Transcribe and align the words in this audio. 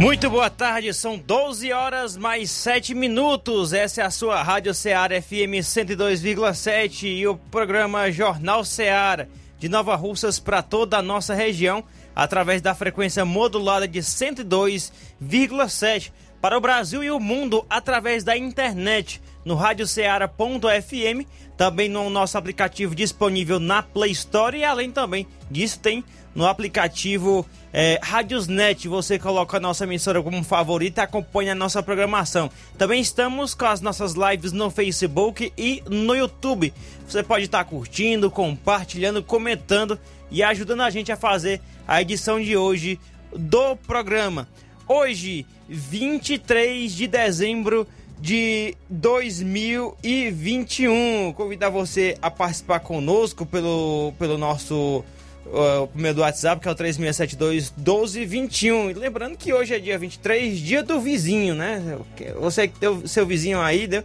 Muito 0.00 0.30
boa 0.30 0.48
tarde, 0.48 0.94
são 0.94 1.18
12 1.18 1.72
horas 1.72 2.16
mais 2.16 2.52
7 2.52 2.94
minutos. 2.94 3.72
Essa 3.72 4.02
é 4.02 4.04
a 4.04 4.12
sua 4.12 4.40
Rádio 4.44 4.72
Ceará 4.72 5.20
FM 5.20 5.58
102,7 5.60 7.02
e 7.02 7.26
o 7.26 7.36
programa 7.36 8.08
Jornal 8.08 8.64
Ceará 8.64 9.26
de 9.58 9.68
Nova 9.68 9.96
Russas 9.96 10.38
para 10.38 10.62
toda 10.62 10.98
a 10.98 11.02
nossa 11.02 11.34
região, 11.34 11.82
através 12.14 12.62
da 12.62 12.76
frequência 12.76 13.24
modulada 13.24 13.88
de 13.88 13.98
102,7 13.98 16.12
para 16.40 16.56
o 16.56 16.60
Brasil 16.60 17.02
e 17.02 17.10
o 17.10 17.18
mundo 17.18 17.66
através 17.68 18.22
da 18.22 18.36
internet 18.36 19.20
no 19.44 19.56
radioceara.fm, 19.56 21.26
também 21.56 21.88
no 21.88 22.08
nosso 22.08 22.38
aplicativo 22.38 22.94
disponível 22.94 23.58
na 23.58 23.82
Play 23.82 24.12
Store 24.12 24.56
e 24.56 24.62
além 24.62 24.92
também 24.92 25.26
disso 25.50 25.80
tem 25.80 26.04
no 26.38 26.46
aplicativo 26.46 27.44
é, 27.72 27.98
Radiosnet. 28.00 28.86
Você 28.86 29.18
coloca 29.18 29.56
a 29.56 29.60
nossa 29.60 29.82
emissora 29.82 30.22
como 30.22 30.44
favorita 30.44 31.00
e 31.00 31.04
acompanha 31.04 31.50
a 31.50 31.54
nossa 31.56 31.82
programação. 31.82 32.48
Também 32.78 33.00
estamos 33.00 33.54
com 33.54 33.64
as 33.64 33.80
nossas 33.80 34.14
lives 34.14 34.52
no 34.52 34.70
Facebook 34.70 35.52
e 35.58 35.82
no 35.90 36.14
YouTube. 36.14 36.72
Você 37.08 37.24
pode 37.24 37.46
estar 37.46 37.64
curtindo, 37.64 38.30
compartilhando, 38.30 39.20
comentando 39.20 39.98
e 40.30 40.40
ajudando 40.40 40.82
a 40.82 40.90
gente 40.90 41.10
a 41.10 41.16
fazer 41.16 41.60
a 41.88 42.00
edição 42.00 42.40
de 42.40 42.56
hoje 42.56 43.00
do 43.36 43.74
programa. 43.74 44.46
Hoje, 44.86 45.44
23 45.68 46.94
de 46.94 47.08
dezembro 47.08 47.84
de 48.20 48.76
2021. 48.88 51.32
Convidar 51.32 51.70
você 51.70 52.16
a 52.22 52.30
participar 52.30 52.78
conosco 52.78 53.44
pelo, 53.44 54.12
pelo 54.20 54.38
nosso 54.38 55.04
o 55.52 55.86
primeiro 55.86 56.16
do 56.16 56.20
WhatsApp, 56.22 56.60
que 56.60 56.68
é 56.68 56.70
o 56.70 56.74
3672 56.74 57.72
1221. 57.76 58.90
E 58.90 58.94
lembrando 58.94 59.36
que 59.36 59.52
hoje 59.52 59.74
é 59.74 59.78
dia 59.78 59.98
23, 59.98 60.58
dia 60.58 60.82
do 60.82 61.00
vizinho, 61.00 61.54
né? 61.54 61.98
Você 62.40 62.68
que 62.68 62.78
tem 62.78 63.06
seu 63.06 63.26
vizinho 63.26 63.60
aí, 63.60 63.86
deu, 63.86 64.04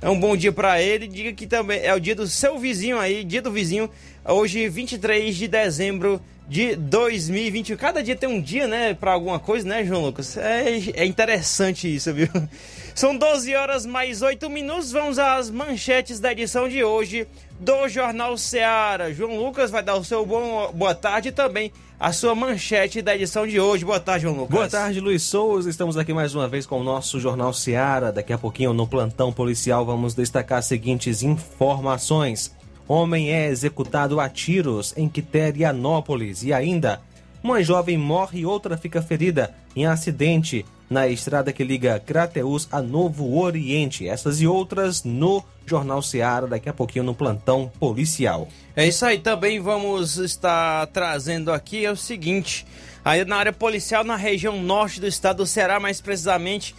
é 0.00 0.08
um 0.08 0.18
bom 0.18 0.36
dia 0.36 0.52
para 0.52 0.80
ele. 0.80 1.06
Diga 1.08 1.32
que 1.32 1.46
também 1.46 1.80
é 1.82 1.94
o 1.94 2.00
dia 2.00 2.14
do 2.14 2.26
seu 2.26 2.58
vizinho 2.58 2.98
aí, 2.98 3.24
dia 3.24 3.42
do 3.42 3.50
vizinho, 3.50 3.90
hoje 4.24 4.68
23 4.68 5.34
de 5.36 5.48
dezembro 5.48 6.20
de 6.48 6.76
2021. 6.76 7.76
Cada 7.76 8.02
dia 8.02 8.14
tem 8.14 8.28
um 8.28 8.40
dia, 8.40 8.68
né, 8.68 8.94
para 8.94 9.12
alguma 9.12 9.38
coisa, 9.38 9.68
né, 9.68 9.84
João 9.84 10.02
Lucas? 10.02 10.36
É, 10.36 10.64
é 10.94 11.04
interessante 11.04 11.92
isso, 11.92 12.12
viu? 12.12 12.28
São 12.94 13.16
12 13.16 13.54
horas 13.54 13.84
mais 13.84 14.22
8 14.22 14.48
minutos. 14.48 14.92
Vamos 14.92 15.18
às 15.18 15.50
manchetes 15.50 16.20
da 16.20 16.32
edição 16.32 16.68
de 16.68 16.82
hoje 16.82 17.26
do 17.58 17.88
Jornal 17.88 18.36
Ceará. 18.36 19.12
João 19.12 19.36
Lucas 19.36 19.70
vai 19.70 19.82
dar 19.82 19.96
o 19.96 20.04
seu 20.04 20.24
bom, 20.24 20.70
boa 20.72 20.94
tarde 20.94 21.28
e 21.28 21.32
também 21.32 21.72
a 21.98 22.12
sua 22.12 22.34
manchete 22.34 23.00
da 23.00 23.14
edição 23.14 23.46
de 23.46 23.58
hoje. 23.58 23.84
Boa 23.84 23.98
tarde, 23.98 24.22
João 24.22 24.34
Lucas. 24.34 24.50
Boa 24.50 24.68
tarde, 24.68 25.00
Luiz 25.00 25.22
Souza. 25.22 25.70
Estamos 25.70 25.96
aqui 25.96 26.12
mais 26.12 26.34
uma 26.34 26.46
vez 26.46 26.66
com 26.66 26.80
o 26.80 26.84
nosso 26.84 27.18
Jornal 27.18 27.52
Ceará. 27.52 28.10
Daqui 28.10 28.32
a 28.32 28.38
pouquinho, 28.38 28.72
no 28.72 28.86
plantão 28.86 29.32
policial, 29.32 29.84
vamos 29.84 30.14
destacar 30.14 30.58
as 30.58 30.66
seguintes 30.66 31.22
informações. 31.22 32.54
Homem 32.86 33.32
é 33.32 33.48
executado 33.48 34.20
a 34.20 34.28
tiros 34.28 34.92
em 34.96 35.08
Quiterianópolis 35.08 36.42
e 36.42 36.52
ainda 36.52 37.00
uma 37.42 37.62
jovem 37.62 37.96
morre 37.96 38.40
e 38.40 38.46
outra 38.46 38.76
fica 38.76 39.02
ferida 39.02 39.54
em 39.74 39.86
acidente 39.86 40.64
na 40.88 41.08
estrada 41.08 41.52
que 41.52 41.64
liga 41.64 41.98
Crateus 41.98 42.68
a 42.70 42.80
Novo 42.80 43.38
Oriente. 43.38 44.08
Essas 44.08 44.40
e 44.40 44.46
outras 44.46 45.04
no 45.04 45.44
Jornal 45.66 46.00
Seara, 46.00 46.46
daqui 46.46 46.68
a 46.68 46.72
pouquinho 46.72 47.04
no 47.04 47.14
plantão 47.14 47.70
policial. 47.78 48.48
É 48.74 48.86
isso 48.86 49.04
aí, 49.04 49.18
também 49.18 49.60
vamos 49.60 50.16
estar 50.16 50.86
trazendo 50.88 51.52
aqui 51.52 51.84
é 51.84 51.90
o 51.90 51.96
seguinte, 51.96 52.64
aí 53.04 53.24
na 53.24 53.36
área 53.36 53.52
policial 53.52 54.04
na 54.04 54.16
região 54.16 54.62
norte 54.62 55.00
do 55.00 55.06
estado 55.06 55.38
do 55.38 55.46
Ceará, 55.46 55.80
mais 55.80 56.00
precisamente 56.00 56.74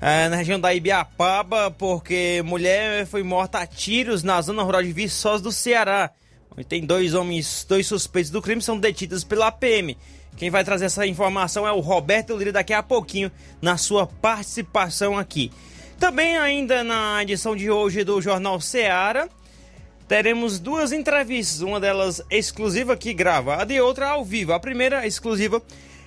é, 0.00 0.28
na 0.28 0.36
região 0.36 0.58
da 0.58 0.74
Ibiapaba, 0.74 1.70
porque 1.70 2.42
mulher 2.44 3.06
foi 3.06 3.22
morta 3.22 3.58
a 3.58 3.66
tiros 3.66 4.22
na 4.22 4.40
zona 4.40 4.62
rural 4.62 4.82
de 4.82 4.92
Viçosa 4.92 5.42
do 5.42 5.52
Ceará. 5.52 6.10
Tem 6.68 6.84
dois 6.84 7.14
homens, 7.14 7.64
dois 7.68 7.86
suspeitos 7.86 8.30
do 8.30 8.42
crime, 8.42 8.60
são 8.60 8.78
detidos 8.78 9.24
pela 9.24 9.50
PM. 9.52 9.96
Quem 10.36 10.50
vai 10.50 10.64
trazer 10.64 10.86
essa 10.86 11.06
informação 11.06 11.66
é 11.66 11.72
o 11.72 11.80
Roberto 11.80 12.36
Lira 12.36 12.52
daqui 12.52 12.72
a 12.72 12.82
pouquinho 12.82 13.30
na 13.60 13.76
sua 13.76 14.06
participação 14.06 15.18
aqui. 15.18 15.50
Também 15.98 16.38
ainda 16.38 16.82
na 16.82 17.22
edição 17.22 17.54
de 17.54 17.70
hoje 17.70 18.04
do 18.04 18.22
Jornal 18.22 18.58
Seara, 18.60 19.28
teremos 20.08 20.58
duas 20.58 20.92
entrevistas, 20.92 21.60
uma 21.60 21.78
delas 21.78 22.22
exclusiva 22.30 22.94
aqui 22.94 23.12
gravada 23.12 23.72
e 23.72 23.80
outra 23.80 24.08
ao 24.08 24.24
vivo. 24.24 24.54
A 24.54 24.58
primeira 24.58 25.06
exclusiva 25.06 25.62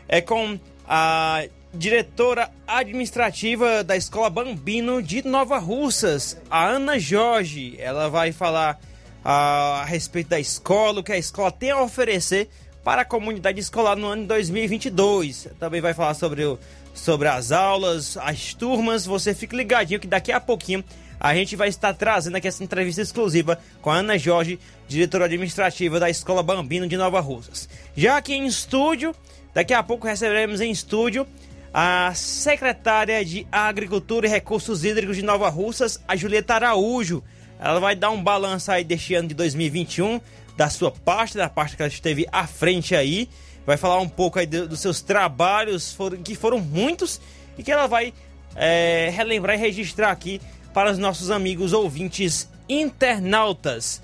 é 0.08 0.20
com 0.20 0.60
a 0.88 1.44
diretora 1.74 2.52
administrativa 2.68 3.84
da 3.84 3.96
Escola 3.96 4.30
Bambino 4.30 5.02
de 5.02 5.26
Nova 5.28 5.58
Russas, 5.58 6.38
a 6.50 6.66
Ana 6.68 7.00
Jorge. 7.00 7.76
Ela 7.80 8.10
vai 8.10 8.32
falar 8.32 8.80
a, 9.24 9.82
a 9.82 9.86
respeito 9.86 10.30
da 10.30 10.40
escola, 10.40 11.00
o 11.00 11.04
que 11.04 11.12
a 11.12 11.18
escola 11.18 11.52
tem 11.52 11.72
a 11.72 11.82
oferecer 11.82 12.50
para 12.84 13.04
a 13.04 13.06
comunidade 13.06 13.60
escolar 13.60 13.96
no 13.96 14.08
ano 14.08 14.26
2022. 14.26 15.50
Também 15.60 15.82
vai 15.82 15.94
falar 15.94 16.14
sobre, 16.14 16.44
o, 16.44 16.60
sobre 16.94 17.28
as 17.28 17.52
aulas, 17.52 18.18
as 18.18 18.54
turmas. 18.54 19.06
Você 19.06 19.34
fique 19.34 19.56
ligadinho 19.56 20.00
que 20.00 20.08
daqui 20.08 20.32
a 20.32 20.40
pouquinho 20.40 20.84
a 21.20 21.34
gente 21.34 21.56
vai 21.56 21.70
estar 21.70 21.94
trazendo 21.94 22.36
aqui 22.36 22.48
essa 22.48 22.64
entrevista 22.64 23.02
exclusiva 23.02 23.58
com 23.82 23.90
a 23.90 23.96
Ana 23.96 24.18
Jorge, 24.18 24.60
diretora 24.88 25.26
administrativa 25.26 26.00
da 26.00 26.10
Escola 26.10 26.44
Bambino 26.44 26.86
de 26.88 26.98
Nova 26.98 27.22
Russas. 27.22 27.70
Já 27.96 28.18
aqui 28.18 28.34
em 28.34 28.46
estúdio, 28.46 29.16
daqui 29.54 29.74
a 29.74 29.82
pouco 29.82 30.06
receberemos 30.06 30.60
em 30.60 30.70
estúdio 30.70 31.26
a 31.74 32.12
secretária 32.14 33.24
de 33.24 33.48
Agricultura 33.52 34.28
e 34.28 34.30
Recursos 34.30 34.84
Hídricos 34.84 35.16
de 35.16 35.24
Nova 35.24 35.50
Russas, 35.50 36.00
a 36.08 36.16
Julieta 36.16 36.56
Araújo. 36.56 37.24
Ela 37.60 37.80
vai 37.80 37.96
dar 37.96 38.12
um 38.12 38.22
balanço 38.22 38.72
aí 38.72 38.84
deste 38.84 39.16
ano 39.16 39.30
de 39.30 39.34
2021, 39.34 40.20
da 40.56 40.70
sua 40.70 40.92
parte, 40.92 41.38
da 41.38 41.50
parte 41.50 41.76
que 41.76 41.82
ela 41.82 41.92
esteve 41.92 42.28
à 42.32 42.46
frente 42.48 42.96
aí. 42.96 43.30
Vai 43.66 43.78
falar 43.78 44.00
um 44.00 44.10
pouco 44.10 44.40
aí 44.40 44.46
dos 44.46 44.80
seus 44.80 45.02
trabalhos, 45.02 45.96
que 46.24 46.36
foram 46.36 46.60
muitos, 46.60 47.22
e 47.58 47.64
que 47.64 47.72
ela 47.72 47.88
vai 47.88 48.14
é, 48.56 49.10
relembrar 49.14 49.56
e 49.56 49.60
registrar 49.60 50.12
aqui 50.12 50.42
para 50.74 50.92
os 50.92 50.98
nossos 50.98 51.32
amigos 51.32 51.72
ouvintes 51.72 52.50
internautas. 52.68 54.02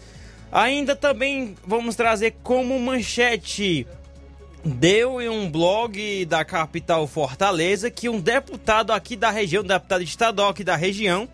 Ainda 0.51 0.95
também 0.95 1.55
vamos 1.65 1.95
trazer 1.95 2.35
como 2.41 2.79
manchete 2.79 3.85
deu 4.63 5.21
em 5.21 5.29
um 5.29 5.49
blog 5.49 6.25
da 6.25 6.43
capital 6.43 7.07
Fortaleza 7.07 7.89
que 7.89 8.09
um 8.09 8.19
deputado 8.19 8.91
aqui 8.91 9.15
da 9.15 9.29
região, 9.29 9.63
um 9.63 9.67
deputado 9.67 10.03
estadual 10.03 10.49
aqui 10.49 10.63
da 10.63 10.75
região, 10.75 11.27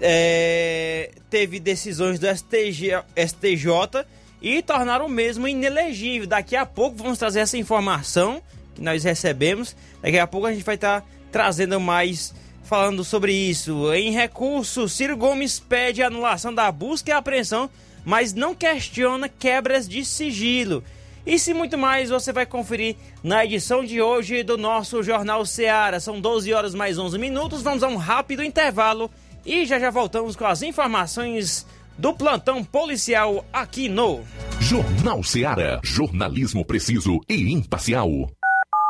é, 0.00 1.10
teve 1.28 1.58
decisões 1.58 2.18
do 2.18 2.26
STJ, 2.26 3.02
STJ 3.16 4.04
e 4.40 4.62
tornaram 4.62 5.06
o 5.06 5.08
mesmo 5.08 5.48
inelegível. 5.48 6.26
Daqui 6.26 6.56
a 6.56 6.64
pouco 6.64 6.96
vamos 6.96 7.18
trazer 7.18 7.40
essa 7.40 7.56
informação 7.56 8.42
que 8.74 8.82
nós 8.82 9.04
recebemos. 9.04 9.76
Daqui 10.02 10.18
a 10.18 10.26
pouco 10.26 10.46
a 10.46 10.52
gente 10.52 10.64
vai 10.64 10.76
estar 10.76 11.00
tá 11.00 11.06
trazendo 11.30 11.80
mais 11.80 12.34
falando 12.62 13.02
sobre 13.02 13.32
isso. 13.32 13.92
Em 13.94 14.12
recurso, 14.12 14.88
Ciro 14.88 15.16
Gomes 15.16 15.58
pede 15.58 16.02
anulação 16.02 16.54
da 16.54 16.70
busca 16.70 17.10
e 17.10 17.12
apreensão, 17.12 17.70
mas 18.04 18.34
não 18.34 18.54
questiona 18.54 19.28
quebras 19.28 19.88
de 19.88 20.04
sigilo. 20.04 20.84
Isso 21.26 21.50
e 21.50 21.54
muito 21.54 21.76
mais 21.76 22.10
você 22.10 22.32
vai 22.32 22.46
conferir 22.46 22.96
na 23.22 23.44
edição 23.44 23.84
de 23.84 24.00
hoje 24.00 24.42
do 24.42 24.56
nosso 24.56 25.02
Jornal 25.02 25.44
Seara. 25.44 25.98
São 25.98 26.20
12 26.20 26.52
horas 26.54 26.74
mais 26.74 26.98
11 26.98 27.18
minutos. 27.18 27.60
Vamos 27.60 27.82
a 27.82 27.88
um 27.88 27.96
rápido 27.96 28.42
intervalo 28.42 29.10
e 29.48 29.64
já 29.64 29.78
já 29.78 29.90
voltamos 29.90 30.36
com 30.36 30.44
as 30.44 30.62
informações 30.62 31.66
do 31.96 32.12
plantão 32.12 32.62
policial 32.62 33.44
aqui 33.50 33.88
no 33.88 34.20
Jornal 34.60 35.24
Seara. 35.24 35.80
Jornalismo 35.82 36.64
preciso 36.64 37.18
e 37.28 37.52
imparcial. 37.52 38.30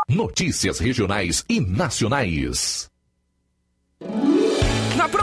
Notícias 0.09 0.81
regionais 0.81 1.45
e 1.49 1.61
nacionais. 1.61 2.91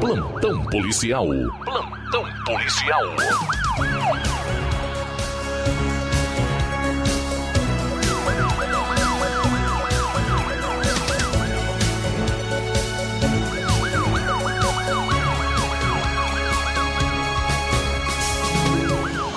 Plantão 0.00 0.64
policial. 0.66 1.26
Plantão 1.64 2.24
policial. 2.44 3.02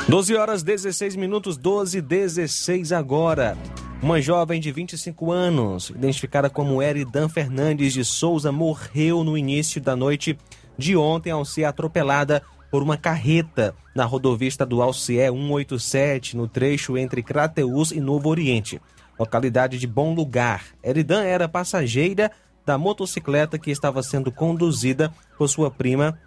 12 0.08 0.36
horas 0.36 0.62
16 0.62 1.16
minutos, 1.16 1.58
12 1.58 2.02
16 2.02 2.92
agora. 2.92 3.58
Uma 4.02 4.20
jovem 4.20 4.60
de 4.60 4.72
25 4.72 5.32
anos, 5.32 5.92
identificada 5.92 6.50
como 6.50 6.82
Eridan 6.82 7.30
Fernandes 7.30 7.94
de 7.94 8.04
Souza, 8.04 8.52
morreu 8.52 9.24
no 9.24 9.38
início 9.38 9.80
da 9.80 9.96
noite 9.96 10.36
de 10.76 10.98
ontem 10.98 11.30
ao 11.30 11.46
ser 11.46 11.66
atropelada 11.66 12.42
por 12.72 12.82
uma 12.82 12.98
carreta 12.98 13.76
na 13.94 14.04
rodovia 14.04 14.48
estadual 14.48 14.92
CE 14.92 15.30
187, 15.30 16.36
no 16.36 16.48
trecho 16.48 16.98
entre 16.98 17.22
Crateús 17.22 17.92
e 17.92 18.00
Novo 18.00 18.28
Oriente, 18.28 18.82
localidade 19.20 19.78
de 19.78 19.86
Bom 19.86 20.16
Lugar. 20.16 20.64
Eridan 20.84 21.24
era 21.24 21.48
passageira 21.48 22.32
da 22.66 22.80
motocicleta 22.80 23.60
que 23.60 23.70
estava 23.70 24.02
sendo 24.02 24.32
conduzida 24.32 25.14
por 25.38 25.48
sua 25.48 25.70
prima 25.70 26.20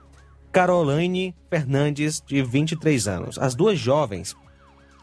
Caroline 0.52 1.34
Fernandes, 1.50 2.22
de 2.24 2.40
23 2.40 3.08
anos. 3.08 3.36
As 3.36 3.56
duas 3.56 3.80
jovens 3.80 4.36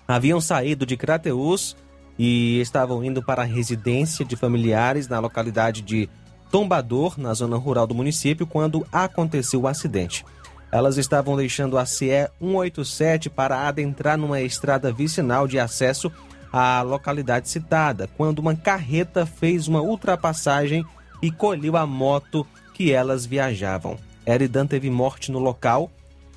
haviam 0.08 0.40
saído 0.40 0.86
de 0.86 0.96
Crateús 0.96 1.76
e 2.18 2.60
estavam 2.60 3.04
indo 3.04 3.22
para 3.22 3.42
a 3.42 3.46
residência 3.46 4.24
de 4.24 4.36
familiares 4.36 5.08
na 5.08 5.20
localidade 5.20 5.82
de 5.82 6.10
Tombador, 6.52 7.18
na 7.18 7.34
zona 7.34 7.56
rural 7.56 7.88
do 7.88 7.96
município, 7.96 8.46
quando 8.46 8.86
aconteceu 8.92 9.62
o 9.62 9.68
acidente. 9.68 10.26
Elas 10.72 10.98
estavam 10.98 11.36
deixando 11.36 11.78
a 11.78 11.86
CE 11.86 12.30
187 12.40 13.30
para 13.30 13.68
adentrar 13.68 14.18
numa 14.18 14.42
estrada 14.42 14.92
vicinal 14.92 15.48
de 15.48 15.60
acesso 15.60 16.12
à 16.52 16.82
localidade 16.82 17.50
citada, 17.50 18.10
quando 18.18 18.40
uma 18.40 18.56
carreta 18.56 19.26
fez 19.26 19.68
uma 19.68 19.82
ultrapassagem 19.82 20.86
e 21.22 21.32
colheu 21.32 21.78
a 21.78 21.86
moto 21.86 22.46
que 22.74 22.92
elas 22.92 23.26
viajavam. 23.26 23.98
Eridan 24.26 24.68
teve 24.68 24.90
morte 24.90 25.32
no 25.32 25.40
local, 25.40 25.90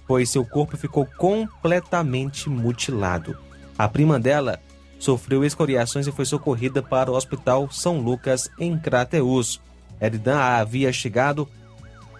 pois 0.06 0.30
seu 0.30 0.44
corpo 0.44 0.76
ficou 0.76 1.06
completamente 1.16 2.48
mutilado. 2.48 3.36
A 3.76 3.88
prima 3.88 4.20
dela 4.20 4.60
sofreu 5.04 5.44
escoriações 5.44 6.06
e 6.06 6.12
foi 6.12 6.24
socorrida 6.24 6.82
para 6.82 7.10
o 7.10 7.14
Hospital 7.14 7.68
São 7.70 8.00
Lucas, 8.00 8.50
em 8.58 8.78
Crateús. 8.78 9.60
Eridan 10.00 10.38
havia 10.38 10.90
chegado 10.94 11.46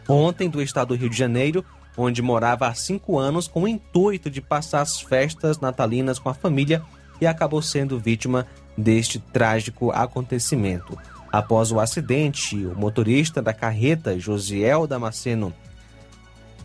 ontem 0.07 0.51
do 0.51 0.61
estado 0.61 0.89
do 0.89 0.95
Rio 0.95 1.09
de 1.09 1.17
Janeiro, 1.17 1.65
onde 1.97 2.21
morava 2.21 2.69
há 2.69 2.75
cinco 2.75 3.19
anos, 3.19 3.49
com 3.49 3.63
o 3.63 3.69
intuito 3.69 4.31
de 4.31 4.43
passar 4.43 4.83
as 4.83 5.01
festas 5.01 5.59
natalinas 5.61 6.19
com 6.19 6.29
a 6.29 6.35
família 6.35 6.83
e 7.21 7.27
acabou 7.27 7.63
sendo 7.63 7.99
vítima 7.99 8.47
deste 8.77 9.19
trágico 9.19 9.91
acontecimento. 9.91 10.99
Após 11.33 11.73
o 11.73 11.81
acidente, 11.81 12.67
o 12.67 12.77
motorista 12.77 13.41
da 13.41 13.55
carreta, 13.55 14.19
Josiel 14.19 14.87
Damasceno 14.87 15.55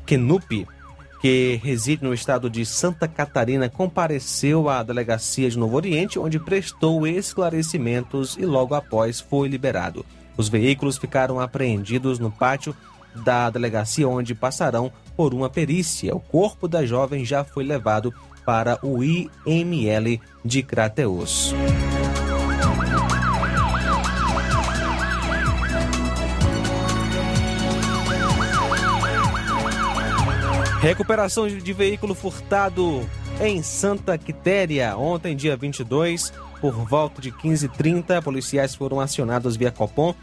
Kenupi, 0.05 0.67
que 1.19 1.59
reside 1.61 2.03
no 2.03 2.13
estado 2.13 2.49
de 2.49 2.65
Santa 2.65 3.07
Catarina, 3.07 3.69
compareceu 3.69 4.69
à 4.69 4.81
delegacia 4.81 5.49
de 5.49 5.57
Novo 5.57 5.75
Oriente, 5.75 6.17
onde 6.17 6.39
prestou 6.39 7.05
esclarecimentos 7.05 8.37
e 8.37 8.45
logo 8.45 8.73
após 8.73 9.19
foi 9.19 9.47
liberado. 9.47 10.05
Os 10.37 10.47
veículos 10.47 10.97
ficaram 10.97 11.39
apreendidos 11.39 12.19
no 12.19 12.31
pátio 12.31 12.73
da 13.13 13.49
delegacia, 13.49 14.07
onde 14.07 14.33
passarão 14.33 14.91
por 15.17 15.33
uma 15.33 15.49
perícia. 15.49 16.15
O 16.15 16.19
corpo 16.19 16.67
da 16.67 16.85
jovem 16.85 17.25
já 17.25 17.43
foi 17.43 17.65
levado 17.65 18.13
para 18.45 18.79
o 18.81 19.03
IML 19.03 20.19
de 20.45 20.63
Crateus. 20.63 21.53
Recuperação 30.81 31.45
de 31.45 31.73
veículo 31.73 32.15
furtado 32.15 33.05
em 33.41 33.61
Santa 33.61 34.17
Quitéria. 34.17 34.95
Ontem, 34.95 35.35
dia 35.35 35.57
22, 35.57 36.31
por 36.61 36.71
volta 36.71 37.21
de 37.21 37.33
15h30, 37.33 38.21
policiais 38.23 38.73
foram 38.75 39.01
acionados 39.01 39.57
via 39.57 39.71
Copom, 39.71 40.15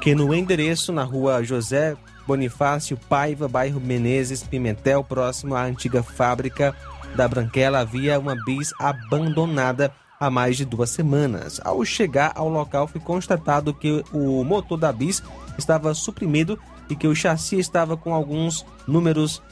que 0.00 0.14
no 0.14 0.34
endereço 0.34 0.94
na 0.94 1.04
rua 1.04 1.44
José 1.44 1.94
Bonifácio 2.26 2.96
Paiva, 2.96 3.46
bairro 3.46 3.78
Menezes, 3.80 4.42
Pimentel, 4.42 5.04
próximo 5.04 5.54
à 5.54 5.64
antiga 5.64 6.02
fábrica 6.02 6.74
da 7.14 7.28
Branquela, 7.28 7.80
havia 7.80 8.18
uma 8.18 8.34
bis 8.46 8.72
abandonada 8.78 9.92
há 10.18 10.30
mais 10.30 10.56
de 10.56 10.64
duas 10.64 10.88
semanas. 10.88 11.60
Ao 11.62 11.84
chegar 11.84 12.32
ao 12.34 12.48
local, 12.48 12.88
foi 12.88 13.00
constatado 13.00 13.74
que 13.74 14.02
o 14.10 14.42
motor 14.42 14.78
da 14.78 14.90
bis 14.90 15.22
estava 15.58 15.92
suprimido 15.92 16.58
e 16.88 16.96
que 16.96 17.06
o 17.06 17.14
chassi 17.14 17.58
estava 17.58 17.94
com 17.94 18.14
alguns 18.14 18.64
números 18.86 19.42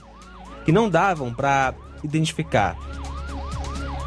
que 0.70 0.72
não 0.72 0.88
davam 0.88 1.34
para 1.34 1.74
identificar. 2.04 2.76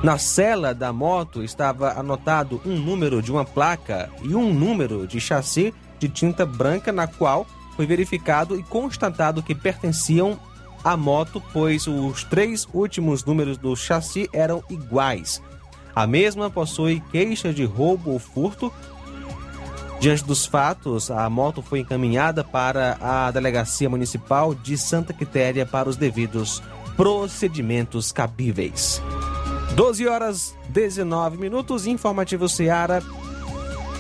Na 0.02 0.18
cela 0.18 0.74
da 0.74 0.94
moto 0.94 1.44
estava 1.44 2.00
anotado 2.00 2.62
um 2.66 2.78
número 2.78 3.22
de 3.22 3.34
uma 3.34 3.44
placa 3.44 4.10
e 4.24 4.34
um 4.34 4.54
número 4.54 5.06
de 5.06 5.20
chassi 5.20 5.74
de 6.00 6.08
tinta 6.08 6.46
branca, 6.46 6.90
na 6.94 7.06
qual 7.06 7.46
foi 7.76 7.86
verificado 7.86 8.58
e 8.58 8.64
constatado 8.64 9.44
que 9.44 9.54
pertenciam 9.54 10.40
à 10.86 10.96
moto, 10.96 11.44
pois 11.52 11.86
os 11.86 12.24
três 12.24 12.66
últimos 12.74 13.26
números 13.26 13.58
do 13.58 13.76
chassi 13.76 14.30
eram 14.32 14.64
iguais. 14.70 15.42
A 15.94 16.08
mesma 16.08 16.50
possui 16.50 17.04
queixa 17.12 17.54
de 17.54 17.66
roubo 17.66 18.12
ou 18.12 18.20
furto. 18.20 18.72
Diante 20.04 20.26
dos 20.26 20.46
fatos, 20.46 21.10
a 21.10 21.30
moto 21.30 21.62
foi 21.62 21.80
encaminhada 21.80 22.44
para 22.44 22.98
a 23.00 23.32
Delegacia 23.32 23.90
Municipal 23.90 24.54
de 24.54 24.78
Santa 24.78 25.14
Quitéria 25.14 25.66
para 25.66 25.88
os 25.88 25.96
devidos 25.96 26.62
procedimentos 26.98 28.12
cabíveis. 28.12 29.02
12 29.76 30.06
horas 30.06 30.58
19 30.68 31.38
minutos, 31.38 31.88
informativo 31.88 32.50
Seara, 32.50 33.02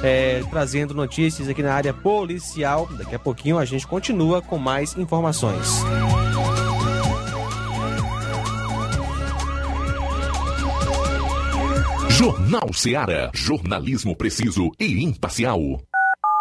é, 0.03 0.43
trazendo 0.49 0.93
notícias 0.93 1.47
aqui 1.47 1.63
na 1.63 1.73
área 1.73 1.93
policial. 1.93 2.85
Daqui 2.97 3.15
a 3.15 3.19
pouquinho 3.19 3.57
a 3.57 3.63
gente 3.63 3.87
continua 3.87 4.41
com 4.41 4.57
mais 4.57 4.97
informações. 4.97 5.85
Jornal 12.09 12.73
Seara. 12.73 13.31
Jornalismo 13.33 14.17
preciso 14.17 14.69
e 14.77 15.01
imparcial. 15.01 15.59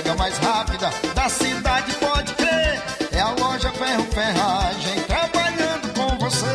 entrega 0.00 0.16
mais 0.16 0.36
rápida 0.38 0.90
da 1.14 1.28
cidade, 1.28 1.94
pode 1.96 2.32
crer. 2.34 2.82
É 3.12 3.20
a 3.20 3.32
loja 3.32 3.70
Ferro 3.72 4.04
Ferragem 4.04 5.02
trabalhando 5.02 5.92
com 5.94 6.16
você. 6.18 6.46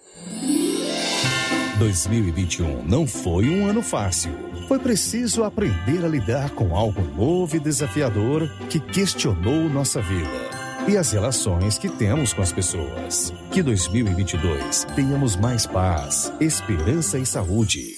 2021 1.78 2.84
não 2.84 3.06
foi 3.06 3.48
um 3.48 3.66
ano 3.66 3.82
fácil. 3.82 4.32
Foi 4.68 4.78
preciso 4.78 5.44
aprender 5.44 6.04
a 6.04 6.08
lidar 6.08 6.50
com 6.50 6.74
algo 6.74 7.02
novo 7.02 7.56
e 7.56 7.60
desafiador 7.60 8.48
que 8.70 8.80
questionou 8.80 9.68
nossa 9.68 10.00
vida. 10.00 10.54
e 10.86 10.98
as 10.98 11.12
relações 11.12 11.78
que 11.78 11.88
temos 11.88 12.34
com 12.34 12.42
as 12.42 12.52
pessoas. 12.52 13.32
Que 13.50 13.62
2022 13.62 14.84
tenhamos 14.94 15.34
mais 15.34 15.66
paz, 15.66 16.30
esperança 16.40 17.18
e 17.18 17.24
saúde. 17.24 17.93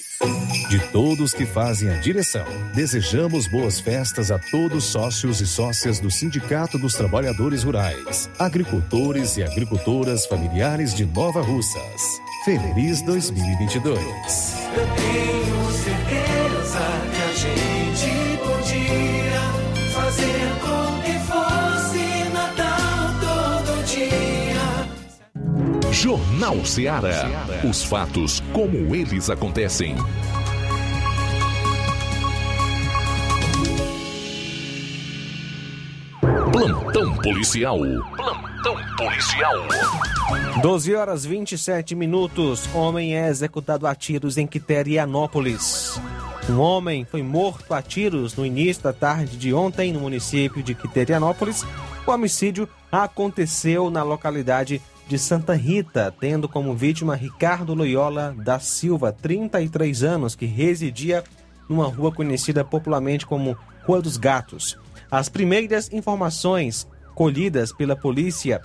De 0.69 0.79
todos 0.91 1.33
que 1.33 1.45
fazem 1.45 1.89
a 1.89 1.97
direção, 1.99 2.45
desejamos 2.73 3.47
boas 3.47 3.79
festas 3.79 4.31
a 4.31 4.39
todos 4.39 4.83
sócios 4.85 5.39
e 5.41 5.47
sócias 5.47 5.99
do 5.99 6.09
Sindicato 6.09 6.77
dos 6.77 6.93
Trabalhadores 6.93 7.63
Rurais, 7.63 8.29
agricultores 8.39 9.37
e 9.37 9.43
agricultoras 9.43 10.25
familiares 10.25 10.95
de 10.95 11.05
Nova 11.05 11.41
Russas. 11.41 12.19
Feliz 12.43 13.01
2022. 13.03 13.99
Eu 14.75 14.87
tenho 14.95 15.71
certeza 15.71 17.06
Jornal 25.91 26.65
Ceará. 26.65 27.45
Os 27.67 27.83
fatos 27.83 28.41
como 28.53 28.95
eles 28.95 29.29
acontecem. 29.29 29.95
Plantão 36.51 37.15
policial. 37.17 37.79
Plantão 38.15 38.75
policial. 38.97 39.55
12 40.61 40.95
horas 40.95 41.25
27 41.25 41.95
minutos. 41.95 42.67
Homem 42.73 43.17
é 43.17 43.27
executado 43.29 43.87
a 43.87 43.95
tiros 43.95 44.37
em 44.37 44.45
Quiterianópolis. 44.45 45.99
Um 46.49 46.59
homem 46.59 47.05
foi 47.05 47.23
morto 47.23 47.73
a 47.73 47.81
tiros 47.81 48.35
no 48.35 48.45
início 48.45 48.83
da 48.83 48.93
tarde 48.93 49.37
de 49.37 49.53
ontem 49.53 49.93
no 49.93 50.01
município 50.01 50.61
de 50.61 50.75
Quiterianópolis. 50.75 51.65
O 52.05 52.11
homicídio 52.11 52.69
aconteceu 52.91 53.89
na 53.89 54.03
localidade 54.03 54.81
de 55.07 55.17
Santa 55.17 55.53
Rita, 55.53 56.13
tendo 56.19 56.49
como 56.49 56.75
vítima 56.75 57.15
Ricardo 57.15 57.73
Loyola 57.73 58.35
da 58.37 58.59
Silva, 58.59 59.11
33 59.11 60.03
anos, 60.03 60.35
que 60.35 60.45
residia 60.45 61.23
numa 61.69 61.87
rua 61.87 62.11
conhecida 62.11 62.63
popularmente 62.63 63.25
como 63.25 63.57
Rua 63.85 64.01
dos 64.01 64.17
Gatos. 64.17 64.77
As 65.09 65.29
primeiras 65.29 65.91
informações 65.91 66.87
colhidas 67.15 67.71
pela 67.71 67.95
polícia 67.95 68.61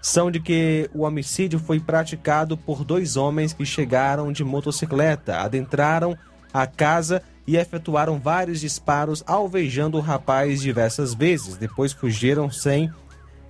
são 0.00 0.30
de 0.30 0.40
que 0.40 0.90
o 0.94 1.02
homicídio 1.02 1.58
foi 1.58 1.80
praticado 1.80 2.56
por 2.56 2.84
dois 2.84 3.16
homens 3.16 3.52
que 3.52 3.64
chegaram 3.64 4.32
de 4.32 4.44
motocicleta, 4.44 5.38
adentraram 5.38 6.16
a 6.52 6.66
casa 6.66 7.22
e 7.46 7.56
efetuaram 7.56 8.18
vários 8.18 8.60
disparos, 8.60 9.22
alvejando 9.26 9.98
o 9.98 10.00
rapaz 10.00 10.60
diversas 10.60 11.14
vezes. 11.14 11.56
Depois 11.56 11.92
fugiram 11.92 12.50
sem 12.50 12.90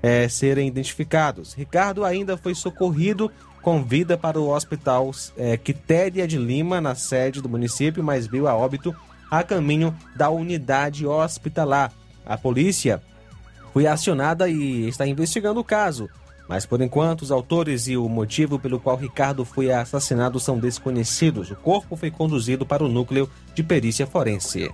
eh, 0.05 0.29
serem 0.29 0.69
identificados. 0.69 1.55
Ricardo 1.55 2.05
ainda 2.05 2.37
foi 2.37 2.55
socorrido 2.55 3.33
com 3.63 3.83
vida 3.83 4.19
para 4.19 4.39
o 4.39 4.51
hospital 4.51 5.11
eh, 5.35 5.57
Quitéria 5.57 6.29
de 6.29 6.37
Lima, 6.37 6.79
na 6.79 6.95
sede 6.95 7.41
do 7.41 7.49
município, 7.49 8.05
mas 8.05 8.27
veio 8.27 8.47
a 8.47 8.55
óbito 8.55 8.95
a 9.31 9.43
caminho 9.43 9.97
da 10.15 10.29
unidade 10.29 11.07
hospitalar. 11.07 11.91
A 12.27 12.37
polícia 12.37 13.03
foi 13.73 13.87
acionada 13.87 14.47
e 14.47 14.87
está 14.87 15.07
investigando 15.07 15.61
o 15.61 15.65
caso. 15.65 16.11
Mas 16.47 16.67
por 16.67 16.83
enquanto, 16.83 17.23
os 17.23 17.33
autores 17.33 17.89
e 17.89 17.97
o 17.97 18.07
motivo 18.07 18.59
pelo 18.59 18.79
qual 18.79 18.99
Ricardo 18.99 19.43
foi 19.43 19.73
assassinado 19.73 20.39
são 20.39 20.59
desconhecidos. 20.59 21.51
O 21.51 21.57
corpo 21.57 21.97
foi 21.97 22.11
conduzido 22.11 22.67
para 22.67 22.85
o 22.85 22.89
núcleo 22.89 23.27
de 23.55 23.63
perícia 23.63 24.07
forense. 24.07 24.71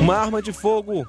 Uma 0.00 0.16
arma 0.16 0.40
de 0.40 0.50
fogo 0.50 1.06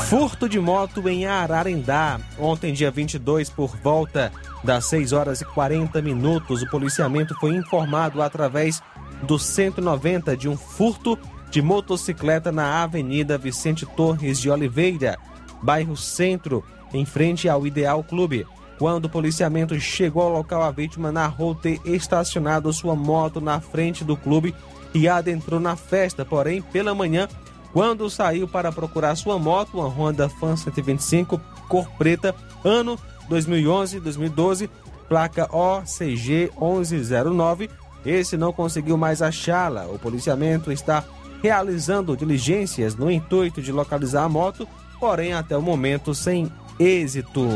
Furto 0.09 0.49
de 0.49 0.61
moto 0.61 1.09
em 1.09 1.27
Ararendá. 1.27 2.21
Ontem, 2.39 2.73
dia 2.73 2.93
22, 2.93 3.51
por 3.51 3.77
volta 3.77 4.31
das 4.63 4.85
6 4.85 5.13
horas 5.13 5.41
e 5.41 5.45
40 5.47 6.01
minutos, 6.01 6.63
o 6.63 6.71
policiamento 6.71 7.35
foi 7.41 7.57
informado 7.57 8.23
através 8.23 8.81
do 9.25 9.37
190 9.37 10.37
de 10.37 10.49
um 10.49 10.57
furto 10.57 11.19
de 11.51 11.61
motocicleta 11.61 12.53
na 12.53 12.85
Avenida 12.85 13.37
Vicente 13.37 13.85
Torres 13.85 14.39
de 14.39 14.49
Oliveira, 14.49 15.19
bairro 15.61 15.97
Centro, 15.97 16.65
em 16.95 17.05
frente 17.05 17.49
ao 17.49 17.67
Ideal 17.67 18.05
Clube. 18.05 18.47
Quando 18.79 19.07
o 19.07 19.11
policiamento 19.11 19.79
chegou 19.81 20.23
ao 20.23 20.33
local, 20.33 20.63
a 20.63 20.71
vítima 20.71 21.11
narrou 21.11 21.55
ter 21.55 21.81
estacionado 21.85 22.73
sua 22.73 22.95
moto 22.95 23.41
na 23.41 23.61
frente 23.61 24.05
do 24.05 24.17
clube 24.17 24.55
e 24.95 25.09
adentrou 25.09 25.59
na 25.59 25.75
festa. 25.75 26.25
Porém, 26.25 26.63
pela 26.63 26.95
manhã, 26.95 27.29
quando 27.73 28.09
saiu 28.09 28.47
para 28.47 28.71
procurar 28.71 29.17
sua 29.17 29.39
moto, 29.39 29.79
uma 29.79 29.89
Honda 29.89 30.29
Fan 30.29 30.57
125 30.57 31.41
cor 31.69 31.89
preta, 31.99 32.35
ano 32.65 32.97
2011-2012, 33.29 34.71
placa 35.09 35.49
OCG 35.53 36.51
1109, 36.59 37.69
esse 38.07 38.37
não 38.37 38.53
conseguiu 38.53 38.97
mais 38.97 39.21
achá-la. 39.21 39.87
O 39.87 39.99
policiamento 39.99 40.71
está 40.71 41.05
realizando 41.43 42.17
diligências 42.17 42.95
no 42.95 43.11
intuito 43.11 43.61
de 43.61 43.73
localizar 43.73 44.25
a 44.25 44.29
moto, 44.29 44.69
porém 45.01 45.33
até 45.33 45.57
o 45.57 45.63
momento 45.63 46.15
sem 46.15 46.51
êxito. 46.79 47.49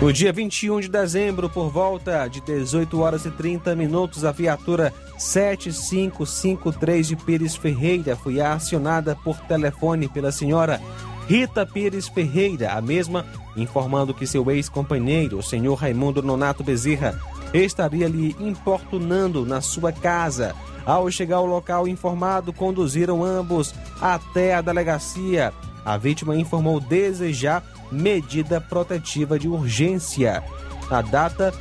No 0.00 0.12
dia 0.12 0.30
21 0.30 0.80
de 0.80 0.88
dezembro, 0.88 1.48
por 1.48 1.70
volta 1.70 2.28
de 2.28 2.42
18 2.42 3.00
horas 3.00 3.24
e 3.24 3.30
30 3.30 3.74
minutos, 3.74 4.26
a 4.26 4.32
viatura 4.32 4.92
7553 5.16 7.08
de 7.08 7.16
Pires 7.16 7.56
Ferreira 7.56 8.14
foi 8.14 8.38
acionada 8.42 9.16
por 9.16 9.38
telefone 9.40 10.06
pela 10.06 10.30
senhora 10.30 10.82
Rita 11.26 11.64
Pires 11.64 12.08
Ferreira, 12.08 12.72
a 12.72 12.82
mesma 12.82 13.24
informando 13.56 14.12
que 14.12 14.26
seu 14.26 14.50
ex-companheiro, 14.50 15.38
o 15.38 15.42
senhor 15.42 15.74
Raimundo 15.76 16.22
Nonato 16.22 16.62
Bezerra, 16.62 17.18
estaria 17.54 18.06
lhe 18.06 18.36
importunando 18.38 19.46
na 19.46 19.62
sua 19.62 19.92
casa. 19.92 20.54
Ao 20.84 21.10
chegar 21.10 21.36
ao 21.36 21.46
local 21.46 21.88
informado, 21.88 22.52
conduziram 22.52 23.24
ambos 23.24 23.74
até 23.98 24.54
a 24.54 24.60
delegacia. 24.60 25.54
A 25.84 25.96
vítima 25.96 26.36
informou 26.36 26.78
desejar 26.80 27.64
medida 27.90 28.60
protetiva 28.60 29.38
de 29.38 29.48
urgência. 29.48 30.42
A 30.90 31.02
data 31.02 31.52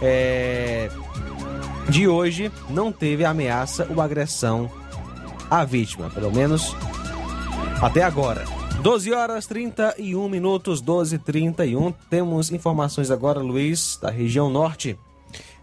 é, 0.00 0.90
de 1.88 2.08
hoje 2.08 2.50
não 2.68 2.90
teve 2.90 3.24
ameaça 3.24 3.86
ou 3.90 4.00
agressão 4.00 4.70
à 5.50 5.64
vítima, 5.64 6.10
pelo 6.10 6.32
menos 6.32 6.74
até 7.80 8.02
agora. 8.02 8.44
12 8.82 9.12
horas 9.12 9.46
31 9.46 10.28
minutos, 10.28 10.80
12 10.80 11.18
31 11.18 11.92
Temos 12.10 12.50
informações 12.50 13.10
agora, 13.10 13.38
Luiz, 13.38 13.96
da 14.00 14.10
região 14.10 14.50
norte. 14.50 14.98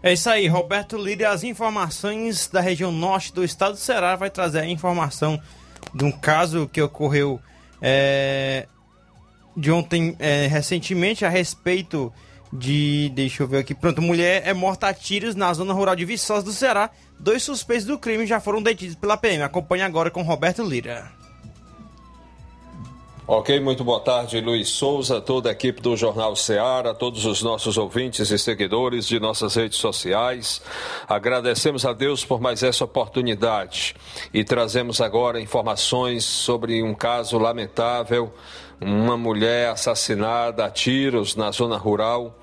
É 0.02 0.14
isso 0.14 0.30
aí, 0.30 0.48
Roberto 0.48 0.96
Lira, 0.96 1.30
as 1.30 1.44
informações 1.44 2.48
da 2.48 2.60
região 2.60 2.90
norte 2.90 3.34
do 3.34 3.44
estado 3.44 3.72
do 3.72 3.78
Ceará 3.78 4.16
vai 4.16 4.30
trazer 4.30 4.60
a 4.60 4.66
informação 4.66 5.38
de 5.94 6.04
um 6.04 6.10
caso 6.10 6.66
que 6.72 6.80
ocorreu 6.80 7.38
é, 7.82 8.66
de 9.60 9.70
ontem, 9.70 10.16
é, 10.18 10.46
recentemente, 10.46 11.24
a 11.24 11.28
respeito 11.28 12.12
de. 12.50 13.10
Deixa 13.14 13.42
eu 13.42 13.46
ver 13.46 13.58
aqui. 13.58 13.74
Pronto, 13.74 14.00
mulher 14.00 14.42
é 14.46 14.54
morta 14.54 14.88
a 14.88 14.94
tiros 14.94 15.34
na 15.34 15.52
zona 15.52 15.74
rural 15.74 15.94
de 15.94 16.04
Viçosa 16.04 16.42
do 16.42 16.52
Ceará. 16.52 16.90
Dois 17.18 17.42
suspeitos 17.42 17.84
do 17.84 17.98
crime 17.98 18.26
já 18.26 18.40
foram 18.40 18.62
detidos 18.62 18.96
pela 18.96 19.16
PM. 19.16 19.42
Acompanhe 19.42 19.82
agora 19.82 20.10
com 20.10 20.22
Roberto 20.22 20.62
Lira. 20.62 21.12
Ok, 23.32 23.60
muito 23.60 23.84
boa 23.84 24.00
tarde, 24.00 24.40
Luiz 24.40 24.70
Souza, 24.70 25.20
toda 25.20 25.50
a 25.50 25.52
equipe 25.52 25.80
do 25.80 25.96
Jornal 25.96 26.34
Ceará, 26.34 26.92
todos 26.92 27.24
os 27.24 27.44
nossos 27.44 27.78
ouvintes 27.78 28.28
e 28.28 28.36
seguidores 28.36 29.06
de 29.06 29.20
nossas 29.20 29.54
redes 29.54 29.78
sociais. 29.78 30.60
Agradecemos 31.08 31.86
a 31.86 31.92
Deus 31.92 32.24
por 32.24 32.40
mais 32.40 32.64
essa 32.64 32.82
oportunidade 32.82 33.94
e 34.34 34.42
trazemos 34.42 35.00
agora 35.00 35.40
informações 35.40 36.24
sobre 36.24 36.82
um 36.82 36.92
caso 36.92 37.38
lamentável, 37.38 38.34
uma 38.80 39.16
mulher 39.16 39.68
assassinada 39.68 40.64
a 40.64 40.70
tiros 40.70 41.36
na 41.36 41.50
zona 41.50 41.76
rural 41.76 42.38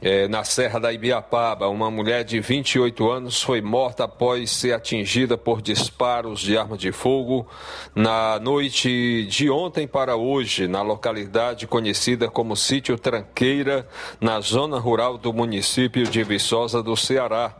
é, 0.00 0.28
na 0.28 0.44
Serra 0.44 0.78
da 0.78 0.92
Ibiapaba. 0.92 1.68
Uma 1.68 1.90
mulher 1.90 2.24
de 2.24 2.40
28 2.40 3.10
anos 3.10 3.42
foi 3.42 3.60
morta 3.60 4.04
após 4.04 4.50
ser 4.50 4.72
atingida 4.72 5.36
por 5.36 5.60
disparos 5.60 6.40
de 6.40 6.56
arma 6.56 6.76
de 6.76 6.92
fogo 6.92 7.46
na 7.94 8.38
noite 8.38 9.26
de 9.26 9.50
ontem 9.50 9.86
para 9.86 10.16
hoje, 10.16 10.68
na 10.68 10.82
localidade 10.82 11.66
conhecida 11.66 12.28
como 12.28 12.56
Sítio 12.56 12.98
Tranqueira, 12.98 13.88
na 14.20 14.40
zona 14.40 14.78
rural 14.78 15.18
do 15.18 15.32
município 15.32 16.04
de 16.04 16.22
Viçosa 16.22 16.82
do 16.82 16.96
Ceará. 16.96 17.56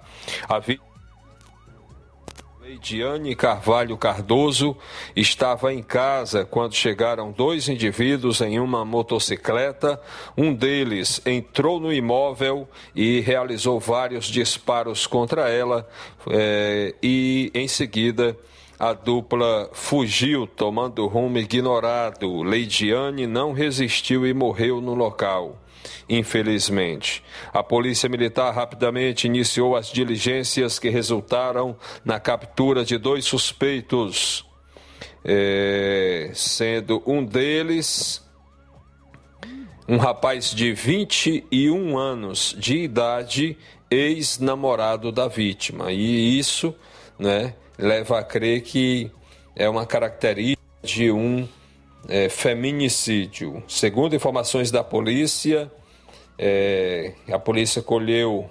A 0.49 0.59
vítima 0.59 0.88
Diane 2.77 3.35
Carvalho 3.35 3.97
Cardoso 3.97 4.77
estava 5.17 5.73
em 5.73 5.83
casa 5.83 6.45
quando 6.45 6.75
chegaram 6.75 7.33
dois 7.33 7.69
indivíduos 7.69 8.41
em 8.43 8.61
uma 8.61 8.85
motocicleta. 8.85 10.01
Um 10.37 10.53
deles 10.53 11.23
entrou 11.25 11.81
no 11.81 11.93
imóvel 11.93 12.69
e 12.95 13.21
realizou 13.21 13.81
vários 13.81 14.27
disparos 14.27 15.07
contra 15.07 15.49
ela 15.49 15.89
eh, 16.31 16.95
e, 17.03 17.51
em 17.55 17.67
seguida, 17.67 18.37
a 18.79 18.93
dupla 18.93 19.71
fugiu, 19.73 20.47
tomando 20.47 21.07
rumo 21.07 21.39
ignorado. 21.39 22.43
Leidiane 22.43 23.27
não 23.27 23.53
resistiu 23.53 24.27
e 24.27 24.35
morreu 24.35 24.81
no 24.81 24.95
local 24.95 25.57
infelizmente. 26.09 27.23
A 27.53 27.63
Polícia 27.63 28.09
Militar 28.09 28.53
rapidamente 28.55 29.27
iniciou 29.27 29.77
as 29.77 29.91
diligências 29.91 30.79
que 30.79 30.89
resultaram 30.89 31.77
na 32.05 32.19
captura 32.19 32.85
de 32.85 32.99
dois 32.99 33.25
suspeitos, 33.25 34.45
é, 35.25 36.31
sendo 36.35 37.03
um 37.07 37.25
deles 37.25 38.27
um 39.89 39.97
rapaz 39.97 40.51
de 40.51 40.75
21 40.75 41.97
anos 41.97 42.55
de 42.59 42.77
idade, 42.77 43.57
ex-namorado 43.91 45.11
da 45.11 45.29
vítima. 45.29 45.91
E 45.91 46.39
isso 46.39 46.75
né, 47.19 47.55
leva 47.79 48.19
a 48.19 48.23
crer 48.23 48.61
que 48.61 49.11
é 49.57 49.67
uma 49.67 49.87
característica 49.87 50.61
de 50.83 51.11
um 51.11 51.49
é, 52.09 52.29
feminicídio. 52.29 53.63
Segundo 53.69 54.17
informações 54.17 54.71
da 54.71 54.83
polícia, 54.83 55.71
é, 56.39 57.13
a 57.31 57.39
polícia 57.39 57.83
colheu 57.83 58.49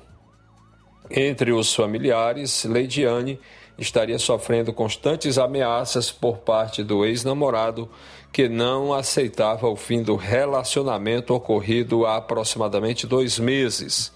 entre 1.10 1.52
os 1.52 1.74
familiares, 1.74 2.66
Leidiane 2.66 3.40
estaria 3.78 4.20
sofrendo 4.20 4.74
constantes 4.74 5.38
ameaças 5.38 6.12
por 6.12 6.40
parte 6.40 6.84
do 6.84 7.06
ex-namorado 7.06 7.90
que 8.32 8.50
não 8.50 8.94
aceitava 8.94 9.68
o 9.68 9.76
fim 9.76 10.04
do 10.04 10.16
relacionamento 10.16 11.34
ocorrido 11.34 12.06
há 12.06 12.18
aproximadamente 12.18 13.08
dois 13.08 13.40
meses. 13.40 14.12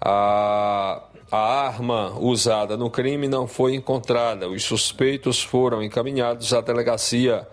A, 0.00 1.02
a 1.30 1.38
arma 1.38 2.12
usada 2.18 2.76
no 2.76 2.90
crime 2.90 3.26
não 3.26 3.46
foi 3.46 3.74
encontrada. 3.74 4.48
Os 4.48 4.64
suspeitos 4.64 5.42
foram 5.42 5.82
encaminhados 5.82 6.52
à 6.52 6.60
delegacia 6.60 7.46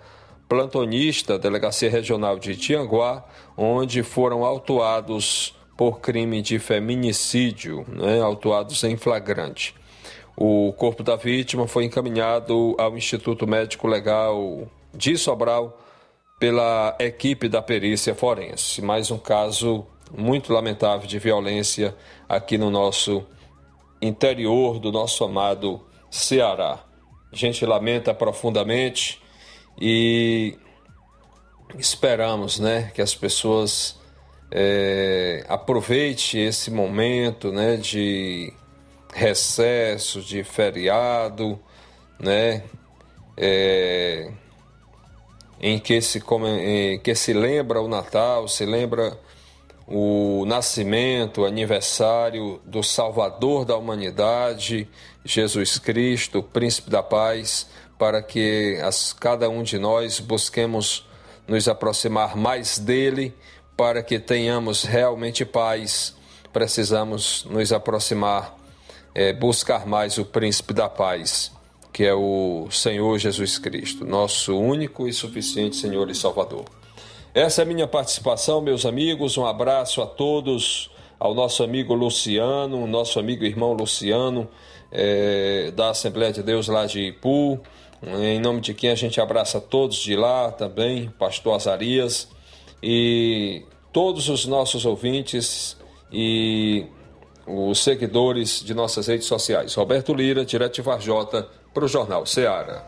plantonista, 0.50 1.38
Delegacia 1.38 1.92
Regional 1.92 2.40
de 2.40 2.58
Tianguá, 2.58 3.24
onde 3.56 4.02
foram 4.02 4.44
autuados 4.44 5.56
por 5.78 6.02
crime 6.02 6.42
de 6.42 6.58
feminicídio, 6.58 7.86
né, 7.88 8.20
autuados 8.20 8.84
em 8.84 8.98
flagrante. 8.98 9.76
O 10.36 10.74
corpo 10.74 11.04
da 11.04 11.16
vítima 11.16 11.68
foi 11.68 11.86
encaminhado 11.86 12.76
ao 12.80 12.98
Instituto 12.98 13.46
Médico 13.46 13.88
Legal 13.88 14.68
de 14.94 15.18
Sobral 15.18 15.80
pela 16.40 16.96
equipe 17.00 17.48
da 17.48 17.62
perícia 17.62 18.16
forense. 18.16 18.82
Mais 18.82 19.12
um 19.12 19.18
caso 19.20 19.86
muito 20.12 20.52
lamentável 20.52 21.08
de 21.08 21.20
violência 21.20 21.96
aqui 22.28 22.58
no 22.58 22.72
nosso 22.72 23.24
interior 24.02 24.80
do 24.80 24.92
nosso 24.92 25.24
amado 25.24 25.82
Ceará. 26.10 26.80
A 27.32 27.36
gente 27.36 27.64
lamenta 27.66 28.14
profundamente 28.14 29.22
e 29.80 30.58
esperamos 31.78 32.60
né, 32.60 32.92
que 32.94 33.02
as 33.02 33.16
pessoas 33.16 33.98
é, 34.52 35.46
aproveitem 35.48 36.46
esse 36.46 36.70
momento 36.70 37.52
né, 37.52 37.78
de 37.78 38.52
recesso, 39.14 40.22
de 40.22 40.44
feriado, 40.44 41.60
né, 42.20 42.64
é, 43.38 44.32
em 45.62 45.80
que 45.80 46.02
se, 46.02 46.22
em 46.60 47.00
que 47.00 47.16
se 47.16 47.34
lembra 47.34 47.82
o 47.82 47.88
Natal, 47.88 48.48
se 48.48 48.66
lembra 48.66 49.18
o 49.88 50.46
nascimento, 50.46 51.42
o 51.42 51.46
aniversário 51.46 52.62
do 52.66 52.84
Salvador 52.84 53.66
da 53.66 53.76
humanidade, 53.76 54.88
Jesus 55.26 55.80
Cristo, 55.80 56.44
Príncipe 56.44 56.90
da 56.90 57.02
Paz, 57.02 57.68
para 58.00 58.24
que 58.24 58.80
as, 58.82 59.12
cada 59.12 59.50
um 59.50 59.62
de 59.62 59.78
nós 59.78 60.22
busquemos 60.22 61.06
nos 61.46 61.68
aproximar 61.68 62.38
mais 62.38 62.80
dele, 62.80 63.36
para 63.76 64.02
que 64.02 64.18
tenhamos 64.18 64.84
realmente 64.84 65.44
paz. 65.44 66.16
Precisamos 66.54 67.46
nos 67.50 67.74
aproximar, 67.74 68.56
é, 69.14 69.34
buscar 69.34 69.86
mais 69.86 70.18
o 70.18 70.24
Príncipe 70.24 70.74
da 70.74 70.88
Paz, 70.88 71.52
que 71.92 72.06
é 72.06 72.14
o 72.14 72.70
Senhor 72.72 73.20
Jesus 73.20 73.60
Cristo, 73.60 74.06
nosso 74.06 74.58
único 74.58 75.06
e 75.06 75.12
suficiente 75.12 75.76
Senhor 75.76 76.10
e 76.10 76.16
Salvador. 76.16 76.64
Essa 77.34 77.62
é 77.62 77.64
a 77.64 77.68
minha 77.68 77.88
participação, 77.88 78.62
meus 78.62 78.86
amigos. 78.86 79.38
Um 79.38 79.46
abraço 79.46 80.02
a 80.02 80.08
todos, 80.08 80.90
ao 81.20 81.34
nosso 81.34 81.64
amigo 81.64 81.94
Luciano, 81.94 82.88
nosso 82.88 83.20
amigo 83.20 83.44
irmão 83.44 83.74
Luciano, 83.74 84.48
é, 84.90 85.72
da 85.72 85.90
Assembleia 85.90 86.32
de 86.32 86.42
Deus 86.42 86.70
lá 86.70 86.86
de 86.86 87.02
Ipu 87.02 87.60
em 88.02 88.40
nome 88.40 88.62
de 88.62 88.74
quem 88.74 88.90
a 88.90 88.96
gente 88.96 89.20
abraça 89.20 89.60
todos 89.60 89.98
de 89.98 90.16
lá 90.16 90.52
também, 90.52 91.10
Pastor 91.20 91.56
Azarias 91.56 92.30
e 92.82 93.64
todos 93.92 94.30
os 94.30 94.46
nossos 94.46 94.86
ouvintes 94.86 95.78
e 96.12 96.86
os 97.46 97.84
seguidores 97.84 98.64
de 98.64 98.74
nossas 98.74 99.08
redes 99.08 99.28
sociais. 99.28 99.74
Roberto 99.74 100.14
Lira, 100.14 100.46
direto 100.46 100.76
de 100.76 100.82
Varjota, 100.82 101.48
para 101.74 101.86
o 101.86 101.88
Jornal 101.88 102.26
Ceará. 102.26 102.86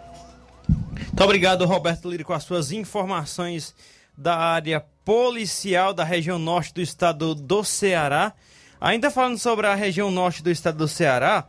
Muito 0.68 1.24
obrigado, 1.24 1.66
Roberto 1.66 2.10
Lira, 2.10 2.24
com 2.24 2.34
as 2.34 2.44
suas 2.44 2.72
informações 2.72 3.76
da 4.18 4.38
área 4.38 4.86
policial 5.04 5.94
da 5.94 6.04
região 6.04 6.38
norte 6.38 6.74
do 6.74 6.82
estado 6.82 7.34
do 7.34 7.64
Ceará. 7.64 8.34
Ainda 8.80 9.12
falando 9.12 9.38
sobre 9.38 9.68
a 9.68 9.76
região 9.76 10.10
norte 10.10 10.42
do 10.42 10.50
estado 10.50 10.78
do 10.78 10.88
Ceará, 10.88 11.48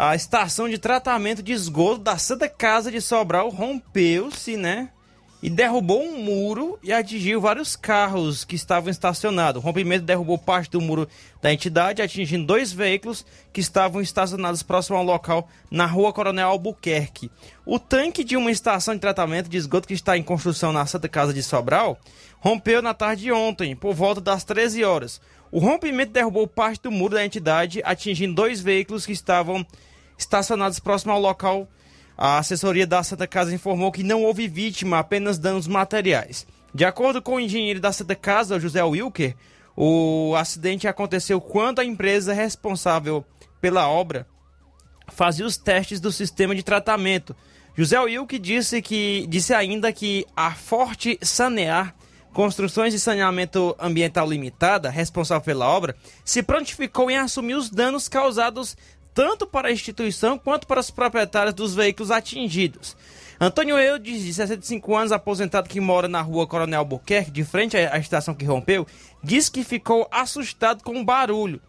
a 0.00 0.14
estação 0.14 0.68
de 0.68 0.78
tratamento 0.78 1.42
de 1.42 1.50
esgoto 1.50 1.98
da 1.98 2.16
Santa 2.16 2.48
Casa 2.48 2.88
de 2.88 3.00
Sobral 3.00 3.48
rompeu-se, 3.48 4.56
né? 4.56 4.90
E 5.42 5.50
derrubou 5.50 6.00
um 6.00 6.22
muro 6.22 6.78
e 6.84 6.92
atingiu 6.92 7.40
vários 7.40 7.74
carros 7.74 8.44
que 8.44 8.54
estavam 8.54 8.90
estacionados. 8.90 9.60
O 9.60 9.64
rompimento 9.64 10.04
derrubou 10.04 10.38
parte 10.38 10.70
do 10.70 10.80
muro 10.80 11.08
da 11.42 11.52
entidade, 11.52 12.00
atingindo 12.00 12.46
dois 12.46 12.72
veículos 12.72 13.26
que 13.52 13.60
estavam 13.60 14.00
estacionados 14.00 14.62
próximo 14.62 14.96
ao 14.96 15.02
local 15.02 15.48
na 15.68 15.84
rua 15.84 16.12
Coronel 16.12 16.48
Albuquerque. 16.48 17.28
O 17.66 17.80
tanque 17.80 18.22
de 18.22 18.36
uma 18.36 18.52
estação 18.52 18.94
de 18.94 19.00
tratamento 19.00 19.48
de 19.48 19.56
esgoto 19.56 19.88
que 19.88 19.94
está 19.94 20.16
em 20.16 20.22
construção 20.22 20.72
na 20.72 20.86
Santa 20.86 21.08
Casa 21.08 21.34
de 21.34 21.42
Sobral 21.42 21.98
rompeu 22.38 22.80
na 22.80 22.94
tarde 22.94 23.22
de 23.22 23.32
ontem, 23.32 23.74
por 23.74 23.94
volta 23.94 24.20
das 24.20 24.44
13 24.44 24.84
horas. 24.84 25.20
O 25.50 25.58
rompimento 25.58 26.12
derrubou 26.12 26.46
parte 26.46 26.82
do 26.82 26.90
muro 26.90 27.14
da 27.14 27.24
entidade, 27.24 27.80
atingindo 27.84 28.34
dois 28.34 28.60
veículos 28.60 29.04
que 29.04 29.12
estavam 29.12 29.56
estacionados 29.58 29.87
próximo 30.82 31.12
ao 31.12 31.20
local. 31.20 31.68
A 32.16 32.38
assessoria 32.38 32.86
da 32.86 33.02
Santa 33.02 33.26
Casa 33.26 33.54
informou 33.54 33.92
que 33.92 34.02
não 34.02 34.24
houve 34.24 34.48
vítima, 34.48 34.98
apenas 34.98 35.38
danos 35.38 35.68
materiais. 35.68 36.46
De 36.74 36.84
acordo 36.84 37.22
com 37.22 37.36
o 37.36 37.40
engenheiro 37.40 37.80
da 37.80 37.92
Santa 37.92 38.14
Casa, 38.14 38.58
José 38.58 38.82
Wilker, 38.82 39.36
o 39.76 40.34
acidente 40.36 40.88
aconteceu 40.88 41.40
quando 41.40 41.78
a 41.78 41.84
empresa 41.84 42.32
responsável 42.32 43.24
pela 43.60 43.88
obra 43.88 44.26
fazia 45.06 45.46
os 45.46 45.56
testes 45.56 46.00
do 46.00 46.10
sistema 46.10 46.54
de 46.54 46.62
tratamento. 46.62 47.34
José 47.76 47.98
Wilker 48.00 48.40
disse 48.40 48.82
que 48.82 49.24
disse 49.28 49.54
ainda 49.54 49.92
que 49.92 50.26
a 50.36 50.50
Forte 50.52 51.16
Sanear 51.22 51.94
Construções 52.32 52.94
e 52.94 53.00
Saneamento 53.00 53.74
Ambiental 53.80 54.28
Limitada, 54.28 54.90
responsável 54.90 55.44
pela 55.44 55.66
obra, 55.66 55.96
se 56.24 56.42
prontificou 56.42 57.10
em 57.10 57.16
assumir 57.16 57.54
os 57.54 57.70
danos 57.70 58.08
causados 58.08 58.76
tanto 59.18 59.48
para 59.48 59.66
a 59.66 59.72
instituição 59.72 60.38
quanto 60.38 60.64
para 60.64 60.78
os 60.78 60.92
proprietários 60.92 61.52
dos 61.52 61.74
veículos 61.74 62.12
atingidos. 62.12 62.96
Antônio 63.40 63.76
Eudes, 63.76 64.22
de 64.22 64.32
65 64.32 64.94
anos, 64.94 65.10
aposentado 65.10 65.68
que 65.68 65.80
mora 65.80 66.06
na 66.06 66.22
rua 66.22 66.46
Coronel 66.46 66.78
Albuquerque, 66.78 67.32
de 67.32 67.42
frente 67.42 67.76
à 67.76 67.96
à 67.96 67.98
estação 67.98 68.32
que 68.32 68.44
rompeu, 68.44 68.86
diz 69.20 69.48
que 69.48 69.64
ficou 69.64 70.06
assustado 70.08 70.84
com 70.84 71.00
o 71.00 71.04
barulho. 71.04 71.60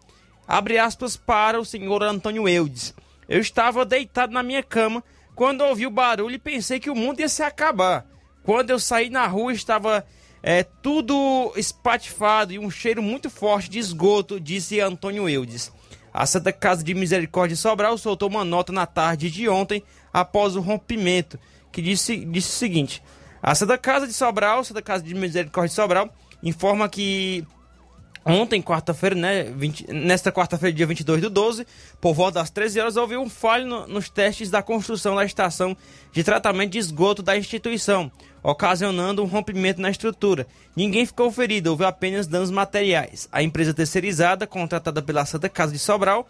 Abre 0.46 0.78
aspas 0.78 1.16
para 1.16 1.60
o 1.60 1.64
senhor 1.64 2.04
Antônio 2.04 2.48
Eudes. 2.48 2.94
Eu 3.28 3.40
estava 3.40 3.84
deitado 3.84 4.32
na 4.32 4.44
minha 4.44 4.62
cama 4.62 5.02
quando 5.34 5.62
ouvi 5.62 5.88
o 5.88 5.90
barulho 5.90 6.36
e 6.36 6.38
pensei 6.38 6.78
que 6.78 6.88
o 6.88 6.94
mundo 6.94 7.18
ia 7.18 7.28
se 7.28 7.42
acabar. 7.42 8.06
Quando 8.44 8.70
eu 8.70 8.78
saí 8.78 9.10
na 9.10 9.26
rua 9.26 9.52
estava 9.52 10.06
é, 10.40 10.62
tudo 10.62 11.52
espatifado 11.56 12.52
e 12.52 12.60
um 12.60 12.70
cheiro 12.70 13.02
muito 13.02 13.28
forte 13.28 13.68
de 13.68 13.80
esgoto, 13.80 14.38
disse 14.38 14.78
Antônio 14.78 15.28
Eudes. 15.28 15.72
A 16.12 16.26
Santa 16.26 16.52
Casa 16.52 16.82
de 16.82 16.94
Misericórdia 16.94 17.56
Sobral 17.56 17.96
soltou 17.96 18.28
uma 18.28 18.44
nota 18.44 18.72
na 18.72 18.86
tarde 18.86 19.30
de 19.30 19.48
ontem 19.48 19.82
após 20.12 20.56
o 20.56 20.60
rompimento, 20.60 21.38
que 21.70 21.80
disse, 21.80 22.24
disse 22.24 22.48
o 22.48 22.58
seguinte: 22.58 23.02
A 23.42 23.54
Santa 23.54 23.78
Casa 23.78 24.06
de 24.06 24.12
Sobral, 24.12 24.64
Santa 24.64 24.82
Casa 24.82 25.04
de 25.04 25.14
Misericórdia 25.14 25.74
Sobral, 25.74 26.12
informa 26.42 26.88
que 26.88 27.46
Ontem, 28.24 28.60
quarta-feira, 28.60 29.14
né? 29.16 29.44
20 29.44 29.90
nesta 29.92 30.30
quarta-feira, 30.30 30.76
dia 30.76 30.86
22 30.86 31.22
do 31.22 31.30
12, 31.30 31.66
por 32.00 32.12
volta 32.12 32.38
das 32.38 32.50
13 32.50 32.78
horas, 32.78 32.96
houve 32.96 33.16
um 33.16 33.30
falho 33.30 33.66
no- 33.66 33.86
nos 33.86 34.10
testes 34.10 34.50
da 34.50 34.62
construção 34.62 35.16
da 35.16 35.24
estação 35.24 35.74
de 36.12 36.22
tratamento 36.22 36.72
de 36.72 36.78
esgoto 36.78 37.22
da 37.22 37.36
instituição, 37.36 38.12
ocasionando 38.42 39.22
um 39.22 39.26
rompimento 39.26 39.80
na 39.80 39.90
estrutura. 39.90 40.46
Ninguém 40.76 41.06
ficou 41.06 41.32
ferido, 41.32 41.70
houve 41.70 41.84
apenas 41.84 42.26
danos 42.26 42.50
materiais. 42.50 43.26
A 43.32 43.42
empresa 43.42 43.72
terceirizada, 43.72 44.46
contratada 44.46 45.00
pela 45.00 45.24
Santa 45.24 45.48
Casa 45.48 45.72
de 45.72 45.78
Sobral 45.78 46.28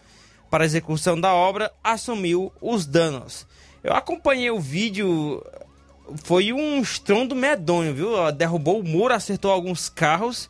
para 0.48 0.62
a 0.62 0.66
execução 0.66 1.20
da 1.20 1.34
obra, 1.34 1.72
assumiu 1.82 2.52
os 2.60 2.86
danos. 2.86 3.46
Eu 3.82 3.94
acompanhei 3.94 4.50
o 4.50 4.60
vídeo, 4.60 5.44
foi 6.22 6.52
um 6.52 6.80
estrondo 6.80 7.34
medonho, 7.34 7.92
viu? 7.94 8.30
Derrubou 8.30 8.78
o 8.78 8.84
muro, 8.84 9.12
acertou 9.12 9.50
alguns 9.50 9.88
carros. 9.88 10.48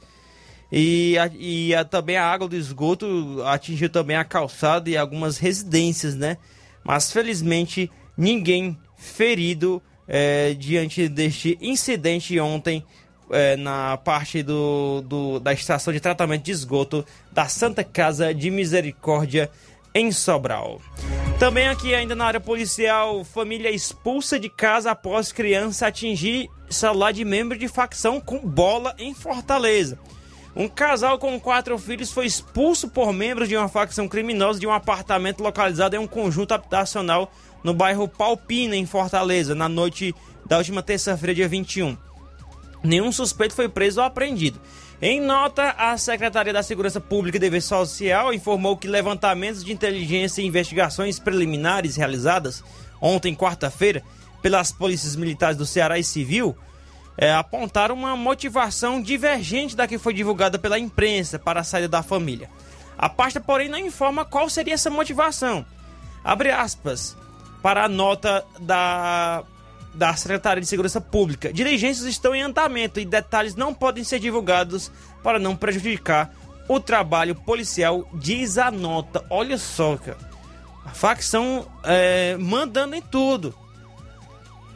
E, 0.73 1.19
a- 1.19 1.31
e 1.35 1.75
a- 1.75 1.85
também 1.85 2.17
a 2.17 2.25
água 2.25 2.47
do 2.49 2.57
esgoto 2.57 3.43
atingiu 3.47 3.89
também 3.91 4.17
a 4.17 4.25
calçada 4.25 4.89
e 4.89 4.97
algumas 4.97 5.37
residências, 5.39 6.15
né? 6.15 6.37
Mas 6.85 7.13
felizmente 7.13 7.91
ninguém 8.17 8.79
ferido 8.97 9.83
eh, 10.13 10.55
diante 10.59 11.09
deste 11.09 11.57
incidente 11.61 12.39
ontem 12.41 12.85
eh, 13.31 13.57
na 13.57 13.97
parte 13.97 14.43
do, 14.43 15.03
do- 15.03 15.39
da 15.41 15.53
estação 15.53 15.93
de 15.93 16.01
tratamento 16.01 16.43
de 16.45 16.51
esgoto 16.51 17.05
da 17.31 17.47
Santa 17.47 17.85
Casa 17.85 18.35
de 18.35 18.51
Misericórdia 18.51 19.49
em 19.95 20.11
Sobral. 20.11 20.81
Também 21.39 21.69
aqui 21.69 21.95
ainda 21.95 22.15
na 22.17 22.25
área 22.27 22.41
policial, 22.41 23.25
família 23.25 23.71
expulsa 23.71 24.39
de 24.39 24.49
casa 24.49 24.91
após 24.91 25.31
criança 25.33 25.87
atingir 25.87 26.49
celular 26.69 27.13
de 27.13 27.25
membro 27.25 27.57
de 27.57 27.67
facção 27.69 28.21
com 28.21 28.39
bola 28.39 28.95
em 28.99 29.15
Fortaleza. 29.15 29.99
Um 30.55 30.69
casal 30.69 31.19
com 31.19 31.39
quatro 31.39 31.79
filhos 31.79 32.11
foi 32.11 32.27
expulso 32.27 32.89
por 32.89 33.13
membros 33.13 33.49
de 33.49 33.57
uma 33.57 33.69
facção 33.69 34.09
criminosa 34.09 34.59
de 34.59 34.67
um 34.67 34.73
apartamento 34.73 35.43
localizado 35.43 35.95
em 35.95 35.99
um 35.99 36.07
conjunto 36.07 36.53
habitacional 36.53 37.33
no 37.63 37.73
bairro 37.73 38.09
Palpina, 38.09 38.75
em 38.75 38.85
Fortaleza, 38.85 39.55
na 39.55 39.69
noite 39.69 40.15
da 40.45 40.59
última 40.59 40.83
terça-feira, 40.83 41.35
dia 41.35 41.49
21. 41.49 41.97
Nenhum 42.83 43.13
suspeito 43.13 43.55
foi 43.55 43.69
preso 43.69 44.01
ou 44.01 44.07
apreendido. 44.07 44.61
Em 45.01 45.21
nota, 45.21 45.75
a 45.79 45.97
Secretaria 45.97 46.53
da 46.53 46.63
Segurança 46.63 47.01
Pública 47.01 47.37
e 47.37 47.41
Dever 47.41 47.63
Social 47.63 48.35
informou 48.35 48.77
que 48.77 48.89
levantamentos 48.89 49.65
de 49.65 49.73
inteligência 49.73 50.43
e 50.43 50.47
investigações 50.47 51.19
preliminares 51.19 51.97
realizadas 51.97 52.63
ontem, 53.01 53.35
quarta-feira, 53.35 54.03
pelas 54.43 54.73
polícias 54.73 55.17
militares 55.17 55.57
do 55.57 55.65
Ceará 55.65 55.99
e 55.99 56.05
Civil 56.05 56.57
é, 57.21 57.35
apontaram 57.35 57.95
uma 57.95 58.17
motivação 58.17 59.01
divergente 59.01 59.77
da 59.77 59.87
que 59.87 59.99
foi 59.99 60.15
divulgada 60.15 60.59
pela 60.59 60.79
imprensa 60.79 61.39
para 61.39 61.61
a 61.61 61.65
saída 61.65 61.87
da 61.87 62.03
família. 62.03 62.49
A 62.97 63.11
pasta, 63.11 63.39
porém, 63.39 63.69
não 63.69 63.79
informa 63.79 64.25
qual 64.25 64.49
seria 64.49 64.73
essa 64.73 64.89
motivação. 64.89 65.65
Abre 66.25 66.51
aspas 66.51 67.15
para 67.63 67.85
a 67.85 67.89
nota 67.89 68.43
da, 68.59 69.45
da 69.93 70.17
Secretaria 70.17 70.63
de 70.63 70.67
Segurança 70.67 70.99
Pública. 70.99 71.53
Diligências 71.53 72.07
estão 72.07 72.35
em 72.35 72.41
andamento 72.41 72.99
e 72.99 73.05
detalhes 73.05 73.55
não 73.55 73.75
podem 73.75 74.03
ser 74.03 74.19
divulgados 74.19 74.91
para 75.23 75.39
não 75.39 75.55
prejudicar 75.55 76.35
o 76.67 76.81
trabalho 76.81 77.35
policial, 77.35 78.09
diz 78.15 78.57
a 78.57 78.71
nota. 78.71 79.23
Olha 79.29 79.59
só, 79.59 79.99
cara. 79.99 80.17
A 80.87 80.91
facção 80.91 81.67
é, 81.85 82.35
mandando 82.39 82.97
em 82.97 83.03
tudo 83.03 83.55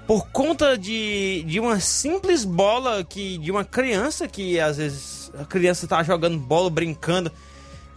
por 0.06 0.26
conta 0.28 0.76
de, 0.76 1.42
de 1.46 1.58
uma 1.58 1.80
simples 1.80 2.44
bola 2.44 3.02
que 3.02 3.38
de 3.38 3.50
uma 3.50 3.64
criança 3.64 4.28
que 4.28 4.60
às 4.60 4.76
vezes 4.76 5.32
a 5.38 5.44
criança 5.44 5.86
tá 5.86 6.02
jogando 6.02 6.38
bola, 6.38 6.68
brincando, 6.68 7.32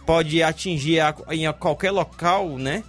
pode 0.06 0.42
atingir 0.42 1.00
a, 1.00 1.14
em 1.30 1.50
qualquer 1.52 1.90
local, 1.90 2.56
né? 2.58 2.82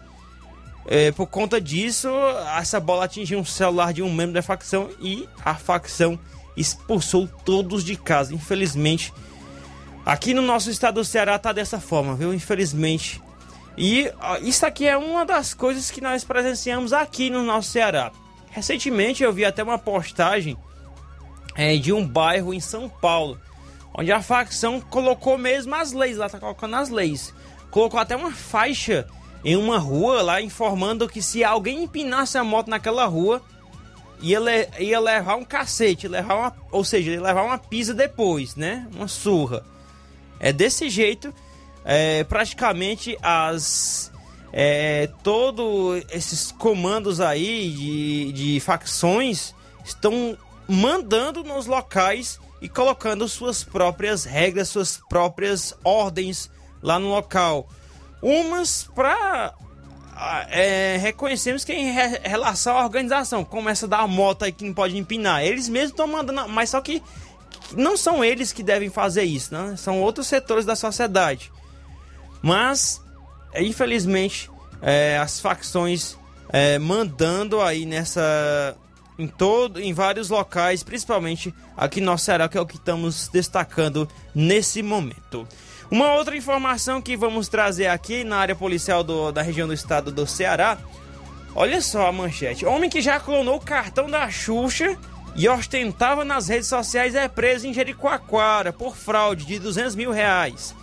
É, 0.86 1.12
por 1.12 1.28
conta 1.28 1.62
disso, 1.62 2.10
essa 2.58 2.80
bola 2.80 3.06
atingiu 3.06 3.40
um 3.40 3.46
celular 3.46 3.94
de 3.94 4.02
um 4.02 4.12
membro 4.12 4.34
da 4.34 4.42
facção 4.42 4.90
e 5.00 5.28
a 5.46 5.54
facção 5.54 6.18
expulsou 6.58 7.28
todos 7.46 7.84
de 7.84 7.96
casa. 7.96 8.34
Infelizmente, 8.34 9.14
aqui 10.06 10.34
no 10.34 10.42
nosso 10.42 10.72
estado 10.72 10.96
do 10.96 11.06
Ceará 11.06 11.38
tá 11.38 11.52
dessa 11.52 11.80
forma, 11.80 12.16
viu? 12.16 12.34
Infelizmente. 12.34 13.22
E 13.78 14.12
ó, 14.20 14.38
isso 14.38 14.66
aqui 14.66 14.88
é 14.88 14.98
uma 14.98 15.26
das 15.26 15.54
coisas 15.54 15.92
que 15.92 16.02
nós 16.02 16.24
presenciamos 16.24 16.92
aqui 16.92 17.30
no 17.30 17.44
nosso 17.44 17.70
Ceará. 17.70 18.12
Recentemente 18.60 19.24
eu 19.24 19.32
vi 19.32 19.46
até 19.46 19.64
uma 19.64 19.80
postagem 19.80 20.58
é, 21.56 21.78
de 21.78 21.94
um 21.94 22.06
bairro 22.06 22.54
em 22.54 22.60
São 22.60 22.90
Paulo, 22.90 23.40
onde 23.94 24.12
a 24.12 24.22
facção 24.22 24.82
colocou 24.82 25.38
mesmo 25.38 25.74
as 25.76 25.94
leis, 25.94 26.18
lá 26.18 26.28
tá 26.28 26.38
colocando 26.38 26.76
as 26.76 26.90
leis. 26.90 27.34
Colocou 27.72 27.98
até 27.98 28.18
uma 28.18 28.34
faixa 28.34 29.08
em 29.46 29.56
uma 29.56 29.78
rua 29.78 30.22
lá 30.22 30.42
informando 30.42 31.08
que 31.08 31.22
se 31.22 31.42
alguém 31.42 31.84
empinasse 31.84 32.38
a 32.38 32.44
moto 32.44 32.70
naquela 32.70 33.06
rua, 33.06 33.42
ia, 34.20 34.42
le- 34.42 34.68
ia 34.78 35.00
levar 35.00 35.38
um 35.38 35.46
cacete, 35.46 36.10
levar 36.10 36.36
uma, 36.36 36.56
ou 36.70 36.84
seja, 36.84 37.12
ia 37.12 37.22
levar 37.22 37.44
uma 37.44 37.58
pisa 37.58 37.94
depois, 37.94 38.58
né? 38.58 38.86
Uma 38.94 39.08
surra. 39.08 39.64
É 40.38 40.52
desse 40.52 40.90
jeito, 40.90 41.34
é, 41.86 42.26
praticamente 42.26 43.18
as 43.22 44.12
é, 44.52 45.08
todos 45.24 46.04
esses 46.12 46.52
comandos 46.52 47.22
aí 47.22 47.72
de, 47.72 48.32
de 48.34 48.60
facções 48.60 49.54
estão 49.84 50.38
mandando 50.68 51.44
nos 51.44 51.66
locais 51.66 52.40
e 52.62 52.68
colocando 52.68 53.28
suas 53.28 53.64
próprias 53.64 54.24
regras, 54.26 54.70
suas 54.70 55.00
próprias 55.10 55.74
ordens 55.84 56.50
lá 56.82 57.00
no 57.00 57.10
local. 57.10 57.68
Umas 58.22 58.84
para 58.94 59.54
é, 60.50 60.98
reconhecemos 60.98 61.64
que 61.64 61.72
em 61.72 61.92
re- 61.92 62.20
relação 62.24 62.78
à 62.78 62.84
organização, 62.84 63.46
como 63.46 63.70
essa 63.70 63.88
da 63.88 64.06
moto 64.06 64.44
aí 64.44 64.52
que 64.52 64.66
não 64.66 64.74
pode 64.74 64.98
empinar, 64.98 65.44
eles 65.44 65.70
mesmos 65.70 65.92
estão 65.92 66.08
mandando, 66.08 66.50
mas 66.50 66.70
só 66.72 66.82
que 66.82 67.02
não 67.74 67.96
são 67.96 68.24
eles 68.24 68.52
que 68.52 68.62
devem 68.62 68.90
fazer 68.90 69.24
isso, 69.24 69.54
né? 69.54 69.76
São 69.78 70.02
outros 70.02 70.28
setores 70.28 70.66
da 70.66 70.76
sociedade. 70.76 71.52
Mas, 72.42 73.02
é, 73.02 73.09
infelizmente, 73.56 74.50
é, 74.82 75.18
as 75.18 75.40
facções 75.40 76.18
é, 76.52 76.78
mandando 76.80 77.62
aí 77.62 77.86
nessa. 77.86 78.76
Em, 79.18 79.28
todo, 79.28 79.82
em 79.82 79.92
vários 79.94 80.30
locais, 80.30 80.82
principalmente 80.82 81.54
aqui 81.76 82.00
no 82.00 82.18
Ceará, 82.18 82.48
que 82.48 82.58
é 82.58 82.62
o 82.62 82.66
que 82.66 82.78
estamos 82.78 83.28
destacando 83.28 84.08
nesse 84.34 84.82
momento. 84.82 85.46
Uma 85.92 86.14
outra 86.14 86.38
informação 86.38 87.02
que 87.02 87.18
vamos 87.18 87.50
trazer 87.50 87.88
aqui 87.88 88.24
na 88.24 88.38
área 88.38 88.56
policial 88.56 89.04
do- 89.04 89.30
da 89.32 89.42
região 89.42 89.68
do 89.68 89.74
estado 89.74 90.10
do 90.10 90.26
Ceará. 90.26 90.78
Olha 91.54 91.82
só 91.82 92.08
a 92.08 92.12
manchete. 92.14 92.66
Homem 92.66 92.90
que 92.90 93.02
já 93.02 93.20
clonou 93.20 93.58
o 93.58 93.60
cartão 93.60 94.10
da 94.10 94.30
Xuxa 94.30 94.98
e 95.36 95.50
ostentava 95.50 96.24
nas 96.24 96.48
redes 96.48 96.70
sociais 96.70 97.14
é 97.14 97.28
preso 97.28 97.68
em 97.68 97.74
Jericoacoara 97.74 98.72
por 98.72 98.96
fraude 98.96 99.46
de 99.46 99.60
200 99.60 99.96
mil 99.96 100.12
reais. 100.12 100.74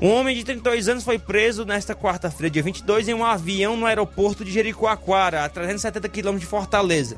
Um 0.00 0.12
homem 0.12 0.36
de 0.36 0.44
32 0.44 0.88
anos 0.88 1.02
foi 1.02 1.18
preso 1.18 1.64
nesta 1.64 1.92
quarta-feira, 1.92 2.48
dia 2.48 2.62
22, 2.62 3.08
em 3.08 3.14
um 3.14 3.24
avião 3.24 3.76
no 3.76 3.84
aeroporto 3.84 4.44
de 4.44 4.52
Jericoacoara, 4.52 5.44
a 5.44 5.48
370 5.48 6.08
quilômetros 6.08 6.42
de 6.42 6.46
Fortaleza. 6.46 7.16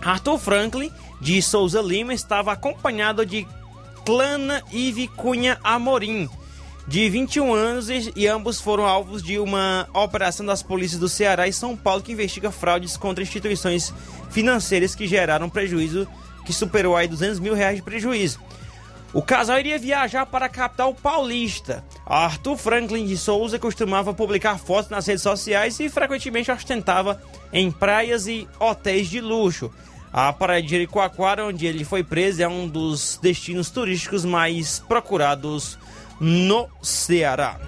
Arthur 0.00 0.36
Franklin, 0.36 0.90
de 1.20 1.40
Souza 1.40 1.80
Lima, 1.80 2.12
estava 2.12 2.50
acompanhado 2.50 3.24
de 3.24 3.46
Clana 4.04 4.64
Ive 4.72 5.06
Cunha 5.06 5.60
Amorim, 5.62 6.28
de 6.88 7.08
21 7.08 7.54
anos, 7.54 7.86
e, 7.88 8.26
ambos 8.26 8.60
foram 8.60 8.84
alvos 8.84 9.22
de 9.22 9.38
uma 9.38 9.88
operação 9.94 10.44
das 10.44 10.60
polícias 10.60 10.98
do 10.98 11.08
Ceará 11.08 11.46
e 11.46 11.52
São 11.52 11.76
Paulo 11.76 12.02
que 12.02 12.10
investiga 12.10 12.50
fraudes 12.50 12.96
contra 12.96 13.22
instituições 13.22 13.94
financeiras 14.28 14.96
que 14.96 15.06
geraram 15.06 15.48
prejuízo 15.48 16.08
que 16.44 16.52
superou 16.52 16.96
aí 16.96 17.06
200 17.06 17.38
mil 17.38 17.54
reais 17.54 17.76
de 17.76 17.82
prejuízo. 17.82 18.40
O 19.14 19.20
casal 19.20 19.58
iria 19.60 19.78
viajar 19.78 20.24
para 20.24 20.46
a 20.46 20.48
capital 20.48 20.94
paulista. 20.94 21.84
Arthur 22.06 22.56
Franklin 22.56 23.04
de 23.04 23.16
Souza 23.18 23.58
costumava 23.58 24.14
publicar 24.14 24.58
fotos 24.58 24.90
nas 24.90 25.06
redes 25.06 25.22
sociais 25.22 25.78
e 25.80 25.88
frequentemente 25.90 26.50
ostentava 26.50 27.20
em 27.52 27.70
praias 27.70 28.26
e 28.26 28.48
hotéis 28.58 29.08
de 29.08 29.20
luxo. 29.20 29.70
A 30.10 30.32
praia 30.32 30.62
de 30.62 30.68
Jericoacoara, 30.68 31.46
onde 31.46 31.66
ele 31.66 31.84
foi 31.84 32.02
preso, 32.02 32.42
é 32.42 32.48
um 32.48 32.66
dos 32.66 33.18
destinos 33.20 33.70
turísticos 33.70 34.24
mais 34.24 34.78
procurados 34.78 35.78
no 36.18 36.68
Ceará. 36.82 37.58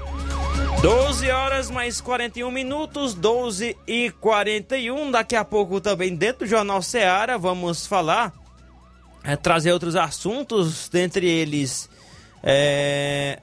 12 0.81 1.31
horas 1.31 1.71
mais 1.71 2.01
41 2.01 2.51
minutos, 2.51 3.15
12 3.15 3.77
e 3.87 4.11
41. 4.21 5.11
Daqui 5.11 5.37
a 5.37 5.45
pouco 5.45 5.81
também 5.81 6.15
dentro 6.15 6.41
do 6.41 6.47
Jornal 6.47 6.83
Ceará 6.83 7.39
vamos 7.39 7.87
falar 7.87 8.33
é, 9.25 9.37
trazer 9.37 9.73
outros 9.73 9.97
assuntos, 9.97 10.89
dentre 10.89 11.27
eles 11.27 11.89
é, 12.43 13.41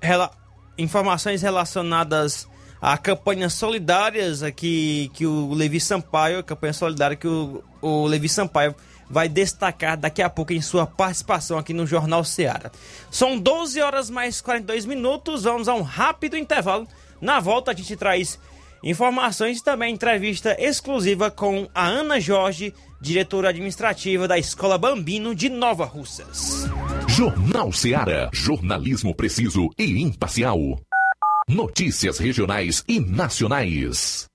rela 0.00 0.30
informações 0.76 1.42
relacionadas 1.42 2.46
a 2.80 2.96
campanhas 2.96 3.54
solidárias 3.54 4.42
aqui 4.42 5.10
que 5.14 5.26
o 5.26 5.52
Levi 5.52 5.80
Sampaio, 5.80 6.38
a 6.38 6.42
campanha 6.42 6.72
solidária 6.72 7.16
que 7.16 7.26
o, 7.26 7.64
o 7.82 8.06
Levi 8.06 8.28
Sampaio 8.28 8.74
vai 9.10 9.28
destacar 9.28 9.96
daqui 9.96 10.22
a 10.22 10.28
pouco 10.28 10.52
em 10.52 10.60
sua 10.60 10.86
participação 10.86 11.58
aqui 11.58 11.72
no 11.72 11.86
Jornal 11.86 12.22
Seara. 12.22 12.70
São 13.10 13.38
12 13.38 13.80
horas 13.80 14.10
mais 14.10 14.40
42 14.40 14.84
minutos, 14.84 15.44
vamos 15.44 15.68
a 15.68 15.74
um 15.74 15.82
rápido 15.82 16.36
intervalo. 16.36 16.86
Na 17.20 17.40
volta 17.40 17.72
a 17.72 17.74
gente 17.74 17.96
traz 17.96 18.38
informações 18.82 19.58
e 19.58 19.64
também 19.64 19.94
entrevista 19.94 20.54
exclusiva 20.58 21.30
com 21.30 21.68
a 21.74 21.86
Ana 21.86 22.20
Jorge, 22.20 22.72
diretora 23.00 23.48
administrativa 23.48 24.26
da 24.26 24.38
Escola 24.38 24.76
Bambino 24.76 25.34
de 25.34 25.48
Nova 25.48 25.84
Russas. 25.84 26.68
Jornal 27.08 27.72
Seara. 27.72 28.30
Jornalismo 28.32 29.14
preciso 29.14 29.70
e 29.78 30.00
imparcial. 30.00 30.58
Notícias 31.48 32.18
regionais 32.18 32.84
e 32.86 33.00
nacionais. 33.00 34.26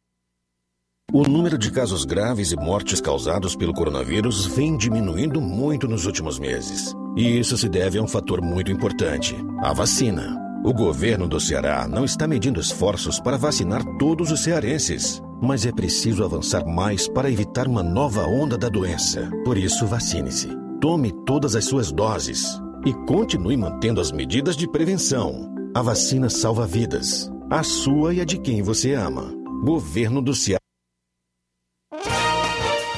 O 1.11 1.23
número 1.23 1.57
de 1.57 1.69
casos 1.69 2.05
graves 2.05 2.51
e 2.51 2.55
mortes 2.55 2.99
causados 2.99 3.55
pelo 3.55 3.73
coronavírus 3.73 4.47
vem 4.47 4.75
diminuindo 4.75 5.39
muito 5.39 5.87
nos 5.87 6.05
últimos 6.05 6.39
meses. 6.39 6.93
E 7.15 7.39
isso 7.39 7.55
se 7.57 7.69
deve 7.69 7.99
a 7.99 8.01
um 8.01 8.07
fator 8.07 8.41
muito 8.41 8.71
importante: 8.71 9.35
a 9.61 9.73
vacina. 9.73 10.42
O 10.63 10.73
governo 10.73 11.27
do 11.27 11.39
Ceará 11.39 11.87
não 11.87 12.05
está 12.05 12.27
medindo 12.27 12.59
esforços 12.59 13.19
para 13.19 13.37
vacinar 13.37 13.83
todos 13.97 14.31
os 14.31 14.41
cearenses 14.41 15.21
mas 15.43 15.65
é 15.65 15.73
preciso 15.73 16.23
avançar 16.23 16.65
mais 16.65 17.05
para 17.05 17.29
evitar 17.29 17.67
uma 17.67 17.83
nova 17.83 18.25
onda 18.25 18.57
da 18.57 18.69
doença. 18.69 19.29
Por 19.43 19.57
isso, 19.57 19.85
vacine-se. 19.85 20.47
Tome 20.79 21.11
todas 21.25 21.53
as 21.53 21.65
suas 21.65 21.91
doses 21.91 22.61
e 22.85 22.93
continue 23.05 23.57
mantendo 23.57 23.99
as 23.99 24.09
medidas 24.09 24.55
de 24.55 24.65
prevenção. 24.65 25.53
A 25.75 25.81
vacina 25.81 26.29
salva 26.29 26.65
vidas, 26.65 27.29
a 27.49 27.61
sua 27.61 28.13
e 28.13 28.21
a 28.21 28.25
de 28.25 28.37
quem 28.37 28.61
você 28.61 28.93
ama. 28.93 29.33
Governo 29.65 30.21
do 30.21 30.33
Ceará. 30.33 30.62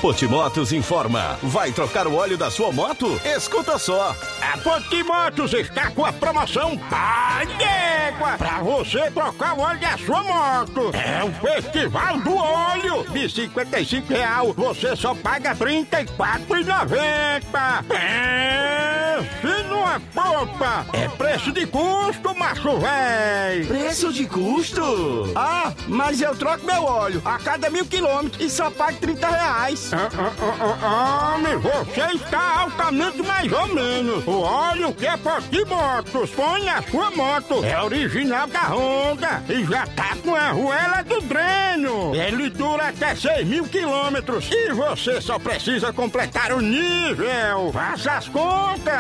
Potimotos 0.06 0.72
informa. 0.72 1.36
Vai 1.42 1.72
trocar 1.72 2.06
o 2.06 2.14
óleo 2.14 2.38
da 2.38 2.52
sua 2.52 2.72
moto? 2.72 3.20
Escuta 3.26 3.80
só. 3.80 4.16
A 4.40 4.56
Potimotos 4.60 5.52
está 5.52 5.90
com 5.90 6.06
a 6.06 6.14
promoção 6.14 6.78
Pai 6.78 7.48
d'Égua 7.48 8.38
para 8.38 8.62
você 8.62 9.10
trocar 9.10 9.58
o 9.58 9.62
óleo 9.62 9.80
da 9.80 9.98
sua 9.98 10.22
moto. 10.22 10.92
É 10.94 11.24
o 11.24 11.32
Festival 11.42 12.20
do 12.20 12.36
Óleo. 12.38 13.04
De 13.10 13.28
55 13.28 14.14
real, 14.14 14.54
você 14.54 14.96
só 14.96 15.16
paga 15.16 15.54
R$ 15.54 15.88
34,90. 15.88 17.84
Pense 17.88 19.64
numa 19.70 20.00
popa. 20.14 20.86
É 20.94 21.08
preço 21.08 21.52
de 21.52 21.66
custo, 21.66 22.36
macho 22.36 22.78
véi. 22.80 23.66
Preço 23.66 24.14
de 24.14 24.26
custo? 24.28 25.32
Ah, 25.36 25.74
mas 25.88 26.22
eu 26.22 26.36
troco 26.36 26.66
meu 26.66 26.84
óleo 26.84 27.22
a 27.26 27.38
cada 27.40 27.70
mil 27.70 27.86
quilômetros 27.86 28.44
e 28.44 28.50
só 28.50 28.70
pago 28.70 28.98
30 29.00 29.28
reais. 29.28 29.92
Homem, 29.96 31.58
você 31.58 32.16
está 32.16 32.62
altamente 32.62 33.24
mais 33.24 33.52
ou 33.52 33.68
menos. 33.68 34.26
O 34.28 34.42
óleo 34.42 34.94
que 34.94 35.06
é 35.06 35.16
Potimotos 35.18 36.30
põe 36.32 36.64
na 36.64 36.82
sua 36.82 37.12
moto. 37.12 37.64
É 37.64 37.82
original 37.82 38.48
da 38.48 38.62
Honda 38.62 39.44
e 39.50 39.64
já 39.66 39.86
tá 39.88 40.16
com 40.24 40.36
a 40.36 40.50
arruela 40.50 41.04
do 41.04 41.22
dreno. 41.22 42.16
Ele 42.16 42.50
dura 42.50 42.90
até 42.90 43.16
6 43.16 43.48
mil 43.48 43.66
quilômetros 43.66 44.50
e 44.52 44.74
você 44.74 45.22
só 45.22 45.40
precisa 45.40 45.94
completar 45.94 46.52
o 46.52 46.62
nível. 46.62 47.72
Faça 47.74 48.12
as 48.14 48.28
contas. 48.28 48.94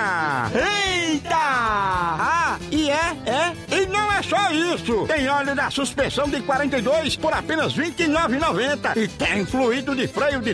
Eita! 0.53 1.35
Ah, 1.35 2.57
e 2.71 2.89
é? 2.89 3.15
É? 3.25 3.75
E 3.75 3.85
não 3.87 4.11
é 4.11 4.21
só 4.21 4.51
isso. 4.51 5.05
Tem 5.07 5.27
óleo 5.27 5.55
da 5.55 5.69
suspensão 5.69 6.29
de 6.29 6.41
42 6.41 7.15
por 7.15 7.33
apenas 7.33 7.75
R$ 7.75 7.91
29,90 7.91 8.97
e 8.97 9.07
tem 9.07 9.45
fluido 9.45 9.95
de 9.95 10.07
freio 10.07 10.39
de 10.39 10.53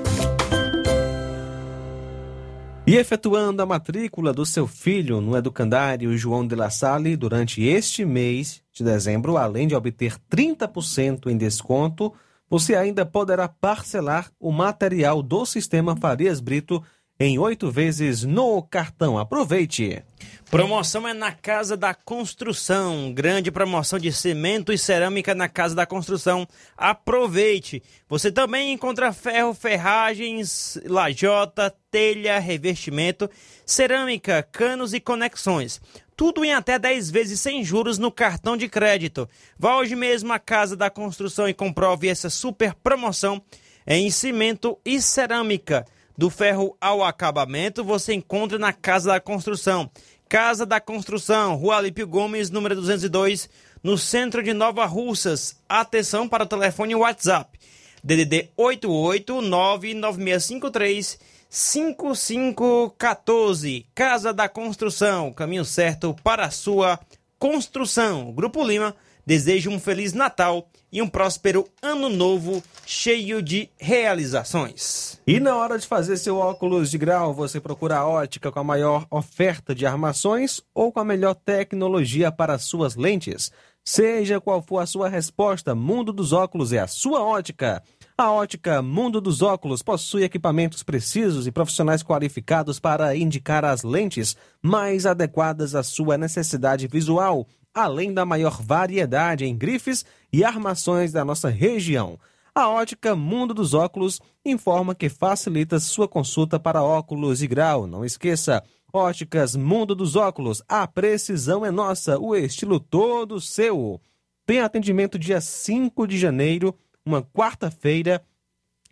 E 2.85 2.97
efetuando 2.97 3.61
a 3.61 3.65
matrícula 3.65 4.33
do 4.33 4.43
seu 4.43 4.65
filho 4.65 5.21
no 5.21 5.37
educandário 5.37 6.17
João 6.17 6.45
de 6.45 6.55
La 6.55 6.71
Salle 6.71 7.15
durante 7.15 7.61
este 7.63 8.03
mês 8.03 8.63
de 8.73 8.83
dezembro, 8.83 9.37
além 9.37 9.67
de 9.67 9.75
obter 9.75 10.17
30% 10.29 11.27
em 11.27 11.37
desconto, 11.37 12.11
você 12.49 12.75
ainda 12.75 13.05
poderá 13.05 13.47
parcelar 13.47 14.31
o 14.39 14.51
material 14.51 15.21
do 15.21 15.45
sistema 15.45 15.95
Farias 15.95 16.41
Brito 16.41 16.83
em 17.23 17.37
oito 17.37 17.69
vezes 17.69 18.23
no 18.23 18.63
cartão. 18.63 19.17
Aproveite! 19.17 20.03
Promoção 20.49 21.07
é 21.07 21.13
na 21.13 21.31
Casa 21.31 21.77
da 21.77 21.93
Construção. 21.93 23.13
Grande 23.13 23.51
promoção 23.51 23.99
de 23.99 24.11
cimento 24.11 24.73
e 24.73 24.77
cerâmica 24.77 25.35
na 25.35 25.47
Casa 25.47 25.75
da 25.75 25.85
Construção. 25.85 26.47
Aproveite! 26.75 27.83
Você 28.09 28.31
também 28.31 28.73
encontra 28.73 29.13
ferro, 29.13 29.53
ferragens, 29.53 30.79
lajota, 30.85 31.73
telha, 31.91 32.39
revestimento, 32.39 33.29
cerâmica, 33.65 34.41
canos 34.51 34.93
e 34.93 34.99
conexões. 34.99 35.79
Tudo 36.17 36.43
em 36.43 36.53
até 36.53 36.79
10 36.79 37.11
vezes 37.11 37.39
sem 37.39 37.63
juros 37.63 37.97
no 37.97 38.11
cartão 38.11 38.57
de 38.57 38.67
crédito. 38.67 39.29
Vá 39.57 39.77
hoje 39.77 39.95
mesmo 39.95 40.33
à 40.33 40.39
Casa 40.39 40.75
da 40.75 40.89
Construção 40.89 41.47
e 41.47 41.53
comprove 41.53 42.07
essa 42.07 42.31
super 42.31 42.73
promoção 42.73 43.41
em 43.85 44.09
cimento 44.09 44.77
e 44.83 44.99
cerâmica. 45.01 45.85
Do 46.21 46.29
ferro 46.29 46.77
ao 46.79 47.03
acabamento, 47.03 47.83
você 47.83 48.13
encontra 48.13 48.59
na 48.59 48.71
Casa 48.71 49.09
da 49.09 49.19
Construção. 49.19 49.89
Casa 50.29 50.67
da 50.67 50.79
Construção, 50.79 51.55
Rua 51.55 51.77
Alípio 51.77 52.05
Gomes, 52.05 52.51
número 52.51 52.75
202, 52.75 53.49
no 53.81 53.97
centro 53.97 54.43
de 54.43 54.53
Nova 54.53 54.85
Russas. 54.85 55.57
Atenção 55.67 56.29
para 56.29 56.43
o 56.43 56.47
telefone 56.47 56.93
WhatsApp. 56.93 57.59
DDD 58.03 58.51
8899653 58.55 61.17
5514. 61.49 63.87
Casa 63.95 64.31
da 64.31 64.47
Construção, 64.47 65.33
caminho 65.33 65.65
certo 65.65 66.15
para 66.23 66.45
a 66.45 66.51
sua 66.51 66.99
construção. 67.39 68.31
Grupo 68.31 68.63
Lima 68.63 68.95
deseja 69.25 69.71
um 69.71 69.79
feliz 69.79 70.13
Natal 70.13 70.69
e 70.91 71.01
um 71.01 71.07
próspero 71.07 71.67
ano 71.81 72.09
novo 72.09 72.61
cheio 72.85 73.41
de 73.41 73.69
realizações. 73.79 75.19
E 75.25 75.39
na 75.39 75.55
hora 75.55 75.77
de 75.77 75.87
fazer 75.87 76.17
seu 76.17 76.37
óculos 76.37 76.91
de 76.91 76.97
grau, 76.97 77.33
você 77.33 77.59
procura 77.59 77.97
a 77.97 78.07
ótica 78.07 78.51
com 78.51 78.59
a 78.59 78.63
maior 78.63 79.05
oferta 79.09 79.73
de 79.73 79.85
armações 79.85 80.61
ou 80.73 80.91
com 80.91 80.99
a 80.99 81.05
melhor 81.05 81.33
tecnologia 81.35 82.31
para 82.31 82.59
suas 82.59 82.95
lentes? 82.95 83.51
Seja 83.83 84.39
qual 84.39 84.61
for 84.61 84.79
a 84.79 84.85
sua 84.85 85.09
resposta, 85.09 85.73
Mundo 85.73 86.13
dos 86.13 86.33
Óculos 86.33 86.71
é 86.71 86.79
a 86.79 86.87
sua 86.87 87.23
ótica. 87.23 87.81
A 88.15 88.31
ótica 88.31 88.79
Mundo 88.81 89.19
dos 89.19 89.41
Óculos 89.41 89.81
possui 89.81 90.23
equipamentos 90.23 90.83
precisos 90.83 91.47
e 91.47 91.51
profissionais 91.51 92.03
qualificados 92.03 92.79
para 92.79 93.15
indicar 93.15 93.65
as 93.65 93.81
lentes 93.81 94.37
mais 94.61 95.07
adequadas 95.07 95.73
à 95.73 95.81
sua 95.81 96.15
necessidade 96.19 96.87
visual, 96.87 97.47
além 97.73 98.13
da 98.13 98.25
maior 98.25 98.61
variedade 98.61 99.45
em 99.45 99.55
grifes 99.55 100.05
e 100.31 100.43
armações 100.43 101.11
da 101.11 101.23
nossa 101.23 101.49
região. 101.49 102.19
A 102.53 102.67
ótica 102.67 103.15
Mundo 103.15 103.53
dos 103.53 103.73
Óculos 103.73 104.19
informa 104.45 104.93
que 104.93 105.07
facilita 105.07 105.79
sua 105.79 106.07
consulta 106.07 106.59
para 106.59 106.83
óculos 106.83 107.41
e 107.41 107.47
grau. 107.47 107.87
Não 107.87 108.03
esqueça, 108.03 108.61
Óticas 108.93 109.55
Mundo 109.55 109.95
dos 109.95 110.17
Óculos, 110.17 110.61
a 110.67 110.85
precisão 110.85 111.65
é 111.65 111.71
nossa, 111.71 112.19
o 112.19 112.35
estilo 112.35 112.77
todo 112.77 113.39
seu. 113.39 114.01
Tem 114.45 114.59
atendimento 114.59 115.17
dia 115.17 115.39
5 115.39 116.05
de 116.05 116.17
janeiro, 116.17 116.77
uma 117.05 117.21
quarta-feira, 117.23 118.21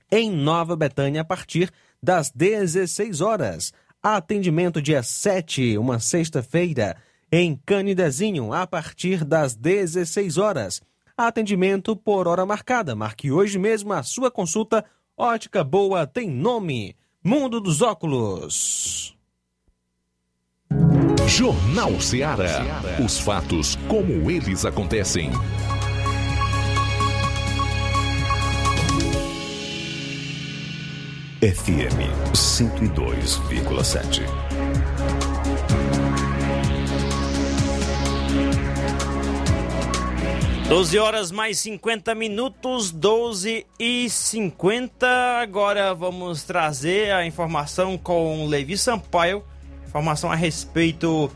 em 0.10 0.32
Nova 0.32 0.76
Betânia, 0.76 1.22
a 1.22 1.26
partir 1.26 1.70
das 2.02 2.32
16 2.32 3.20
horas. 3.20 3.74
Atendimento 4.02 4.82
dia 4.82 5.04
7, 5.04 5.78
uma 5.78 6.00
sexta-feira, 6.00 6.96
em 7.32 7.60
Canidezinho, 7.66 8.54
a 8.54 8.66
partir 8.66 9.24
das 9.24 9.56
16 9.56 10.38
horas. 10.38 10.82
Atendimento 11.16 11.96
por 11.96 12.28
hora 12.28 12.46
marcada. 12.46 12.96
Marque 12.96 13.32
hoje 13.32 13.60
mesmo 13.60 13.94
a 13.94 14.04
sua 14.04 14.32
consulta. 14.32 14.86
Ótica 15.18 15.64
Boa 15.64 16.08
tem 16.08 16.30
nome. 16.30 16.96
Mundo 17.24 17.60
dos 17.60 17.82
Óculos. 17.82 19.16
Jornal 21.28 22.00
Ceará. 22.00 22.64
Os 23.04 23.20
fatos 23.20 23.76
como 23.88 24.32
eles 24.32 24.66
acontecem. 24.66 25.30
FM 31.42 32.10
102,7. 32.34 34.49
12 40.70 41.00
horas 41.00 41.32
mais 41.32 41.58
50 41.58 42.14
minutos, 42.14 42.92
12 42.92 43.66
e 43.80 44.08
50. 44.08 45.08
Agora 45.42 45.96
vamos 45.96 46.44
trazer 46.44 47.12
a 47.12 47.26
informação 47.26 47.98
com 47.98 48.46
Levi 48.46 48.78
Sampaio. 48.78 49.44
Informação 49.88 50.32
a 50.32 50.36
respeito 50.36 51.32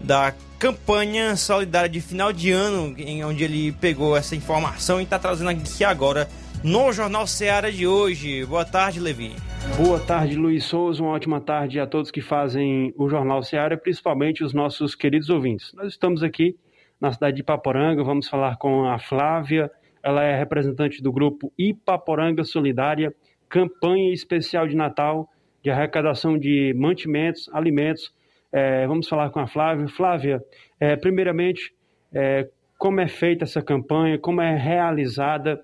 da 0.00 0.32
campanha 0.56 1.34
solidária 1.34 1.88
de 1.88 2.00
final 2.00 2.32
de 2.32 2.52
ano, 2.52 2.94
em 2.96 3.24
onde 3.24 3.42
ele 3.42 3.72
pegou 3.72 4.16
essa 4.16 4.36
informação 4.36 5.00
e 5.00 5.02
está 5.02 5.18
trazendo 5.18 5.50
aqui 5.50 5.82
agora 5.82 6.28
no 6.62 6.92
Jornal 6.92 7.26
Seara 7.26 7.72
de 7.72 7.88
hoje. 7.88 8.46
Boa 8.46 8.64
tarde, 8.64 9.00
Levi. 9.00 9.32
Boa 9.76 9.98
tarde, 9.98 10.36
Luiz 10.36 10.62
Souza. 10.62 11.02
Uma 11.02 11.10
ótima 11.10 11.40
tarde 11.40 11.80
a 11.80 11.88
todos 11.88 12.12
que 12.12 12.22
fazem 12.22 12.94
o 12.96 13.08
Jornal 13.08 13.42
Seara, 13.42 13.76
principalmente 13.76 14.44
os 14.44 14.54
nossos 14.54 14.94
queridos 14.94 15.28
ouvintes. 15.28 15.72
Nós 15.74 15.88
estamos 15.88 16.22
aqui 16.22 16.54
na 17.00 17.12
cidade 17.12 17.36
de 17.36 17.42
Paporanga. 17.42 18.02
Vamos 18.02 18.28
falar 18.28 18.56
com 18.56 18.84
a 18.84 18.98
Flávia, 18.98 19.70
ela 20.02 20.22
é 20.22 20.38
representante 20.38 21.02
do 21.02 21.12
grupo 21.12 21.52
Ipaporanga 21.58 22.44
Solidária, 22.44 23.14
campanha 23.48 24.12
especial 24.12 24.66
de 24.66 24.76
Natal 24.76 25.28
de 25.66 25.70
arrecadação 25.70 26.38
de 26.38 26.72
mantimentos, 26.74 27.50
alimentos. 27.52 28.14
É, 28.52 28.86
vamos 28.86 29.08
falar 29.08 29.30
com 29.30 29.40
a 29.40 29.48
Flávia. 29.48 29.88
Flávia, 29.88 30.40
é, 30.78 30.94
primeiramente, 30.94 31.74
é, 32.14 32.48
como 32.78 33.00
é 33.00 33.08
feita 33.08 33.42
essa 33.42 33.60
campanha, 33.60 34.16
como 34.16 34.40
é 34.40 34.56
realizada 34.56 35.60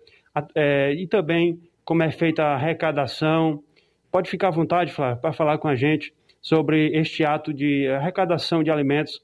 é, 0.56 0.92
e 0.92 1.06
também 1.06 1.60
como 1.84 2.02
é 2.02 2.10
feita 2.10 2.42
a 2.42 2.54
arrecadação. 2.54 3.62
Pode 4.10 4.28
ficar 4.28 4.48
à 4.48 4.50
vontade, 4.50 4.92
Flávia, 4.92 5.20
para 5.20 5.32
falar 5.32 5.58
com 5.58 5.68
a 5.68 5.76
gente 5.76 6.12
sobre 6.40 6.98
este 6.98 7.24
ato 7.24 7.54
de 7.54 7.86
arrecadação 7.86 8.64
de 8.64 8.72
alimentos 8.72 9.22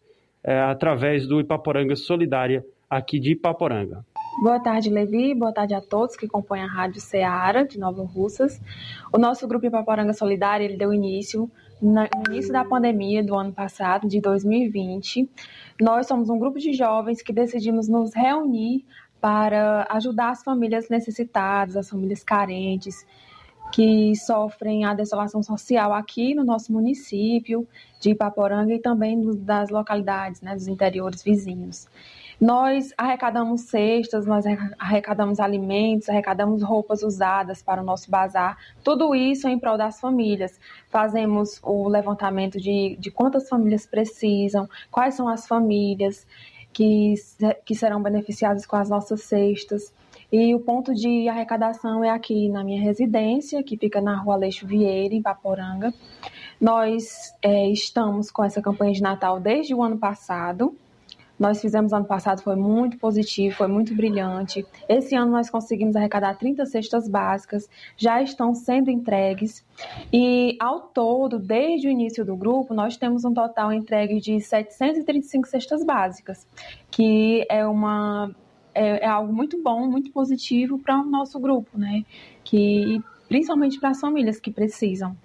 é, 0.48 0.62
através 0.62 1.28
do 1.28 1.40
Ipaporanga 1.40 1.94
Solidária, 1.94 2.64
aqui 2.88 3.20
de 3.20 3.32
Ipaporanga. 3.32 4.02
Boa 4.42 4.58
tarde, 4.58 4.88
Levi. 4.88 5.34
Boa 5.34 5.52
tarde 5.52 5.74
a 5.74 5.80
todos 5.82 6.16
que 6.16 6.26
compõem 6.26 6.62
a 6.62 6.66
Rádio 6.66 7.02
Ceará 7.02 7.64
de 7.64 7.78
Nova 7.78 8.02
Russas. 8.02 8.58
O 9.12 9.18
nosso 9.18 9.46
grupo 9.46 9.66
Ipaporanga 9.66 10.14
Solidária 10.14 10.64
ele 10.64 10.78
deu 10.78 10.94
início 10.94 11.50
no 11.82 12.08
início 12.28 12.50
da 12.50 12.64
pandemia 12.64 13.22
do 13.22 13.34
ano 13.34 13.52
passado, 13.52 14.08
de 14.08 14.22
2020. 14.22 15.28
Nós 15.78 16.06
somos 16.06 16.30
um 16.30 16.38
grupo 16.38 16.58
de 16.58 16.72
jovens 16.72 17.20
que 17.20 17.32
decidimos 17.32 17.86
nos 17.86 18.14
reunir 18.14 18.86
para 19.20 19.86
ajudar 19.90 20.30
as 20.30 20.42
famílias 20.42 20.88
necessitadas, 20.88 21.76
as 21.76 21.90
famílias 21.90 22.24
carentes, 22.24 23.06
que 23.72 24.14
sofrem 24.16 24.84
a 24.84 24.94
desolação 24.94 25.42
social 25.42 25.92
aqui 25.92 26.34
no 26.34 26.44
nosso 26.44 26.72
município 26.72 27.66
de 28.00 28.10
Ipaporanga 28.10 28.72
e 28.72 28.78
também 28.78 29.20
das 29.36 29.70
localidades, 29.70 30.40
né, 30.40 30.54
dos 30.54 30.68
interiores 30.68 31.22
vizinhos. 31.22 31.88
Nós 32.40 32.94
arrecadamos 32.96 33.62
cestas, 33.62 34.24
nós 34.24 34.44
arrecadamos 34.78 35.40
alimentos, 35.40 36.08
arrecadamos 36.08 36.62
roupas 36.62 37.02
usadas 37.02 37.62
para 37.62 37.82
o 37.82 37.84
nosso 37.84 38.08
bazar, 38.08 38.56
tudo 38.84 39.12
isso 39.12 39.48
em 39.48 39.58
prol 39.58 39.76
das 39.76 40.00
famílias. 40.00 40.58
Fazemos 40.88 41.58
o 41.64 41.88
levantamento 41.88 42.60
de, 42.60 42.96
de 43.00 43.10
quantas 43.10 43.48
famílias 43.48 43.86
precisam, 43.86 44.68
quais 44.88 45.14
são 45.14 45.28
as 45.28 45.48
famílias 45.48 46.24
que, 46.72 47.14
que 47.64 47.74
serão 47.74 48.00
beneficiadas 48.00 48.64
com 48.64 48.76
as 48.76 48.88
nossas 48.88 49.22
cestas. 49.22 49.92
E 50.30 50.54
o 50.54 50.60
ponto 50.60 50.94
de 50.94 51.26
arrecadação 51.28 52.04
é 52.04 52.10
aqui 52.10 52.48
na 52.50 52.62
minha 52.62 52.80
residência, 52.80 53.62
que 53.62 53.76
fica 53.78 54.00
na 54.00 54.16
rua 54.16 54.34
Aleixo 54.34 54.66
Vieira, 54.66 55.14
em 55.14 55.22
Paporanga. 55.22 55.92
Nós 56.60 57.34
é, 57.40 57.68
estamos 57.70 58.30
com 58.30 58.44
essa 58.44 58.60
campanha 58.60 58.92
de 58.92 59.00
Natal 59.00 59.40
desde 59.40 59.74
o 59.74 59.82
ano 59.82 59.96
passado. 59.96 60.76
Nós 61.38 61.60
fizemos 61.60 61.92
ano 61.92 62.04
passado, 62.04 62.42
foi 62.42 62.56
muito 62.56 62.98
positivo, 62.98 63.54
foi 63.54 63.68
muito 63.68 63.94
brilhante. 63.94 64.66
Esse 64.88 65.14
ano 65.14 65.30
nós 65.30 65.48
conseguimos 65.48 65.94
arrecadar 65.94 66.34
30 66.34 66.66
cestas 66.66 67.08
básicas, 67.08 67.70
já 67.96 68.20
estão 68.20 68.54
sendo 68.54 68.90
entregues. 68.90 69.64
E 70.12 70.56
ao 70.60 70.80
todo, 70.80 71.38
desde 71.38 71.86
o 71.86 71.90
início 71.90 72.24
do 72.24 72.36
grupo, 72.36 72.74
nós 72.74 72.96
temos 72.96 73.24
um 73.24 73.32
total 73.32 73.72
entregue 73.72 74.20
de 74.20 74.40
735 74.40 75.46
cestas 75.46 75.84
básicas, 75.84 76.44
que 76.90 77.46
é 77.48 77.64
uma 77.64 78.34
é, 78.78 79.04
é 79.04 79.06
algo 79.06 79.32
muito 79.32 79.60
bom, 79.62 79.86
muito 79.86 80.10
positivo 80.10 80.78
para 80.78 81.00
o 81.00 81.04
nosso 81.04 81.38
grupo, 81.40 81.76
né? 81.76 82.04
Que 82.44 83.02
principalmente 83.28 83.78
para 83.78 83.90
as 83.90 84.00
famílias 84.00 84.40
que 84.40 84.50
precisam. 84.50 85.16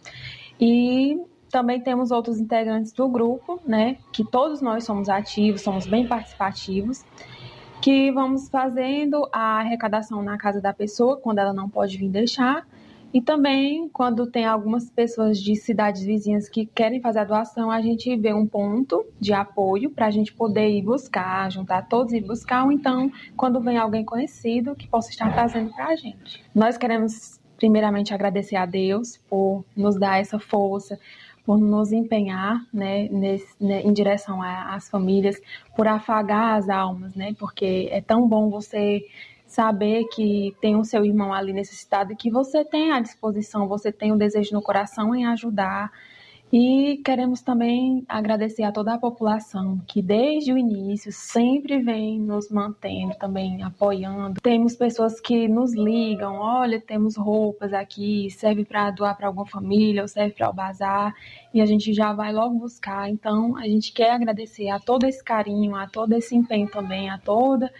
E 0.60 1.18
também 1.50 1.80
temos 1.80 2.10
outros 2.10 2.38
integrantes 2.40 2.92
do 2.92 3.08
grupo, 3.08 3.60
né, 3.66 3.96
que 4.12 4.24
todos 4.24 4.60
nós 4.60 4.84
somos 4.84 5.08
ativos, 5.08 5.62
somos 5.62 5.86
bem 5.86 6.06
participativos, 6.06 7.04
que 7.80 8.10
vamos 8.10 8.48
fazendo 8.48 9.28
a 9.32 9.58
arrecadação 9.58 10.22
na 10.22 10.38
casa 10.38 10.60
da 10.60 10.72
pessoa 10.72 11.18
quando 11.18 11.38
ela 11.38 11.52
não 11.52 11.68
pode 11.68 11.98
vir 11.98 12.08
deixar 12.08 12.66
e 13.16 13.22
também, 13.22 13.88
quando 13.88 14.26
tem 14.26 14.44
algumas 14.44 14.90
pessoas 14.90 15.38
de 15.38 15.56
cidades 15.56 16.02
vizinhas 16.02 16.50
que 16.50 16.66
querem 16.66 17.00
fazer 17.00 17.20
a 17.20 17.24
doação, 17.24 17.70
a 17.70 17.80
gente 17.80 18.14
vê 18.14 18.34
um 18.34 18.46
ponto 18.46 19.06
de 19.18 19.32
apoio 19.32 19.88
para 19.88 20.04
a 20.04 20.10
gente 20.10 20.34
poder 20.34 20.68
ir 20.68 20.82
buscar, 20.82 21.50
juntar 21.50 21.88
todos 21.88 22.12
e 22.12 22.20
buscar, 22.20 22.64
ou 22.64 22.70
então, 22.70 23.10
quando 23.34 23.58
vem 23.58 23.78
alguém 23.78 24.04
conhecido 24.04 24.76
que 24.76 24.86
possa 24.86 25.08
estar 25.08 25.32
trazendo 25.32 25.72
para 25.72 25.86
a 25.86 25.96
gente. 25.96 26.44
Nós 26.54 26.76
queremos, 26.76 27.40
primeiramente, 27.56 28.12
agradecer 28.12 28.56
a 28.56 28.66
Deus 28.66 29.16
por 29.30 29.64
nos 29.74 29.98
dar 29.98 30.20
essa 30.20 30.38
força, 30.38 31.00
por 31.42 31.56
nos 31.56 31.92
empenhar 31.92 32.66
né, 32.70 33.08
nesse, 33.08 33.48
né, 33.58 33.80
em 33.80 33.94
direção 33.94 34.42
às 34.42 34.90
famílias, 34.90 35.40
por 35.74 35.88
afagar 35.88 36.58
as 36.58 36.68
almas, 36.68 37.14
né, 37.14 37.34
porque 37.38 37.88
é 37.90 38.02
tão 38.02 38.28
bom 38.28 38.50
você 38.50 39.06
saber 39.56 40.04
que 40.14 40.54
tem 40.60 40.76
o 40.76 40.84
seu 40.84 41.02
irmão 41.02 41.32
ali 41.32 41.50
necessitado 41.50 42.12
e 42.12 42.16
que 42.16 42.30
você 42.30 42.62
tem 42.62 42.92
à 42.92 43.00
disposição, 43.00 43.66
você 43.66 43.90
tem 43.90 44.12
o 44.12 44.16
desejo 44.16 44.52
no 44.52 44.60
coração 44.60 45.14
em 45.14 45.24
ajudar. 45.24 45.90
E 46.52 47.00
queremos 47.04 47.40
também 47.40 48.04
agradecer 48.08 48.62
a 48.62 48.70
toda 48.70 48.94
a 48.94 48.98
população 48.98 49.80
que 49.88 50.00
desde 50.00 50.52
o 50.52 50.58
início 50.58 51.10
sempre 51.10 51.80
vem 51.80 52.20
nos 52.20 52.50
mantendo 52.50 53.16
também 53.18 53.62
apoiando. 53.64 54.40
Temos 54.40 54.76
pessoas 54.76 55.20
que 55.20 55.48
nos 55.48 55.74
ligam, 55.74 56.34
olha, 56.34 56.80
temos 56.80 57.16
roupas 57.16 57.72
aqui, 57.72 58.30
serve 58.30 58.64
para 58.64 58.90
doar 58.92 59.16
para 59.16 59.26
alguma 59.26 59.46
família 59.46 60.02
ou 60.02 60.08
serve 60.08 60.34
para 60.34 60.50
o 60.50 60.52
bazar, 60.52 61.14
e 61.52 61.60
a 61.60 61.66
gente 61.66 61.92
já 61.92 62.12
vai 62.12 62.32
logo 62.32 62.58
buscar. 62.58 63.10
Então, 63.10 63.56
a 63.56 63.64
gente 63.64 63.92
quer 63.92 64.12
agradecer 64.12 64.68
a 64.68 64.78
todo 64.78 65.04
esse 65.04 65.24
carinho, 65.24 65.74
a 65.74 65.88
todo 65.88 66.12
esse 66.12 66.36
empenho 66.36 66.68
também, 66.70 67.10
a 67.10 67.18
toda 67.18 67.72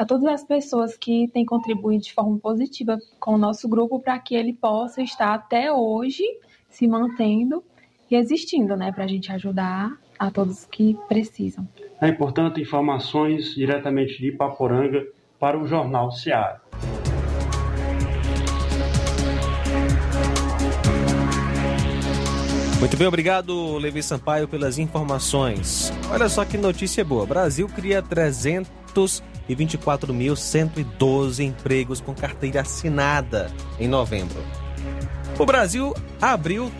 a 0.00 0.06
todas 0.06 0.24
as 0.24 0.42
pessoas 0.42 0.96
que 0.96 1.28
têm 1.28 1.44
contribuído 1.44 2.04
de 2.04 2.14
forma 2.14 2.38
positiva 2.38 2.98
com 3.18 3.34
o 3.34 3.38
nosso 3.38 3.68
grupo 3.68 4.00
para 4.00 4.18
que 4.18 4.34
ele 4.34 4.54
possa 4.54 5.02
estar 5.02 5.34
até 5.34 5.70
hoje 5.70 6.24
se 6.70 6.88
mantendo 6.88 7.62
e 8.10 8.16
existindo, 8.16 8.74
né, 8.78 8.90
para 8.92 9.04
a 9.04 9.06
gente 9.06 9.30
ajudar 9.30 9.92
a 10.18 10.30
todos 10.30 10.64
que 10.64 10.96
precisam. 11.06 11.68
É 12.00 12.08
importante 12.08 12.62
informações 12.62 13.54
diretamente 13.54 14.16
de 14.16 14.28
Ipaporanga 14.28 15.06
para 15.38 15.58
o 15.58 15.66
Jornal 15.66 16.10
Seara. 16.10 16.62
Muito 22.78 22.96
bem, 22.96 23.06
obrigado, 23.06 23.76
Levi 23.76 24.02
Sampaio, 24.02 24.48
pelas 24.48 24.78
informações. 24.78 25.92
Olha 26.10 26.30
só 26.30 26.46
que 26.46 26.56
notícia 26.56 27.04
boa. 27.04 27.26
Brasil 27.26 27.68
cria 27.68 28.00
300 28.00 29.22
e 29.50 29.56
24.112 29.56 31.44
empregos 31.44 32.00
com 32.00 32.14
carteira 32.14 32.60
assinada 32.60 33.50
em 33.80 33.88
novembro. 33.88 34.40
O 35.36 35.44
Brasil 35.44 35.92
abriu 36.22 36.70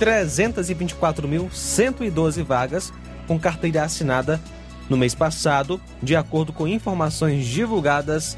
324.112 0.00 2.42
vagas 2.42 2.92
com 3.28 3.38
carteira 3.38 3.84
assinada 3.84 4.40
no 4.88 4.96
mês 4.96 5.14
passado, 5.14 5.80
de 6.02 6.16
acordo 6.16 6.52
com 6.52 6.66
informações 6.66 7.46
divulgadas 7.46 8.36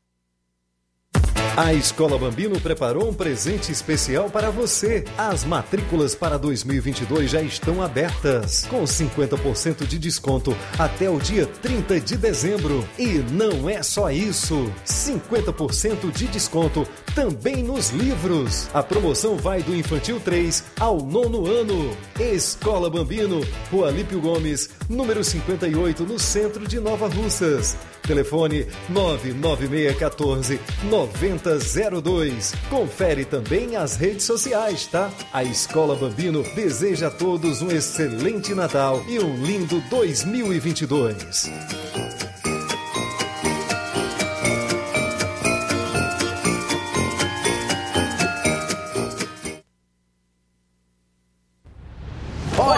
A 1.56 1.72
Escola 1.72 2.18
Bambino 2.18 2.60
preparou 2.60 3.08
um 3.08 3.14
presente 3.14 3.72
especial 3.72 4.28
para 4.28 4.50
você. 4.50 5.06
As 5.16 5.46
matrículas 5.46 6.16
para 6.16 6.36
2022 6.40 7.30
já 7.30 7.44
estão 7.44 7.80
abertas, 7.80 8.66
com 8.66 8.84
50% 8.84 9.86
de 9.86 10.00
desconto 10.00 10.58
até 10.80 11.08
o 11.08 11.20
dia 11.20 11.46
30 11.46 12.00
de 12.00 12.18
dezembro. 12.18 12.84
E 12.98 13.20
não 13.32 13.70
é 13.70 13.84
só 13.84 14.10
isso: 14.10 14.68
50% 14.84 16.12
de 16.12 16.26
desconto 16.26 16.88
também 17.14 17.62
nos 17.62 17.92
livros. 17.92 18.68
A 18.74 18.82
promoção 18.82 19.38
vai 19.38 19.62
do 19.62 19.76
infantil 19.76 20.20
3 20.20 20.64
ao 20.80 21.06
nono 21.06 21.46
ano. 21.46 21.96
Escola 22.20 22.90
Bambino, 22.90 23.46
Rua 23.72 23.92
Lípio 23.92 24.20
Gomes, 24.20 24.72
número 24.90 25.24
58, 25.24 26.04
no 26.04 26.18
centro 26.18 26.68
de 26.68 26.80
Nova 26.80 27.08
Russas. 27.08 27.78
Telefone 28.02 28.68
99614 28.90 30.60
9002. 31.44 32.54
Confere 32.70 33.26
também 33.26 33.76
as 33.76 33.96
redes 33.96 34.26
sociais, 34.26 34.88
tá? 34.88 35.12
A 35.32 35.44
Escola 35.44 35.96
Bambino 35.96 36.44
deseja 36.56 37.08
a 37.08 37.12
todos 37.12 37.62
um 37.62 37.70
excelente 37.70 38.56
Natal 38.56 39.04
e 39.08 39.20
um 39.20 39.44
lindo 39.44 39.82
2022. 39.90 41.52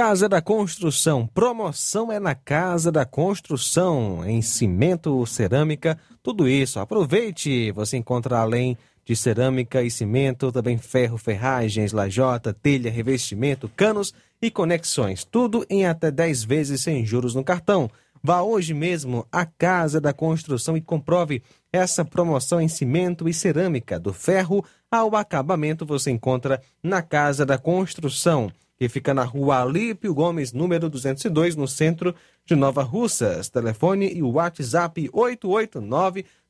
Casa 0.00 0.28
da 0.28 0.40
Construção. 0.40 1.26
Promoção 1.26 2.12
é 2.12 2.20
na 2.20 2.32
Casa 2.32 2.92
da 2.92 3.04
Construção. 3.04 4.24
Em 4.24 4.40
cimento, 4.40 5.26
cerâmica, 5.26 5.98
tudo 6.22 6.48
isso. 6.48 6.78
Aproveite. 6.78 7.72
Você 7.72 7.96
encontra 7.96 8.38
além 8.38 8.78
de 9.04 9.16
cerâmica 9.16 9.82
e 9.82 9.90
cimento, 9.90 10.52
também 10.52 10.78
ferro, 10.78 11.18
ferragens, 11.18 11.92
lajota, 11.92 12.54
telha, 12.54 12.92
revestimento, 12.92 13.68
canos 13.74 14.14
e 14.40 14.52
conexões. 14.52 15.24
Tudo 15.24 15.66
em 15.68 15.84
até 15.84 16.12
10 16.12 16.44
vezes 16.44 16.80
sem 16.80 17.04
juros 17.04 17.34
no 17.34 17.42
cartão. 17.42 17.90
Vá 18.22 18.40
hoje 18.40 18.72
mesmo 18.74 19.26
à 19.32 19.44
Casa 19.44 20.00
da 20.00 20.12
Construção 20.12 20.76
e 20.76 20.80
comprove 20.80 21.42
essa 21.72 22.04
promoção 22.04 22.60
em 22.60 22.68
cimento 22.68 23.28
e 23.28 23.34
cerâmica. 23.34 23.98
Do 23.98 24.12
ferro 24.12 24.64
ao 24.88 25.16
acabamento 25.16 25.84
você 25.84 26.12
encontra 26.12 26.62
na 26.80 27.02
Casa 27.02 27.44
da 27.44 27.58
Construção, 27.58 28.48
que 28.78 28.88
fica 28.88 29.12
na 29.12 29.24
rua 29.24 29.60
Alípio 29.60 30.14
Gomes, 30.14 30.52
número 30.52 30.88
202, 30.88 31.56
no 31.56 31.66
centro 31.66 32.14
de 32.46 32.54
Nova 32.54 32.82
Russas. 32.82 33.48
Telefone 33.48 34.12
e 34.14 34.22
WhatsApp 34.22 35.08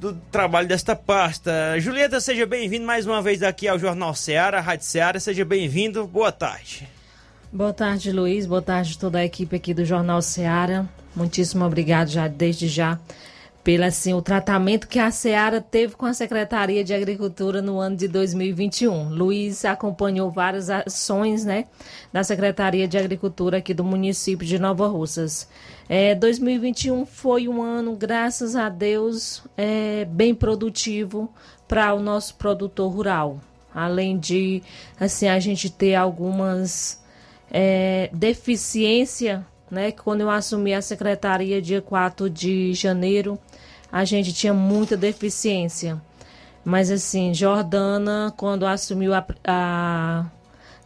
do 0.00 0.14
trabalho 0.30 0.68
desta 0.68 0.94
pasta. 0.94 1.52
Julieta, 1.80 2.20
seja 2.20 2.46
bem-vindo 2.46 2.86
mais 2.86 3.04
uma 3.04 3.20
vez 3.20 3.42
aqui 3.42 3.66
ao 3.66 3.78
Jornal 3.78 4.14
Ceará, 4.14 4.60
Rádio 4.60 4.86
Ceará, 4.86 5.18
seja 5.18 5.44
bem-vindo, 5.44 6.06
boa 6.06 6.30
tarde. 6.30 6.88
Boa 7.54 7.72
tarde, 7.72 8.10
Luiz. 8.10 8.46
Boa 8.46 8.60
tarde 8.60 8.98
toda 8.98 9.20
a 9.20 9.24
equipe 9.24 9.54
aqui 9.54 9.72
do 9.72 9.84
Jornal 9.84 10.20
Seara. 10.20 10.88
Muitíssimo 11.14 11.64
obrigado 11.64 12.08
já 12.08 12.26
desde 12.26 12.66
já 12.66 12.98
pelo 13.62 13.84
assim, 13.84 14.12
o 14.12 14.20
tratamento 14.20 14.88
que 14.88 14.98
a 14.98 15.08
Seara 15.12 15.60
teve 15.60 15.94
com 15.94 16.04
a 16.04 16.12
Secretaria 16.12 16.82
de 16.82 16.92
Agricultura 16.92 17.62
no 17.62 17.78
ano 17.78 17.96
de 17.96 18.08
2021. 18.08 19.08
Luiz 19.10 19.64
acompanhou 19.64 20.32
várias 20.32 20.68
ações 20.68 21.44
né, 21.44 21.66
da 22.12 22.24
Secretaria 22.24 22.88
de 22.88 22.98
Agricultura 22.98 23.58
aqui 23.58 23.72
do 23.72 23.84
município 23.84 24.44
de 24.44 24.58
Nova 24.58 24.88
Russas. 24.88 25.48
É, 25.88 26.12
2021 26.16 27.06
foi 27.06 27.46
um 27.46 27.62
ano, 27.62 27.94
graças 27.94 28.56
a 28.56 28.68
Deus, 28.68 29.44
é, 29.56 30.04
bem 30.06 30.34
produtivo 30.34 31.32
para 31.68 31.94
o 31.94 32.00
nosso 32.00 32.34
produtor 32.34 32.92
rural. 32.92 33.38
Além 33.72 34.18
de 34.18 34.60
assim 34.98 35.28
a 35.28 35.38
gente 35.38 35.70
ter 35.70 35.94
algumas 35.94 37.03
é, 37.50 38.10
deficiência, 38.12 39.46
né? 39.70 39.92
Quando 39.92 40.22
eu 40.22 40.30
assumi 40.30 40.74
a 40.74 40.82
secretaria 40.82 41.60
dia 41.62 41.80
4 41.82 42.28
de 42.30 42.72
janeiro, 42.74 43.38
a 43.90 44.04
gente 44.04 44.32
tinha 44.32 44.54
muita 44.54 44.96
deficiência. 44.96 46.00
Mas 46.64 46.90
assim, 46.90 47.34
Jordana, 47.34 48.32
quando 48.36 48.66
assumiu 48.66 49.12
a, 49.14 49.24
a- 49.46 50.26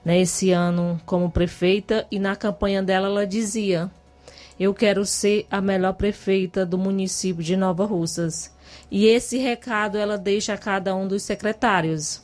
né, 0.05 0.21
esse 0.21 0.51
ano 0.51 1.01
como 1.07 1.31
prefeita, 1.31 2.07
e 2.11 2.19
na 2.19 2.35
campanha 2.37 2.83
dela 2.83 3.07
ela 3.09 3.27
dizia: 3.27 3.91
Eu 4.59 4.75
quero 4.75 5.05
ser 5.07 5.47
a 5.51 5.61
melhor 5.61 5.95
prefeita 5.95 6.67
do 6.67 6.79
município 6.79 7.43
de 7.43 7.57
Nova 7.57 7.85
Russas. 7.87 8.53
E 8.91 9.07
esse 9.07 9.39
recado 9.39 9.99
ela 9.99 10.17
deixa 10.19 10.55
a 10.55 10.59
cada 10.59 10.95
um 10.95 11.07
dos 11.07 11.23
secretários 11.23 12.23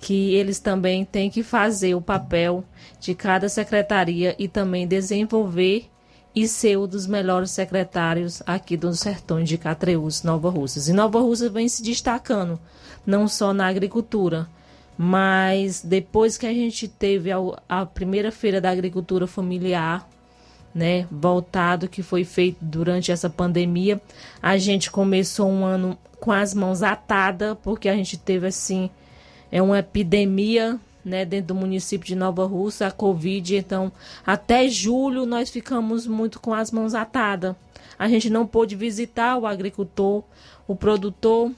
que 0.00 0.34
eles 0.34 0.58
também 0.58 1.04
têm 1.04 1.28
que 1.28 1.42
fazer 1.42 1.94
o 1.94 2.00
papel 2.00 2.64
de 2.98 3.14
cada 3.14 3.48
secretaria 3.48 4.34
e 4.38 4.48
também 4.48 4.86
desenvolver 4.86 5.88
e 6.34 6.48
ser 6.48 6.78
um 6.78 6.86
dos 6.86 7.06
melhores 7.06 7.50
secretários 7.50 8.42
aqui 8.46 8.76
dos 8.76 9.00
sertões 9.00 9.48
de 9.48 9.58
Catreus, 9.58 10.22
Nova 10.22 10.48
Russas. 10.48 10.88
E 10.88 10.92
Nova 10.92 11.20
Russas 11.20 11.52
vem 11.52 11.68
se 11.68 11.82
destacando, 11.82 12.58
não 13.04 13.28
só 13.28 13.52
na 13.52 13.66
agricultura, 13.66 14.48
mas 14.96 15.82
depois 15.82 16.38
que 16.38 16.46
a 16.46 16.52
gente 16.52 16.88
teve 16.88 17.30
a, 17.30 17.38
a 17.68 17.84
primeira 17.84 18.32
feira 18.32 18.60
da 18.60 18.70
agricultura 18.70 19.26
familiar, 19.26 20.08
né, 20.74 21.06
voltado 21.10 21.88
que 21.88 22.02
foi 22.02 22.24
feito 22.24 22.58
durante 22.60 23.10
essa 23.10 23.28
pandemia, 23.28 24.00
a 24.40 24.56
gente 24.56 24.90
começou 24.90 25.48
um 25.48 25.64
ano 25.64 25.98
com 26.20 26.30
as 26.30 26.54
mãos 26.54 26.82
atadas, 26.82 27.56
porque 27.62 27.88
a 27.88 27.96
gente 27.96 28.16
teve 28.16 28.46
assim 28.46 28.88
é 29.50 29.60
uma 29.60 29.78
epidemia 29.78 30.78
né, 31.04 31.24
dentro 31.24 31.48
do 31.48 31.54
município 31.54 32.06
de 32.06 32.14
Nova 32.14 32.44
Russa, 32.46 32.86
a 32.86 32.90
Covid. 32.90 33.56
Então, 33.56 33.92
até 34.26 34.68
julho 34.68 35.26
nós 35.26 35.50
ficamos 35.50 36.06
muito 36.06 36.40
com 36.40 36.52
as 36.52 36.70
mãos 36.70 36.94
atadas. 36.94 37.54
A 37.98 38.08
gente 38.08 38.30
não 38.30 38.46
pôde 38.46 38.76
visitar 38.76 39.36
o 39.36 39.46
agricultor, 39.46 40.22
o 40.66 40.74
produtor, 40.74 41.50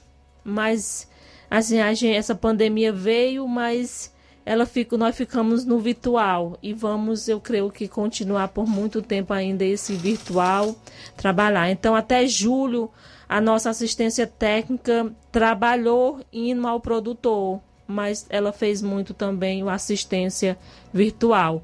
mas 0.43 1.07
assim, 1.49 1.77
gente, 1.95 2.15
essa 2.15 2.35
pandemia 2.35 2.91
veio, 2.91 3.47
mas 3.47 4.11
ela 4.45 4.65
fica, 4.65 4.97
nós 4.97 5.15
ficamos 5.15 5.63
no 5.63 5.79
virtual 5.79 6.57
e 6.61 6.73
vamos, 6.73 7.29
eu 7.29 7.39
creio 7.39 7.69
que 7.69 7.87
continuar 7.87 8.49
por 8.49 8.67
muito 8.67 9.01
tempo 9.01 9.31
ainda 9.31 9.63
esse 9.63 9.93
virtual 9.93 10.75
trabalhar. 11.15 11.69
Então, 11.69 11.95
até 11.95 12.27
julho, 12.27 12.89
a 13.27 13.39
nossa 13.39 13.69
assistência 13.69 14.27
técnica 14.27 15.13
trabalhou 15.31 16.19
indo 16.31 16.67
ao 16.67 16.81
produtor, 16.81 17.61
mas 17.87 18.25
ela 18.29 18.51
fez 18.51 18.81
muito 18.81 19.13
também 19.13 19.67
a 19.67 19.73
assistência 19.73 20.57
virtual. 20.93 21.63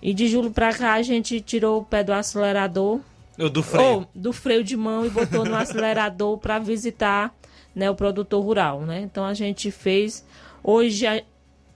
E 0.00 0.14
de 0.14 0.28
julho 0.28 0.50
para 0.50 0.72
cá 0.72 0.94
a 0.94 1.02
gente 1.02 1.40
tirou 1.40 1.80
o 1.80 1.84
pé 1.84 2.04
do 2.04 2.12
acelerador, 2.12 3.00
O 3.38 3.48
do 3.48 3.62
freio. 3.62 3.86
ou 3.86 4.06
do 4.14 4.32
freio 4.32 4.62
de 4.62 4.76
mão 4.76 5.04
e 5.04 5.10
botou 5.10 5.44
no 5.44 5.56
acelerador 5.56 6.38
para 6.38 6.58
visitar 6.58 7.34
né, 7.74 7.90
o 7.90 7.94
produtor 7.94 8.42
rural, 8.42 8.82
né? 8.82 9.00
Então 9.00 9.24
a 9.24 9.34
gente 9.34 9.70
fez 9.70 10.24
hoje 10.62 11.04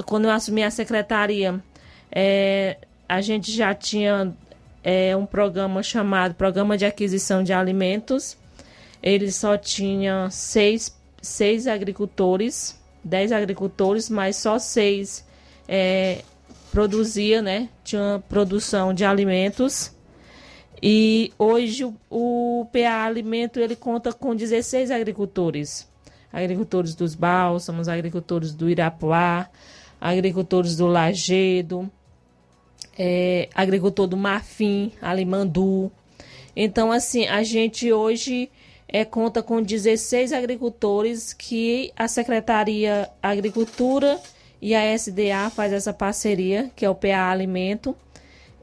quando 0.02 0.24
eu 0.24 0.30
assumi 0.30 0.62
a 0.62 0.70
secretaria, 0.70 1.62
é, 2.10 2.78
a 3.08 3.20
gente 3.20 3.50
já 3.52 3.74
tinha 3.74 4.32
é, 4.82 5.16
um 5.16 5.26
programa 5.26 5.82
chamado 5.82 6.34
Programa 6.34 6.76
de 6.76 6.84
Aquisição 6.84 7.42
de 7.42 7.52
Alimentos. 7.52 8.36
Ele 9.02 9.30
só 9.30 9.56
tinha 9.56 10.28
seis, 10.30 10.96
seis 11.20 11.66
agricultores, 11.66 12.80
dez 13.04 13.32
agricultores, 13.32 14.08
mas 14.08 14.36
só 14.36 14.58
seis 14.58 15.24
é, 15.68 16.22
produzia, 16.70 17.42
né? 17.42 17.68
Tinha 17.84 18.22
produção 18.28 18.94
de 18.94 19.04
alimentos. 19.04 19.94
E 20.82 21.32
hoje 21.38 21.84
o, 21.84 21.94
o 22.10 22.66
PA 22.72 23.04
Alimento 23.04 23.60
ele 23.60 23.76
conta 23.76 24.12
com 24.12 24.34
16 24.34 24.90
agricultores. 24.90 25.88
Agricultores 26.32 26.94
dos 26.94 27.14
Bálsamos, 27.14 27.88
agricultores 27.88 28.52
do 28.52 28.68
Irapuá, 28.68 29.48
agricultores 30.00 30.74
do 30.74 30.86
Lagedo, 30.86 31.88
é, 32.98 33.48
agricultor 33.54 34.06
do 34.06 34.16
Marfim, 34.16 34.92
Alimandu. 35.00 35.92
Então, 36.56 36.90
assim, 36.90 37.26
a 37.26 37.42
gente 37.42 37.92
hoje 37.92 38.50
é, 38.92 39.06
conta 39.06 39.42
com 39.42 39.62
16 39.62 40.34
agricultores 40.34 41.32
que 41.32 41.90
a 41.96 42.06
Secretaria 42.06 43.08
Agricultura 43.22 44.20
e 44.60 44.74
a 44.74 44.94
SDA 44.94 45.48
faz 45.50 45.72
essa 45.72 45.94
parceria, 45.94 46.70
que 46.76 46.84
é 46.84 46.90
o 46.90 46.94
PA 46.94 47.30
Alimento, 47.30 47.96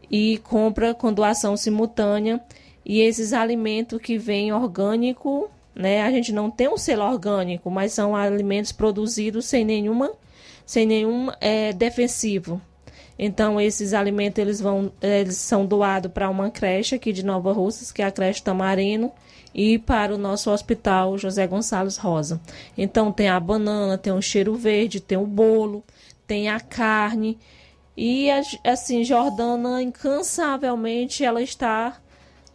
e 0.10 0.38
compra 0.38 0.94
com 0.94 1.12
doação 1.12 1.58
simultânea. 1.58 2.40
E 2.86 3.02
esses 3.02 3.34
alimentos 3.34 4.00
que 4.00 4.20
vêm 4.20 4.54
orgânico, 4.54 5.50
né? 5.74 6.04
A 6.04 6.12
gente 6.12 6.32
não 6.32 6.52
tem 6.52 6.68
um 6.68 6.78
selo 6.78 7.04
orgânico, 7.04 7.72
mas 7.72 7.94
são 7.94 8.16
alimentos 8.16 8.72
produzidos 8.72 9.46
sem 9.46 9.66
nenhuma, 9.66 10.12
sem 10.64 10.86
nenhum 10.86 11.30
é, 11.42 11.74
defensivo. 11.74 12.62
Então 13.18 13.60
esses 13.60 13.94
alimentos 13.94 14.40
eles 14.40 14.62
vão, 14.62 14.92
eles 15.02 15.38
são 15.38 15.66
doados 15.66 16.12
para 16.12 16.30
uma 16.30 16.52
creche 16.52 16.96
aqui 16.96 17.12
de 17.12 17.26
Nova 17.26 17.52
Russas, 17.52 17.92
que 17.92 18.02
é 18.02 18.06
a 18.06 18.12
creche 18.12 18.42
Tamarino, 18.42 19.12
e 19.54 19.80
para 19.80 20.14
o 20.14 20.18
nosso 20.18 20.52
hospital 20.52 21.18
José 21.18 21.46
Gonçalves 21.48 21.98
Rosa. 21.98 22.40
Então 22.78 23.12
tem 23.12 23.30
a 23.30 23.40
banana, 23.40 23.98
tem 23.98 24.14
o 24.14 24.22
cheiro 24.22 24.56
verde, 24.56 25.00
tem 25.00 25.18
o 25.18 25.26
bolo, 25.26 25.84
tem 26.28 26.50
a 26.50 26.60
carne 26.60 27.38
e 28.02 28.30
assim, 28.64 29.04
Jordana, 29.04 29.82
incansavelmente, 29.82 31.22
ela 31.22 31.42
está 31.42 31.98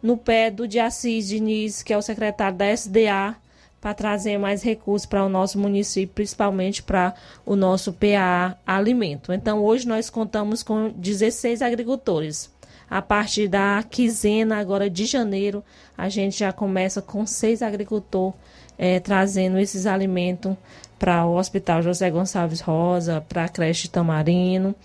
no 0.01 0.17
pé 0.17 0.49
do 0.49 0.67
de 0.67 0.79
Assis 0.79 1.27
Diniz, 1.27 1.83
que 1.83 1.93
é 1.93 1.97
o 1.97 2.01
secretário 2.01 2.57
da 2.57 2.65
SDA, 2.71 3.35
para 3.79 3.93
trazer 3.93 4.39
mais 4.39 4.63
recursos 4.63 5.05
para 5.05 5.23
o 5.23 5.29
nosso 5.29 5.59
município, 5.59 6.15
principalmente 6.15 6.81
para 6.81 7.13
o 7.45 7.55
nosso 7.55 7.93
PA 7.93 8.57
Alimento. 8.65 9.31
Então, 9.31 9.63
hoje 9.63 9.87
nós 9.87 10.09
contamos 10.09 10.63
com 10.63 10.89
16 10.89 11.61
agricultores. 11.61 12.49
A 12.89 13.01
partir 13.01 13.47
da 13.47 13.83
quinzena 13.89 14.57
agora 14.57 14.89
de 14.89 15.05
janeiro, 15.05 15.63
a 15.97 16.07
gente 16.09 16.39
já 16.39 16.53
começa 16.53 17.01
com 17.01 17.25
seis 17.25 17.61
agricultores 17.61 18.35
é, 18.77 18.99
trazendo 18.99 19.57
esses 19.57 19.85
alimentos 19.85 20.55
para 20.99 21.25
o 21.25 21.37
Hospital 21.37 21.81
José 21.81 22.09
Gonçalves 22.09 22.61
Rosa, 22.61 23.21
para 23.27 23.45
a 23.45 23.49
creche 23.49 23.87
Tamarino. 23.87 24.75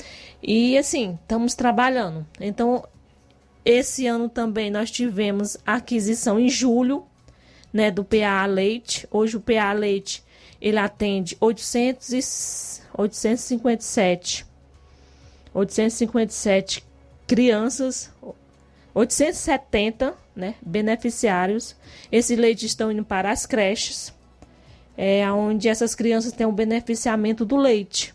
E 0.42 0.76
assim, 0.78 1.18
estamos 1.22 1.54
trabalhando. 1.54 2.26
Então, 2.40 2.84
esse 3.64 4.06
ano 4.06 4.28
também 4.28 4.70
nós 4.70 4.90
tivemos 4.90 5.56
aquisição 5.66 6.38
em 6.38 6.48
julho, 6.48 7.04
né, 7.72 7.90
do 7.90 8.04
PA 8.04 8.46
Leite. 8.46 9.06
Hoje 9.10 9.36
o 9.36 9.40
PA 9.40 9.72
Leite, 9.72 10.24
ele 10.60 10.78
atende 10.78 11.36
800 11.40 12.12
e 12.12 12.80
857 12.96 14.46
857 15.52 16.84
crianças, 17.30 18.10
870, 18.92 20.14
né, 20.34 20.56
beneficiários. 20.60 21.76
Esses 22.10 22.36
leites 22.36 22.64
estão 22.64 22.90
indo 22.90 23.04
para 23.04 23.30
as 23.30 23.46
creches, 23.46 24.12
é 24.98 25.30
onde 25.30 25.68
essas 25.68 25.94
crianças 25.94 26.32
têm 26.32 26.44
o 26.44 26.50
beneficiamento 26.50 27.44
do 27.44 27.56
leite. 27.56 28.12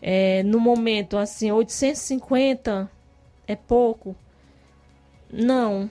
É, 0.00 0.42
no 0.44 0.58
momento, 0.58 1.18
assim, 1.18 1.52
850 1.52 2.90
é 3.46 3.54
pouco? 3.54 4.16
Não. 5.30 5.90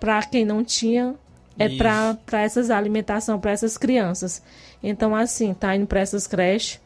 Para 0.00 0.20
quem 0.24 0.44
não 0.44 0.64
tinha, 0.64 1.14
é 1.56 1.68
para 1.68 2.42
essas 2.42 2.70
alimentação 2.70 3.38
para 3.38 3.52
essas 3.52 3.78
crianças. 3.78 4.42
Então, 4.82 5.14
assim, 5.14 5.54
tá 5.54 5.76
indo 5.76 5.86
para 5.86 6.00
essas 6.00 6.26
creches. 6.26 6.80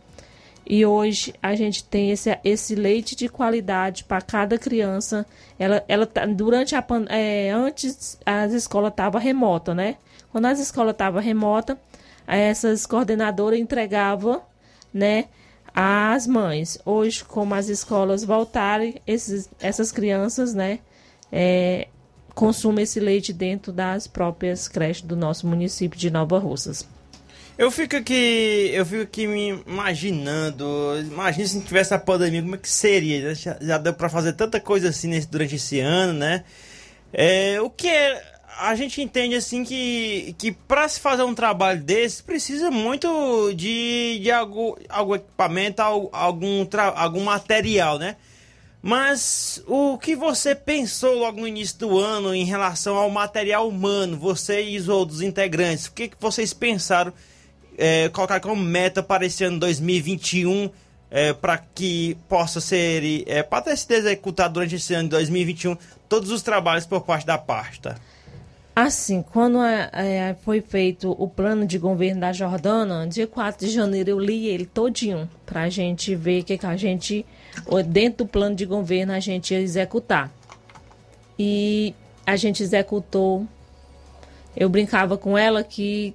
E 0.68 0.84
hoje 0.84 1.32
a 1.40 1.54
gente 1.54 1.84
tem 1.84 2.10
esse, 2.10 2.36
esse 2.42 2.74
leite 2.74 3.14
de 3.14 3.28
qualidade 3.28 4.04
para 4.04 4.20
cada 4.20 4.58
criança. 4.58 5.24
Ela, 5.58 5.84
ela 5.86 6.06
tá, 6.06 6.26
durante 6.26 6.74
a 6.74 6.84
é, 7.08 7.50
antes 7.50 8.18
as 8.26 8.52
escolas 8.52 8.90
estavam 8.90 9.20
remota, 9.20 9.74
né? 9.74 9.96
Quando 10.32 10.46
as 10.46 10.58
escolas 10.58 10.92
estavam 10.92 11.22
remota, 11.22 11.78
essas 12.26 12.84
coordenadoras 12.84 13.58
entregavam, 13.58 14.42
né? 14.92 15.26
às 15.76 16.26
mães. 16.26 16.78
Hoje, 16.86 17.22
como 17.22 17.54
as 17.54 17.68
escolas 17.68 18.24
voltarem, 18.24 18.94
esses, 19.06 19.50
essas 19.60 19.92
crianças, 19.92 20.54
né, 20.54 20.78
é, 21.30 21.88
consumem 22.34 22.84
esse 22.84 22.98
leite 22.98 23.30
dentro 23.30 23.72
das 23.72 24.06
próprias 24.06 24.68
creches 24.68 25.02
do 25.02 25.14
nosso 25.14 25.46
município 25.46 25.98
de 25.98 26.10
Nova 26.10 26.38
Russas. 26.38 26.88
Eu 27.58 27.70
fico 27.70 27.96
aqui, 27.96 28.70
eu 28.74 28.84
fico 28.84 29.02
aqui 29.02 29.26
me 29.26 29.62
imaginando, 29.66 30.64
imagina 31.00 31.46
se 31.48 31.56
não 31.56 31.62
tivesse 31.62 31.94
a 31.94 31.98
pandemia, 31.98 32.42
como 32.42 32.54
é 32.54 32.58
que 32.58 32.68
seria? 32.68 33.34
Já, 33.34 33.56
já 33.58 33.78
deu 33.78 33.94
para 33.94 34.10
fazer 34.10 34.34
tanta 34.34 34.60
coisa 34.60 34.90
assim 34.90 35.08
nesse, 35.08 35.26
durante 35.26 35.54
esse 35.54 35.80
ano, 35.80 36.12
né? 36.12 36.44
É, 37.12 37.58
o 37.62 37.70
que 37.70 37.88
é 37.88 38.36
a 38.58 38.74
gente 38.74 39.00
entende 39.00 39.34
assim 39.34 39.64
que, 39.64 40.34
que 40.38 40.52
para 40.52 40.86
se 40.88 41.00
fazer 41.00 41.22
um 41.22 41.34
trabalho 41.34 41.82
desse 41.82 42.22
precisa 42.22 42.70
muito 42.70 43.52
de, 43.54 44.18
de 44.22 44.30
algum, 44.30 44.74
algum 44.88 45.14
equipamento, 45.14 45.80
algum, 45.80 46.66
algum 46.94 47.24
material, 47.24 47.98
né? 47.98 48.16
Mas 48.82 49.62
o 49.66 49.98
que 49.98 50.14
você 50.14 50.54
pensou 50.54 51.14
logo 51.14 51.40
no 51.40 51.48
início 51.48 51.78
do 51.78 51.98
ano 51.98 52.34
em 52.34 52.44
relação 52.44 52.96
ao 52.96 53.10
material 53.10 53.66
humano, 53.68 54.16
você 54.16 54.62
e 54.62 54.76
os 54.76 54.88
outros 54.88 55.22
integrantes? 55.22 55.86
O 55.86 55.92
que, 55.92 56.08
que 56.08 56.16
vocês 56.20 56.52
pensaram 56.52 57.12
é, 57.76 58.08
colocar 58.08 58.40
como 58.40 58.56
meta 58.56 59.02
para 59.02 59.24
esse 59.26 59.44
ano 59.44 59.58
2021 59.58 60.70
é, 61.10 61.32
para 61.32 61.58
que 61.58 62.16
possa 62.28 62.60
ser 62.60 63.24
é, 63.26 63.42
para 63.42 63.76
sido 63.76 63.92
executado 63.92 64.54
durante 64.54 64.74
esse 64.76 64.92
ano 64.94 65.04
de 65.04 65.10
2021 65.10 65.76
todos 66.08 66.30
os 66.30 66.42
trabalhos 66.42 66.86
por 66.86 67.02
parte 67.02 67.26
da 67.26 67.38
pasta? 67.38 67.96
Assim, 68.74 69.22
quando 69.22 69.62
é, 69.62 69.88
é, 69.92 70.36
foi 70.44 70.60
feito 70.60 71.10
o 71.18 71.26
plano 71.26 71.64
de 71.64 71.78
governo 71.78 72.20
da 72.20 72.32
Jordana, 72.32 73.06
dia 73.06 73.26
4 73.26 73.66
de 73.66 73.72
janeiro 73.72 74.10
eu 74.10 74.20
li 74.20 74.48
ele 74.48 74.66
todinho, 74.66 75.30
para 75.46 75.62
a 75.62 75.68
gente 75.70 76.14
ver 76.14 76.42
o 76.42 76.44
que, 76.44 76.58
que 76.58 76.66
a 76.66 76.76
gente, 76.76 77.24
dentro 77.86 78.26
do 78.26 78.30
plano 78.30 78.54
de 78.54 78.66
governo, 78.66 79.14
a 79.14 79.20
gente 79.20 79.54
ia 79.54 79.60
executar. 79.60 80.30
E 81.38 81.94
a 82.26 82.36
gente 82.36 82.62
executou, 82.62 83.46
eu 84.54 84.68
brincava 84.68 85.16
com 85.16 85.38
ela 85.38 85.64
que 85.64 86.14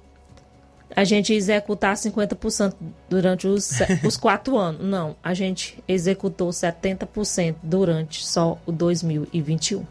a 0.94 1.04
gente 1.04 1.32
executar 1.32 1.94
50% 1.94 2.74
durante 3.08 3.46
os, 3.46 3.70
os 4.04 4.16
quatro 4.16 4.56
anos. 4.56 4.84
Não, 4.84 5.16
a 5.22 5.34
gente 5.34 5.82
executou 5.88 6.50
70% 6.50 7.56
durante 7.62 8.26
só 8.26 8.58
o 8.66 8.72
2021. 8.72 9.84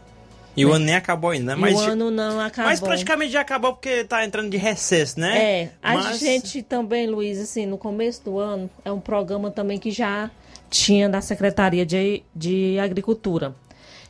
E 0.56 0.66
o 0.66 0.72
ano 0.72 0.84
nem 0.84 0.94
acabou 0.94 1.30
ainda, 1.30 1.54
né? 1.54 1.60
Mas, 1.60 1.74
o 1.74 1.78
ano 1.80 2.10
não 2.10 2.38
acabou. 2.38 2.70
Mas 2.70 2.80
praticamente 2.80 3.32
já 3.32 3.40
acabou 3.40 3.72
porque 3.72 4.04
tá 4.04 4.24
entrando 4.24 4.50
de 4.50 4.58
recesso, 4.58 5.18
né? 5.18 5.38
É. 5.38 5.70
A 5.82 5.94
mas... 5.94 6.18
gente 6.18 6.62
também, 6.62 7.06
Luiz, 7.06 7.38
assim, 7.40 7.64
no 7.64 7.78
começo 7.78 8.22
do 8.24 8.38
ano, 8.38 8.68
é 8.84 8.92
um 8.92 9.00
programa 9.00 9.50
também 9.50 9.78
que 9.78 9.90
já 9.90 10.30
tinha 10.68 11.08
da 11.08 11.20
Secretaria 11.22 11.86
de, 11.86 12.22
de 12.36 12.78
Agricultura. 12.78 13.54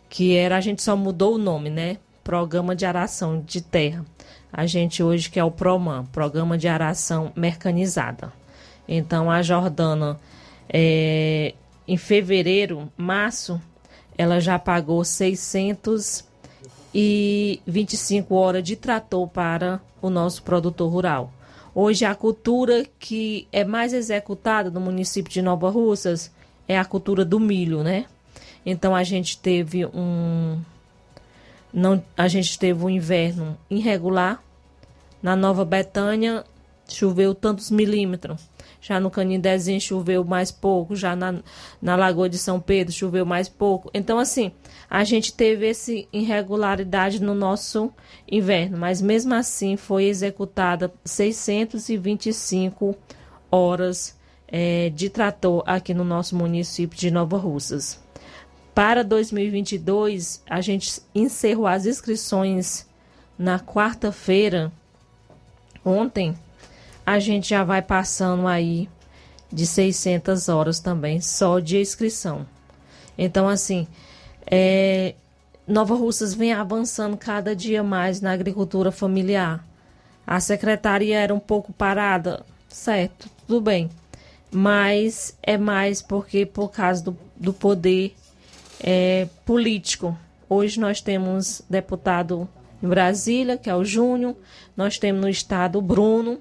Que 0.09 0.36
era, 0.36 0.57
a 0.57 0.61
gente 0.61 0.82
só 0.82 0.97
mudou 0.97 1.36
o 1.36 1.38
nome, 1.38 1.70
né? 1.70 1.97
Programa 2.24 2.74
de 2.74 2.84
Aração 2.84 3.40
de 3.40 3.61
Terra. 3.61 4.05
A 4.53 4.66
gente 4.66 5.03
hoje 5.03 5.30
que 5.30 5.40
é 5.40 5.44
o 5.44 5.50
PROMAN, 5.50 6.05
Programa 6.07 6.59
de 6.59 6.68
Aração 6.68 7.32
Mecanizada. 7.34 8.32
Então, 8.86 9.30
a 9.30 9.40
Jordana, 9.42 10.20
é, 10.68 11.55
em 11.88 11.96
fevereiro, 11.96 12.92
março, 12.96 13.61
ela 14.16 14.40
já 14.40 14.59
pagou 14.59 15.05
600 15.05 16.24
e 16.94 17.61
25 17.66 18.34
horas 18.34 18.62
de 18.62 18.76
trator 18.76 19.26
para 19.28 19.80
o 20.00 20.11
nosso 20.11 20.42
produtor 20.42 20.92
rural. 20.92 21.32
Hoje, 21.74 22.05
a 22.05 22.14
cultura 22.14 22.84
que 22.98 23.48
é 23.50 23.64
mais 23.64 23.94
executada 23.94 24.70
no 24.70 24.80
município 24.80 25.32
de 25.32 25.40
Nova 25.40 25.70
Russas 25.70 26.30
é 26.68 26.78
a 26.78 26.84
cultura 26.84 27.24
do 27.24 27.40
milho, 27.40 27.82
né? 27.82 28.05
Então, 28.64 28.94
a 28.94 29.03
gente 29.03 29.38
teve 29.38 29.86
um. 29.86 30.61
Não, 31.73 32.03
a 32.16 32.29
gente 32.29 32.59
teve 32.59 32.85
um 32.85 32.91
inverno 32.91 33.57
irregular. 33.70 34.43
Na 35.23 35.37
Nova 35.37 35.64
Betânia, 35.64 36.45
choveu 36.89 37.35
tantos 37.35 37.70
milímetros. 37.70 38.51
Já 38.81 38.99
no 38.99 39.11
Canindezinho 39.11 39.81
choveu 39.81 40.25
mais 40.25 40.51
pouco, 40.51 40.97
já 40.97 41.14
na, 41.14 41.37
na 41.81 41.95
Lagoa 41.95 42.29
de 42.29 42.37
São 42.37 42.61
Pedro 42.61 42.93
choveu 42.93 43.25
mais 43.25 43.49
pouco. 43.49 43.89
Então, 43.95 44.18
assim, 44.18 44.51
a 44.91 45.05
gente 45.05 45.33
teve 45.33 45.68
essa 45.68 45.93
irregularidade 46.12 47.23
no 47.23 47.35
nosso 47.35 47.93
inverno, 48.31 48.77
mas 48.77 49.01
mesmo 49.01 49.35
assim 49.35 49.77
foi 49.77 50.07
executada 50.07 50.93
625 51.05 52.97
horas 53.51 54.18
é, 54.49 54.91
de 54.91 55.09
trator 55.09 55.62
aqui 55.64 55.95
no 55.95 56.05
nosso 56.05 56.37
município 56.37 56.99
de 56.99 57.11
Nova 57.11 57.39
Russas. 57.39 58.01
Para 58.75 59.05
2022, 59.05 60.43
a 60.49 60.61
gente 60.62 61.03
encerrou 61.14 61.66
as 61.66 61.85
inscrições 61.85 62.87
na 63.39 63.61
quarta-feira, 63.61 64.73
ontem, 65.85 66.35
a 67.05 67.18
gente 67.18 67.51
já 67.51 67.64
vai 67.64 67.83
passando 67.83 68.47
aí 68.47 68.89
de 69.53 69.66
600 69.66 70.49
horas 70.49 70.81
também, 70.81 71.20
só 71.20 71.59
de 71.59 71.79
inscrição. 71.79 72.47
Então, 73.18 73.47
assim, 73.47 73.87
é, 74.47 75.14
Nova 75.66 75.95
Russas 75.95 76.33
vem 76.33 76.53
avançando 76.53 77.16
cada 77.16 77.55
dia 77.55 77.83
mais 77.83 78.20
na 78.20 78.33
agricultura 78.33 78.91
familiar. 78.91 79.66
A 80.27 80.41
secretaria 80.41 81.18
era 81.18 81.35
um 81.35 81.41
pouco 81.41 81.73
parada, 81.73 82.45
certo, 82.68 83.29
tudo 83.47 83.61
bem. 83.61 83.91
Mas 84.51 85.37
é 85.43 85.59
mais 85.59 86.01
porque 86.01 86.47
por 86.47 86.70
causa 86.70 87.03
do, 87.03 87.16
do 87.37 87.53
poder 87.53 88.14
é, 88.83 89.28
político. 89.47 90.16
Hoje 90.49 90.80
nós 90.80 91.01
temos 91.01 91.62
deputado 91.68 92.49
em 92.83 92.89
Brasília, 92.89 93.57
que 93.57 93.70
é 93.70 93.74
o 93.74 93.85
Júnior, 93.85 94.37
nós 94.76 94.99
temos 94.99 95.22
no 95.22 95.28
estado 95.28 95.78
o 95.78 95.83
Bruno, 95.83 96.41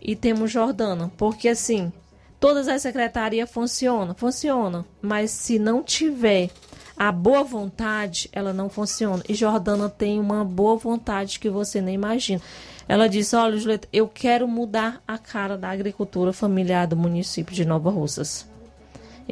e 0.00 0.16
temos 0.16 0.50
Jordana, 0.50 1.10
porque 1.16 1.48
assim, 1.48 1.92
todas 2.38 2.68
as 2.68 2.82
secretarias 2.82 3.50
funcionam, 3.50 4.14
funcionam, 4.14 4.84
mas 5.02 5.30
se 5.30 5.58
não 5.58 5.82
tiver 5.82 6.50
a 6.96 7.12
boa 7.12 7.42
vontade, 7.42 8.28
ela 8.32 8.52
não 8.52 8.68
funciona. 8.68 9.22
E 9.28 9.34
Jordana 9.34 9.88
tem 9.88 10.18
uma 10.18 10.44
boa 10.44 10.76
vontade 10.76 11.38
que 11.38 11.48
você 11.48 11.80
nem 11.80 11.94
imagina. 11.94 12.40
Ela 12.88 13.08
disse: 13.08 13.36
Olha, 13.36 13.56
Julieta, 13.56 13.88
eu 13.92 14.08
quero 14.08 14.46
mudar 14.48 15.02
a 15.06 15.16
cara 15.16 15.56
da 15.56 15.70
agricultura 15.70 16.32
familiar 16.32 16.86
do 16.86 16.96
município 16.96 17.54
de 17.54 17.64
Nova 17.64 17.90
Russas. 17.90 18.49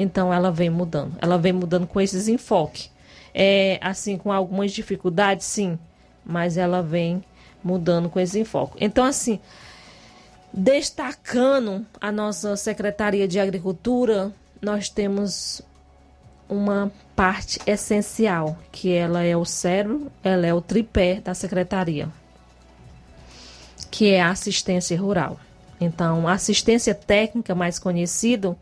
Então 0.00 0.32
ela 0.32 0.50
vem 0.50 0.70
mudando. 0.70 1.16
Ela 1.20 1.36
vem 1.36 1.52
mudando 1.52 1.86
com 1.86 2.00
esses 2.00 2.28
enfoques. 2.28 2.90
É, 3.34 3.78
assim, 3.82 4.16
com 4.16 4.32
algumas 4.32 4.72
dificuldades, 4.72 5.46
sim, 5.46 5.78
mas 6.24 6.56
ela 6.56 6.82
vem 6.82 7.22
mudando 7.62 8.08
com 8.08 8.18
esse 8.18 8.38
enfoque. 8.38 8.76
Então, 8.80 9.04
assim, 9.04 9.38
Destacando 10.52 11.86
a 12.00 12.10
nossa 12.10 12.56
Secretaria 12.56 13.28
de 13.28 13.38
Agricultura, 13.38 14.32
nós 14.62 14.88
temos 14.88 15.60
uma 16.48 16.90
parte 17.14 17.60
essencial, 17.66 18.58
que 18.72 18.92
ela 18.92 19.22
é 19.22 19.36
o 19.36 19.44
cérebro, 19.44 20.10
ela 20.24 20.46
é 20.46 20.54
o 20.54 20.62
tripé 20.62 21.20
da 21.20 21.34
secretaria, 21.34 22.08
que 23.90 24.10
é 24.10 24.22
a 24.22 24.30
assistência 24.30 24.98
rural. 24.98 25.38
Então, 25.78 26.26
assistência 26.26 26.94
técnica 26.94 27.54
mais 27.54 27.78
conhecido 27.78 28.56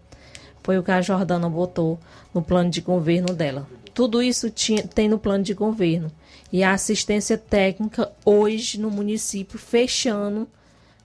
foi 0.67 0.77
o 0.79 0.83
que 0.83 0.91
a 0.91 1.01
Jordana 1.01 1.49
botou 1.49 1.99
no 2.35 2.43
plano 2.43 2.69
de 2.69 2.81
governo 2.81 3.33
dela. 3.33 3.69
Tudo 3.95 4.21
isso 4.21 4.51
tinha, 4.51 4.83
tem 4.83 5.09
no 5.09 5.17
plano 5.17 5.45
de 5.45 5.55
governo. 5.55 6.11
E 6.53 6.65
a 6.65 6.73
assistência 6.73 7.39
técnica 7.39 8.11
hoje 8.25 8.81
no 8.81 8.91
município 8.91 9.61
fechando 9.61 10.49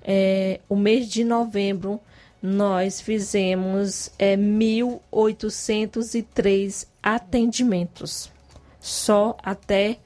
é, 0.01 0.59
o 0.67 0.75
mês 0.75 1.07
de 1.07 1.23
novembro, 1.23 1.99
nós 2.41 2.99
fizemos 2.99 4.09
é, 4.17 4.35
1.803 4.35 6.87
atendimentos, 7.03 8.31
só 8.79 9.37
até 9.43 9.99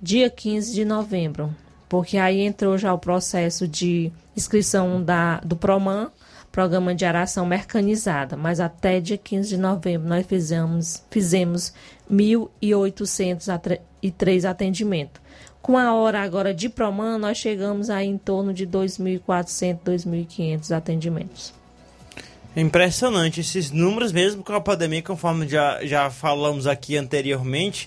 dia 0.00 0.30
15 0.30 0.72
de 0.72 0.86
novembro, 0.86 1.54
porque 1.86 2.16
aí 2.16 2.40
entrou 2.40 2.78
já 2.78 2.94
o 2.94 2.98
processo 2.98 3.68
de 3.68 4.10
inscrição 4.34 5.04
da, 5.04 5.38
do 5.40 5.54
PROMAN, 5.54 6.10
Programa 6.56 6.92
de 6.94 7.04
Aração 7.04 7.44
Mecanizada, 7.44 8.34
mas 8.34 8.60
até 8.60 8.98
dia 8.98 9.18
15 9.18 9.46
de 9.46 9.58
novembro 9.58 10.08
nós 10.08 10.24
fizemos, 10.26 11.04
fizemos 11.10 11.74
1.803 12.10 14.48
atendimentos. 14.48 15.20
Com 15.60 15.76
a 15.76 15.92
hora 15.92 16.22
agora 16.22 16.54
de 16.54 16.70
Proman, 16.70 17.18
nós 17.18 17.36
chegamos 17.36 17.90
aí 17.90 18.06
em 18.06 18.16
torno 18.16 18.54
de 18.54 18.66
2.400, 18.66 19.80
2.500 19.84 20.74
atendimentos. 20.74 21.52
Impressionante 22.56 23.40
esses 23.40 23.70
números, 23.70 24.10
mesmo 24.10 24.42
com 24.42 24.54
a 24.54 24.60
pandemia, 24.60 25.02
conforme 25.02 25.46
já, 25.46 25.84
já 25.84 26.08
falamos 26.08 26.66
aqui 26.66 26.96
anteriormente. 26.96 27.86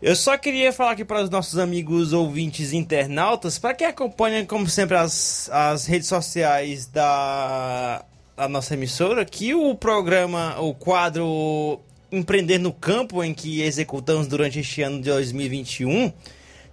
Eu 0.00 0.14
só 0.14 0.36
queria 0.36 0.74
falar 0.74 0.90
aqui 0.90 1.06
para 1.06 1.22
os 1.22 1.30
nossos 1.30 1.58
amigos 1.58 2.12
ouvintes 2.12 2.74
internautas, 2.74 3.58
para 3.58 3.72
quem 3.72 3.86
acompanha, 3.86 4.44
como 4.44 4.68
sempre, 4.68 4.94
as, 4.94 5.48
as 5.50 5.86
redes 5.86 6.06
sociais 6.06 6.86
da, 6.86 8.04
da 8.36 8.46
nossa 8.46 8.74
emissora, 8.74 9.24
que 9.24 9.54
o 9.54 9.74
programa, 9.74 10.60
o 10.60 10.74
quadro 10.74 11.80
Empreender 12.12 12.58
no 12.58 12.74
Campo, 12.74 13.24
em 13.24 13.32
que 13.32 13.62
executamos 13.62 14.26
durante 14.26 14.60
este 14.60 14.82
ano 14.82 14.98
de 14.98 15.08
2021, 15.08 16.12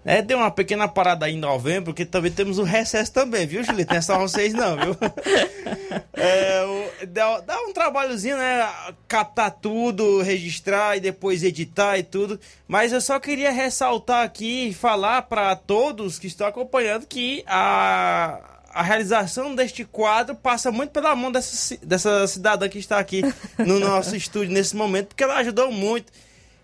é, 0.05 0.21
deu 0.21 0.37
uma 0.37 0.51
pequena 0.51 0.87
parada 0.87 1.25
aí 1.25 1.33
em 1.33 1.39
novembro, 1.39 1.85
porque 1.85 2.05
também 2.05 2.31
temos 2.31 2.59
o 2.59 2.63
recesso 2.63 3.11
também, 3.11 3.47
viu, 3.47 3.63
Julito? 3.63 3.91
Não 3.91 3.97
é 3.97 4.01
só 4.01 4.17
vocês 4.19 4.53
não, 4.53 4.77
viu? 4.77 4.97
É, 6.15 6.63
o, 6.63 7.07
dá, 7.07 7.41
dá, 7.41 7.61
um 7.63 7.73
trabalhozinho, 7.73 8.37
né? 8.37 8.67
Captar 9.07 9.51
tudo, 9.51 10.21
registrar 10.21 10.95
e 10.95 10.99
depois 10.99 11.43
editar 11.43 11.97
e 11.97 12.03
tudo. 12.03 12.39
Mas 12.67 12.93
eu 12.93 13.01
só 13.01 13.19
queria 13.19 13.51
ressaltar 13.51 14.23
aqui 14.23 14.69
e 14.69 14.73
falar 14.73 15.23
para 15.23 15.55
todos 15.55 16.19
que 16.19 16.27
estão 16.27 16.47
acompanhando 16.47 17.05
que 17.07 17.43
a, 17.45 18.39
a 18.73 18.81
realização 18.81 19.53
deste 19.53 19.83
quadro 19.83 20.35
passa 20.35 20.71
muito 20.71 20.91
pela 20.91 21.15
mão 21.15 21.31
dessa, 21.31 21.77
dessa 21.83 22.27
cidadã 22.27 22.69
que 22.69 22.79
está 22.79 22.99
aqui 22.99 23.21
no 23.57 23.79
nosso 23.79 24.15
estúdio 24.17 24.53
nesse 24.53 24.75
momento, 24.75 25.07
porque 25.09 25.23
ela 25.23 25.37
ajudou 25.37 25.71
muito 25.71 26.11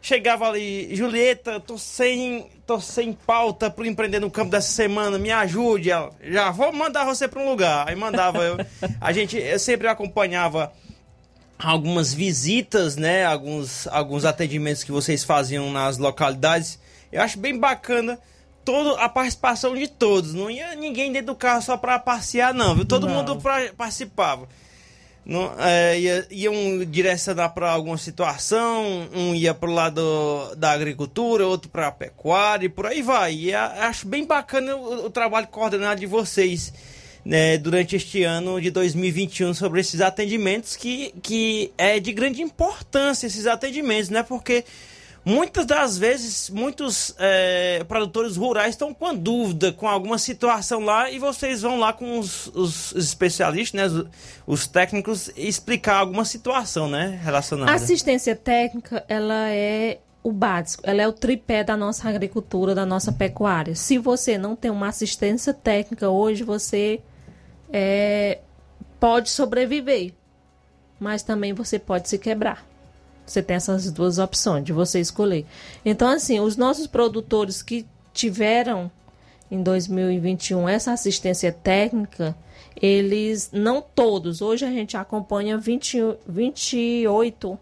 chegava 0.01 0.47
ali, 0.47 0.95
Julieta, 0.95 1.59
tô 1.59 1.77
sem, 1.77 2.49
tô 2.65 2.79
sem 2.79 3.13
pauta 3.13 3.69
pro 3.69 3.85
empreender 3.85 4.19
no 4.19 4.31
campo 4.31 4.51
dessa 4.51 4.71
semana, 4.71 5.17
me 5.17 5.31
ajude. 5.31 5.91
Ela, 5.91 6.11
já 6.21 6.51
vou 6.51 6.71
mandar 6.71 7.05
você 7.05 7.27
para 7.27 7.41
um 7.41 7.49
lugar. 7.49 7.87
Aí 7.87 7.95
mandava 7.95 8.43
eu. 8.43 8.57
A 8.99 9.11
gente 9.11 9.37
eu 9.37 9.59
sempre 9.59 9.87
acompanhava 9.87 10.71
algumas 11.57 12.13
visitas, 12.13 12.95
né? 12.95 13.25
Alguns, 13.25 13.87
alguns 13.87 14.23
atendimentos 14.23 14.83
que 14.83 14.91
vocês 14.91 15.23
faziam 15.23 15.69
nas 15.71 15.97
localidades. 15.97 16.79
Eu 17.11 17.21
acho 17.21 17.37
bem 17.37 17.57
bacana 17.59 18.17
todo, 18.63 18.95
a 18.95 19.09
participação 19.09 19.75
de 19.75 19.87
todos. 19.87 20.33
Não 20.33 20.49
ia 20.49 20.75
ninguém 20.75 21.11
dentro 21.11 21.27
do 21.27 21.35
carro 21.35 21.61
só 21.61 21.75
para 21.75 21.99
passear, 21.99 22.53
não, 22.53 22.75
viu? 22.75 22.85
Todo 22.85 23.07
não. 23.07 23.15
mundo 23.15 23.35
pra, 23.37 23.73
participava. 23.75 24.47
Não, 25.30 25.53
é, 25.59 25.99
ia, 25.99 26.27
iam 26.32 26.84
direcionar 26.86 27.49
para 27.49 27.69
alguma 27.69 27.99
situação, 27.99 29.07
um 29.13 29.36
ia 29.36 29.53
para 29.53 29.69
o 29.69 29.73
lado 29.73 30.55
da 30.57 30.71
agricultura, 30.71 31.45
outro 31.45 31.69
para 31.69 31.86
a 31.86 31.91
pecuária 31.91 32.65
e 32.65 32.69
por 32.69 32.88
aí 32.88 33.03
vai. 33.03 33.36
E 33.36 33.53
a, 33.53 33.88
acho 33.88 34.07
bem 34.07 34.25
bacana 34.25 34.75
o, 34.75 35.05
o, 35.05 35.09
trabalho 35.11 35.45
coordenado 35.45 35.99
de 35.99 36.07
vocês 36.07 36.73
né, 37.23 37.59
durante 37.59 37.95
este 37.95 38.23
ano 38.23 38.59
de 38.59 38.71
2021 38.71 39.53
sobre 39.53 39.82
esses 39.82 40.01
atendimentos 40.01 40.75
que, 40.75 41.13
que 41.21 41.71
é 41.77 41.99
de 41.99 42.11
grande 42.11 42.41
importância 42.41 43.27
esses 43.27 43.45
atendimentos, 43.45 44.09
né? 44.09 44.23
Porque 44.23 44.65
Muitas 45.30 45.63
das 45.63 45.95
vezes, 45.95 46.49
muitos 46.49 47.13
é, 47.19 47.84
produtores 47.88 48.36
rurais 48.36 48.71
estão 48.71 48.91
com 48.95 49.13
dúvida 49.13 49.71
com 49.71 49.88
alguma 49.88 50.17
situação 50.17 50.80
lá 50.80 51.11
e 51.11 51.19
vocês 51.19 51.61
vão 51.61 51.77
lá 51.77 51.93
com 51.93 52.17
os, 52.17 52.47
os 52.47 52.95
especialistas, 52.95 53.80
né, 53.80 53.86
os, 53.86 54.07
os, 54.47 54.67
técnicos, 54.67 55.30
explicar 55.38 55.97
alguma 55.97 56.25
situação, 56.25 56.89
né, 56.89 57.19
relacionada. 57.23 57.71
A 57.71 57.75
assistência 57.75 58.36
técnica, 58.36 59.05
ela 59.07 59.51
é 59.51 59.99
o 60.23 60.32
básico, 60.32 60.82
ela 60.84 61.03
é 61.03 61.07
o 61.07 61.13
tripé 61.13 61.63
da 61.63 61.77
nossa 61.77 62.09
agricultura, 62.09 62.73
da 62.73 62.86
nossa 62.86 63.11
pecuária. 63.11 63.75
Se 63.75 63.99
você 63.99 64.36
não 64.36 64.55
tem 64.55 64.71
uma 64.71 64.88
assistência 64.88 65.53
técnica 65.53 66.09
hoje, 66.09 66.43
você 66.43 67.01
é, 67.71 68.39
pode 68.99 69.30
sobreviver, 69.30 70.11
mas 70.99 71.21
também 71.21 71.53
você 71.53 71.77
pode 71.77 72.10
se 72.10 72.18
quebrar. 72.18 72.68
Você 73.30 73.43
tem 73.43 73.56
essas 73.56 73.91
duas 73.91 74.18
opções 74.18 74.64
de 74.64 74.73
você 74.73 74.99
escolher. 74.99 75.45
Então, 75.85 76.07
assim, 76.10 76.39
os 76.39 76.57
nossos 76.57 76.88
produtores 76.88 77.61
que 77.61 77.85
tiveram 78.14 78.91
em 79.51 79.61
2021 79.61 80.68
essa 80.68 80.91
assistência 80.91 81.51
técnica, 81.51 82.35
eles, 82.80 83.49
não 83.51 83.81
todos, 83.81 84.41
hoje 84.41 84.65
a 84.65 84.72
gente 84.72 84.95
acompanha 84.95 85.57
20, 85.57 86.18
28 86.27 87.60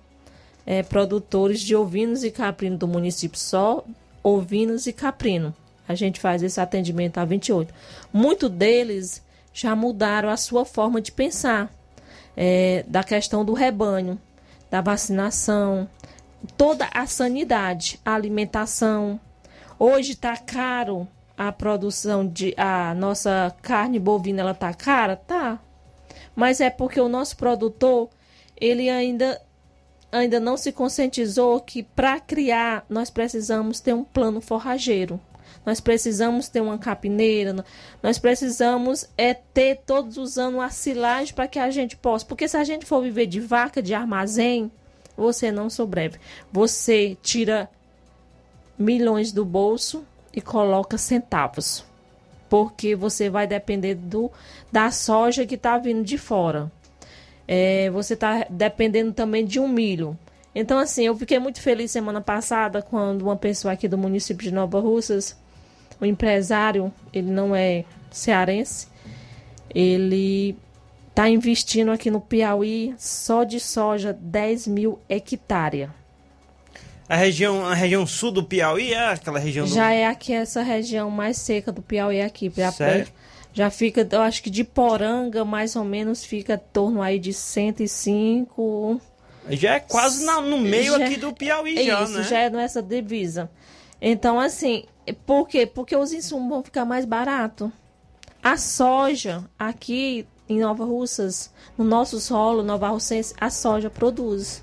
é, 0.66 0.84
produtores 0.84 1.62
de 1.62 1.76
ovinos 1.76 2.24
e 2.24 2.32
caprino 2.32 2.78
do 2.78 2.88
município, 2.88 3.40
só 3.40 3.84
ovinos 4.24 4.88
e 4.88 4.94
caprino. 4.94 5.54
A 5.88 5.96
gente 5.96 6.20
faz 6.20 6.44
esse 6.44 6.60
atendimento 6.60 7.18
a 7.18 7.26
28. 7.26 7.74
Muitos 8.12 8.50
deles 8.50 9.24
já 9.54 9.76
mudaram 9.76 10.30
a 10.30 10.38
sua 10.38 10.66
forma 10.66 11.02
de 11.02 11.12
pensar 11.12 11.74
é, 12.36 12.84
da 12.88 13.04
questão 13.04 13.46
do 13.46 13.54
rebanho, 13.54 14.20
da 14.70 14.82
vacinação, 14.82 15.90
toda 16.58 16.88
a 16.94 17.06
sanidade, 17.06 18.00
a 18.06 18.14
alimentação. 18.14 19.20
Hoje 19.80 20.12
está 20.12 20.36
caro 20.38 21.08
a 21.38 21.52
produção 21.52 22.28
de 22.28 22.54
a 22.58 22.94
nossa 22.96 23.56
carne 23.62 24.00
bovina, 24.00 24.42
ela 24.42 24.54
tá 24.54 24.74
cara, 24.74 25.16
tá? 25.16 25.60
Mas 26.36 26.60
é 26.60 26.70
porque 26.70 27.00
o 27.00 27.10
nosso 27.10 27.38
produtor 27.38 28.10
ele 28.60 28.90
ainda 28.90 29.40
ainda 30.12 30.40
não 30.40 30.58
se 30.58 30.72
conscientizou 30.72 31.60
que 31.60 31.84
para 31.84 32.20
criar 32.20 32.86
nós 32.90 33.10
precisamos 33.10 33.80
ter 33.80 33.94
um 33.94 34.04
plano 34.04 34.42
forrageiro. 34.42 35.20
Nós 35.68 35.82
precisamos 35.82 36.48
ter 36.48 36.62
uma 36.62 36.78
capineira, 36.78 37.54
nós 38.02 38.18
precisamos 38.18 39.06
é 39.18 39.34
ter 39.34 39.82
todos 39.86 40.16
os 40.16 40.38
anos 40.38 40.62
a 40.62 40.70
silagem 40.70 41.34
para 41.36 41.46
que 41.46 41.60
a 41.60 41.70
gente 41.70 41.98
possa. 41.98 42.26
Porque 42.26 42.48
se 42.48 42.56
a 42.56 42.64
gente 42.64 42.86
for 42.86 43.02
viver 43.02 43.26
de 43.26 43.42
vaca, 43.42 43.82
de 43.82 43.94
armazém, 43.94 44.72
você 45.18 45.52
não 45.52 45.70
sobrevive. 45.70 46.22
Você 46.54 47.18
tira 47.22 47.70
milhões 48.80 49.34
do 49.34 49.44
bolso 49.44 50.06
e 50.34 50.40
coloca 50.40 50.98
centavos. 50.98 51.84
Porque 52.48 52.96
você 52.96 53.30
vai 53.30 53.46
depender 53.46 53.96
do 53.96 54.32
da 54.72 54.90
soja 54.90 55.46
que 55.46 55.56
está 55.56 55.78
vindo 55.78 56.02
de 56.02 56.18
fora. 56.18 56.72
É, 57.46 57.90
você 57.90 58.14
está 58.14 58.48
dependendo 58.50 59.12
também 59.12 59.44
de 59.44 59.60
um 59.60 59.68
milho. 59.68 60.18
Então, 60.56 60.80
assim, 60.80 61.06
eu 61.06 61.18
fiquei 61.18 61.40
muito 61.40 61.60
feliz 61.60 61.92
semana 61.92 62.22
passada 62.22 62.82
quando 62.82 63.24
uma 63.24 63.36
pessoa 63.36 63.74
aqui 63.74 63.86
do 63.90 63.98
município 63.98 64.46
de 64.46 64.54
Nova 64.54 64.80
Russas 64.80 65.36
o 66.00 66.06
empresário, 66.06 66.94
ele 67.14 67.30
não 67.30 67.56
é 67.56 67.86
cearense, 68.12 68.88
ele 69.74 70.58
está 71.10 71.28
investindo 71.28 71.92
aqui 71.92 72.12
no 72.12 72.22
Piauí 72.22 72.94
só 72.98 73.44
de 73.44 73.60
soja 73.60 74.14
10 74.14 74.68
mil 74.68 75.00
hectares. 75.10 75.90
A 77.10 77.16
região, 77.16 77.66
a 77.66 77.74
região 77.74 78.06
sul 78.06 78.32
do 78.32 78.44
Piauí 78.44 78.94
é 78.94 79.14
aquela 79.14 79.40
região 79.40 79.66
do... 79.66 79.74
Já 79.74 79.94
é 79.94 80.06
aqui 80.06 80.34
essa 80.34 80.62
região 80.62 81.10
mais 81.10 81.38
seca 81.38 81.72
do 81.72 81.82
Piauí 81.82 82.22
aqui. 82.22 82.52
Já, 82.56 82.74
já 83.54 83.70
fica, 83.72 84.08
eu 84.12 84.22
acho 84.22 84.44
que 84.44 84.50
de 84.50 84.64
Poranga, 84.64 85.46
mais 85.46 85.76
ou 85.76 85.86
menos, 85.86 86.26
fica 86.26 86.56
em 86.56 86.72
torno 86.74 87.02
aí 87.02 87.18
de 87.18 87.34
105... 87.34 89.02
Já 89.50 89.76
é 89.76 89.80
quase 89.80 90.26
na, 90.26 90.42
no 90.42 90.58
meio 90.58 90.98
já, 90.98 91.06
aqui 91.06 91.16
do 91.16 91.32
Piauí 91.32 91.86
já, 91.86 92.04
isso, 92.04 92.14
né? 92.18 92.24
já 92.24 92.40
é 92.40 92.50
nessa 92.50 92.82
divisa. 92.82 93.50
Então, 94.02 94.38
assim, 94.38 94.84
por 95.14 95.48
quê? 95.48 95.66
Porque 95.66 95.96
os 95.96 96.12
insumos 96.12 96.50
vão 96.50 96.64
ficar 96.64 96.86
mais 96.86 97.06
baratos. 97.06 97.70
A 98.44 98.58
soja, 98.58 99.44
aqui 99.58 100.28
em 100.48 100.60
Nova 100.60 100.86
Russas, 100.86 101.52
no 101.78 101.84
nosso 101.84 102.20
solo, 102.20 102.64
Nova 102.64 102.90
Russense, 102.90 103.34
a 103.40 103.50
soja 103.50 103.90
produz. 103.90 104.62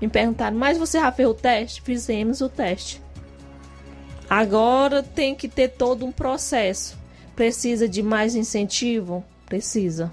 Me 0.00 0.08
perguntaram, 0.08 0.56
mas 0.56 0.78
você 0.78 0.98
já 0.98 1.12
fez 1.12 1.28
o 1.28 1.34
teste? 1.34 1.82
Fizemos 1.82 2.40
o 2.40 2.48
teste. 2.48 3.02
Agora 4.28 5.02
tem 5.02 5.34
que 5.34 5.48
ter 5.48 5.68
todo 5.68 6.06
um 6.06 6.12
processo. 6.12 6.96
Precisa 7.34 7.88
de 7.88 8.02
mais 8.02 8.34
incentivo? 8.34 9.24
Precisa. 9.44 10.10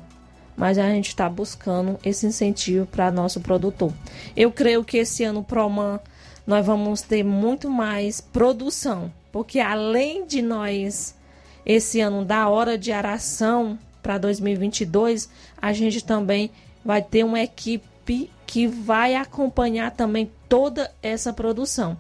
Mas 0.56 0.78
a 0.78 0.90
gente 0.90 1.10
está 1.10 1.30
buscando 1.30 2.00
esse 2.04 2.26
incentivo 2.26 2.88
para 2.88 3.12
nosso 3.12 3.40
produtor. 3.40 3.94
Eu 4.36 4.52
creio 4.52 4.84
que 4.84 4.98
esse 4.98 5.24
ano 5.24 5.44
Proman 5.44 6.00
nós 6.48 6.66
vamos 6.66 7.02
ter 7.02 7.24
muito 7.24 7.70
mais 7.70 8.20
produção, 8.20 9.12
porque 9.38 9.60
além 9.60 10.26
de 10.26 10.42
nós 10.42 11.16
esse 11.64 12.02
ano 12.02 12.26
da 12.26 12.50
hora 12.50 12.76
de 12.76 12.92
aração 12.92 13.78
para 14.02 14.18
2022, 14.18 15.30
a 15.62 15.72
gente 15.74 16.04
também 16.04 16.50
vai 16.84 17.04
ter 17.04 17.24
uma 17.24 17.40
equipe 17.40 18.32
que 18.48 18.66
vai 18.66 19.14
acompanhar 19.14 19.92
também 19.92 20.32
toda 20.50 20.92
essa 21.04 21.32
produção. 21.32 21.96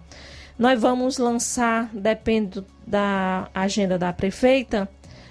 Nós 0.58 0.82
vamos 0.82 1.20
lançar, 1.20 1.92
depende 1.94 2.66
da 2.88 3.48
agenda 3.54 4.00
da 4.00 4.12
prefeita, 4.12 4.90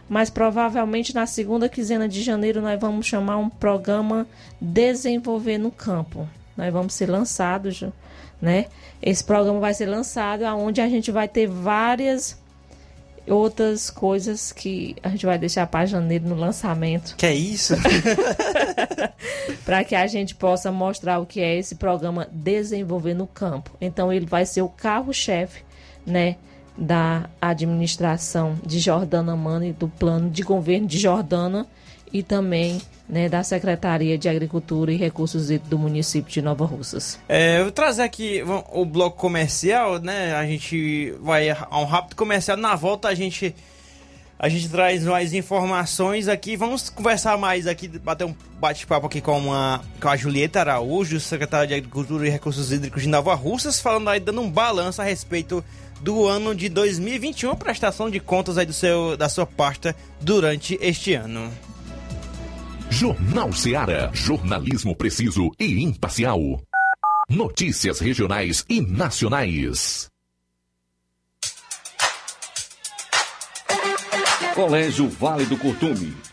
mas 0.09 0.31
provavelmente 0.31 1.12
na 1.12 1.27
segunda 1.27 1.69
quinzena 1.69 2.09
de 2.09 2.23
janeiro 2.23 2.62
nós 2.62 2.78
vamos 2.78 3.05
chamar 3.05 3.39
um 3.39 3.51
programa 3.51 4.28
Desenvolver 4.61 5.59
no 5.59 5.73
Campo. 5.73 6.28
Nós 6.57 6.73
vamos 6.73 6.95
ser 6.95 7.11
lançados 7.11 7.83
né? 8.40 8.66
Esse 9.02 9.24
programa 9.24 9.60
vai 9.60 9.74
ser 9.74 9.86
lançado 9.86 10.44
aonde 10.44 10.80
a 10.80 10.88
gente 10.88 11.10
vai 11.10 11.28
ter 11.28 11.46
várias 11.46 12.38
outras 13.26 13.90
coisas 13.90 14.52
que 14.52 14.96
a 15.02 15.08
gente 15.08 15.26
vai 15.26 15.38
deixar 15.38 15.66
para 15.66 15.86
janeiro 15.86 16.28
no 16.28 16.34
lançamento. 16.34 17.16
Que 17.16 17.26
é 17.26 17.34
isso? 17.34 17.74
para 19.64 19.84
que 19.84 19.94
a 19.94 20.06
gente 20.06 20.34
possa 20.34 20.70
mostrar 20.70 21.18
o 21.18 21.26
que 21.26 21.40
é 21.40 21.56
esse 21.56 21.74
programa 21.74 22.28
desenvolver 22.30 23.14
no 23.14 23.26
campo. 23.26 23.70
Então 23.80 24.12
ele 24.12 24.26
vai 24.26 24.46
ser 24.46 24.62
o 24.62 24.68
carro-chefe, 24.68 25.64
né, 26.06 26.36
da 26.78 27.28
administração 27.40 28.56
de 28.64 28.78
Jordana 28.78 29.34
Mano 29.34 29.64
e 29.64 29.72
do 29.72 29.88
plano 29.88 30.30
de 30.30 30.42
governo 30.42 30.86
de 30.86 30.98
Jordana 30.98 31.66
e 32.12 32.23
também 32.23 32.81
né, 33.09 33.28
da 33.28 33.43
Secretaria 33.43 34.19
de 34.19 34.28
Agricultura 34.28 34.93
e 34.93 34.97
Recursos 34.97 35.49
do 35.61 35.78
município 35.78 36.31
de 36.33 36.43
Nova 36.43 36.65
Russas. 36.65 37.19
É, 37.28 37.59
eu 37.59 37.65
vou 37.65 37.73
trazer 37.73 38.03
aqui 38.03 38.43
o 38.73 38.85
bloco 38.85 39.16
comercial, 39.16 39.99
né? 39.99 40.35
A 40.35 40.45
gente 40.45 41.12
vai 41.20 41.51
a 41.51 41.78
um 41.78 41.85
rápido 41.85 42.16
comercial. 42.16 42.57
Na 42.57 42.74
volta 42.74 43.09
a 43.09 43.15
gente 43.15 43.55
a 44.39 44.49
gente 44.49 44.69
traz 44.69 45.03
mais 45.05 45.33
informações 45.33 46.28
aqui. 46.28 46.57
Vamos 46.57 46.91
conversar 46.91 47.39
mais 47.39 47.66
aqui, 47.66 47.89
bater 47.89 48.24
um 48.24 48.35
bate-papo 48.61 49.07
aqui 49.07 49.20
com, 49.20 49.39
uma, 49.39 49.83
com 50.01 50.09
a 50.09 50.16
Julieta 50.16 50.61
Araújo, 50.61 51.19
secretária 51.19 51.66
de 51.66 51.74
Agricultura 51.74 52.27
e 52.27 52.31
Recursos 52.31 52.70
Hídricos 52.70 53.03
de 53.03 53.09
Nova 53.09 53.35
Russas, 53.35 53.81
falando 53.81 54.11
aí, 54.11 54.20
dando 54.20 54.43
um 54.43 54.51
balanço 54.51 55.01
a 55.01 55.05
respeito 55.05 55.65
do 56.03 56.27
ano 56.27 56.55
de 56.55 56.69
2021, 56.69 57.55
prestação 57.57 58.11
de 58.11 58.20
contas 58.20 58.59
aí 58.59 58.66
do 58.66 58.73
seu, 58.74 59.16
da 59.16 59.31
sua 59.31 59.47
pasta 59.47 59.97
durante 60.20 60.78
este 60.83 61.15
ano. 61.15 61.51
Jornal 62.90 63.52
Seara. 63.52 64.10
Jornalismo 64.14 64.94
preciso 64.94 65.50
e 65.58 65.82
imparcial. 65.82 66.40
Notícias 67.28 68.00
regionais 68.00 68.64
e 68.68 68.80
nacionais. 68.80 70.08
Colégio 74.54 75.08
Vale 75.08 75.44
do 75.44 75.58
Curtume. 75.58 76.16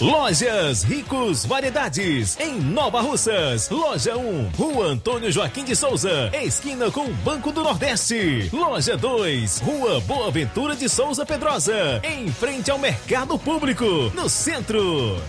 Lojas 0.00 0.82
Ricos 0.82 1.44
Variedades, 1.44 2.40
em 2.40 2.58
Nova 2.58 3.02
Russas. 3.02 3.68
Loja 3.68 4.16
1, 4.16 4.48
Rua 4.56 4.86
Antônio 4.86 5.30
Joaquim 5.30 5.62
de 5.62 5.76
Souza, 5.76 6.30
esquina 6.42 6.90
com 6.90 7.04
o 7.04 7.12
Banco 7.16 7.52
do 7.52 7.62
Nordeste. 7.62 8.48
Loja 8.50 8.96
2, 8.96 9.58
Rua 9.58 10.00
Boa 10.00 10.30
Ventura 10.30 10.74
de 10.74 10.88
Souza 10.88 11.26
Pedrosa, 11.26 12.00
em 12.02 12.32
frente 12.32 12.70
ao 12.70 12.78
Mercado 12.78 13.38
Público, 13.38 13.84
no 14.14 14.26
centro. 14.26 15.20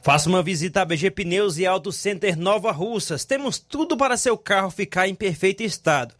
Faça 0.00 0.28
uma 0.28 0.42
visita 0.42 0.82
a 0.82 0.84
BG 0.84 1.10
Pneus 1.10 1.58
e 1.58 1.66
Auto 1.66 1.90
Center 1.90 2.38
Nova 2.38 2.70
Russas. 2.70 3.24
Temos 3.24 3.58
tudo 3.58 3.96
para 3.96 4.16
seu 4.16 4.38
carro 4.38 4.70
ficar 4.70 5.08
em 5.08 5.14
perfeito 5.14 5.64
estado 5.64 6.14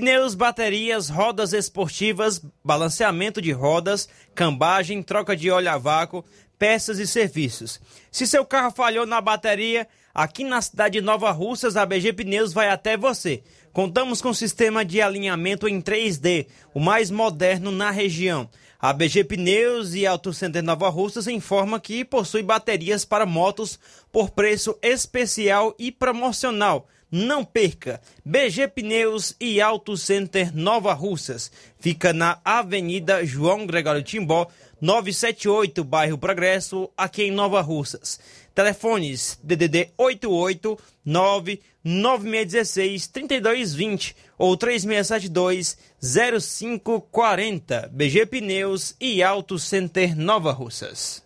pneus, 0.00 0.34
baterias, 0.34 1.08
rodas 1.08 1.52
esportivas, 1.52 2.44
balanceamento 2.64 3.40
de 3.40 3.52
rodas, 3.52 4.08
cambagem, 4.34 5.00
troca 5.04 5.36
de 5.36 5.52
óleo 5.52 5.70
a 5.70 5.78
vácuo, 5.78 6.24
peças 6.58 6.98
e 6.98 7.06
serviços. 7.06 7.80
Se 8.10 8.26
seu 8.26 8.44
carro 8.44 8.72
falhou 8.72 9.06
na 9.06 9.20
bateria, 9.20 9.86
aqui 10.12 10.42
na 10.42 10.60
cidade 10.60 10.98
de 10.98 11.00
Nova 11.00 11.30
Russas, 11.30 11.76
a 11.76 11.86
BG 11.86 12.12
Pneus 12.12 12.52
vai 12.52 12.70
até 12.70 12.96
você. 12.96 13.44
Contamos 13.72 14.20
com 14.20 14.34
sistema 14.34 14.84
de 14.84 15.00
alinhamento 15.00 15.68
em 15.68 15.80
3D, 15.80 16.48
o 16.74 16.80
mais 16.80 17.08
moderno 17.08 17.70
na 17.70 17.92
região. 17.92 18.50
A 18.80 18.92
BG 18.92 19.22
Pneus 19.22 19.94
e 19.94 20.08
Auto 20.08 20.32
Center 20.32 20.60
Nova 20.60 20.88
Russas 20.88 21.28
informa 21.28 21.78
que 21.78 22.04
possui 22.04 22.42
baterias 22.42 23.04
para 23.04 23.24
motos 23.24 23.78
por 24.10 24.30
preço 24.30 24.76
especial 24.82 25.72
e 25.78 25.92
promocional 25.92 26.88
não 27.14 27.44
perca! 27.44 28.00
BG 28.24 28.66
Pneus 28.66 29.36
e 29.40 29.60
Auto 29.60 29.96
Center 29.96 30.52
Nova 30.52 30.92
Russas. 30.92 31.48
Fica 31.78 32.12
na 32.12 32.40
Avenida 32.44 33.24
João 33.24 33.64
Gregório 33.66 34.02
Timbó, 34.02 34.48
978, 34.80 35.84
bairro 35.84 36.18
Progresso, 36.18 36.90
aqui 36.96 37.22
em 37.22 37.30
Nova 37.30 37.60
Russas. 37.60 38.18
Telefones 38.52 39.38
DDD 39.44 39.90
88 39.96 40.76
99616 41.04 43.06
3220 43.06 44.16
ou 44.36 44.56
3672 44.56 45.78
0540. 46.02 47.90
BG 47.92 48.26
Pneus 48.26 48.96
e 49.00 49.22
Auto 49.22 49.56
Center 49.56 50.16
Nova 50.16 50.50
Russas. 50.50 51.22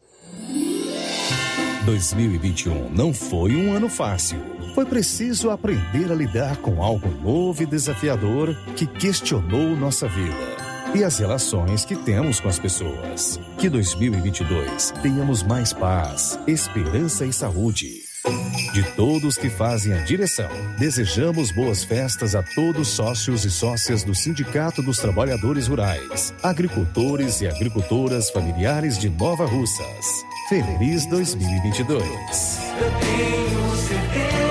2021 1.86 2.90
não 2.90 3.14
foi 3.14 3.56
um 3.56 3.72
ano 3.72 3.88
fácil. 3.88 4.57
Foi 4.78 4.86
preciso 4.86 5.50
aprender 5.50 6.12
a 6.12 6.14
lidar 6.14 6.58
com 6.58 6.80
algo 6.80 7.08
novo 7.20 7.64
e 7.64 7.66
desafiador 7.66 8.54
que 8.76 8.86
questionou 8.86 9.76
nossa 9.76 10.06
vida 10.06 10.36
e 10.94 11.02
as 11.02 11.18
relações 11.18 11.84
que 11.84 11.96
temos 11.96 12.38
com 12.38 12.48
as 12.48 12.60
pessoas. 12.60 13.40
Que 13.58 13.68
2022 13.68 14.92
tenhamos 15.02 15.42
mais 15.42 15.72
paz, 15.72 16.38
esperança 16.46 17.26
e 17.26 17.32
saúde. 17.32 17.88
De 18.72 18.84
todos 18.94 19.36
que 19.36 19.50
fazem 19.50 19.92
a 19.94 20.04
direção, 20.04 20.48
desejamos 20.78 21.50
boas 21.50 21.82
festas 21.82 22.36
a 22.36 22.42
todos 22.44 22.86
sócios 22.86 23.44
e 23.44 23.50
sócias 23.50 24.04
do 24.04 24.14
Sindicato 24.14 24.80
dos 24.80 24.98
Trabalhadores 24.98 25.66
Rurais, 25.66 26.32
agricultores 26.40 27.40
e 27.40 27.48
agricultoras 27.48 28.30
familiares 28.30 28.96
de 28.96 29.10
Nova 29.10 29.44
Russas. 29.44 30.24
Feliz 30.48 31.04
2022. 31.06 32.00
Eu 32.80 32.90
tenho 33.00 33.76
certeza 33.76 34.47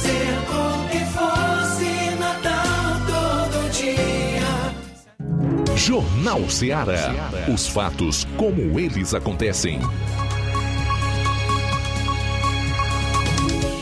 fazer 0.00 0.32
com 0.46 0.88
que 0.88 1.04
fosse 1.06 2.14
Natal 2.18 3.00
todo 3.06 3.70
dia. 3.72 4.74
Jornal 5.76 6.48
Ceará. 6.48 7.12
Os 7.52 7.68
fatos 7.68 8.26
como 8.36 8.80
eles 8.80 9.12
acontecem. 9.14 9.80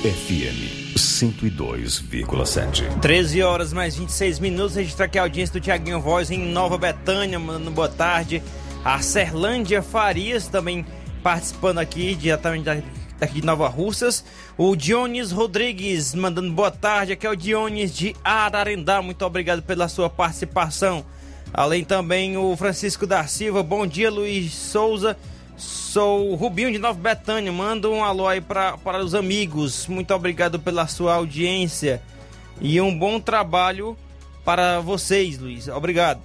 FM 0.02 0.96
102,7. 0.96 3.00
13 3.00 3.42
horas 3.42 3.72
mais 3.72 3.96
26 3.96 4.38
minutos. 4.40 4.76
Registrar 4.76 5.06
aqui 5.06 5.18
a 5.18 5.22
audiência 5.22 5.54
do 5.54 5.60
Tiaguinho 5.60 6.00
Voz 6.00 6.30
em 6.30 6.38
Nova 6.38 6.78
Betânia, 6.78 7.38
mandando 7.38 7.70
boa 7.70 7.88
tarde. 7.88 8.42
A 8.84 9.00
Serlândia 9.00 9.82
Farias 9.82 10.46
também 10.48 10.84
participando 11.22 11.78
aqui, 11.78 12.14
diretamente 12.14 12.64
daqui 13.18 13.40
de 13.40 13.46
Nova 13.46 13.68
Russas. 13.68 14.24
O 14.56 14.74
Dionis 14.76 15.32
Rodrigues 15.32 16.14
mandando 16.14 16.52
boa 16.52 16.70
tarde. 16.70 17.12
Aqui 17.12 17.26
é 17.26 17.30
o 17.30 17.36
Dionis 17.36 17.94
de 17.94 18.14
Ararendá. 18.24 19.02
Muito 19.02 19.24
obrigado 19.24 19.62
pela 19.62 19.88
sua 19.88 20.08
participação. 20.08 21.04
Além 21.52 21.84
também 21.84 22.36
o 22.36 22.56
Francisco 22.56 23.06
da 23.06 23.26
Silva. 23.26 23.62
Bom 23.62 23.86
dia, 23.86 24.10
Luiz 24.10 24.52
Souza. 24.52 25.16
Sou 25.56 26.30
o 26.30 26.34
Rubinho 26.34 26.70
de 26.70 26.78
Nova 26.78 26.98
Betânia. 26.98 27.50
Manda 27.50 27.88
um 27.88 28.04
alô 28.04 28.28
aí 28.28 28.40
para 28.40 29.02
os 29.02 29.14
amigos. 29.14 29.86
Muito 29.86 30.14
obrigado 30.14 30.58
pela 30.60 30.86
sua 30.86 31.14
audiência. 31.14 32.00
E 32.60 32.80
um 32.80 32.96
bom 32.96 33.18
trabalho 33.18 33.96
para 34.44 34.80
vocês, 34.80 35.38
Luiz. 35.38 35.68
Obrigado. 35.68 36.20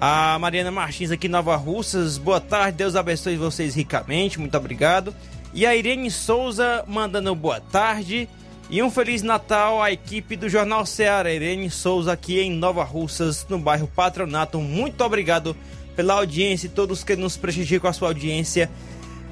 A 0.00 0.38
Mariana 0.38 0.70
Martins 0.70 1.10
aqui 1.10 1.28
Nova 1.28 1.56
Russas. 1.56 2.18
Boa 2.18 2.40
tarde. 2.40 2.78
Deus 2.78 2.96
abençoe 2.96 3.36
vocês 3.36 3.74
ricamente. 3.74 4.38
Muito 4.38 4.56
obrigado. 4.56 5.14
E 5.56 5.64
a 5.64 5.74
Irene 5.74 6.10
Souza 6.10 6.84
mandando 6.86 7.34
boa 7.34 7.58
tarde. 7.58 8.28
E 8.68 8.82
um 8.82 8.90
Feliz 8.90 9.22
Natal 9.22 9.82
à 9.82 9.90
equipe 9.90 10.36
do 10.36 10.50
Jornal 10.50 10.84
Ceará. 10.84 11.32
Irene 11.32 11.70
Souza 11.70 12.12
aqui 12.12 12.38
em 12.38 12.50
Nova 12.50 12.84
Russas, 12.84 13.46
no 13.48 13.58
bairro 13.58 13.86
Patronato. 13.88 14.60
Muito 14.60 15.02
obrigado 15.02 15.56
pela 15.96 16.12
audiência 16.12 16.66
e 16.66 16.68
todos 16.68 17.02
que 17.02 17.16
nos 17.16 17.38
prestigiam 17.38 17.80
com 17.80 17.88
a 17.88 17.92
sua 17.94 18.08
audiência 18.08 18.70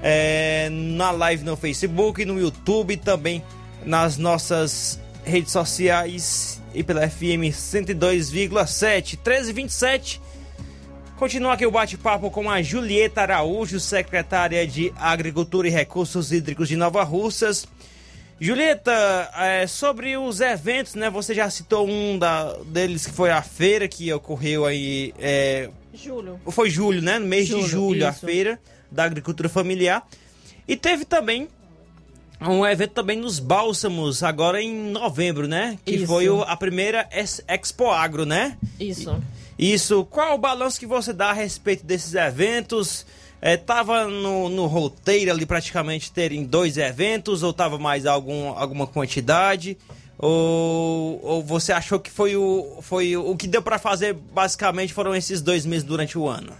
é, 0.02 0.70
na 0.70 1.10
live 1.10 1.44
no 1.44 1.58
Facebook, 1.58 2.24
no 2.24 2.40
YouTube, 2.40 2.96
também 2.96 3.44
nas 3.84 4.16
nossas 4.16 4.98
redes 5.26 5.52
sociais 5.52 6.58
e 6.72 6.82
pela 6.82 7.06
FM 7.06 7.52
102,7, 7.52 9.18
1327. 9.18 10.22
Continua 11.16 11.52
aqui 11.54 11.64
o 11.64 11.70
bate-papo 11.70 12.28
com 12.30 12.50
a 12.50 12.60
Julieta 12.60 13.22
Araújo, 13.22 13.78
secretária 13.78 14.66
de 14.66 14.92
Agricultura 14.96 15.68
e 15.68 15.70
Recursos 15.70 16.32
Hídricos 16.32 16.68
de 16.68 16.76
Nova 16.76 17.02
Russas. 17.04 17.66
Julieta, 18.40 18.92
é, 19.36 19.66
sobre 19.66 20.16
os 20.16 20.40
eventos, 20.40 20.96
né? 20.96 21.08
Você 21.08 21.32
já 21.32 21.48
citou 21.48 21.88
um 21.88 22.18
da, 22.18 22.52
deles 22.64 23.06
que 23.06 23.12
foi 23.12 23.30
a 23.30 23.40
feira 23.42 23.86
que 23.86 24.12
ocorreu 24.12 24.66
aí. 24.66 25.14
É, 25.18 25.70
Julho. 25.94 26.40
Foi 26.50 26.68
julho, 26.68 27.00
né? 27.00 27.20
No 27.20 27.26
mês 27.26 27.46
Julho, 27.46 27.62
de 27.62 27.68
julho, 27.70 28.06
a 28.06 28.10
isso. 28.10 28.26
feira 28.26 28.58
da 28.90 29.04
agricultura 29.04 29.48
familiar. 29.48 30.04
E 30.66 30.76
teve 30.76 31.04
também 31.04 31.48
um 32.40 32.66
evento 32.66 32.90
também 32.90 33.16
nos 33.16 33.38
Bálsamos, 33.38 34.22
agora 34.24 34.60
em 34.60 34.90
novembro, 34.90 35.46
né? 35.46 35.78
Que 35.84 35.94
Isso. 35.94 36.06
foi 36.06 36.26
a 36.46 36.56
primeira 36.56 37.08
Expo 37.46 37.90
Agro, 37.90 38.26
né? 38.26 38.58
Isso. 38.78 39.16
Isso. 39.58 40.04
Qual 40.06 40.34
o 40.34 40.38
balanço 40.38 40.78
que 40.78 40.86
você 40.86 41.12
dá 41.12 41.30
a 41.30 41.32
respeito 41.32 41.84
desses 41.84 42.14
eventos? 42.14 43.06
É, 43.40 43.56
tava 43.56 44.06
no, 44.06 44.48
no 44.48 44.66
roteiro 44.66 45.30
ali 45.30 45.44
praticamente 45.44 46.10
terem 46.10 46.44
dois 46.44 46.78
eventos 46.78 47.42
ou 47.42 47.52
tava 47.52 47.78
mais 47.78 48.06
algum, 48.06 48.48
alguma 48.48 48.86
quantidade? 48.86 49.76
Ou, 50.18 51.20
ou 51.22 51.42
você 51.42 51.72
achou 51.72 51.98
que 52.00 52.10
foi 52.10 52.36
o, 52.36 52.78
foi 52.80 53.16
o, 53.16 53.36
que 53.36 53.46
deu 53.46 53.60
para 53.60 53.78
fazer 53.78 54.14
basicamente 54.14 54.92
foram 54.94 55.14
esses 55.14 55.42
dois 55.42 55.66
meses 55.66 55.84
durante 55.84 56.16
o 56.16 56.26
ano? 56.26 56.52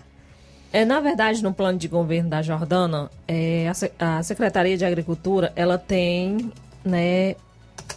É, 0.73 0.85
na 0.85 1.01
verdade, 1.01 1.43
no 1.43 1.55
plano 1.55 1.79
de 1.79 1.87
governo 1.87 2.29
da 2.29 2.43
Jordana, 2.43 3.11
é, 3.29 3.71
a, 3.99 4.19
a 4.19 4.23
Secretaria 4.23 4.77
de 4.77 4.85
Agricultura, 4.85 5.53
ela 5.55 5.79
tem, 5.79 6.53
né, 6.85 7.37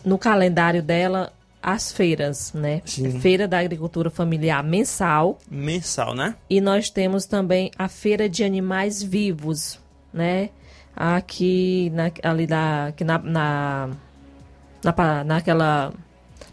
no 0.05 0.17
calendário 0.17 0.81
dela, 0.81 1.33
as 1.67 1.91
feiras, 1.91 2.53
né? 2.53 2.81
Sim. 2.85 3.19
Feira 3.19 3.45
da 3.45 3.59
Agricultura 3.59 4.09
Familiar 4.09 4.63
mensal. 4.63 5.37
Mensal, 5.51 6.15
né? 6.15 6.33
E 6.49 6.61
nós 6.61 6.89
temos 6.89 7.25
também 7.25 7.71
a 7.77 7.89
Feira 7.89 8.29
de 8.29 8.41
Animais 8.41 9.03
Vivos, 9.03 9.77
né? 10.13 10.49
Aqui, 10.95 11.91
na, 11.93 12.09
ali 12.23 12.47
da, 12.47 12.85
aqui 12.85 13.03
na, 13.03 13.17
na, 13.19 13.89
na, 14.81 15.23
naquela, 15.25 15.93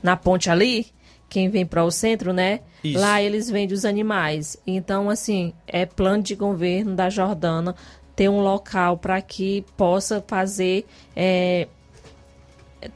na 0.03 0.16
ponte 0.16 0.51
ali, 0.51 0.89
quem 1.28 1.49
vem 1.49 1.65
para 1.65 1.85
o 1.85 1.93
centro, 1.93 2.32
né? 2.32 2.59
Isso. 2.82 2.99
Lá 2.99 3.23
eles 3.23 3.49
vendem 3.49 3.73
os 3.73 3.85
animais. 3.85 4.57
Então, 4.66 5.09
assim, 5.09 5.53
é 5.65 5.86
plano 5.86 6.24
de 6.24 6.35
governo 6.35 6.97
da 6.97 7.09
Jordana 7.09 7.77
ter 8.16 8.28
um 8.28 8.41
local 8.41 8.99
para 8.99 9.23
que 9.23 9.65
possa 9.77 10.20
fazer 10.27 10.85
é, 11.15 11.69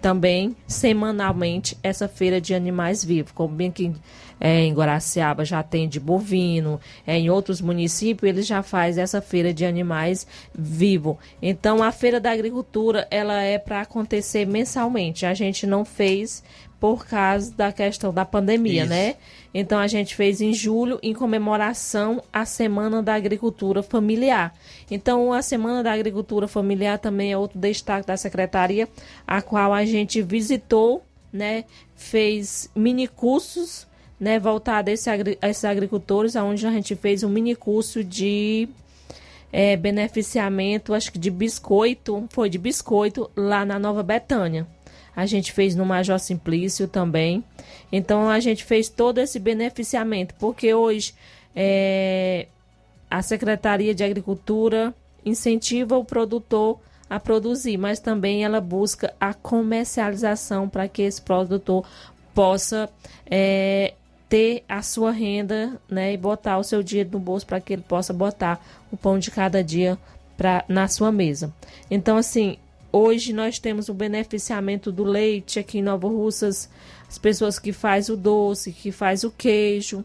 também 0.01 0.57
semanalmente 0.67 1.77
essa 1.83 2.09
feira 2.09 2.41
de 2.41 2.55
animais 2.55 3.05
vivos. 3.05 3.33
Como 3.33 3.55
bem 3.55 3.71
que 3.71 3.93
é, 4.41 4.61
em 4.61 4.73
Guaraciaba 4.73 5.45
já 5.45 5.63
tem 5.63 5.89
de 5.89 5.99
bovino, 5.99 6.81
é, 7.07 7.19
em 7.19 7.29
outros 7.31 7.61
municípios 7.61 8.29
eles 8.29 8.47
já 8.47 8.63
faz 8.63 8.99
essa 8.99 9.21
feira 9.21 9.53
de 9.53 9.65
animais 9.65 10.27
vivo. 10.55 11.19
Então 11.43 11.83
a 11.83 11.91
feira 11.91 12.21
da 12.21 12.31
agricultura 12.31 13.07
ela 13.11 13.43
é 13.43 13.59
para 13.59 13.81
acontecer 13.81 14.47
mensalmente. 14.47 15.27
A 15.27 15.35
gente 15.35 15.67
não 15.67 15.85
fez 15.85 16.43
por 16.81 17.07
causa 17.07 17.53
da 17.55 17.73
questão 17.73 18.13
da 18.13 18.25
pandemia, 18.25 18.83
Isso. 18.83 18.91
né? 18.91 19.17
Então 19.53 19.79
a 19.79 19.87
gente 19.89 20.15
fez 20.15 20.41
em 20.41 20.53
julho 20.53 20.99
em 21.03 21.13
comemoração 21.13 22.23
à 22.33 22.45
Semana 22.45 23.03
da 23.03 23.15
Agricultura 23.15 23.83
Familiar. 23.83 24.55
Então 24.91 25.33
a 25.33 25.43
Semana 25.43 25.83
da 25.83 25.93
Agricultura 25.93 26.47
Familiar 26.47 26.99
também 26.99 27.33
é 27.33 27.37
outro 27.37 27.59
destaque 27.59 28.07
da 28.07 28.17
secretaria, 28.17 28.89
a 29.27 29.43
qual 29.43 29.73
a 29.73 29.85
gente 29.85 30.23
visitou, 30.23 31.03
né? 31.33 31.65
Fez 31.97 32.71
mini 32.77 33.09
cursos, 33.09 33.87
né? 34.21 34.39
Voltado 34.39 34.91
a, 34.91 34.93
esse 34.93 35.11
agri- 35.11 35.39
a 35.43 35.49
esses 35.49 35.65
agricultores, 35.65 36.37
onde 36.37 36.65
a 36.65 36.71
gente 36.71 36.95
fez 36.95 37.25
um 37.25 37.29
mini 37.29 37.57
curso 37.57 38.05
de 38.05 38.69
é, 39.53 39.77
beneficiamento, 39.77 40.95
acho 40.95 41.11
que 41.11 41.19
de 41.19 41.31
biscoito, 41.31 42.27
foi 42.31 42.49
de 42.49 42.59
biscoito 42.59 43.31
lá 43.35 43.65
na 43.65 43.79
Nova 43.79 44.03
Betânia. 44.03 44.67
A 45.19 45.27
gente 45.27 45.51
fez 45.51 45.75
no 45.75 45.85
Major 45.85 46.17
Simplício 46.21 46.87
também. 46.87 47.43
Então 47.91 48.31
a 48.31 48.39
gente 48.39 48.63
fez 48.63 48.89
todo 48.89 49.19
esse 49.19 49.41
beneficiamento, 49.41 50.33
porque 50.39 50.73
hoje 50.73 51.13
é, 51.57 52.47
a 53.11 53.21
Secretaria 53.21 53.93
de 53.93 54.05
Agricultura 54.05 54.95
incentiva 55.27 55.99
o 55.99 56.05
produtor 56.05 56.79
a 57.11 57.19
produzir, 57.19 57.77
mas 57.77 57.99
também 57.99 58.45
ela 58.45 58.61
busca 58.61 59.13
a 59.19 59.35
comercialização 59.35 60.69
para 60.69 60.87
que 60.87 61.03
esse 61.03 61.21
produtor 61.21 61.85
possa 62.33 62.89
é, 63.29 63.95
ter 64.29 64.63
a 64.69 64.83
sua 64.83 65.11
renda 65.11 65.81
né, 65.91 66.13
e 66.13 66.17
botar 66.17 66.59
o 66.59 66.63
seu 66.63 66.81
dinheiro 66.81 67.11
no 67.15 67.19
bolso 67.19 67.45
para 67.45 67.61
que 67.61 67.73
ele 67.73 67.83
possa 67.83 68.13
botar 68.13 68.65
o 68.93 68.97
pão 68.97 69.19
de 69.19 69.33
cada 69.33 69.65
dia 69.65 69.99
pra, 70.37 70.65
na 70.69 70.87
sua 70.87 71.11
mesa. 71.11 71.53
Então, 71.91 72.17
assim, 72.17 72.57
hoje 72.99 73.33
nós 73.33 73.59
temos 73.59 73.89
o 73.89 73.95
beneficiamento 73.95 74.91
do 74.91 75.05
leite 75.05 75.59
aqui 75.59 75.79
em 75.79 75.83
Nova 75.83 76.09
Russas, 76.09 76.69
as 77.09 77.19
pessoas 77.19 77.59
que 77.59 77.73
faz 77.73 78.09
o 78.09 78.17
doce, 78.17 78.73
que 78.73 78.91
faz 78.91 79.25
o 79.25 79.31
queijo, 79.31 80.05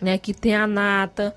né, 0.00 0.18
que 0.18 0.34
tem 0.34 0.54
a 0.54 0.66
nata. 0.66 1.34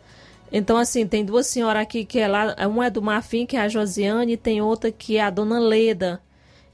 Então, 0.51 0.77
assim, 0.77 1.07
tem 1.07 1.23
duas 1.23 1.47
senhoras 1.47 1.83
aqui 1.83 2.03
que 2.03 2.19
é 2.19 2.27
lá, 2.27 2.55
uma 2.67 2.87
é 2.87 2.89
do 2.89 3.01
Marfim, 3.01 3.45
que 3.45 3.55
é 3.55 3.61
a 3.61 3.67
Josiane, 3.67 4.33
e 4.33 4.37
tem 4.37 4.61
outra 4.61 4.91
que 4.91 5.17
é 5.17 5.21
a 5.21 5.29
Dona 5.29 5.59
Leda. 5.59 6.21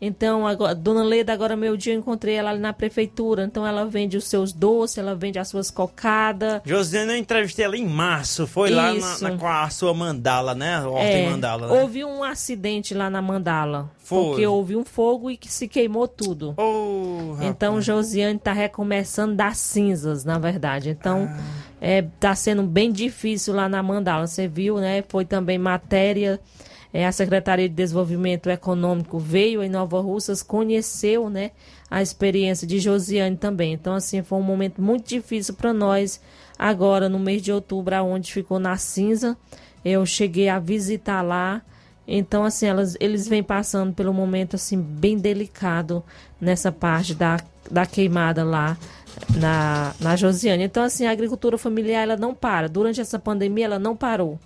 Então, 0.01 0.45
agora, 0.45 0.75
Dona 0.75 1.03
Leda, 1.03 1.31
agora 1.31 1.55
meu 1.55 1.77
dia 1.77 1.93
eu 1.93 1.99
encontrei 1.99 2.35
ela 2.35 2.49
ali 2.49 2.59
na 2.59 2.73
prefeitura. 2.73 3.45
Então, 3.45 3.65
ela 3.65 3.85
vende 3.85 4.17
os 4.17 4.25
seus 4.25 4.51
doces, 4.51 4.97
ela 4.97 5.15
vende 5.15 5.39
as 5.39 5.47
suas 5.47 5.71
cocadas. 5.71 6.61
Josiane, 6.65 7.13
eu 7.13 7.17
entrevistei 7.17 7.63
ela 7.65 7.77
em 7.77 7.85
março. 7.87 8.45
Foi 8.45 8.69
lá 8.69 8.93
na, 8.93 9.19
na- 9.19 9.37
com 9.37 9.47
a 9.47 9.69
sua 9.69 9.93
mandala, 9.93 10.53
né? 10.53 10.75
A 10.75 10.87
Horta 10.89 11.03
É, 11.05 11.29
mandala, 11.29 11.67
né? 11.67 11.81
houve 11.81 12.03
um 12.03 12.23
acidente 12.23 12.93
lá 12.93 13.09
na 13.09 13.21
Mandala. 13.21 13.89
Foi. 13.97 14.23
Porque 14.25 14.45
houve 14.45 14.75
um 14.75 14.83
fogo 14.85 15.31
e 15.31 15.37
que 15.37 15.51
se 15.51 15.67
queimou 15.67 16.07
tudo. 16.07 16.53
Oh, 16.57 17.37
então 17.41 17.81
Josiane 17.81 18.35
está 18.37 18.53
recomeçando 18.53 19.33
das 19.33 19.57
cinzas, 19.57 20.23
na 20.23 20.37
verdade. 20.37 20.89
Então 20.89 21.27
Ah. 21.31 21.39
é, 21.81 22.01
tá 22.19 22.35
sendo 22.35 22.61
bem 22.63 22.91
difícil 22.91 23.53
lá 23.55 23.67
na 23.67 23.81
Mandala. 23.81 24.27
Você 24.27 24.47
viu, 24.47 24.77
né? 24.77 25.03
Foi 25.07 25.25
também 25.25 25.57
matéria. 25.57 26.39
É, 26.95 27.05
a 27.05 27.11
Secretaria 27.11 27.67
de 27.67 27.75
Desenvolvimento 27.75 28.49
Econômico 28.49 29.19
veio 29.19 29.61
em 29.61 29.67
Nova 29.67 29.99
Russas, 29.99 30.41
conheceu, 30.41 31.29
né? 31.29 31.51
A 31.91 32.01
experiência 32.01 32.65
de 32.65 32.79
Josiane 32.79 33.35
também. 33.35 33.73
Então, 33.73 33.93
assim, 33.95 34.23
foi 34.23 34.39
um 34.39 34.41
momento 34.41 34.81
muito 34.81 35.05
difícil 35.05 35.55
para 35.55 35.73
nós 35.73 36.21
agora 36.57 37.09
no 37.09 37.19
mês 37.19 37.41
de 37.41 37.51
outubro, 37.51 37.93
aonde 37.93 38.31
ficou 38.31 38.59
na 38.59 38.77
cinza. 38.77 39.35
Eu 39.83 40.05
cheguei 40.05 40.47
a 40.47 40.57
visitar 40.57 41.21
lá. 41.21 41.61
Então, 42.07 42.45
assim, 42.45 42.65
elas, 42.65 42.95
eles 43.01 43.27
vêm 43.27 43.43
passando 43.43 43.93
pelo 43.93 44.13
momento, 44.13 44.55
assim, 44.55 44.79
bem 44.79 45.17
delicado 45.17 46.01
nessa 46.39 46.71
parte 46.71 47.13
da, 47.13 47.41
da 47.69 47.85
queimada 47.85 48.41
lá 48.45 48.77
na, 49.37 49.93
na 49.99 50.15
Josiane. 50.15 50.63
Então, 50.63 50.81
assim, 50.81 51.05
a 51.05 51.11
agricultura 51.11 51.57
familiar, 51.57 52.03
ela 52.03 52.15
não 52.15 52.33
para. 52.33 52.69
Durante 52.69 53.01
essa 53.01 53.19
pandemia, 53.19 53.65
ela 53.65 53.79
não 53.79 53.97
parou. 53.97 54.39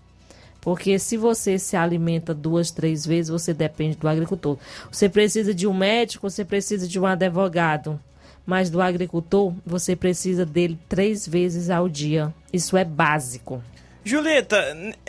Porque 0.61 0.99
se 0.99 1.15
você 1.17 1.57
se 1.57 1.75
alimenta 1.77 2.33
duas, 2.33 2.69
três 2.71 3.05
vezes, 3.05 3.29
você 3.29 3.53
depende 3.53 3.95
do 3.97 4.07
agricultor. 4.07 4.57
Você 4.91 5.07
precisa 5.07 5.53
de 5.53 5.65
um 5.65 5.73
médico, 5.73 6.29
você 6.29 6.43
precisa 6.43 6.87
de 6.87 6.99
um 6.99 7.05
advogado. 7.05 7.99
Mas 8.45 8.69
do 8.69 8.81
agricultor, 8.81 9.53
você 9.65 9.95
precisa 9.95 10.45
dele 10.45 10.77
três 10.89 11.27
vezes 11.27 11.69
ao 11.69 11.87
dia. 11.87 12.33
Isso 12.51 12.75
é 12.75 12.83
básico. 12.83 13.61
Julieta, 14.03 14.57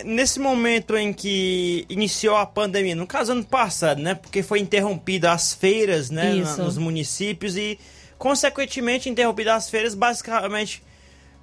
nesse 0.05 0.39
momento 0.39 0.95
em 0.95 1.11
que 1.11 1.85
iniciou 1.89 2.35
a 2.37 2.45
pandemia, 2.45 2.95
no 2.95 3.07
caso 3.07 3.31
ano 3.31 3.43
passado, 3.43 4.01
né? 4.01 4.13
Porque 4.15 4.43
foi 4.43 4.59
interrompida 4.59 5.31
as 5.31 5.53
feiras, 5.53 6.09
né? 6.11 6.35
na- 6.35 6.49
nos 6.65 6.77
municípios 6.77 7.57
e, 7.57 7.79
consequentemente, 8.17 9.09
interrompida 9.09 9.55
as 9.55 9.69
feiras, 9.69 9.95
basicamente 9.95 10.83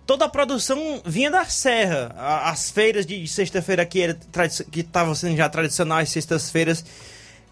toda 0.09 0.25
a 0.25 0.29
produção 0.29 1.03
vinha 1.05 1.31
da 1.31 1.45
serra. 1.45 2.15
As 2.45 2.71
feiras 2.71 3.05
de 3.05 3.29
sexta-feira 3.29 3.85
que 3.85 4.15
que 4.73 4.81
estavam 4.81 5.15
sendo 5.15 5.37
já 5.37 5.49
tradicionais 5.51 6.09
sextas-feiras 6.09 6.83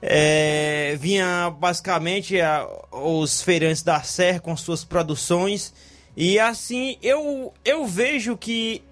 é, 0.02 0.96
vinha 0.98 1.50
basicamente 1.50 2.40
a- 2.40 2.66
os 2.92 3.42
feirantes 3.42 3.82
da 3.82 4.02
serra 4.02 4.40
com 4.40 4.56
suas 4.56 4.84
produções 4.84 5.72
e 6.16 6.38
assim 6.38 6.96
eu 7.02 7.52
eu 7.64 7.86
vejo 7.86 8.36
que 8.36 8.82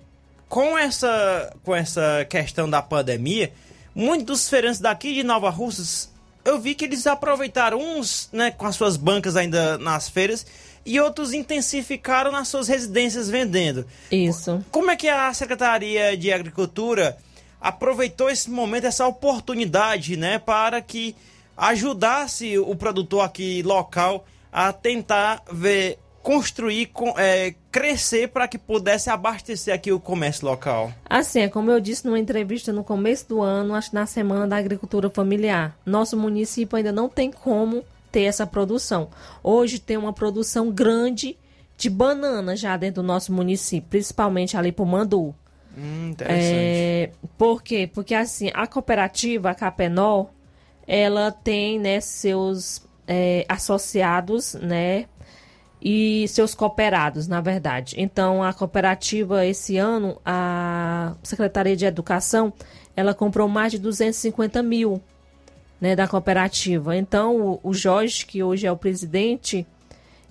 com 0.49 0.77
essa 0.78 1.53
com 1.62 1.74
essa 1.74 2.27
questão 2.28 2.69
da 2.69 2.81
pandemia 2.82 3.53
muitos 3.95 4.27
dos 4.27 4.49
feirantes 4.49 4.81
daqui 4.81 5.12
de 5.15 5.23
Nova 5.23 5.51
Russas 5.51 6.11
eu 6.45 6.59
vi 6.59 6.74
que 6.74 6.85
eles 6.85 7.07
aproveitaram 7.07 7.78
uns 7.78 8.28
né, 8.32 8.51
com 8.51 8.66
as 8.66 8.77
suas 8.77 8.97
bancas 8.97 9.36
ainda 9.36 9.77
nas 9.78 10.09
feiras 10.09 10.47
e 10.85 11.01
outros 11.01 11.32
intensificaram 11.32 12.31
nas 12.31 12.48
suas 12.48 12.69
residências 12.69 13.28
vendendo. 13.28 13.86
Isso. 14.11 14.65
Como 14.70 14.90
é 14.90 14.97
que 14.97 15.09
a 15.09 15.32
Secretaria 15.32 16.16
de 16.16 16.32
Agricultura 16.32 17.16
aproveitou 17.61 18.28
esse 18.28 18.51
momento, 18.51 18.86
essa 18.86 19.06
oportunidade, 19.06 20.16
né, 20.16 20.39
para 20.39 20.82
que 20.82 21.16
ajudasse 21.56 22.59
o 22.59 22.74
produtor 22.74 23.24
aqui 23.24 23.62
local 23.62 24.27
a 24.52 24.73
tentar 24.73 25.43
ver, 25.51 25.98
construir, 26.23 26.90
é, 27.16 27.55
crescer 27.73 28.28
para 28.28 28.47
que 28.47 28.59
pudesse 28.59 29.11
abastecer 29.11 29.74
aqui 29.74 29.93
o 29.93 30.01
comércio 30.01 30.47
local? 30.47 30.93
Assim, 31.09 31.40
é 31.40 31.48
como 31.48 31.70
eu 31.70 31.81
disse 31.81 32.06
numa 32.06 32.19
entrevista 32.19 32.73
no 32.73 32.85
começo 32.85 33.28
do 33.28 33.43
ano, 33.43 33.74
acho 33.74 33.90
que 33.90 33.94
na 33.94 34.06
Semana 34.06 34.47
da 34.47 34.56
Agricultura 34.56 35.09
Familiar, 35.11 35.77
nosso 35.86 36.16
município 36.16 36.77
ainda 36.77 36.93
não 36.93 37.09
tem 37.09 37.31
como 37.31 37.85
ter 38.15 38.23
essa 38.23 38.47
produção. 38.47 39.09
Hoje 39.43 39.81
tem 39.81 39.97
uma 39.97 40.12
produção 40.12 40.70
grande 40.70 41.36
de 41.77 41.91
banana 41.91 42.55
já 42.55 42.77
dentro 42.77 43.03
do 43.03 43.07
nosso 43.07 43.32
município, 43.32 43.91
principalmente 43.91 44.57
ali 44.57 44.70
pro 44.70 44.86
Mandu. 44.86 45.35
Hum, 45.77 46.11
interessante. 46.11 46.55
É, 46.55 47.11
por 47.36 47.61
quê? 47.61 47.91
Porque 47.93 48.15
assim, 48.15 48.53
a 48.55 48.69
cooperativa, 48.69 49.51
a 49.51 49.55
Capenol, 49.55 50.31
ela 50.86 51.32
tem, 51.32 51.81
né, 51.81 51.99
seus 51.99 52.86
é, 53.05 53.45
associados, 53.49 54.55
né, 54.55 55.07
e 55.82 56.28
seus 56.28 56.55
cooperados, 56.55 57.27
na 57.27 57.41
verdade. 57.41 57.97
Então, 57.99 58.45
a 58.45 58.53
cooperativa, 58.53 59.45
esse 59.45 59.77
ano, 59.77 60.20
a 60.24 61.16
Secretaria 61.20 61.74
de 61.74 61.85
Educação, 61.85 62.53
ela 62.95 63.12
comprou 63.12 63.49
mais 63.49 63.73
de 63.73 63.78
250 63.81 64.62
mil, 64.62 65.03
né, 65.80 65.94
da 65.94 66.09
cooperativa. 66.09 66.96
Então, 66.96 67.40
o, 67.40 67.60
o 67.62 67.74
Jorge, 67.74 68.26
que 68.26 68.42
hoje 68.42 68.66
é 68.66 68.72
o 68.72 68.76
presidente, 68.76 69.66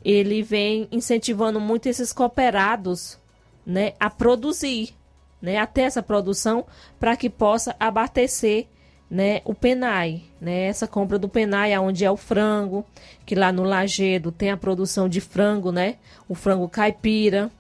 ele 0.04 0.42
vem 0.42 0.88
incentivando 0.92 1.60
muito 1.60 1.88
esses 1.88 2.12
cooperados, 2.12 3.18
né, 3.66 3.94
a 4.00 4.10
produzir, 4.10 4.94
né, 5.42 5.58
a 5.58 5.66
ter 5.66 5.82
essa 5.82 6.04
produção 6.04 6.66
para 7.00 7.16
que 7.16 7.30
possa 7.30 7.76
abastecer, 7.80 8.68
né, 9.10 9.42
o 9.46 9.54
Penai, 9.54 10.24
né, 10.42 10.66
essa 10.66 10.88
compra 10.88 11.20
do 11.20 11.30
Penai, 11.30 11.78
onde 11.78 12.04
é 12.04 12.12
o 12.12 12.18
frango, 12.18 12.86
que 13.26 13.36
lá 13.36 13.52
no 13.52 13.64
Lagedo 13.64 14.32
tem 14.32 14.50
a 14.50 14.58
produção 14.58 15.08
de 15.08 15.22
frango, 15.22 15.72
né, 15.72 15.98
o 16.28 16.34
frango 16.34 16.68
caipira. 16.68 17.52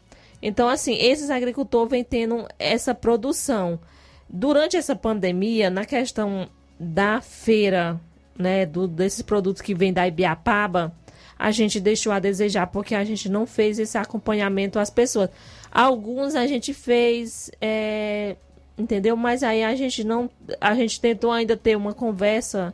Então, 0.41 0.68
assim, 0.68 0.95
esses 0.95 1.30
agricultores 1.30 1.91
vêm 1.91 2.03
tendo 2.03 2.45
essa 2.60 2.93
produção. 2.93 3.80
Durante 4.27 4.76
essa 4.76 4.95
pandemia, 4.95 5.69
na 5.69 5.85
questão 5.85 6.49
da 6.80 7.22
feira, 7.22 8.00
né, 8.38 8.66
do, 8.66 8.88
desses 8.88 9.22
produtos 9.22 9.62
que 9.62 9.74
vêm 9.74 9.94
da 9.94 10.08
Ibiapaba, 10.08 10.94
a 11.38 11.52
gente 11.52 11.80
deixou 11.80 12.12
a 12.12 12.20
desejar 12.20 12.68
porque 12.68 12.95
a 12.95 13.04
gente 13.04 13.28
não 13.30 13.45
fez 13.45 13.80
esse 13.80 13.98
acompanhamento 13.98 14.80
às 14.80 14.90
pessoas. 14.90 15.30
Alguns 15.72 16.36
a 16.36 16.48
gente 16.48 16.74
fez, 16.74 17.52
é, 17.60 18.36
entendeu? 18.78 19.16
Mas 19.18 19.44
aí 19.44 19.64
a 19.64 19.76
gente 19.76 20.04
não, 20.04 20.30
a 20.62 20.74
gente 20.76 21.02
tentou 21.02 21.32
ainda 21.32 21.58
ter 21.58 21.76
uma 21.76 21.94
conversa, 21.94 22.74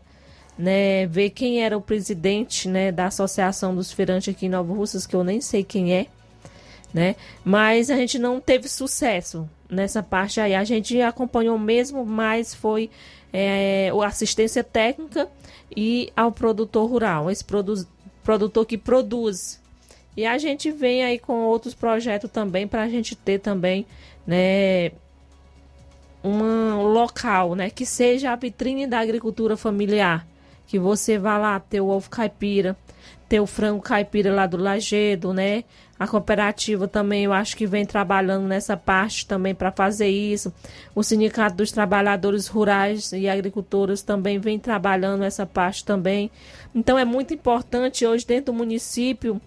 né, 0.57 1.07
ver 1.07 1.29
quem 1.31 1.63
era 1.63 1.77
o 1.77 1.81
presidente, 1.81 2.67
né, 2.67 2.91
da 2.91 3.07
Associação 3.07 3.73
dos 3.73 3.91
Feirantes 3.91 4.33
aqui 4.33 4.45
em 4.45 4.49
Nova 4.49 4.73
Russas, 4.73 5.07
que 5.07 5.15
eu 5.15 5.23
nem 5.23 5.41
sei 5.41 5.63
quem 5.63 5.93
é, 5.93 6.07
né? 6.93 7.15
Mas 7.43 7.89
a 7.89 7.95
gente 7.95 8.19
não 8.19 8.39
teve 8.39 8.67
sucesso 8.67 9.49
nessa 9.69 10.01
parte 10.01 10.41
aí. 10.41 10.55
A 10.55 10.63
gente 10.63 10.99
acompanhou 11.01 11.57
mesmo, 11.57 12.05
mas 12.05 12.53
foi 12.53 12.89
é, 13.31 13.91
a 13.91 14.07
assistência 14.07 14.63
técnica 14.63 15.27
e 15.75 16.11
ao 16.15 16.31
produtor 16.31 16.89
rural, 16.89 17.29
esse 17.29 17.43
produ 17.43 17.85
produtor 18.23 18.65
que 18.65 18.77
produz. 18.77 19.59
E 20.15 20.25
a 20.25 20.37
gente 20.37 20.71
vem 20.71 21.03
aí 21.03 21.17
com 21.17 21.33
outros 21.45 21.73
projetos 21.73 22.29
também 22.29 22.67
para 22.67 22.83
a 22.83 22.89
gente 22.89 23.15
ter 23.15 23.39
também, 23.39 23.85
né, 24.27 24.91
um 26.23 26.81
local, 26.83 27.55
né, 27.55 27.69
que 27.69 27.85
seja 27.85 28.31
a 28.31 28.35
vitrine 28.35 28.85
da 28.85 28.99
agricultura 28.99 29.55
familiar, 29.55 30.27
que 30.67 30.77
você 30.77 31.17
vá 31.17 31.37
lá 31.37 31.59
ter 31.59 31.81
o 31.81 31.87
ovo 31.87 32.09
caipira, 32.09 32.77
ter 33.27 33.39
o 33.39 33.47
frango 33.47 33.81
caipira 33.81 34.33
lá 34.33 34.45
do 34.45 34.57
Lagedo, 34.57 35.33
né? 35.33 35.63
A 35.99 36.07
cooperativa 36.07 36.87
também 36.87 37.25
eu 37.25 37.33
acho 37.33 37.57
que 37.57 37.67
vem 37.67 37.85
trabalhando 37.85 38.47
nessa 38.47 38.77
parte 38.77 39.25
também 39.25 39.53
para 39.53 39.69
fazer 39.69 40.07
isso. 40.07 40.53
O 40.95 41.03
Sindicato 41.03 41.57
dos 41.57 41.73
Trabalhadores 41.73 42.47
Rurais 42.47 43.11
e 43.11 43.27
Agricultores 43.27 44.01
também 44.01 44.39
vem 44.39 44.57
trabalhando 44.57 45.25
essa 45.25 45.45
parte 45.45 45.83
também. 45.83 46.31
Então 46.73 46.97
é 46.97 47.03
muito 47.03 47.33
importante 47.33 48.05
hoje 48.05 48.25
dentro 48.25 48.53
do 48.53 48.57
município 48.57 49.41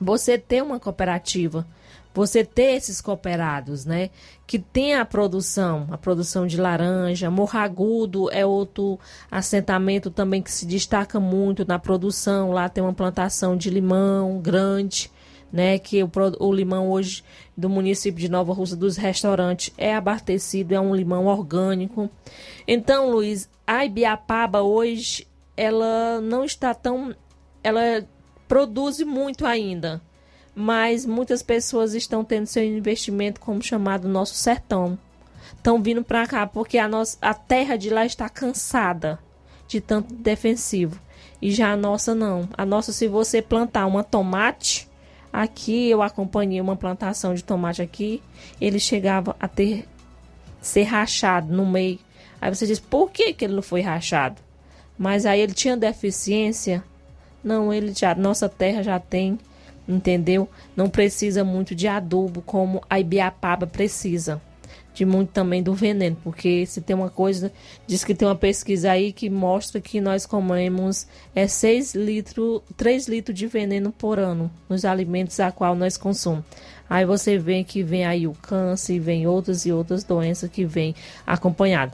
você 0.00 0.38
ter 0.38 0.62
uma 0.62 0.78
cooperativa, 0.78 1.66
você 2.14 2.44
ter 2.44 2.76
esses 2.76 3.00
cooperados, 3.00 3.84
né? 3.84 4.10
Que 4.46 4.58
tem 4.58 4.94
a 4.94 5.04
produção, 5.04 5.88
a 5.90 5.98
produção 5.98 6.46
de 6.46 6.58
laranja. 6.58 7.28
Morragudo 7.30 8.30
é 8.30 8.46
outro 8.46 9.00
assentamento 9.30 10.10
também 10.10 10.40
que 10.40 10.50
se 10.52 10.64
destaca 10.64 11.18
muito 11.18 11.66
na 11.66 11.78
produção. 11.78 12.52
Lá 12.52 12.68
tem 12.68 12.84
uma 12.84 12.94
plantação 12.94 13.56
de 13.56 13.68
limão 13.68 14.38
grande, 14.38 15.10
né? 15.52 15.78
Que 15.78 16.02
o, 16.02 16.10
o 16.40 16.52
limão 16.52 16.90
hoje 16.90 17.22
do 17.56 17.68
município 17.68 18.20
de 18.20 18.28
Nova 18.28 18.52
Rússia 18.52 18.76
dos 18.76 18.96
restaurantes 18.96 19.72
é 19.78 19.94
abastecido, 19.94 20.74
é 20.74 20.80
um 20.80 20.94
limão 20.94 21.26
orgânico. 21.26 22.10
Então, 22.66 23.10
Luiz, 23.10 23.48
a 23.66 23.84
Ibiapaba 23.84 24.62
hoje 24.62 25.26
ela 25.56 26.20
não 26.20 26.44
está 26.44 26.74
tão. 26.74 27.14
Ela 27.62 28.06
produz 28.46 29.00
muito 29.00 29.46
ainda, 29.46 30.00
mas 30.54 31.06
muitas 31.06 31.42
pessoas 31.42 31.94
estão 31.94 32.24
tendo 32.24 32.46
seu 32.46 32.62
investimento 32.62 33.40
como 33.40 33.62
chamado 33.62 34.08
nosso 34.08 34.34
sertão. 34.34 34.98
estão 35.56 35.82
vindo 35.82 36.04
para 36.04 36.26
cá 36.26 36.46
porque 36.46 36.78
a, 36.78 36.86
nossa, 36.86 37.16
a 37.20 37.34
terra 37.34 37.76
de 37.76 37.90
lá 37.90 38.04
está 38.04 38.28
cansada 38.28 39.18
de 39.66 39.80
tanto 39.80 40.14
defensivo. 40.14 41.00
E 41.40 41.50
já 41.50 41.72
a 41.72 41.76
nossa 41.76 42.14
não. 42.14 42.48
A 42.56 42.64
nossa, 42.64 42.92
se 42.92 43.08
você 43.08 43.42
plantar 43.42 43.86
uma 43.86 44.04
tomate, 44.04 44.88
aqui 45.36 45.90
eu 45.90 46.00
acompanhei 46.00 46.62
uma 46.62 46.76
plantação 46.76 47.34
de 47.34 47.44
tomate 47.44 47.82
aqui, 47.82 48.22
ele 48.58 48.80
chegava 48.80 49.36
a 49.38 49.46
ter 49.46 49.86
ser 50.62 50.84
rachado 50.84 51.54
no 51.54 51.66
meio. 51.66 51.98
Aí 52.40 52.52
você 52.52 52.66
diz, 52.66 52.80
por 52.80 53.10
que, 53.10 53.34
que 53.34 53.44
ele 53.44 53.54
não 53.54 53.62
foi 53.62 53.82
rachado? 53.82 54.40
Mas 54.96 55.26
aí 55.26 55.40
ele 55.40 55.52
tinha 55.52 55.76
deficiência. 55.76 56.82
Não, 57.44 57.72
ele 57.72 57.92
já, 57.94 58.14
nossa 58.14 58.48
terra 58.48 58.82
já 58.82 58.98
tem, 58.98 59.38
entendeu? 59.86 60.48
Não 60.74 60.88
precisa 60.88 61.44
muito 61.44 61.74
de 61.74 61.86
adubo 61.86 62.40
como 62.40 62.82
a 62.88 62.98
Ibiapaba 62.98 63.66
precisa 63.66 64.40
de 64.96 65.04
muito 65.04 65.28
também 65.28 65.62
do 65.62 65.74
veneno, 65.74 66.16
porque 66.24 66.64
se 66.64 66.80
tem 66.80 66.96
uma 66.96 67.10
coisa, 67.10 67.52
diz 67.86 68.02
que 68.02 68.14
tem 68.14 68.26
uma 68.26 68.34
pesquisa 68.34 68.92
aí 68.92 69.12
que 69.12 69.28
mostra 69.28 69.78
que 69.78 70.00
nós 70.00 70.24
comemos 70.24 71.06
é 71.34 71.46
6 71.46 71.94
litros, 71.94 72.62
3 72.78 73.06
litros 73.06 73.38
de 73.38 73.46
veneno 73.46 73.92
por 73.92 74.18
ano 74.18 74.50
nos 74.70 74.86
alimentos 74.86 75.38
a 75.38 75.52
qual 75.52 75.74
nós 75.74 75.98
consumimos. 75.98 76.46
Aí 76.88 77.04
você 77.04 77.36
vê 77.36 77.62
que 77.62 77.82
vem 77.82 78.06
aí 78.06 78.26
o 78.26 78.32
câncer, 78.32 78.98
vem 78.98 79.26
outras 79.26 79.66
e 79.66 79.72
outras 79.72 80.02
doenças 80.02 80.48
que 80.48 80.64
vêm 80.64 80.94
acompanhado. 81.26 81.92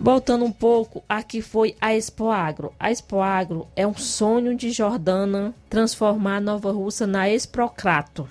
Voltando 0.00 0.46
um 0.46 0.52
pouco, 0.52 1.04
aqui 1.06 1.42
foi 1.42 1.76
a 1.80 1.94
Expo 1.94 2.30
Agro. 2.30 2.72
A 2.80 2.90
Expo 2.90 3.20
Agro 3.20 3.68
é 3.76 3.86
um 3.86 3.94
sonho 3.94 4.56
de 4.56 4.70
Jordana 4.70 5.54
transformar 5.68 6.40
Nova 6.40 6.72
Russa 6.72 7.06
na 7.06 7.28
Exprocrato 7.28 8.26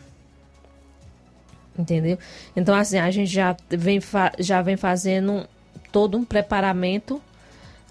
entendeu? 1.78 2.18
Então 2.56 2.76
assim, 2.76 2.98
a 2.98 3.10
gente 3.12 3.32
já 3.32 3.56
vem, 3.70 4.00
já 4.40 4.62
vem 4.62 4.78
fazendo 4.78 5.48
todo 5.92 6.18
um 6.18 6.26
preparamento, 6.26 7.22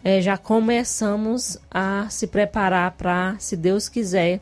é, 0.05 0.21
já 0.21 0.37
começamos 0.37 1.59
a 1.71 2.09
se 2.11 2.27
preparar 2.27 2.93
para, 2.93 3.37
se 3.39 3.57
Deus 3.57 3.89
quiser, 3.89 4.41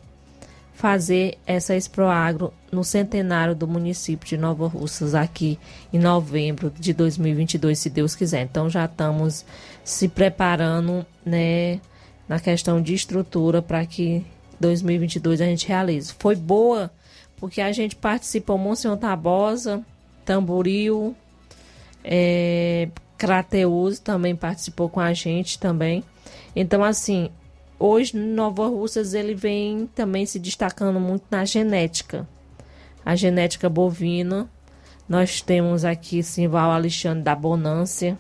fazer 0.81 1.37
essa 1.47 1.77
Exproagro 1.77 2.55
no 2.73 2.83
centenário 2.83 3.55
do 3.55 3.69
município 3.69 4.27
de 4.27 4.39
Nova 4.39 4.67
Russas 4.67 5.15
aqui 5.15 5.59
em 5.93 5.99
novembro 5.99 6.73
de 6.79 6.95
2022, 6.95 7.79
se 7.79 7.91
Deus 7.91 8.15
quiser. 8.17 8.45
Então 8.45 8.71
já 8.71 8.87
estamos 8.87 9.45
se 9.85 10.09
preparando, 10.09 11.05
né, 11.23 11.81
na 12.27 12.41
questão 12.41 12.81
de 12.81 12.95
estrutura 12.95 13.61
para 13.61 13.85
que 13.85 14.25
2022 14.59 15.43
a 15.43 15.45
gente 15.45 15.69
realize. 15.69 16.15
Foi 16.19 16.35
boa 16.35 16.91
porque 17.41 17.63
a 17.63 17.73
gente 17.73 17.97
participou 17.97 18.59
Monsenhor 18.59 18.99
Tabosa, 18.99 19.83
Tamboril, 20.27 21.17
é, 22.05 22.89
também 24.05 24.37
participou 24.37 24.89
com 24.89 25.01
a 25.01 25.13
gente 25.13 25.59
também. 25.59 26.05
Então, 26.55 26.85
assim, 26.85 27.31
hoje 27.79 28.17
Nova 28.17 28.67
Russas 28.67 29.15
ele 29.15 29.35
vem 29.35 29.89
também 29.95 30.27
se 30.27 30.39
destacando 30.39 31.01
muito 31.01 31.25
na 31.31 31.45
genética. 31.45 32.29
A 33.05 33.17
genética 33.17 33.69
bovina. 33.69 34.49
Nós 35.09 35.41
temos 35.41 35.85
aqui 35.85 36.23
Simval 36.23 36.71
Alexandre 36.71 37.25
da 37.25 37.35
Bonância, 37.35 38.17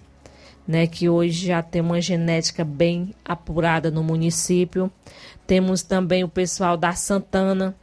né, 0.66 0.88
que 0.88 1.08
hoje 1.08 1.46
já 1.46 1.62
tem 1.62 1.80
uma 1.80 2.00
genética 2.00 2.64
bem 2.64 3.14
apurada 3.24 3.90
no 3.90 4.02
município. 4.02 4.90
Temos 5.46 5.82
também 5.82 6.24
o 6.24 6.28
pessoal 6.28 6.76
da 6.76 6.92
Santana, 6.92 7.76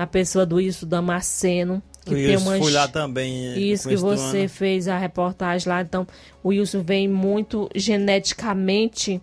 na 0.00 0.06
pessoa 0.06 0.46
do 0.46 0.58
Isso 0.58 0.86
Damasceno. 0.86 1.82
Que 2.06 2.14
o 2.14 2.16
tem 2.16 2.38
uma... 2.38 2.56
fui 2.56 2.72
lá 2.72 2.88
também. 2.88 3.70
Isso 3.70 3.86
que 3.86 3.96
você 3.96 4.48
fez 4.48 4.88
a 4.88 4.96
reportagem 4.96 5.68
lá. 5.68 5.82
Então, 5.82 6.06
o 6.42 6.48
Wilson 6.48 6.82
vem 6.82 7.06
muito 7.06 7.68
geneticamente, 7.74 9.20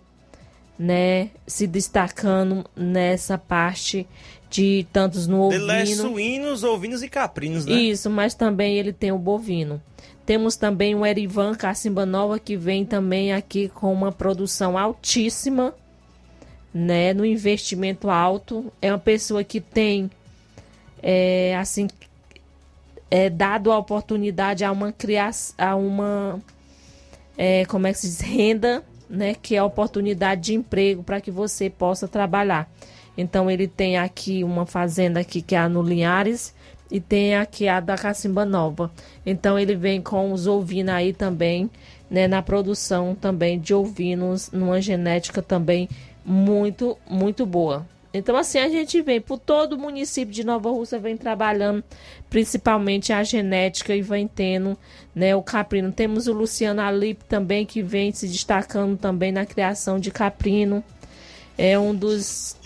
né, 0.78 1.30
se 1.48 1.66
destacando 1.66 2.64
nessa 2.76 3.36
parte 3.36 4.06
de 4.48 4.86
tantos 4.92 5.26
no 5.26 5.40
ovino. 5.40 5.64
Ele 5.64 5.82
é 5.82 5.86
suínos, 5.86 6.62
ovinos 6.62 7.02
e 7.02 7.08
caprinos, 7.08 7.66
né? 7.66 7.72
Isso, 7.72 8.08
mas 8.08 8.34
também 8.34 8.78
ele 8.78 8.92
tem 8.92 9.10
o 9.10 9.18
bovino. 9.18 9.82
Temos 10.24 10.54
também 10.54 10.94
o 10.94 11.04
Erivan 11.04 11.56
Cacimba 11.56 12.06
Nova, 12.06 12.38
que 12.38 12.56
vem 12.56 12.84
também 12.84 13.32
aqui 13.32 13.68
com 13.68 13.92
uma 13.92 14.12
produção 14.12 14.78
altíssima, 14.78 15.74
né, 16.72 17.12
no 17.12 17.26
investimento 17.26 18.08
alto. 18.08 18.72
É 18.80 18.92
uma 18.92 18.98
pessoa 19.00 19.42
que 19.42 19.60
tem 19.60 20.08
é, 21.02 21.56
assim, 21.56 21.88
é, 23.10 23.30
dado 23.30 23.72
a 23.72 23.78
oportunidade 23.78 24.64
a 24.64 24.72
uma 24.72 24.92
criação, 24.92 25.54
a 25.58 25.74
uma, 25.76 26.40
é, 27.36 27.64
como 27.66 27.86
é 27.86 27.92
que 27.92 27.98
se 27.98 28.06
diz, 28.08 28.20
renda, 28.20 28.84
né, 29.08 29.34
que 29.34 29.54
é 29.54 29.58
a 29.58 29.64
oportunidade 29.64 30.42
de 30.42 30.54
emprego 30.54 31.02
para 31.02 31.20
que 31.20 31.30
você 31.30 31.70
possa 31.70 32.06
trabalhar. 32.06 32.70
Então 33.16 33.50
ele 33.50 33.66
tem 33.66 33.98
aqui 33.98 34.44
uma 34.44 34.66
fazenda 34.66 35.20
aqui 35.20 35.42
que 35.42 35.54
é 35.54 35.58
a 35.58 35.68
no 35.68 35.82
Linhares 35.82 36.54
e 36.90 37.00
tem 37.00 37.34
aqui 37.34 37.66
a 37.66 37.80
da 37.80 37.96
Cacimba 37.96 38.44
Nova. 38.44 38.90
Então 39.24 39.58
ele 39.58 39.74
vem 39.74 40.00
com 40.00 40.32
os 40.32 40.46
ovinos 40.46 40.94
aí 40.94 41.12
também, 41.12 41.70
né, 42.10 42.28
na 42.28 42.42
produção 42.42 43.14
também 43.14 43.58
de 43.58 43.74
ovinos, 43.74 44.50
numa 44.52 44.80
genética 44.80 45.42
também 45.42 45.88
muito, 46.24 46.96
muito 47.08 47.44
boa. 47.46 47.86
Então, 48.12 48.36
assim, 48.36 48.58
a 48.58 48.68
gente 48.68 49.02
vem 49.02 49.20
por 49.20 49.38
todo 49.38 49.74
o 49.74 49.78
município 49.78 50.32
de 50.32 50.42
Nova 50.42 50.70
Rússia, 50.70 50.98
vem 50.98 51.16
trabalhando 51.16 51.84
principalmente 52.30 53.12
a 53.12 53.22
genética 53.22 53.94
e 53.94 54.00
vem 54.00 54.26
tendo 54.26 54.78
né, 55.14 55.36
o 55.36 55.42
caprino. 55.42 55.92
Temos 55.92 56.26
o 56.26 56.32
Luciano 56.32 56.80
Alip 56.80 57.24
também, 57.24 57.66
que 57.66 57.82
vem 57.82 58.10
se 58.12 58.26
destacando 58.26 58.96
também 58.96 59.30
na 59.30 59.44
criação 59.44 59.98
de 59.98 60.10
caprino. 60.10 60.82
É 61.56 61.78
um 61.78 61.94
dos 61.94 62.56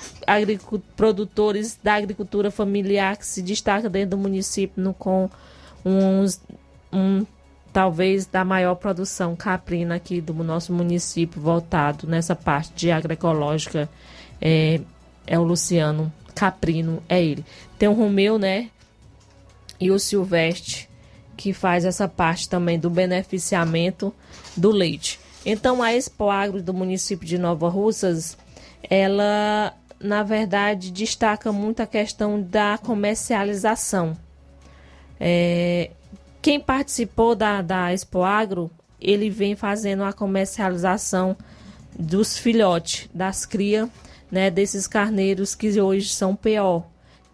produtores 0.97 1.79
da 1.83 1.95
agricultura 1.95 2.51
familiar 2.51 3.17
que 3.17 3.27
se 3.27 3.43
destaca 3.43 3.89
dentro 3.89 4.11
do 4.11 4.19
município 4.19 4.83
no, 4.83 4.95
com 4.95 5.29
uns, 5.85 6.41
um, 6.93 7.27
talvez 7.73 8.27
da 8.27 8.45
maior 8.45 8.75
produção 8.77 9.35
caprina 9.35 9.97
aqui 9.97 10.21
do 10.21 10.35
nosso 10.35 10.73
município, 10.73 11.41
voltado 11.41 12.07
nessa 12.07 12.37
parte 12.37 12.73
de 12.75 12.91
agroecológica 12.91 13.89
é, 14.41 14.81
é 15.27 15.39
o 15.39 15.43
Luciano 15.43 16.13
Caprino, 16.35 17.03
é 17.09 17.23
ele. 17.23 17.45
Tem 17.79 17.89
o 17.89 17.93
Romeu, 17.93 18.39
né? 18.39 18.71
E 19.79 19.91
o 19.91 19.99
Silvestre, 19.99 20.89
que 21.37 21.53
faz 21.53 21.85
essa 21.85 22.09
parte 22.09 22.49
também 22.49 22.79
do 22.79 22.91
beneficiamento 22.91 24.15
do 24.57 24.71
leite. 24.71 25.19
Então, 25.45 25.83
a 25.83 25.93
Expo 25.93 26.31
Agro 26.31 26.63
do 26.63 26.73
município 26.73 27.27
de 27.27 27.37
Nova 27.37 27.69
Russas, 27.69 28.37
ela, 28.89 29.75
na 29.99 30.23
verdade, 30.23 30.91
destaca 30.91 31.51
muito 31.51 31.81
a 31.81 31.87
questão 31.87 32.41
da 32.41 32.79
comercialização. 32.79 34.17
É, 35.19 35.91
quem 36.41 36.61
participou 36.61 37.35
da, 37.35 37.61
da 37.61 37.93
Expo 37.93 38.23
Agro, 38.23 38.71
ele 39.01 39.31
vem 39.31 39.57
fazendo 39.57 40.05
a 40.05 40.13
comercialização 40.13 41.37
dos 41.99 42.39
filhotes, 42.39 43.09
das 43.13 43.45
crias 43.45 43.89
né, 44.33 44.51
desses 44.51 44.87
carneiros 44.87 45.55
que 45.55 45.79
hoje 45.79 46.09
são 46.09 46.35
PO, 46.35 46.83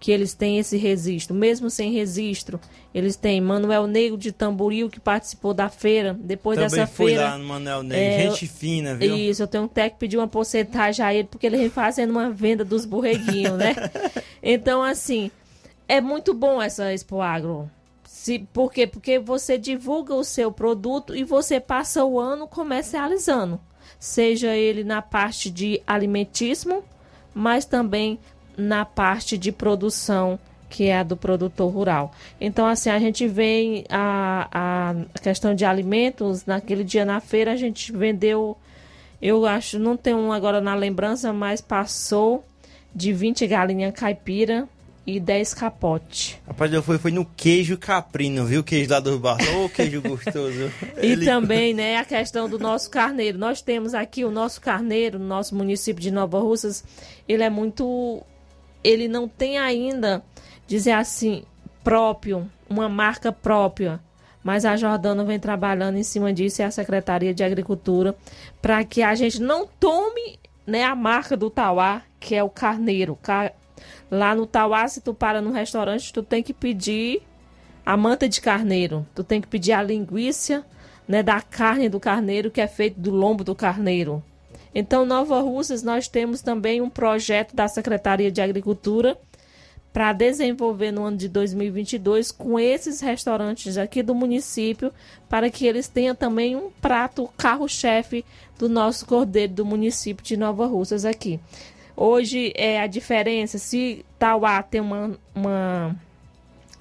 que 0.01 0.11
eles 0.11 0.35
têm 0.35 0.59
esse 0.59 0.77
registro. 0.77 1.33
Mesmo 1.33 1.71
sem 1.71 1.93
registro, 1.93 2.61
eles 2.93 3.15
têm 3.15 3.41
Manuel 3.41 3.87
Negro 3.87 4.19
de 4.19 4.33
Tamboril, 4.33 4.91
que 4.91 4.99
participou 4.99 5.55
da 5.55 5.69
feira. 5.69 6.19
Depois 6.19 6.59
Também 6.59 6.71
dessa 6.71 6.87
fui 6.89 7.13
feira. 7.13 7.31
lá 7.31 7.39
no 7.39 7.45
Manuel 7.45 7.85
Negro, 7.85 8.05
é, 8.05 8.31
gente 8.31 8.49
fina, 8.49 8.97
viu? 8.97 9.17
Isso, 9.17 9.45
eu 9.45 9.47
tenho 9.47 9.65
até 9.65 9.89
que 9.89 9.97
pedir 9.97 10.17
uma 10.17 10.27
porcentagem 10.27 11.05
a 11.05 11.15
ele, 11.15 11.29
porque 11.29 11.47
ele 11.47 11.57
vem 11.57 11.71
fazendo 11.71 12.11
uma 12.11 12.31
venda 12.31 12.65
dos 12.65 12.85
borreguinhos, 12.85 13.57
né? 13.57 13.77
então, 14.43 14.83
assim, 14.83 15.31
é 15.87 16.01
muito 16.01 16.35
bom 16.35 16.61
essa 16.61 16.93
Expo 16.93 17.21
Agro. 17.21 17.71
Se, 18.03 18.41
por 18.53 18.73
quê? 18.73 18.89
Porque 18.89 19.21
você 19.21 19.57
divulga 19.57 20.15
o 20.15 20.25
seu 20.25 20.51
produto 20.51 21.15
e 21.15 21.23
você 21.23 21.61
passa 21.61 22.05
o 22.05 22.19
ano 22.19 22.49
comercializando 22.49 23.61
seja 23.99 24.55
ele 24.55 24.85
na 24.85 25.03
parte 25.03 25.51
de 25.51 25.81
alimentismo, 25.87 26.85
mas 27.35 27.65
também 27.65 28.19
na 28.57 28.85
parte 28.85 29.39
de 29.39 29.53
produção, 29.53 30.39
que 30.69 30.85
é 30.85 30.99
a 30.99 31.03
do 31.03 31.17
produtor 31.17 31.73
rural. 31.73 32.13
Então, 32.41 32.67
assim, 32.67 32.91
a 32.91 32.99
gente 32.99 33.27
vem 33.27 33.85
a, 33.89 34.49
a 34.53 35.21
questão 35.21 35.55
de 35.55 35.65
alimentos, 35.65 36.45
naquele 36.45 36.85
dia 36.85 37.05
na 37.05 37.21
feira 37.21 37.53
a 37.53 37.57
gente 37.57 37.93
vendeu, 37.93 38.57
eu 39.21 39.47
acho, 39.47 39.79
não 39.79 39.97
tenho 39.97 40.31
agora 40.33 40.61
na 40.61 40.75
lembrança, 40.75 41.33
mas 41.33 41.61
passou 41.61 42.45
de 42.95 43.13
20 43.13 43.47
galinhas 43.47 43.93
caipira 43.95 44.69
e 45.09 45.19
10 45.19 45.55
capote. 45.55 46.39
Rapaz, 46.47 46.71
eu 46.71 46.83
fui, 46.83 46.99
fui 46.99 47.11
no 47.11 47.25
queijo 47.25 47.79
caprino, 47.79 48.45
viu? 48.45 48.61
O 48.61 48.63
queijo 48.63 48.91
lá 48.91 49.01
do 49.01 49.19
bar. 49.19 49.39
Ô, 49.57 49.65
oh, 49.65 49.69
queijo 49.71 50.03
gostoso. 50.03 50.71
e 51.01 51.13
Ele... 51.13 51.25
também, 51.25 51.73
né, 51.73 51.97
a 51.97 52.05
questão 52.05 52.47
do 52.47 52.59
nosso 52.59 52.91
carneiro. 52.91 53.39
Nós 53.39 53.63
temos 53.63 53.95
aqui 53.95 54.23
o 54.23 54.31
nosso 54.31 54.61
carneiro, 54.61 55.19
no 55.19 55.25
nosso 55.25 55.57
município 55.57 56.03
de 56.03 56.11
Nova 56.11 56.39
Russas. 56.39 56.85
Ele 57.27 57.43
é 57.43 57.49
muito. 57.49 58.23
Ele 58.85 59.09
não 59.09 59.27
tem 59.27 59.57
ainda, 59.57 60.23
dizer 60.67 60.93
assim, 60.93 61.43
próprio, 61.83 62.47
uma 62.69 62.87
marca 62.87 63.33
própria. 63.33 63.99
mas 64.45 64.67
a 64.67 64.77
Jordana 64.77 65.25
vem 65.25 65.41
trabalhando 65.41 65.97
em 65.97 66.03
cima 66.03 66.35
disso 66.35 66.61
e 66.61 66.65
a 66.65 66.71
Secretaria 66.71 67.33
de 67.33 67.43
Agricultura 67.43 68.15
para 68.61 68.85
que 68.85 69.01
a 69.01 69.15
gente 69.15 69.41
não 69.41 69.67
tome 69.67 70.39
né, 70.67 70.85
a 70.85 70.95
marca 70.95 71.35
do 71.35 71.49
Tauá, 71.49 72.03
que 72.21 72.35
é 72.35 72.45
o 72.45 72.51
carneiro. 72.51 73.19
Lá 74.11 74.35
no 74.35 74.47
Tauá, 74.47 74.87
se 74.89 75.01
tu 75.01 75.13
para 75.13 75.41
no 75.41 75.53
restaurante, 75.53 76.13
tu 76.13 76.23
tem 76.23 76.43
que 76.43 76.53
pedir 76.53 77.23
a 77.85 77.97
manta 77.97 78.29
de 78.29 78.41
carneiro, 78.41 79.07
tu 79.15 79.25
tem 79.25 79.41
que 79.41 79.49
pedir 79.49 79.73
a 79.73 79.83
linguiça 79.83 80.65
né, 81.07 81.23
da 81.23 81.41
carne 81.41 81.89
do 81.89 81.99
carneiro, 81.99 82.51
que 82.51 82.61
é 82.61 82.67
feito 82.67 83.01
do 83.01 83.11
lombo 83.11 83.43
do 83.43 83.55
carneiro. 83.55 84.23
Então, 84.75 85.07
Nova 85.07 85.41
Russas, 85.41 85.83
nós 85.83 86.07
temos 86.07 86.43
também 86.43 86.83
um 86.83 86.91
projeto 86.91 87.57
da 87.57 87.67
Secretaria 87.67 88.31
de 88.31 88.41
Agricultura 88.41 89.19
para 89.93 90.13
desenvolver 90.13 90.93
no 90.93 91.05
ano 91.05 91.17
de 91.17 91.29
2022 91.29 92.31
com 92.31 92.61
esses 92.61 93.01
restaurantes 93.01 93.79
aqui 93.79 94.03
do 94.03 94.15
município, 94.15 94.93
para 95.29 95.51
que 95.51 95.67
eles 95.67 95.89
tenham 95.89 96.15
também 96.15 96.55
um 96.55 96.71
prato 96.71 97.29
carro-chefe 97.37 98.25
do 98.59 98.69
nosso 98.69 99.07
cordeiro 99.07 99.55
do 99.55 99.65
município 99.65 100.25
de 100.25 100.37
Nova 100.37 100.67
Russas 100.67 101.05
aqui. 101.05 101.41
Hoje 102.01 102.53
é 102.55 102.81
a 102.81 102.87
diferença, 102.87 103.59
se 103.59 104.05
Tauá 104.19 104.63
tem 104.63 104.81
uma, 104.81 105.19
uma, 105.35 105.97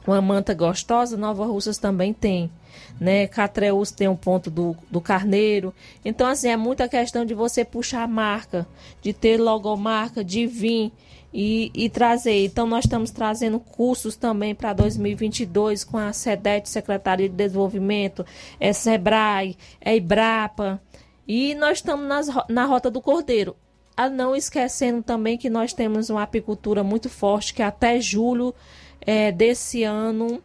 uma 0.05 0.21
manta 0.21 0.53
gostosa, 0.53 1.17
Nova 1.17 1.45
Russas 1.45 1.79
também 1.79 2.13
tem 2.13 2.51
né? 2.99 3.27
Catreus 3.27 3.91
tem 3.91 4.07
um 4.07 4.15
ponto 4.15 4.49
do, 4.49 4.75
do 4.89 4.99
carneiro. 4.99 5.73
Então, 6.03 6.27
assim, 6.27 6.49
é 6.49 6.57
muita 6.57 6.87
questão 6.87 7.25
de 7.25 7.33
você 7.33 7.63
puxar 7.63 8.03
a 8.03 8.07
marca, 8.07 8.67
de 9.01 9.13
ter 9.13 9.37
logomarca, 9.37 10.23
de 10.23 10.45
vir 10.45 10.91
e, 11.33 11.71
e 11.73 11.89
trazer. 11.89 12.45
Então, 12.45 12.65
nós 12.65 12.85
estamos 12.85 13.11
trazendo 13.11 13.59
cursos 13.59 14.15
também 14.15 14.55
para 14.55 14.73
2022 14.73 15.83
com 15.83 15.97
a 15.97 16.13
SEDET, 16.13 16.69
Secretaria 16.69 17.29
de 17.29 17.35
Desenvolvimento, 17.35 18.25
é 18.59 18.73
SEBRAE, 18.73 19.57
é 19.79 19.95
IBRAPA. 19.95 20.81
E 21.27 21.55
nós 21.55 21.79
estamos 21.79 22.07
nas, 22.07 22.27
na 22.49 22.65
Rota 22.65 22.89
do 22.89 23.01
Cordeiro. 23.01 23.55
Ah, 23.97 24.09
não 24.09 24.33
esquecendo 24.35 25.01
também 25.01 25.39
que 25.39 25.49
nós 25.49 25.73
temos 25.73 26.11
uma 26.11 26.21
apicultura 26.21 26.83
muito 26.83 27.09
forte, 27.09 27.51
que 27.51 27.63
até 27.63 27.99
julho 27.99 28.53
é, 29.01 29.31
desse 29.31 29.83
ano 29.83 30.39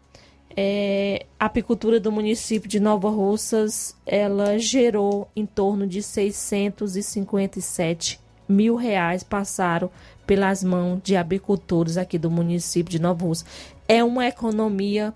é, 0.56 1.26
a 1.38 1.44
apicultura 1.46 1.98
do 2.00 2.10
município 2.10 2.66
de 2.68 2.80
Nova 2.80 3.10
Russas 3.10 3.94
ela 4.06 4.58
gerou 4.58 5.30
em 5.36 5.44
torno 5.46 5.86
de 5.86 6.02
657 6.02 8.20
mil 8.48 8.74
reais 8.74 9.22
passaram 9.22 9.88
pelas 10.26 10.64
mãos 10.64 11.00
de 11.02 11.16
apicultores 11.16 11.96
aqui 11.96 12.18
do 12.18 12.30
município 12.30 12.90
de 12.90 13.00
Nova 13.00 13.24
Russa. 13.24 13.46
É 13.88 14.04
uma 14.04 14.26
economia 14.26 15.14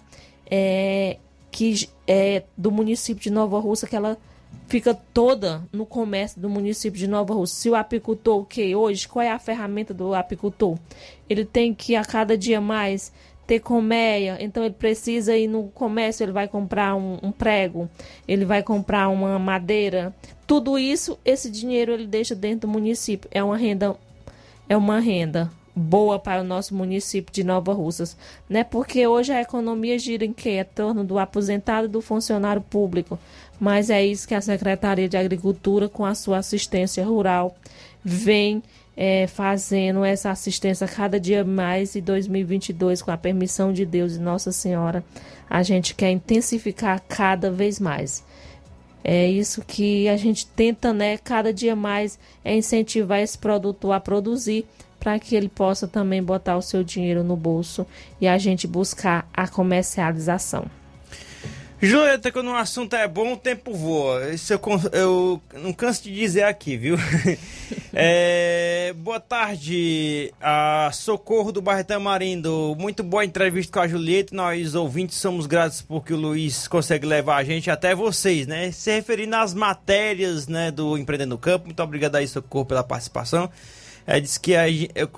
é, 0.51 1.19
que 1.51 1.89
é 2.07 2.45
do 2.57 2.71
município 2.71 3.23
de 3.23 3.31
Nova 3.31 3.59
Russa 3.59 3.87
que 3.87 3.97
ela 3.97 4.17
fica 4.69 4.95
toda 4.95 5.63
no 5.73 5.87
comércio 5.87 6.41
do 6.41 6.49
município 6.49 6.99
de 6.99 7.07
Nova. 7.07 7.35
Se 7.47 7.71
o 7.71 7.75
apicultor, 7.75 8.41
o 8.41 8.45
que 8.45 8.75
hoje, 8.75 9.09
qual 9.09 9.23
é 9.23 9.31
a 9.31 9.39
ferramenta 9.39 9.95
do 9.95 10.15
apicultor? 10.15 10.79
Ele 11.29 11.45
tem 11.45 11.75
que 11.75 11.95
a 11.97 12.05
cada 12.05 12.37
dia 12.37 12.61
mais 12.61 13.13
ter 13.47 13.61
colmeia, 13.61 14.37
então 14.41 14.65
ele 14.65 14.75
precisa 14.75 15.37
ir 15.37 15.47
no 15.47 15.69
comércio, 15.69 16.25
ele 16.25 16.33
vai 16.33 16.49
comprar 16.49 16.97
um, 16.97 17.19
um, 17.23 17.31
prego, 17.31 17.89
ele 18.27 18.45
vai 18.45 18.63
comprar 18.63 19.09
uma 19.09 19.39
madeira. 19.39 20.13
Tudo 20.47 20.77
isso, 20.77 21.17
esse 21.25 21.49
dinheiro 21.49 21.93
ele 21.93 22.07
deixa 22.07 22.35
dentro 22.35 22.67
do 22.67 22.73
município. 22.73 23.31
É 23.33 23.43
uma 23.43 23.57
renda, 23.57 23.95
é 24.69 24.77
uma 24.77 24.99
renda 24.99 25.51
boa 25.77 26.19
para 26.19 26.41
o 26.41 26.45
nosso 26.45 26.75
município 26.75 27.33
de 27.33 27.45
Nova 27.45 27.75
Russas, 27.75 28.17
né? 28.49 28.65
Porque 28.65 29.07
hoje 29.07 29.31
a 29.31 29.43
economia 29.43 29.99
gira 29.99 30.25
em 30.25 30.33
que? 30.33 30.59
Em 30.59 30.65
torno 30.65 31.05
do 31.05 31.19
aposentado 31.19 31.87
e 31.87 31.91
do 31.91 32.01
funcionário 32.01 32.63
público. 32.63 33.19
Mas 33.59 33.91
é 33.91 34.05
isso 34.05 34.29
que 34.29 34.35
a 34.35 34.41
Secretaria 34.41 35.09
de 35.09 35.17
Agricultura, 35.17 35.89
com 35.89 36.05
a 36.05 36.15
sua 36.15 36.39
assistência 36.39 37.05
rural, 37.05 37.57
vem 38.05 38.63
é, 38.97 39.27
fazendo 39.27 40.05
essa 40.05 40.31
assistência 40.31 40.89
cada 40.89 41.21
dia 41.21 41.45
mais 41.45 41.95
e 41.95 42.01
2022, 42.01 43.03
com 43.03 43.11
a 43.11 43.17
permissão 43.17 43.73
de 43.73 43.85
Deus 43.85 44.17
e 44.17 44.21
Nossa 44.21 44.53
Senhora, 44.53 45.05
a 45.49 45.63
gente 45.63 45.95
quer 45.95 46.11
intensificar 46.11 47.03
cada 47.09 47.51
vez 47.51 47.79
mais. 47.79 48.25
É 49.05 49.29
isso 49.29 49.63
que 49.65 50.09
a 50.09 50.17
gente 50.17 50.47
tenta, 50.47 50.93
né, 50.93 51.17
cada 51.19 51.53
dia 51.53 51.77
mais, 51.77 52.19
é 52.45 52.57
incentivar 52.57 53.21
esse 53.21 53.39
produtor 53.39 53.93
a 53.93 54.01
produzir 54.01 54.67
para 54.99 55.19
que 55.19 55.37
ele 55.37 55.49
possa 55.49 55.87
também 55.87 56.23
botar 56.23 56.57
o 56.57 56.63
seu 56.63 56.83
dinheiro 56.83 57.23
no 57.23 57.37
bolso 57.37 57.87
e 58.21 58.27
a 58.27 58.37
gente 58.39 58.67
buscar 58.67 59.29
a 59.33 59.47
comercialização. 59.47 60.67
Julieta, 61.81 62.33
quando 62.33 62.49
um 62.49 62.57
assunto 62.57 62.97
é 62.97 63.07
bom, 63.07 63.35
o 63.35 63.37
tempo 63.37 63.75
voa. 63.75 64.31
Isso 64.33 64.51
eu, 64.51 64.61
eu 64.93 65.43
não 65.61 65.75
canso 65.75 66.05
de 66.05 66.15
dizer 66.15 66.45
aqui, 66.45 66.75
viu? 66.75 66.97
é, 67.93 68.95
boa 68.97 69.21
tarde, 69.21 70.33
a 70.41 70.89
Socorro 70.91 71.53
do 71.53 71.61
bairro 71.61 71.85
Tamarindo. 71.85 72.75
Muito 72.79 73.03
boa 73.03 73.27
entrevista 73.27 73.75
com 73.75 73.81
a 73.81 73.87
Julieta. 73.87 74.35
Nós, 74.35 74.75
ouvintes, 74.75 75.19
somos 75.19 75.45
gratos 75.45 75.83
porque 75.83 76.15
o 76.15 76.17
Luiz 76.17 76.67
consegue 76.67 77.07
levar 77.07 77.37
a 77.37 77.45
gente 77.45 77.71
até 77.71 77.95
vocês, 77.95 78.47
né? 78.47 78.73
Se 78.73 78.91
referindo 78.91 79.37
às 79.37 79.53
matérias 79.53 80.49
né, 80.49 80.71
do 80.71 80.97
Empreendendo 80.97 81.35
no 81.35 81.39
Campo. 81.39 81.67
Muito 81.67 81.83
obrigado 81.83 82.17
aí, 82.17 82.27
Socorro, 82.27 82.65
pela 82.65 82.83
participação. 82.83 83.51
É, 84.07 84.19
diz 84.19 84.39
que 84.39 84.57
a, 84.57 84.65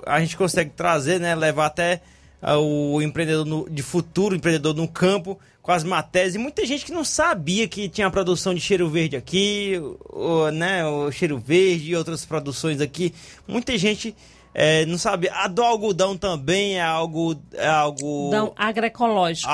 a 0.05 0.19
gente 0.19 0.35
consegue 0.35 0.71
trazer, 0.71 1.21
né? 1.21 1.33
Levar 1.35 1.67
até 1.67 2.01
uh, 2.43 2.57
o 2.95 3.01
empreendedor 3.01 3.45
no, 3.45 3.69
de 3.69 3.81
futuro, 3.81 4.35
empreendedor 4.35 4.75
no 4.75 4.89
campo 4.89 5.39
com 5.69 5.73
as 5.73 5.83
matérias. 5.83 6.33
E 6.33 6.39
muita 6.39 6.65
gente 6.65 6.83
que 6.83 6.91
não 6.91 7.03
sabia 7.03 7.67
que 7.67 7.87
tinha 7.87 8.09
produção 8.09 8.55
de 8.55 8.59
cheiro 8.59 8.89
verde 8.89 9.15
aqui, 9.15 9.79
o, 10.09 10.49
né, 10.49 10.83
o 10.83 11.11
cheiro 11.11 11.37
verde 11.37 11.91
e 11.91 11.95
outras 11.95 12.25
produções 12.25 12.81
aqui. 12.81 13.13
Muita 13.47 13.77
gente 13.77 14.15
é, 14.51 14.83
não 14.87 14.97
sabe. 14.97 15.29
A 15.29 15.47
do 15.47 15.61
algodão 15.61 16.17
também 16.17 16.79
é 16.79 16.81
algo. 16.81 17.39
É 17.53 17.67
algo 17.67 18.33
algodão 18.33 18.53
agroecológico. 18.57 19.51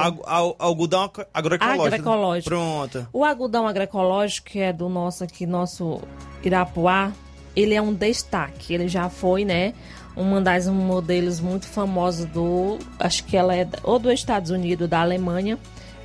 algodão 0.58 1.12
agroecológico. 1.34 1.86
Agroecológico. 1.86 2.50
Pronto. 2.50 3.08
O 3.12 3.26
algodão 3.26 3.68
agroecológico, 3.68 4.48
que 4.48 4.60
é 4.60 4.72
do 4.72 4.88
nosso 4.88 5.22
aqui, 5.22 5.46
nosso 5.46 6.00
Irapuá, 6.42 7.12
ele 7.54 7.74
é 7.74 7.82
um 7.82 7.94
destaque. 7.94 8.74
Ele 8.74 8.88
já 8.88 9.10
foi, 9.10 9.44
né? 9.44 9.74
Uma 10.16 10.40
das 10.40 10.66
modelos 10.66 11.42
muito 11.42 11.68
famosos 11.68 12.26
do. 12.28 12.80
Acho 12.98 13.26
que 13.26 13.36
ela 13.36 13.54
é 13.54 13.68
ou 13.84 14.00
dos 14.00 14.14
Estados 14.14 14.50
Unidos, 14.50 14.88
da 14.88 15.02
Alemanha 15.02 15.60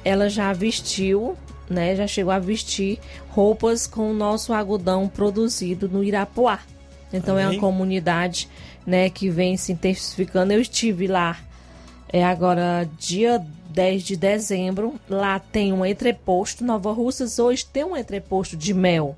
ela 0.04 0.28
já 0.28 0.52
vestiu, 0.52 1.36
né, 1.68 1.94
já 1.94 2.06
chegou 2.06 2.32
a 2.32 2.38
vestir 2.38 2.98
roupas 3.28 3.86
com 3.86 4.10
o 4.10 4.14
nosso 4.14 4.52
algodão 4.52 5.08
produzido 5.08 5.88
no 5.88 6.02
Irapuá. 6.02 6.60
Então 7.12 7.38
é 7.38 7.48
uma 7.48 7.58
comunidade, 7.58 8.48
né, 8.86 9.10
que 9.10 9.28
vem 9.28 9.56
se 9.56 9.72
intensificando. 9.72 10.52
Eu 10.52 10.60
estive 10.60 11.06
lá 11.06 11.38
é 12.12 12.24
agora 12.24 12.88
dia 12.98 13.40
10 13.70 14.02
de 14.02 14.16
dezembro. 14.16 14.94
Lá 15.08 15.38
tem 15.38 15.72
um 15.72 15.86
entreposto. 15.86 16.64
Nova 16.64 16.92
Russas 16.92 17.38
hoje 17.38 17.64
tem 17.64 17.84
um 17.84 17.96
entreposto 17.96 18.56
de 18.56 18.74
mel. 18.74 19.16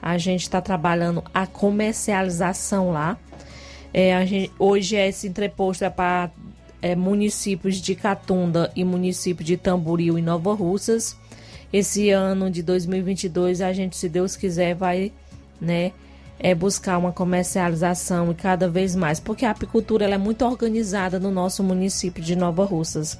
A 0.00 0.16
gente 0.16 0.42
está 0.42 0.60
trabalhando 0.60 1.24
a 1.34 1.46
comercialização 1.46 2.92
lá. 2.92 3.18
É, 3.92 4.24
gente, 4.24 4.52
hoje 4.56 4.94
esse 4.94 5.26
entreposto 5.26 5.84
é 5.84 5.90
para 5.90 6.30
é, 6.80 6.94
municípios 6.94 7.76
de 7.76 7.94
Catunda 7.94 8.70
e 8.74 8.84
município 8.84 9.44
de 9.44 9.56
Tamboril 9.56 10.18
e 10.18 10.22
Nova 10.22 10.54
Russas. 10.54 11.16
Esse 11.72 12.10
ano 12.10 12.50
de 12.50 12.62
2022 12.62 13.60
a 13.60 13.72
gente, 13.72 13.96
se 13.96 14.08
Deus 14.08 14.36
quiser, 14.36 14.74
vai, 14.74 15.12
né, 15.60 15.92
é 16.38 16.54
buscar 16.54 16.96
uma 16.98 17.12
comercialização 17.12 18.30
e 18.30 18.34
cada 18.34 18.68
vez 18.68 18.94
mais, 18.94 19.18
porque 19.18 19.44
a 19.44 19.50
apicultura 19.50 20.04
ela 20.04 20.14
é 20.14 20.18
muito 20.18 20.44
organizada 20.44 21.18
no 21.18 21.30
nosso 21.30 21.62
município 21.62 22.22
de 22.22 22.36
Nova 22.36 22.64
Russas. 22.64 23.18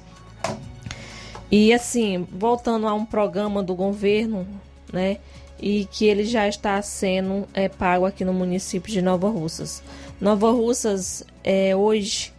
E 1.51 1.73
assim, 1.73 2.27
voltando 2.31 2.87
a 2.87 2.93
um 2.93 3.05
programa 3.05 3.61
do 3.61 3.75
governo, 3.75 4.47
né, 4.91 5.17
e 5.61 5.85
que 5.85 6.05
ele 6.05 6.23
já 6.23 6.47
está 6.47 6.81
sendo 6.81 7.47
é, 7.53 7.67
pago 7.67 8.05
aqui 8.05 8.23
no 8.23 8.33
município 8.33 8.91
de 8.91 9.01
Nova 9.01 9.29
Russas. 9.29 9.83
Nova 10.19 10.51
Russas 10.51 11.23
é, 11.43 11.75
hoje 11.75 12.31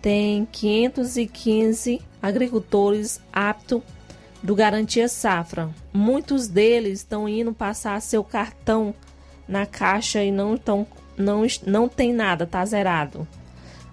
tem 0.00 0.46
515 0.50 2.00
agricultores 2.22 3.20
aptos 3.32 3.82
do 4.42 4.54
Garantia 4.54 5.08
Safra. 5.08 5.70
Muitos 5.92 6.48
deles 6.48 7.00
estão 7.00 7.28
indo 7.28 7.52
passar 7.52 8.00
seu 8.00 8.22
cartão 8.22 8.94
na 9.46 9.66
caixa 9.66 10.22
e 10.22 10.30
não 10.30 10.54
estão 10.54 10.86
não, 11.16 11.42
não 11.66 11.88
tem 11.88 12.12
nada, 12.12 12.46
tá 12.46 12.64
zerado. 12.64 13.26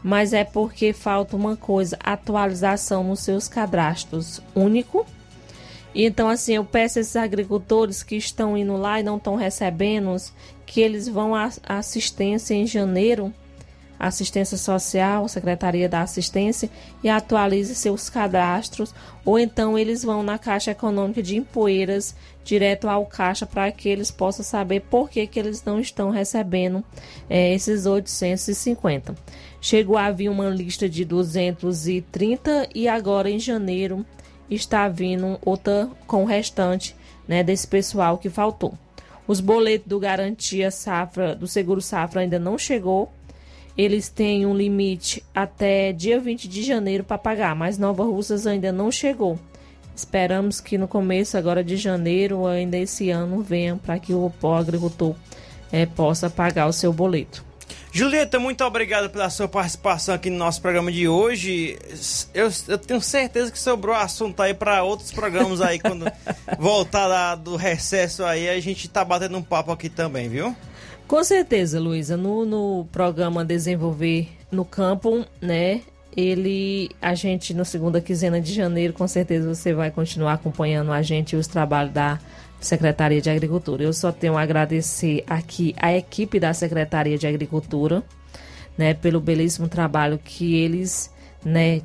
Mas 0.04 0.34
é 0.34 0.44
porque 0.44 0.94
falta 0.94 1.36
uma 1.36 1.58
coisa, 1.58 1.98
atualização 2.04 3.04
nos 3.04 3.22
seus 3.22 3.48
cadastros 3.48 4.40
único. 4.54 5.06
E 5.94 6.06
então 6.06 6.30
assim, 6.30 6.54
eu 6.54 6.64
peço 6.64 7.00
a 7.00 7.02
esses 7.02 7.16
agricultores 7.16 8.04
que 8.04 8.16
estão 8.16 8.56
indo 8.56 8.78
lá 8.78 9.00
e 9.00 9.04
não 9.04 9.18
estão 9.18 9.36
recebendo, 9.36 10.16
que 10.66 10.82
eles 10.82 11.08
vão 11.08 11.34
à 11.34 11.50
assistência 11.68 12.54
em 12.54 12.68
janeiro 12.68 13.34
Assistência 14.00 14.58
Social, 14.58 15.28
Secretaria 15.28 15.88
da 15.88 16.02
Assistência 16.02 16.70
e 17.04 17.10
atualize 17.10 17.76
seus 17.76 18.10
cadastros, 18.10 18.94
ou 19.24 19.40
então 19.40 19.78
eles 19.78 20.04
vão 20.04 20.24
na 20.24 20.38
Caixa 20.38 20.72
Econômica 20.72 21.24
de 21.24 21.38
Empoeiras, 21.38 22.16
direto 22.44 22.88
ao 22.88 23.06
caixa, 23.06 23.46
para 23.46 23.72
que 23.72 23.90
eles 23.90 24.12
possam 24.12 24.46
saber 24.46 24.82
por 24.82 25.10
que, 25.10 25.26
que 25.26 25.40
eles 25.40 25.64
não 25.64 25.80
estão 25.80 26.10
recebendo 26.10 26.84
é, 27.30 27.54
esses 27.54 27.86
850. 27.86 29.16
Chegou 29.60 29.98
a 29.98 30.12
vir 30.12 30.30
uma 30.30 30.50
lista 30.50 30.88
de 30.88 31.04
230 31.04 32.70
e 32.76 32.88
agora 32.88 33.30
em 33.30 33.40
janeiro 33.40 34.06
está 34.50 34.88
vindo 34.88 35.40
outra 35.44 35.90
com 36.06 36.24
o 36.24 36.28
restante 36.28 36.96
né, 37.28 37.44
desse 37.44 37.68
pessoal 37.68 38.18
que 38.18 38.30
faltou. 38.30 38.78
Os 39.28 39.40
boletos 39.40 39.88
do 39.88 40.00
Garantia 40.00 40.70
Safra, 40.70 41.36
do 41.36 41.48
Seguro 41.48 41.82
Safra 41.82 42.22
ainda 42.22 42.38
não 42.38 42.58
chegou. 42.58 43.12
Eles 43.78 44.08
têm 44.08 44.46
um 44.46 44.56
limite 44.56 45.24
até 45.34 45.92
dia 45.92 46.20
20 46.20 46.48
de 46.48 46.64
janeiro 46.64 47.04
para 47.04 47.18
pagar, 47.18 47.56
mas 47.56 47.78
Nova 47.78 48.04
Russas 48.04 48.48
ainda 48.48 48.72
não 48.72 48.92
chegou. 48.92 49.38
Esperamos 49.96 50.60
que 50.60 50.78
no 50.78 50.88
começo 50.88 51.38
agora 51.38 51.64
de 51.64 51.78
janeiro 51.78 52.46
ainda 52.46 52.78
esse 52.78 53.10
ano 53.10 53.42
venha 53.42 53.78
para 53.78 53.98
que 53.98 54.14
o, 54.14 54.32
agricultor 54.54 55.16
é, 55.72 55.86
possa 55.86 56.30
pagar 56.30 56.68
o 56.68 56.74
seu 56.74 56.92
boleto. 56.92 57.46
Julieta, 57.92 58.38
muito 58.38 58.62
obrigado 58.66 59.10
pela 59.10 59.30
sua 59.30 59.48
participação 59.48 60.14
aqui 60.14 60.30
no 60.30 60.38
nosso 60.38 60.62
programa 60.62 60.92
de 60.92 61.08
hoje. 61.08 61.80
Eu, 62.34 62.50
eu 62.68 62.78
tenho 62.78 63.00
certeza 63.00 63.50
que 63.50 63.58
sobrou 63.58 63.96
assunto 63.96 64.42
aí 64.42 64.54
para 64.54 64.84
outros 64.84 65.14
programas 65.14 65.62
aí 65.62 65.80
quando 65.80 66.06
voltar 66.60 67.08
lá 67.08 67.36
do 67.36 67.56
recesso 67.56 68.26
aí, 68.26 68.50
a 68.50 68.60
gente 68.60 68.90
tá 68.90 69.06
batendo 69.06 69.38
um 69.38 69.42
papo 69.42 69.72
aqui 69.72 69.88
também, 69.88 70.28
viu? 70.28 70.54
Com 71.08 71.24
certeza, 71.24 71.80
Luísa. 71.80 72.18
No, 72.18 72.46
no 72.46 72.88
programa 72.92 73.46
Desenvolver 73.46 74.28
no 74.52 74.66
Campo, 74.66 75.24
né? 75.40 75.82
Ele, 76.16 76.90
a 77.02 77.14
gente, 77.14 77.54
na 77.54 77.66
segunda 77.66 78.02
quinzena 78.02 78.42
de 78.42 78.54
janeiro, 78.54 78.94
com 78.94 79.08
certeza 79.08 79.54
você 79.54 79.74
vai 79.74 79.92
continuar 79.92 80.34
acompanhando 80.34 80.92
a 80.92 81.02
gente 81.02 81.34
e 81.34 81.36
os 81.36 81.46
trabalhos 81.46 81.94
da 81.94 82.20
Secretaria 82.60 83.22
de 83.22 83.30
Agricultura. 83.30 83.84
Eu 83.84 83.94
só 83.94 84.12
tenho 84.12 84.36
a 84.38 84.42
agradecer 84.42 85.24
aqui 85.28 85.76
a 85.78 85.96
equipe 85.96 86.40
da 86.40 86.52
Secretaria 86.54 87.18
de 87.18 87.28
Agricultura, 87.28 88.04
né, 88.78 88.94
pelo 88.94 89.20
belíssimo 89.20 89.68
trabalho 89.68 90.18
que 90.24 90.56
eles, 90.56 91.12
né, 91.44 91.82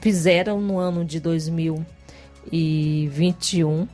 fizeram 0.00 0.60
no 0.60 0.78
ano 0.78 1.04
de 1.04 1.20
2021. 1.20 3.86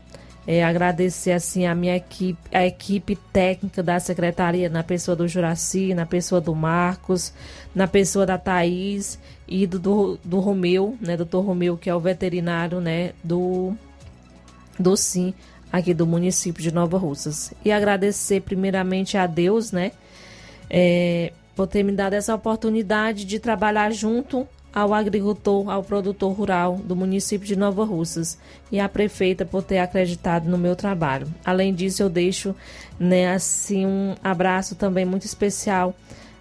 É, 0.47 0.63
agradecer 0.63 1.33
assim 1.33 1.67
a 1.67 1.75
minha 1.75 1.97
equipe, 1.97 2.39
a 2.53 2.67
equipe 2.67 3.17
técnica 3.33 3.83
da 3.83 3.99
secretaria, 3.99 4.69
na 4.69 4.83
pessoa 4.83 5.17
do 5.17 5.27
Juraci, 5.27 5.95
na 5.95 6.05
pessoa 6.05 6.39
do 6.39 6.55
Marcos, 6.55 7.33
na 7.75 7.89
pessoa 7.89 8.27
da 8.27 8.37
Thaís 8.37 9.19
e 9.49 9.67
do, 9.67 9.79
do, 9.79 10.19
do 10.23 10.41
Romeu, 10.41 10.99
né, 11.01 11.17
doutor 11.17 11.41
Romeu, 11.41 11.79
que 11.79 11.89
é 11.89 11.95
o 11.95 12.01
veterinário, 12.01 12.79
né, 12.79 13.13
do, 13.23 13.75
do 14.79 14.95
SIM, 14.99 15.33
aqui 15.73 15.95
do 15.95 16.07
município 16.07 16.63
de 16.63 16.73
Nova 16.73 16.99
Russas. 16.99 17.55
E 17.65 17.73
agradecer 17.73 18.43
primeiramente 18.43 19.17
a 19.17 19.27
Deus, 19.27 19.73
né, 19.73 19.93
é, 20.69 21.33
por 21.57 21.67
ter 21.67 21.83
me 21.83 21.93
dado 21.93 22.13
essa 22.13 22.35
oportunidade 22.35 23.25
de 23.25 23.39
trabalhar 23.39 23.91
junto 23.93 24.47
ao 24.75 24.93
agricultor, 24.93 25.71
ao 25.71 25.85
produtor 25.85 26.33
rural 26.33 26.81
do 26.85 26.97
município 26.97 27.47
de 27.47 27.55
Nova 27.55 27.85
Russas 27.85 28.37
e 28.73 28.81
à 28.81 28.89
prefeita 28.89 29.45
por 29.45 29.63
ter 29.63 29.79
acreditado 29.79 30.49
no 30.49 30.59
meu 30.59 30.75
trabalho. 30.75 31.29
Além 31.45 31.73
disso, 31.73 32.03
eu 32.03 32.11
deixo 32.11 32.57
né, 32.99 33.33
assim 33.33 33.87
um 33.87 34.17
abraço 34.23 34.75
também 34.75 35.05
muito 35.05 35.25
especial 35.25 35.95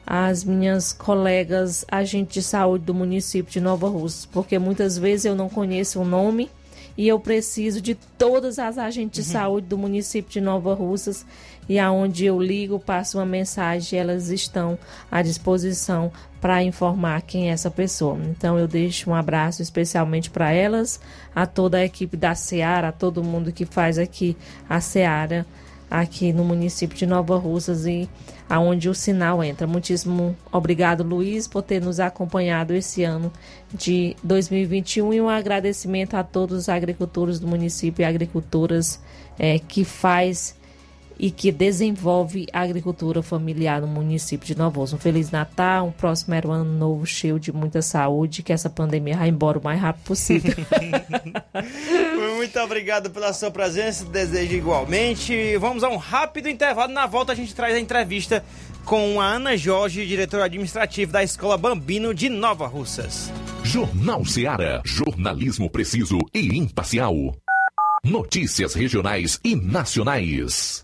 às 0.06 0.44
minhas 0.44 0.92
colegas 0.92 1.86
agentes 1.90 2.34
de 2.34 2.42
saúde 2.42 2.86
do 2.86 2.94
município 2.94 3.54
de 3.54 3.62
Nova 3.62 3.88
Russas, 3.88 4.26
porque 4.26 4.58
muitas 4.58 4.98
vezes 4.98 5.26
eu 5.26 5.36
não 5.36 5.48
conheço 5.48 6.02
o 6.02 6.06
nome 6.06 6.50
e 6.98 7.08
eu 7.08 7.20
preciso 7.20 7.82
de 7.82 7.96
todas 8.18 8.58
as 8.58 8.80
agentes 8.80 9.24
de 9.24 9.30
uhum. 9.30 9.40
saúde 9.40 9.68
do 9.68 9.78
município 9.78 10.32
de 10.32 10.42
Nova 10.42 10.74
Russas 10.74 11.26
e 11.68 11.80
aonde 11.80 12.26
eu 12.26 12.42
ligo, 12.42 12.80
passo 12.80 13.18
uma 13.18 13.26
mensagem, 13.26 13.98
elas 14.00 14.30
estão 14.30 14.78
à 15.12 15.22
disposição 15.22 16.12
para 16.42 16.64
informar 16.64 17.22
quem 17.22 17.50
é 17.50 17.54
essa 17.54 17.72
pessoa. 17.72 18.20
Então 18.30 18.60
eu 18.60 18.68
deixo 18.68 19.10
um 19.10 19.16
abraço 19.16 19.62
especialmente 19.62 20.30
para 20.30 20.52
elas, 20.52 21.00
a 21.34 21.46
toda 21.46 21.78
a 21.78 21.86
equipe 21.86 22.18
da 22.18 22.36
Seara, 22.36 22.90
a 22.90 22.92
todo 22.92 23.24
mundo 23.24 23.52
que 23.52 23.66
faz 23.66 23.98
aqui 23.98 24.36
a 24.70 24.82
Seara 24.82 25.46
aqui 25.94 26.34
no 26.34 26.44
município 26.44 26.98
de 26.98 27.06
Nova 27.06 27.38
Russas 27.38 27.86
e 27.86 28.10
aonde 28.50 28.90
o 28.90 28.96
sinal 28.96 29.44
entra. 29.44 29.68
Muitíssimo 29.68 30.36
obrigado, 30.52 31.04
Luiz, 31.04 31.48
por 31.48 31.62
ter 31.62 31.80
nos 31.80 32.00
acompanhado 32.00 32.74
esse 32.74 33.04
ano 33.04 33.32
de 33.72 34.16
2021 34.24 35.14
e 35.14 35.22
um 35.22 35.30
agradecimento 35.30 36.16
a 36.16 36.24
todos 36.24 36.58
os 36.58 36.70
agricultores 36.70 37.40
do 37.40 37.48
município 37.48 38.02
e 38.02 38.06
agricultoras 38.06 39.00
é, 39.38 39.60
que 39.60 39.86
faz 39.86 40.56
e 41.20 41.32
que 41.32 41.52
desenvolve 41.52 42.48
a 42.52 42.62
agricultura 42.62 43.22
familiar 43.22 43.82
no 43.82 43.88
município 43.88 44.46
de 44.48 44.58
Nova 44.58 44.82
Um 44.82 44.98
Feliz 44.98 45.32
Natal, 45.32 45.88
um 45.88 45.92
próximo 45.92 46.36
ano 46.52 46.66
novo 46.66 47.06
cheio 47.06 47.40
de 47.40 47.52
muita 47.52 47.82
saúde, 47.82 48.44
que 48.44 48.54
essa 48.54 48.70
pandemia 48.70 49.18
vá 49.18 49.28
embora 49.28 49.60
o 49.60 49.64
mais 49.64 49.80
rápido 49.80 50.04
possível. 50.04 50.54
Muito 52.38 52.60
obrigado 52.60 53.10
pela 53.10 53.34
sua 53.34 53.52
presença, 53.52 54.06
desejo 54.06 54.54
igualmente. 54.54 55.58
Vamos 55.58 55.84
a 55.84 55.90
um 55.90 55.98
rápido 55.98 56.50
intervalo. 56.50 56.92
Na 56.92 57.06
volta 57.06 57.32
a 57.32 57.36
gente 57.36 57.56
traz 57.56 57.76
a 57.76 57.80
entrevista 57.80 58.44
com 58.86 59.22
a 59.22 59.26
Ana 59.26 59.56
Jorge, 59.56 60.06
diretora 60.06 60.46
administrativa 60.46 61.12
da 61.12 61.24
Escola 61.24 61.58
Bambino 61.58 62.14
de 62.14 62.30
Nova 62.30 62.68
Russas. 62.68 63.32
Jornal 63.64 64.26
Seara. 64.26 64.82
Jornalismo 64.86 65.70
preciso 65.70 66.18
e 66.34 66.58
imparcial. 66.58 67.16
Notícias 68.06 68.74
regionais 68.74 69.40
e 69.44 69.56
nacionais. 69.56 70.84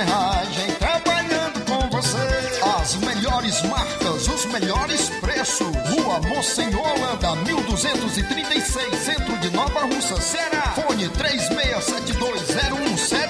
Ferragem, 0.00 0.72
trabalhando 0.78 1.60
com 1.66 1.90
você. 1.90 2.16
As 2.80 2.94
melhores 2.94 3.60
marcas, 3.64 4.28
os 4.28 4.46
melhores 4.46 5.10
preços. 5.20 5.66
Rua 5.92 6.18
Holanda, 6.74 7.36
1236, 7.44 8.98
centro 8.98 9.36
de 9.40 9.50
Nova 9.50 9.80
Russa, 9.80 10.18
Ceará. 10.18 10.72
Fone 10.74 11.06
36720179. 11.10 13.29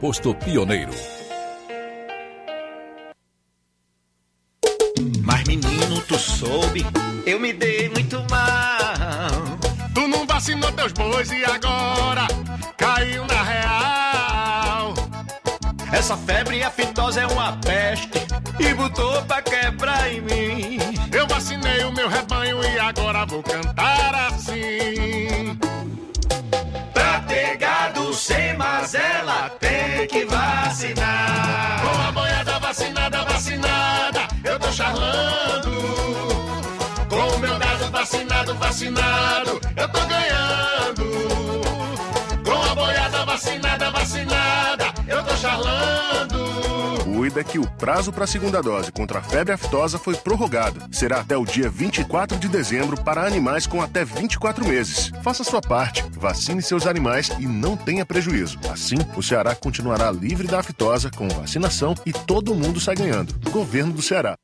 posto 0.01 0.33
Pioneiro. 0.33 0.91
Mas 5.23 5.43
menino, 5.43 6.01
tu 6.07 6.17
soube, 6.17 6.83
eu 7.23 7.39
me 7.39 7.53
dei 7.53 7.87
muito 7.89 8.17
mal. 8.31 9.59
Tu 9.93 10.07
não 10.07 10.25
vacinou 10.25 10.71
teus 10.71 10.91
bois 10.93 11.31
e 11.31 11.45
agora 11.45 12.27
caiu 12.77 13.27
na 13.27 13.43
real. 13.43 14.93
Essa 15.93 16.17
febre 16.17 16.63
aftosa 16.63 17.21
é 17.21 17.27
uma 17.27 17.57
peste 17.57 18.09
e 18.59 18.73
botou 18.73 19.21
pra 19.25 19.43
quebrar 19.43 20.11
em 20.11 20.21
mim. 20.21 20.79
Eu 21.13 21.27
vacinei 21.27 21.83
o 21.83 21.91
meu 21.91 22.09
rebanho 22.09 22.59
e 22.63 22.79
agora 22.79 23.23
vou 23.27 23.43
cantar 23.43 24.15
assim. 24.15 25.59
Pra 26.93 27.19
ter 27.21 27.57
gado 27.57 28.13
sem 28.13 28.55
mazela, 28.57 29.49
tem 29.59 30.07
que 30.07 30.25
vacinar. 30.25 31.81
Com 31.81 32.07
a 32.07 32.11
boiada 32.11 32.59
vacinada, 32.59 33.23
vacinada, 33.25 34.27
eu 34.43 34.59
tô 34.59 34.71
charlando. 34.71 35.71
Com 37.09 37.35
o 37.35 37.39
meu 37.39 37.57
gado 37.57 37.91
vacinado, 37.91 38.55
vacinado, 38.55 39.61
eu 39.75 39.89
tô 39.89 39.99
ganhando. 40.07 41.05
Com 42.43 42.71
a 42.71 42.75
boiada 42.75 43.25
vacinada, 43.25 43.91
vacinada. 43.91 44.40
Cuida 47.31 47.45
que 47.45 47.59
o 47.59 47.65
prazo 47.77 48.11
para 48.11 48.25
a 48.25 48.27
segunda 48.27 48.61
dose 48.61 48.91
contra 48.91 49.19
a 49.19 49.21
febre 49.21 49.53
aftosa 49.53 49.97
foi 49.97 50.17
prorrogado. 50.17 50.93
Será 50.93 51.21
até 51.21 51.37
o 51.37 51.45
dia 51.45 51.69
24 51.69 52.37
de 52.37 52.49
dezembro 52.49 53.01
para 53.01 53.25
animais 53.25 53.65
com 53.65 53.81
até 53.81 54.03
24 54.03 54.67
meses. 54.67 55.13
Faça 55.23 55.41
sua 55.41 55.61
parte, 55.61 56.03
vacine 56.11 56.61
seus 56.61 56.85
animais 56.85 57.29
e 57.39 57.47
não 57.47 57.77
tenha 57.77 58.05
prejuízo. 58.05 58.59
Assim, 58.69 58.97
o 59.15 59.23
Ceará 59.23 59.55
continuará 59.55 60.11
livre 60.11 60.45
da 60.45 60.59
aftosa 60.59 61.09
com 61.09 61.29
vacinação 61.29 61.95
e 62.05 62.11
todo 62.11 62.53
mundo 62.53 62.81
sai 62.81 62.95
ganhando. 62.95 63.33
Governo 63.49 63.93
do 63.93 64.01
Ceará. 64.01 64.35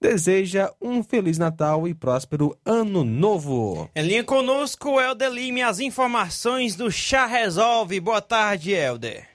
deseja 0.00 0.70
um 0.80 1.02
Feliz 1.02 1.36
Natal 1.36 1.88
e 1.88 1.92
próspero 1.92 2.56
Ano 2.64 3.02
Novo. 3.02 3.90
Em 3.96 4.02
linha 4.06 4.22
conosco, 4.22 5.00
Helder 5.00 5.32
Lima, 5.32 5.66
as 5.66 5.80
informações 5.80 6.76
do 6.76 6.92
Chá 6.92 7.26
Resolve. 7.26 7.98
Boa 7.98 8.20
tarde, 8.20 8.72
Helder. 8.72 9.28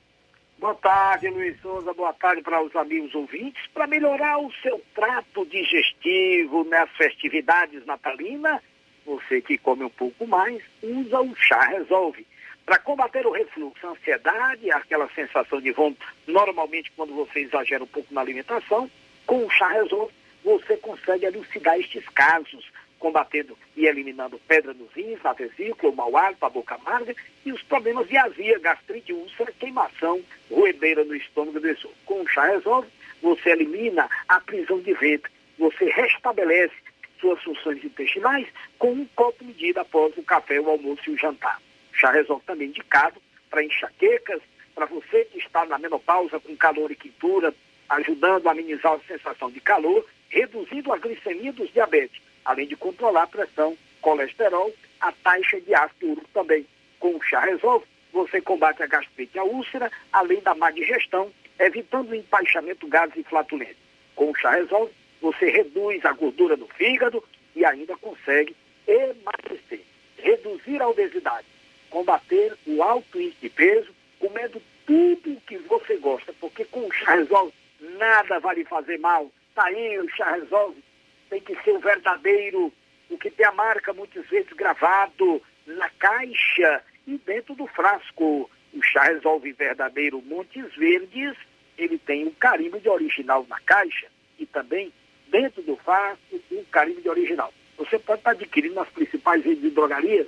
Boa 0.60 0.76
tarde, 0.76 1.28
Luiz 1.28 1.60
Souza. 1.60 1.94
Boa 1.94 2.14
tarde 2.14 2.42
para 2.42 2.64
os 2.64 2.74
amigos 2.78 3.14
ouvintes. 3.14 3.62
Para 3.74 3.86
melhorar 3.86 4.38
o 4.38 4.50
seu 4.62 4.82
trato 4.96 5.46
digestivo 5.46 6.64
nas 6.64 6.90
festividades 6.92 7.86
natalinas, 7.86 8.62
você 9.06 9.42
que 9.42 9.58
come 9.58 9.84
um 9.84 9.90
pouco 9.90 10.26
mais, 10.26 10.64
usa 10.82 11.20
o 11.20 11.36
chá 11.36 11.64
Resolve. 11.66 12.26
Para 12.70 12.78
combater 12.78 13.26
o 13.26 13.32
refluxo, 13.32 13.88
a 13.88 13.90
ansiedade, 13.90 14.70
aquela 14.70 15.10
sensação 15.16 15.60
de 15.60 15.72
vômito, 15.72 16.06
normalmente 16.28 16.92
quando 16.96 17.16
você 17.16 17.40
exagera 17.40 17.84
um 17.84 17.88
pouco 17.88 18.14
na 18.14 18.22
alimentação, 18.22 18.88
com 19.26 19.44
o 19.44 19.50
chá 19.50 19.70
Resolve, 19.70 20.14
você 20.44 20.78
consegue 20.78 21.26
elucidar 21.26 21.80
estes 21.80 22.08
casos, 22.10 22.72
combatendo 23.00 23.58
e 23.76 23.88
eliminando 23.88 24.40
pedra 24.48 24.72
nos 24.72 24.94
rins, 24.94 25.20
na 25.24 25.34
vesícula, 25.34 25.92
o 25.92 25.96
mau 25.96 26.16
hálito, 26.16 26.46
a 26.46 26.50
boca 26.52 26.76
amarga 26.76 27.16
e 27.44 27.52
os 27.52 27.64
problemas 27.64 28.08
de 28.08 28.18
azia, 28.18 28.60
gastrite, 28.60 29.14
úlcera, 29.14 29.52
queimação, 29.54 30.22
roedeira 30.52 31.04
no 31.04 31.16
estômago 31.16 31.60
do 31.60 31.68
esôfago. 31.68 31.96
Com 32.06 32.22
o 32.22 32.28
chá 32.28 32.46
resolve, 32.46 32.88
você 33.20 33.50
elimina 33.50 34.08
a 34.28 34.40
prisão 34.42 34.80
de 34.80 34.94
ventre, 34.94 35.32
você 35.58 35.86
restabelece 35.86 36.76
suas 37.20 37.42
funções 37.42 37.84
intestinais 37.84 38.48
com 38.78 38.92
um 38.92 39.08
copo 39.16 39.44
medida 39.44 39.82
após 39.82 40.16
o 40.16 40.22
café, 40.22 40.60
o 40.60 40.70
almoço 40.70 41.02
e 41.10 41.14
o 41.14 41.18
jantar. 41.18 41.60
Chá 42.00 42.12
resolve 42.12 42.44
também 42.46 42.70
indicado 42.70 43.22
para 43.50 43.64
enxaquecas, 43.64 44.42
para 44.74 44.86
você 44.86 45.26
que 45.26 45.40
está 45.40 45.66
na 45.66 45.78
menopausa 45.78 46.40
com 46.40 46.56
calor 46.56 46.90
e 46.90 46.96
quintura, 46.96 47.54
ajudando 47.90 48.48
a 48.48 48.52
amenizar 48.52 48.94
a 48.94 49.00
sensação 49.00 49.52
de 49.52 49.60
calor, 49.60 50.06
reduzindo 50.30 50.94
a 50.94 50.98
glicemia 50.98 51.52
dos 51.52 51.70
diabetes, 51.74 52.22
além 52.46 52.68
de 52.68 52.78
controlar 52.78 53.24
a 53.24 53.28
pressão, 53.28 53.78
colesterol, 54.00 54.74
a 55.02 55.12
taxa 55.12 55.60
de 55.60 55.74
ácido 55.76 56.12
úrico 56.12 56.30
também. 56.34 56.66
Com 57.00 57.18
o 57.18 57.22
chá 57.22 57.42
resolve, 57.42 57.86
você 58.14 58.40
combate 58.40 58.82
a 58.82 58.88
gastrite 58.88 59.36
e 59.36 59.40
a 59.40 59.44
úlcera, 59.44 59.92
além 60.14 60.40
da 60.40 60.56
má 60.56 60.72
digestão, 60.72 61.30
evitando 61.60 62.12
o 62.12 62.16
empaixamento, 62.16 62.88
gases 62.88 63.18
e 63.18 63.24
flatulência. 63.24 63.76
Com 64.16 64.32
o 64.32 64.36
chá 64.36 64.52
resolve, 64.52 64.94
você 65.22 65.50
reduz 65.50 66.06
a 66.06 66.14
gordura 66.14 66.56
do 66.56 66.68
fígado 66.68 67.22
e 67.56 67.66
ainda 67.66 67.98
consegue 67.98 68.56
emagrecer, 68.88 69.82
reduzir 70.18 70.82
a 70.82 70.88
obesidade, 70.88 71.46
combater 71.90 72.56
o 72.66 72.82
alto 72.82 73.20
índice 73.20 73.42
de 73.42 73.50
peso, 73.50 73.94
comendo 74.20 74.62
tudo 74.86 75.34
o 75.34 75.42
que 75.42 75.58
você 75.58 75.98
gosta, 75.98 76.34
porque 76.40 76.66
com 76.66 76.88
o 76.88 76.92
chá 76.92 77.16
resolve, 77.16 77.54
nada 77.98 78.40
vai 78.40 78.56
lhe 78.56 78.66
fazer 78.66 78.98
mal. 78.98 79.32
Tá 79.56 79.66
aí, 79.66 80.00
o 80.00 80.10
chá 80.10 80.32
resolve. 80.34 80.84
Tem 81.30 81.42
que 81.42 81.56
ser 81.64 81.72
o 81.72 81.80
verdadeiro, 81.80 82.74
o 83.10 83.18
que 83.18 83.30
tem 83.30 83.46
a 83.46 83.52
marca 83.52 83.94
muitas 83.94 84.26
vezes 84.28 84.52
gravado 84.54 85.42
na 85.66 85.90
caixa 85.92 86.84
e 87.06 87.18
dentro 87.18 87.56
do 87.56 87.68
frasco. 87.68 88.50
O 88.74 88.84
chá 88.84 89.04
resolve 89.04 89.52
verdadeiro 89.54 90.22
Montes 90.22 90.76
Verdes, 90.76 91.36
ele 91.78 91.98
tem 91.98 92.28
um 92.28 92.32
carimbo 92.32 92.80
de 92.80 92.90
original 92.90 93.46
na 93.50 93.60
caixa 93.62 94.08
e 94.38 94.46
também 94.46 94.94
dentro 95.28 95.62
do 95.62 95.76
frasco 95.78 96.20
um 96.52 96.64
carimbo 96.66 97.02
de 97.02 97.10
original. 97.10 97.54
Você 97.78 97.98
pode 97.98 98.20
estar 98.20 98.32
adquirindo 98.32 98.76
nas 98.76 98.90
principais 98.90 99.44
redes 99.44 99.62
de 99.62 99.70
drogarias, 99.70 100.28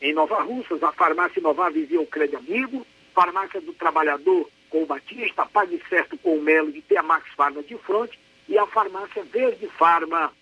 em 0.00 0.12
Nova 0.12 0.42
Russas, 0.42 0.82
a 0.82 0.92
farmácia 0.92 1.42
Nova 1.42 1.70
Vivia 1.70 2.00
o 2.00 2.06
Crédito 2.06 2.38
Amigo, 2.38 2.86
farmácia 3.14 3.60
do 3.60 3.72
Trabalhador 3.72 4.48
com 4.70 4.82
o 4.82 4.86
Batista, 4.86 5.46
Pague 5.46 5.82
Certo 5.88 6.16
com 6.18 6.36
o 6.36 6.42
Melo 6.42 6.70
e 6.70 6.82
tem 6.82 6.98
a 6.98 7.02
Max 7.02 7.28
Farma 7.34 7.62
de 7.62 7.76
fronte, 7.78 8.18
e 8.48 8.56
a 8.58 8.66
farmácia 8.66 9.24
Verde 9.24 9.66
Farma 9.78 10.32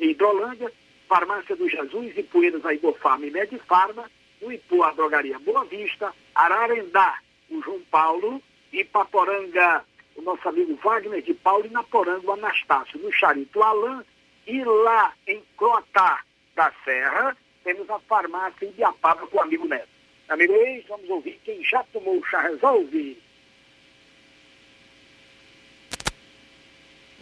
em 0.00 0.10
Hidrolândia, 0.10 0.72
farmácia 1.08 1.56
do 1.56 1.68
Jesus, 1.68 2.16
Ipueiras, 2.16 2.64
a 2.64 2.74
Igor 2.74 2.96
Farma 2.98 3.26
e 3.26 3.30
Medifarma, 3.30 4.10
no 4.40 4.52
Ipu, 4.52 4.82
a 4.82 4.92
drogaria 4.92 5.38
Boa 5.38 5.64
Vista, 5.64 6.12
Ararendá, 6.34 7.18
o 7.50 7.62
João 7.62 7.80
Paulo, 7.90 8.42
e 8.72 8.84
Paporanga, 8.84 9.84
o 10.16 10.22
nosso 10.22 10.48
amigo 10.48 10.74
Wagner 10.82 11.22
de 11.22 11.34
Paulo, 11.34 11.66
e 11.66 11.70
Naporanga, 11.70 12.26
o 12.26 12.32
Anastácio, 12.32 12.98
no 12.98 13.12
Charito 13.12 13.62
Alain, 13.62 14.02
e 14.46 14.62
lá 14.62 15.12
em 15.26 15.42
Croatá 15.56 16.20
da 16.54 16.72
Serra, 16.84 17.36
temos 17.66 17.90
a 17.90 17.98
farmácia 17.98 18.64
Ibiapaba 18.64 19.26
com 19.26 19.38
o 19.38 19.40
amigo 19.40 19.66
Neto. 19.66 19.88
Amigo 20.28 20.52
ex, 20.52 20.86
vamos 20.86 21.10
ouvir 21.10 21.40
quem 21.44 21.62
já 21.64 21.82
tomou 21.92 22.16
o 22.16 22.24
chá 22.24 22.40
resolve. 22.40 23.20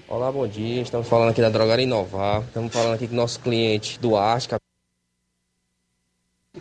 Olá, 0.07 0.31
bom 0.31 0.47
dia. 0.47 0.83
Estamos 0.83 1.09
falando 1.09 1.31
aqui 1.31 1.41
da 1.41 1.49
Drogaria 1.49 1.85
Inovar. 1.85 2.43
Estamos 2.43 2.75
falando 2.75 2.95
aqui 2.95 3.09
com 3.09 3.15
o 3.15 3.17
nosso 3.17 3.41
cliente 3.41 3.99
do 3.99 4.19
Asca. 4.19 4.59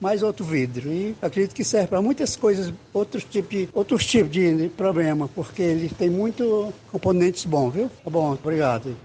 mais 0.00 0.22
outro 0.22 0.44
vidro. 0.44 0.92
E 0.92 1.14
acredito 1.22 1.54
que 1.54 1.64
serve 1.64 1.88
para 1.88 2.02
muitas 2.02 2.36
coisas, 2.36 2.72
outros 2.92 3.24
tipos 3.24 3.50
de, 3.50 3.68
outros 3.72 4.04
tipos 4.04 4.30
de 4.30 4.70
problema, 4.76 5.28
porque 5.28 5.62
ele 5.62 5.88
tem 5.88 6.10
muito 6.10 6.72
componentes 6.92 7.44
bons, 7.44 7.72
viu? 7.72 7.90
Tá 8.04 8.10
bom, 8.10 8.32
obrigado. 8.32 8.96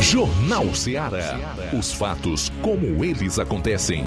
Jornal 0.00 0.74
Ceará. 0.74 1.56
Os 1.76 1.92
fatos 1.92 2.50
como 2.62 3.04
eles 3.04 3.38
acontecem. 3.38 4.04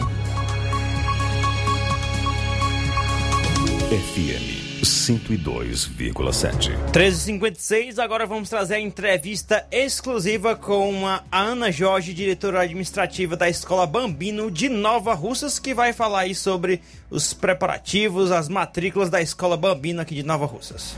FM 3.90 4.59
102,7. 4.82 6.72
13h56, 6.92 8.00
agora 8.00 8.26
vamos 8.26 8.50
trazer 8.50 8.76
a 8.76 8.80
entrevista 8.80 9.66
exclusiva 9.72 10.56
com 10.56 11.06
a 11.06 11.24
Ana 11.32 11.72
Jorge, 11.72 12.14
diretora 12.14 12.62
administrativa 12.62 13.36
da 13.36 13.50
Escola 13.50 13.86
Bambino 13.86 14.50
de 14.50 14.70
Nova 14.70 15.14
Russas, 15.14 15.60
que 15.60 15.74
vai 15.74 15.94
falar 15.94 16.22
aí 16.22 16.36
sobre 16.36 16.82
os 17.10 17.34
preparativos, 17.34 18.32
as 18.32 18.48
matrículas 18.48 19.10
da 19.10 19.22
Escola 19.22 19.58
Bambino 19.58 20.02
aqui 20.02 20.16
de 20.16 20.24
Nova 20.24 20.46
Russas. 20.46 20.98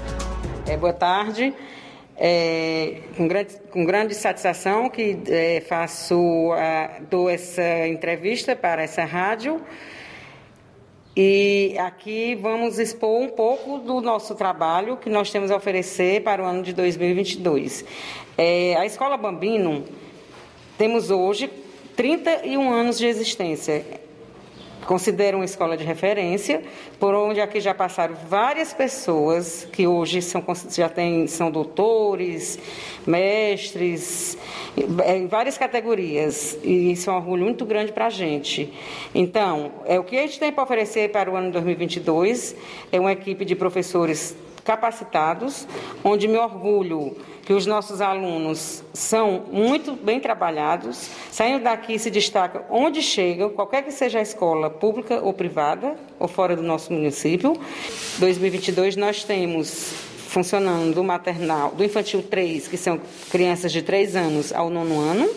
É, 0.67 0.77
boa 0.77 0.93
tarde. 0.93 1.53
É, 2.17 3.01
com, 3.17 3.27
grande, 3.27 3.55
com 3.71 3.83
grande 3.83 4.13
satisfação 4.13 4.89
que 4.89 5.17
é, 5.27 5.61
faço, 5.61 6.51
a, 6.53 6.99
dou 7.09 7.27
essa 7.29 7.87
entrevista 7.87 8.55
para 8.55 8.83
essa 8.83 9.03
rádio 9.03 9.59
e 11.15 11.75
aqui 11.77 12.35
vamos 12.35 12.79
expor 12.79 13.21
um 13.21 13.27
pouco 13.27 13.79
do 13.79 13.99
nosso 13.99 14.33
trabalho 14.33 14.95
que 14.97 15.09
nós 15.09 15.29
temos 15.29 15.51
a 15.51 15.57
oferecer 15.57 16.23
para 16.23 16.41
o 16.41 16.45
ano 16.45 16.63
de 16.63 16.73
2022. 16.73 17.83
É, 18.37 18.75
a 18.77 18.85
Escola 18.85 19.17
Bambino, 19.17 19.83
temos 20.77 21.11
hoje 21.11 21.49
31 21.95 22.71
anos 22.71 22.97
de 22.97 23.07
existência 23.07 24.00
considero 24.85 25.37
uma 25.37 25.45
escola 25.45 25.77
de 25.77 25.83
referência, 25.83 26.61
por 26.99 27.13
onde 27.13 27.39
aqui 27.39 27.59
já 27.59 27.73
passaram 27.73 28.15
várias 28.29 28.73
pessoas 28.73 29.67
que 29.71 29.87
hoje 29.87 30.21
são, 30.21 30.43
já 30.69 30.89
tem, 30.89 31.27
são 31.27 31.51
doutores, 31.51 32.59
mestres, 33.05 34.37
em 34.77 35.27
várias 35.27 35.57
categorias, 35.57 36.57
e 36.63 36.91
isso 36.91 37.09
é 37.09 37.13
um 37.13 37.17
orgulho 37.17 37.43
muito 37.43 37.65
grande 37.65 37.91
para 37.91 38.07
a 38.07 38.09
gente. 38.09 38.71
Então, 39.13 39.71
é, 39.85 39.99
o 39.99 40.03
que 40.03 40.17
a 40.17 40.21
gente 40.21 40.39
tem 40.39 40.51
para 40.51 40.63
oferecer 40.63 41.11
para 41.11 41.31
o 41.31 41.35
ano 41.35 41.51
2022 41.51 42.55
é 42.91 42.99
uma 42.99 43.11
equipe 43.11 43.45
de 43.45 43.55
professores 43.55 44.35
capacitados, 44.63 45.67
onde 46.03 46.27
me 46.27 46.37
orgulho 46.37 47.15
que 47.43 47.53
os 47.53 47.65
nossos 47.65 48.01
alunos 48.01 48.83
são 48.93 49.43
muito 49.51 49.93
bem 49.93 50.19
trabalhados, 50.19 51.09
saindo 51.31 51.63
daqui 51.63 51.97
se 51.97 52.09
destacam 52.09 52.63
onde 52.69 53.01
chegam, 53.01 53.49
qualquer 53.49 53.83
que 53.83 53.91
seja 53.91 54.19
a 54.19 54.21
escola, 54.21 54.69
pública 54.69 55.19
ou 55.21 55.33
privada, 55.33 55.95
ou 56.19 56.27
fora 56.27 56.55
do 56.55 56.61
nosso 56.61 56.93
município. 56.93 57.59
2022 58.19 58.95
nós 58.95 59.23
temos 59.23 59.93
funcionando 60.27 60.93
do 60.93 61.03
maternal, 61.03 61.71
do 61.71 61.83
infantil 61.83 62.23
3, 62.23 62.67
que 62.67 62.77
são 62.77 63.01
crianças 63.29 63.71
de 63.71 63.81
3 63.81 64.15
anos 64.15 64.53
ao 64.53 64.69
nono 64.69 64.99
ano, 64.99 65.29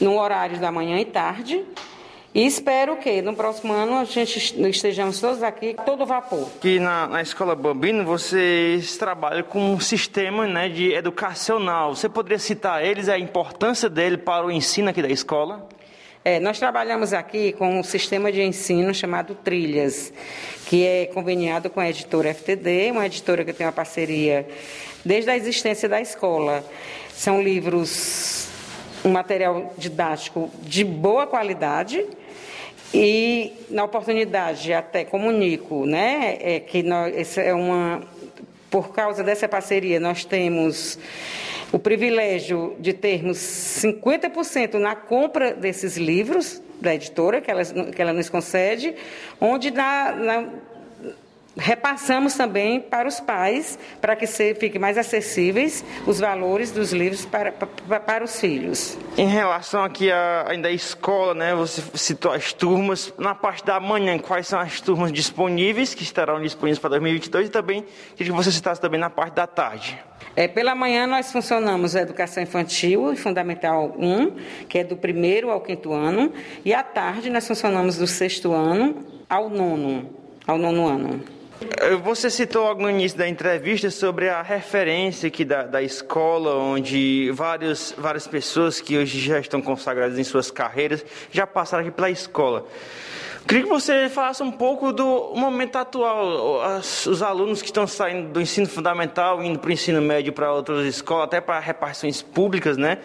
no 0.00 0.16
horário 0.16 0.60
da 0.60 0.70
manhã 0.70 1.00
e 1.00 1.04
tarde, 1.04 1.64
e 2.38 2.46
espero 2.46 2.96
que 2.98 3.20
no 3.20 3.34
próximo 3.34 3.72
ano 3.72 3.98
a 3.98 4.04
gente 4.04 4.54
estejamos 4.70 5.18
todos 5.18 5.42
aqui, 5.42 5.74
todo 5.84 6.06
vapor. 6.06 6.48
Aqui 6.56 6.78
na, 6.78 7.08
na 7.08 7.20
Escola 7.20 7.56
Bambino 7.56 8.04
vocês 8.04 8.96
trabalham 8.96 9.42
com 9.42 9.72
um 9.72 9.80
sistema 9.80 10.46
né, 10.46 10.68
de 10.68 10.92
educacional. 10.92 11.96
Você 11.96 12.08
poderia 12.08 12.38
citar 12.38 12.84
eles, 12.84 13.08
a 13.08 13.18
importância 13.18 13.90
dele 13.90 14.16
para 14.16 14.46
o 14.46 14.52
ensino 14.52 14.88
aqui 14.88 15.02
da 15.02 15.08
escola? 15.08 15.68
É, 16.24 16.38
nós 16.38 16.60
trabalhamos 16.60 17.12
aqui 17.12 17.54
com 17.54 17.80
um 17.80 17.82
sistema 17.82 18.30
de 18.30 18.40
ensino 18.40 18.94
chamado 18.94 19.34
Trilhas, 19.34 20.12
que 20.66 20.86
é 20.86 21.06
conveniado 21.06 21.68
com 21.68 21.80
a 21.80 21.90
editora 21.90 22.32
FTD, 22.32 22.92
uma 22.92 23.04
editora 23.04 23.44
que 23.44 23.52
tem 23.52 23.66
uma 23.66 23.72
parceria 23.72 24.46
desde 25.04 25.28
a 25.28 25.36
existência 25.36 25.88
da 25.88 26.00
escola. 26.00 26.64
São 27.12 27.42
livros 27.42 28.46
um 29.04 29.10
material 29.10 29.72
didático 29.76 30.50
de 30.62 30.84
boa 30.84 31.26
qualidade 31.26 32.06
e 32.92 33.52
na 33.70 33.84
oportunidade 33.84 34.72
até 34.72 35.04
comunico, 35.04 35.84
né, 35.84 36.38
é 36.40 36.60
que 36.60 36.82
nós, 36.82 37.36
é 37.36 37.52
uma 37.52 38.02
por 38.70 38.92
causa 38.92 39.22
dessa 39.22 39.48
parceria 39.48 39.98
nós 39.98 40.24
temos 40.24 40.98
o 41.72 41.78
privilégio 41.78 42.76
de 42.78 42.92
termos 42.92 43.38
50% 43.38 44.74
na 44.74 44.94
compra 44.94 45.52
desses 45.52 45.96
livros 45.96 46.62
da 46.80 46.94
editora 46.94 47.40
que 47.40 47.50
ela, 47.50 47.64
que 47.64 48.00
ela 48.00 48.12
nos 48.12 48.30
concede, 48.30 48.94
onde 49.40 49.70
na, 49.70 50.12
na 50.12 50.48
repassamos 51.58 52.34
também 52.34 52.80
para 52.80 53.08
os 53.08 53.18
pais, 53.18 53.78
para 54.00 54.14
que 54.14 54.26
se, 54.26 54.54
fiquem 54.54 54.80
mais 54.80 54.96
acessíveis 54.96 55.84
os 56.06 56.20
valores 56.20 56.70
dos 56.70 56.92
livros 56.92 57.24
para, 57.26 57.52
para, 57.52 58.00
para 58.00 58.24
os 58.24 58.40
filhos. 58.40 58.96
Em 59.16 59.26
relação 59.26 59.82
aqui 59.82 60.10
à, 60.10 60.46
ainda 60.48 60.68
à 60.68 60.72
escola, 60.72 61.34
né, 61.34 61.54
você 61.54 61.82
citou 61.94 62.32
as 62.32 62.52
turmas, 62.52 63.12
na 63.18 63.34
parte 63.34 63.64
da 63.64 63.80
manhã, 63.80 64.18
quais 64.18 64.46
são 64.46 64.60
as 64.60 64.80
turmas 64.80 65.12
disponíveis, 65.12 65.94
que 65.94 66.02
estarão 66.02 66.40
disponíveis 66.40 66.78
para 66.78 66.90
2022, 66.90 67.48
e 67.48 67.50
também, 67.50 67.84
queria 68.14 68.32
que 68.32 68.36
você 68.36 68.52
citasse 68.52 68.80
também 68.80 69.00
na 69.00 69.10
parte 69.10 69.34
da 69.34 69.46
tarde. 69.46 69.98
É, 70.36 70.46
pela 70.46 70.74
manhã 70.74 71.06
nós 71.06 71.32
funcionamos 71.32 71.96
a 71.96 72.00
educação 72.00 72.42
infantil 72.42 73.12
e 73.12 73.16
fundamental 73.16 73.94
1, 73.98 74.66
que 74.68 74.78
é 74.78 74.84
do 74.84 74.96
primeiro 74.96 75.50
ao 75.50 75.60
quinto 75.60 75.92
ano, 75.92 76.32
e 76.64 76.72
à 76.72 76.82
tarde 76.82 77.28
nós 77.30 77.46
funcionamos 77.46 77.96
do 77.96 78.06
sexto 78.06 78.52
ano 78.52 79.04
ao 79.28 79.50
nono, 79.50 80.10
ao 80.46 80.56
nono 80.56 80.86
ano. 80.86 81.37
Eh, 81.60 81.96
você 81.96 82.30
citou 82.30 82.62
logo 82.62 82.82
no 82.82 82.90
início 82.90 83.18
da 83.18 83.28
entrevista 83.28 83.90
sobre 83.90 84.28
a 84.28 84.42
referência 84.42 85.26
aqui 85.26 85.44
da, 85.44 85.64
da 85.64 85.82
escola, 85.82 86.54
onde 86.54 87.30
vários, 87.32 87.92
várias 87.98 88.26
pessoas 88.26 88.80
que 88.80 88.96
hoje 88.96 89.18
já 89.18 89.40
estão 89.40 89.60
consagradas 89.60 90.18
em 90.18 90.24
suas 90.24 90.50
carreiras 90.50 91.04
já 91.32 91.46
passaram 91.46 91.84
aqui 91.84 91.90
pela 91.90 92.10
escola. 92.10 92.66
Queria 93.46 93.64
que 93.64 93.68
você 93.70 94.08
falasse 94.10 94.42
um 94.42 94.52
pouco 94.52 94.92
do 94.92 95.32
momento 95.34 95.76
atual, 95.76 96.60
as, 96.62 97.06
os 97.06 97.22
alunos 97.22 97.62
que 97.62 97.68
estão 97.68 97.86
saindo 97.86 98.28
do 98.28 98.40
ensino 98.40 98.68
fundamental, 98.68 99.42
indo 99.42 99.58
para 99.58 99.70
o 99.70 99.72
ensino 99.72 100.02
médio 100.02 100.34
para 100.34 100.52
outras 100.52 100.84
escolas, 100.84 101.24
até 101.24 101.40
para 101.40 101.58
repartições 101.58 102.20
públicas, 102.20 102.76
né? 102.76 102.98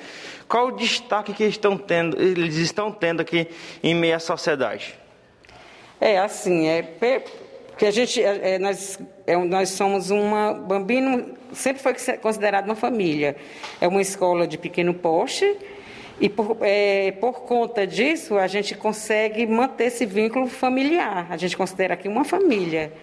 Qual 0.47 0.67
o 0.67 0.71
destaque 0.71 1.33
que 1.33 1.45
estão 1.45 1.77
tendo, 1.77 2.21
eles 2.21 2.57
estão 2.57 2.91
tendo 2.91 3.21
aqui 3.21 3.47
em 3.81 3.95
meio 3.95 4.17
à 4.17 4.19
sociedade? 4.19 4.99
É 5.99 6.19
assim, 6.19 6.67
é 6.67 6.81
Porque 7.73 7.87
a 7.87 7.91
gente, 7.91 8.21
é, 8.21 8.53
é, 8.53 8.59
nós, 8.59 8.99
é, 9.25 9.35
nós 9.35 9.69
somos 9.69 10.11
uma. 10.11 10.53
Bambino 10.53 11.35
sempre 11.51 11.81
foi 11.81 11.93
considerado 12.17 12.65
uma 12.65 12.75
família. 12.75 13.35
É 13.81 13.87
uma 13.87 14.01
escola 14.01 14.47
de 14.47 14.59
pequeno 14.59 14.93
porte. 14.93 15.57
E 16.21 16.29
por, 16.29 16.57
é, 16.61 17.11
por 17.13 17.41
conta 17.41 17.87
disso, 17.87 18.37
a 18.37 18.45
gente 18.45 18.75
consegue 18.75 19.47
manter 19.47 19.85
esse 19.85 20.05
vínculo 20.05 20.47
familiar. 20.47 21.25
A 21.31 21.35
gente 21.35 21.57
considera 21.57 21.95
aqui 21.95 22.07
uma 22.07 22.23
família. 22.23 22.93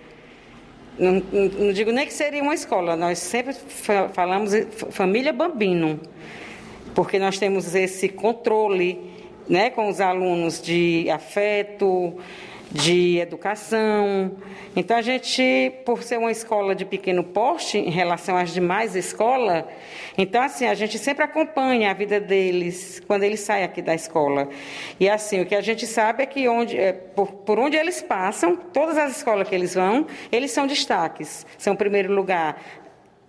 Não, 0.96 1.14
não, 1.32 1.44
não 1.46 1.72
digo 1.72 1.90
nem 1.90 2.06
que 2.06 2.12
seria 2.12 2.42
uma 2.42 2.54
escola, 2.54 2.94
nós 2.94 3.18
sempre 3.18 3.54
falamos 4.12 4.52
família 4.90 5.32
Bambino, 5.32 5.98
porque 6.94 7.18
nós 7.18 7.38
temos 7.38 7.74
esse 7.74 8.08
controle 8.08 9.00
né, 9.48 9.70
com 9.70 9.88
os 9.88 10.00
alunos 10.00 10.60
de 10.60 11.08
afeto, 11.10 12.18
de 12.70 13.18
educação. 13.18 14.36
Então, 14.76 14.96
a 14.96 15.02
gente, 15.02 15.72
por 15.84 16.02
ser 16.02 16.18
uma 16.18 16.30
escola 16.30 16.74
de 16.74 16.84
pequeno 16.84 17.24
porte 17.24 17.78
em 17.78 17.90
relação 17.90 18.36
às 18.36 18.52
demais 18.52 18.94
escolas, 18.94 19.64
então, 20.16 20.42
assim, 20.42 20.66
a 20.66 20.74
gente 20.74 20.98
sempre 20.98 21.24
acompanha 21.24 21.90
a 21.90 21.94
vida 21.94 22.20
deles 22.20 23.02
quando 23.06 23.24
eles 23.24 23.40
saem 23.40 23.64
aqui 23.64 23.82
da 23.82 23.94
escola. 23.94 24.48
E, 24.98 25.08
assim, 25.08 25.40
o 25.40 25.46
que 25.46 25.54
a 25.54 25.60
gente 25.60 25.86
sabe 25.86 26.22
é 26.22 26.26
que 26.26 26.48
onde, 26.48 26.76
é, 26.78 26.92
por, 26.92 27.32
por 27.32 27.58
onde 27.58 27.76
eles 27.76 28.00
passam, 28.00 28.54
todas 28.56 28.96
as 28.96 29.16
escolas 29.16 29.48
que 29.48 29.54
eles 29.54 29.74
vão, 29.74 30.06
eles 30.30 30.50
são 30.52 30.66
destaques, 30.66 31.44
são 31.58 31.74
primeiro 31.74 32.12
lugar 32.12 32.62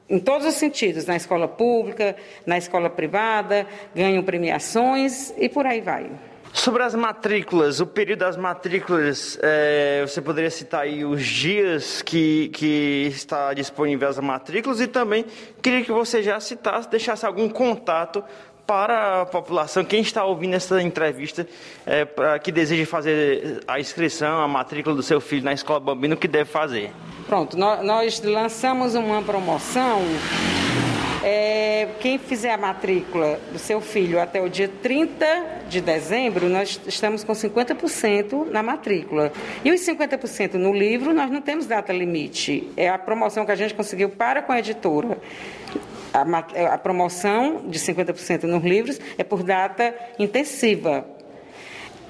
em 0.09 0.19
todos 0.19 0.45
os 0.45 0.55
sentidos, 0.55 1.05
na 1.05 1.15
escola 1.15 1.47
pública, 1.47 2.17
na 2.45 2.57
escola 2.57 2.89
privada, 2.89 3.65
ganham 3.95 4.21
premiações 4.21 5.33
e 5.37 5.47
por 5.47 5.65
aí 5.65 5.79
vai. 5.79 6.11
Sobre 6.53 6.83
as 6.83 6.93
matrículas, 6.93 7.79
o 7.79 7.85
período 7.85 8.19
das 8.19 8.35
matrículas, 8.35 9.39
é, 9.41 10.03
você 10.05 10.21
poderia 10.21 10.51
citar 10.51 10.81
aí 10.81 11.05
os 11.05 11.25
dias 11.25 12.01
que, 12.01 12.49
que 12.49 13.07
está 13.09 13.53
disponível 13.53 14.09
as 14.09 14.19
matrículas 14.19 14.81
e 14.81 14.87
também 14.87 15.25
queria 15.61 15.83
que 15.83 15.91
você 15.91 16.21
já 16.21 16.39
citasse, 16.39 16.89
deixasse 16.89 17.25
algum 17.25 17.47
contato 17.47 18.23
para 18.67 19.21
a 19.21 19.25
população, 19.25 19.83
quem 19.83 20.01
está 20.01 20.23
ouvindo 20.23 20.53
essa 20.53 20.81
entrevista, 20.81 21.45
é, 21.85 22.05
para 22.05 22.39
que 22.39 22.51
deseja 22.51 22.85
fazer 22.85 23.61
a 23.67 23.79
inscrição, 23.79 24.39
a 24.41 24.47
matrícula 24.47 24.95
do 24.95 25.03
seu 25.03 25.19
filho 25.19 25.43
na 25.43 25.51
Escola 25.51 25.79
Bambino, 25.79 26.15
o 26.15 26.17
que 26.17 26.27
deve 26.27 26.49
fazer? 26.49 26.91
Pronto, 27.27 27.57
nós, 27.57 27.83
nós 27.83 28.21
lançamos 28.21 28.95
uma 28.95 29.21
promoção 29.21 30.01
é, 31.23 31.89
quem 31.99 32.17
fizer 32.17 32.51
a 32.51 32.57
matrícula 32.57 33.39
do 33.51 33.59
seu 33.59 33.79
filho 33.79 34.19
até 34.19 34.41
o 34.41 34.49
dia 34.49 34.67
30 34.67 35.61
de 35.69 35.79
dezembro, 35.79 36.49
nós 36.49 36.81
estamos 36.87 37.23
com 37.23 37.33
50% 37.33 38.49
na 38.49 38.63
matrícula. 38.63 39.31
E 39.63 39.71
os 39.71 39.81
50% 39.81 40.55
no 40.55 40.73
livro, 40.73 41.13
nós 41.13 41.29
não 41.29 41.41
temos 41.41 41.67
data 41.67 41.93
limite. 41.93 42.71
É 42.75 42.89
a 42.89 42.97
promoção 42.97 43.45
que 43.45 43.51
a 43.51 43.55
gente 43.55 43.73
conseguiu 43.73 44.09
para 44.09 44.41
com 44.41 44.51
a 44.51 44.59
editora. 44.59 45.19
A, 46.13 46.73
a 46.73 46.77
promoção 46.77 47.67
de 47.67 47.79
50% 47.79 48.43
nos 48.43 48.63
livros 48.63 48.99
é 49.17 49.23
por 49.23 49.43
data 49.43 49.95
intensiva. 50.17 51.05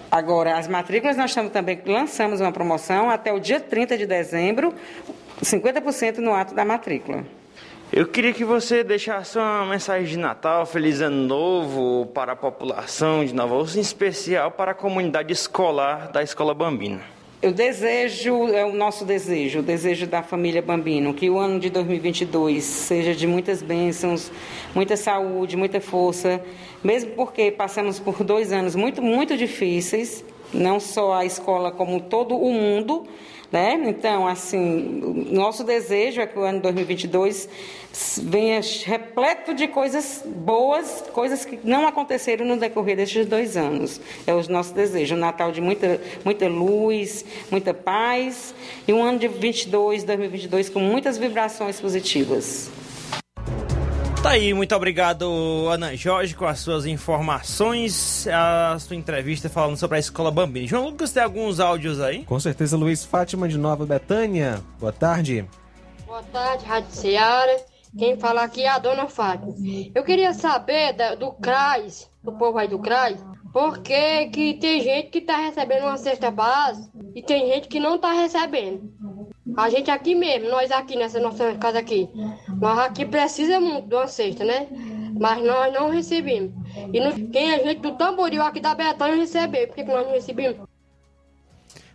Agora, 0.09 0.57
as 0.57 0.67
matrículas 0.67 1.15
nós 1.15 1.31
estamos 1.31 1.51
também 1.51 1.81
lançamos 1.85 2.41
uma 2.41 2.51
promoção 2.51 3.09
até 3.09 3.31
o 3.31 3.39
dia 3.39 3.59
30 3.59 3.97
de 3.97 4.05
dezembro, 4.05 4.73
50% 5.41 6.17
no 6.17 6.33
ato 6.33 6.53
da 6.53 6.65
matrícula. 6.65 7.23
Eu 7.93 8.07
queria 8.07 8.31
que 8.31 8.45
você 8.45 8.85
deixasse 8.85 9.37
uma 9.37 9.65
mensagem 9.65 10.07
de 10.07 10.17
Natal, 10.17 10.65
Feliz 10.65 11.01
Ano 11.01 11.27
Novo 11.27 12.05
para 12.13 12.31
a 12.31 12.35
população 12.37 13.25
de 13.25 13.35
Nova 13.35 13.55
Rússia, 13.55 13.79
em 13.79 13.81
especial 13.81 14.49
para 14.49 14.71
a 14.71 14.73
comunidade 14.73 15.33
escolar 15.33 16.09
da 16.09 16.23
Escola 16.23 16.53
Bambina. 16.53 17.01
Eu 17.41 17.51
desejo, 17.51 18.47
é 18.47 18.63
o 18.63 18.71
nosso 18.71 19.03
desejo, 19.03 19.59
o 19.59 19.61
desejo 19.61 20.07
da 20.07 20.23
família 20.23 20.61
Bambino, 20.61 21.13
que 21.13 21.29
o 21.29 21.37
ano 21.37 21.59
de 21.59 21.69
2022 21.69 22.63
seja 22.63 23.13
de 23.13 23.27
muitas 23.27 23.61
bênçãos, 23.61 24.31
muita 24.73 24.95
saúde, 24.95 25.57
muita 25.57 25.81
força, 25.81 26.41
mesmo 26.81 27.11
porque 27.11 27.51
passamos 27.51 27.99
por 27.99 28.23
dois 28.23 28.53
anos 28.53 28.73
muito, 28.73 29.01
muito 29.01 29.35
difíceis, 29.35 30.23
não 30.53 30.79
só 30.79 31.15
a 31.15 31.25
escola, 31.25 31.73
como 31.73 31.99
todo 31.99 32.37
o 32.37 32.53
mundo, 32.53 33.05
né? 33.51 33.73
Então, 33.85 34.27
assim, 34.27 35.27
nosso 35.29 35.63
desejo 35.63 36.21
é 36.21 36.27
que 36.27 36.39
o 36.39 36.41
ano 36.41 36.61
2022 36.61 37.49
venha 38.23 38.61
repleto 38.85 39.53
de 39.53 39.67
coisas 39.67 40.23
boas, 40.25 41.03
coisas 41.11 41.43
que 41.43 41.59
não 41.63 41.85
aconteceram 41.85 42.45
no 42.45 42.55
decorrer 42.57 42.95
destes 42.95 43.25
dois 43.25 43.57
anos. 43.57 43.99
É 44.25 44.33
o 44.33 44.41
nosso 44.49 44.73
desejo. 44.73 45.15
Um 45.15 45.19
Natal 45.19 45.51
de 45.51 45.59
muita, 45.59 45.99
muita 46.23 46.47
luz, 46.47 47.25
muita 47.49 47.73
paz 47.73 48.55
e 48.87 48.93
um 48.93 49.03
ano 49.03 49.19
de 49.19 49.27
22, 49.27 50.03
2022 50.05 50.69
com 50.69 50.79
muitas 50.79 51.17
vibrações 51.17 51.81
positivas. 51.81 52.71
Tá 54.21 54.31
aí, 54.31 54.53
muito 54.53 54.75
obrigado, 54.75 55.67
Ana 55.67 55.95
Jorge, 55.95 56.35
com 56.35 56.45
as 56.45 56.59
suas 56.59 56.85
informações, 56.85 58.27
a 58.27 58.77
sua 58.77 58.95
entrevista 58.95 59.49
falando 59.49 59.77
sobre 59.77 59.97
a 59.97 59.99
Escola 59.99 60.29
Bambini. 60.29 60.67
João 60.67 60.85
Lucas, 60.89 61.11
tem 61.11 61.23
alguns 61.23 61.59
áudios 61.59 61.99
aí? 61.99 62.23
Com 62.25 62.39
certeza, 62.39 62.77
Luiz 62.77 63.03
Fátima 63.03 63.47
de 63.49 63.57
Nova 63.57 63.83
Betânia. 63.83 64.61
Boa 64.79 64.93
tarde. 64.93 65.43
Boa 66.05 66.21
tarde, 66.21 66.63
Rádio 66.65 66.91
Seara. 66.91 67.65
Quem 67.97 68.15
fala 68.15 68.43
aqui 68.43 68.61
é 68.61 68.69
a 68.69 68.77
dona 68.77 69.07
Fátima. 69.07 69.55
Eu 69.93 70.03
queria 70.03 70.33
saber 70.33 70.93
da, 70.93 71.15
do 71.15 71.31
CRAS, 71.31 72.07
do 72.23 72.31
povo 72.31 72.59
aí 72.59 72.67
do 72.67 72.77
CRAS, 72.77 73.25
porque 73.51 74.27
que 74.27 74.53
tem 74.53 74.81
gente 74.81 75.09
que 75.09 75.21
tá 75.21 75.37
recebendo 75.37 75.83
uma 75.83 75.97
cesta 75.97 76.29
base 76.29 76.89
e 77.15 77.23
tem 77.23 77.47
gente 77.47 77.67
que 77.67 77.79
não 77.79 77.97
tá 77.97 78.13
recebendo. 78.13 78.93
A 79.57 79.69
gente 79.69 79.91
aqui 79.91 80.15
mesmo, 80.15 80.49
nós 80.49 80.71
aqui 80.71 80.95
nessa 80.95 81.19
nossa 81.19 81.53
casa 81.55 81.79
aqui, 81.79 82.09
nós 82.59 82.79
aqui 82.79 83.05
precisa 83.05 83.59
muito 83.59 83.87
de 83.87 83.95
uma 83.95 84.07
cesta, 84.07 84.43
né? 84.43 84.67
Mas 85.19 85.43
nós 85.43 85.73
não 85.73 85.89
recebemos. 85.89 86.51
E 86.93 86.99
no, 86.99 87.29
quem 87.29 87.51
é 87.51 87.63
gente 87.63 87.81
do 87.81 87.91
tamboril 87.93 88.41
aqui 88.41 88.59
da 88.59 88.73
Betânia 88.73 89.15
recebeu, 89.15 89.67
por 89.67 89.75
que 89.75 89.83
nós 89.83 90.05
não 90.05 90.13
recebemos? 90.13 90.57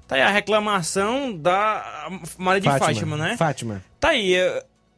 Tá 0.07 0.15
aí 0.15 0.23
a 0.23 0.31
reclamação 0.31 1.37
da 1.37 2.09
Maria 2.39 2.61
de 2.61 2.69
Fátima, 2.69 2.87
Fátima 2.87 3.17
né? 3.17 3.37
Fátima. 3.37 3.85
Tá 3.99 4.11
aí. 4.11 4.35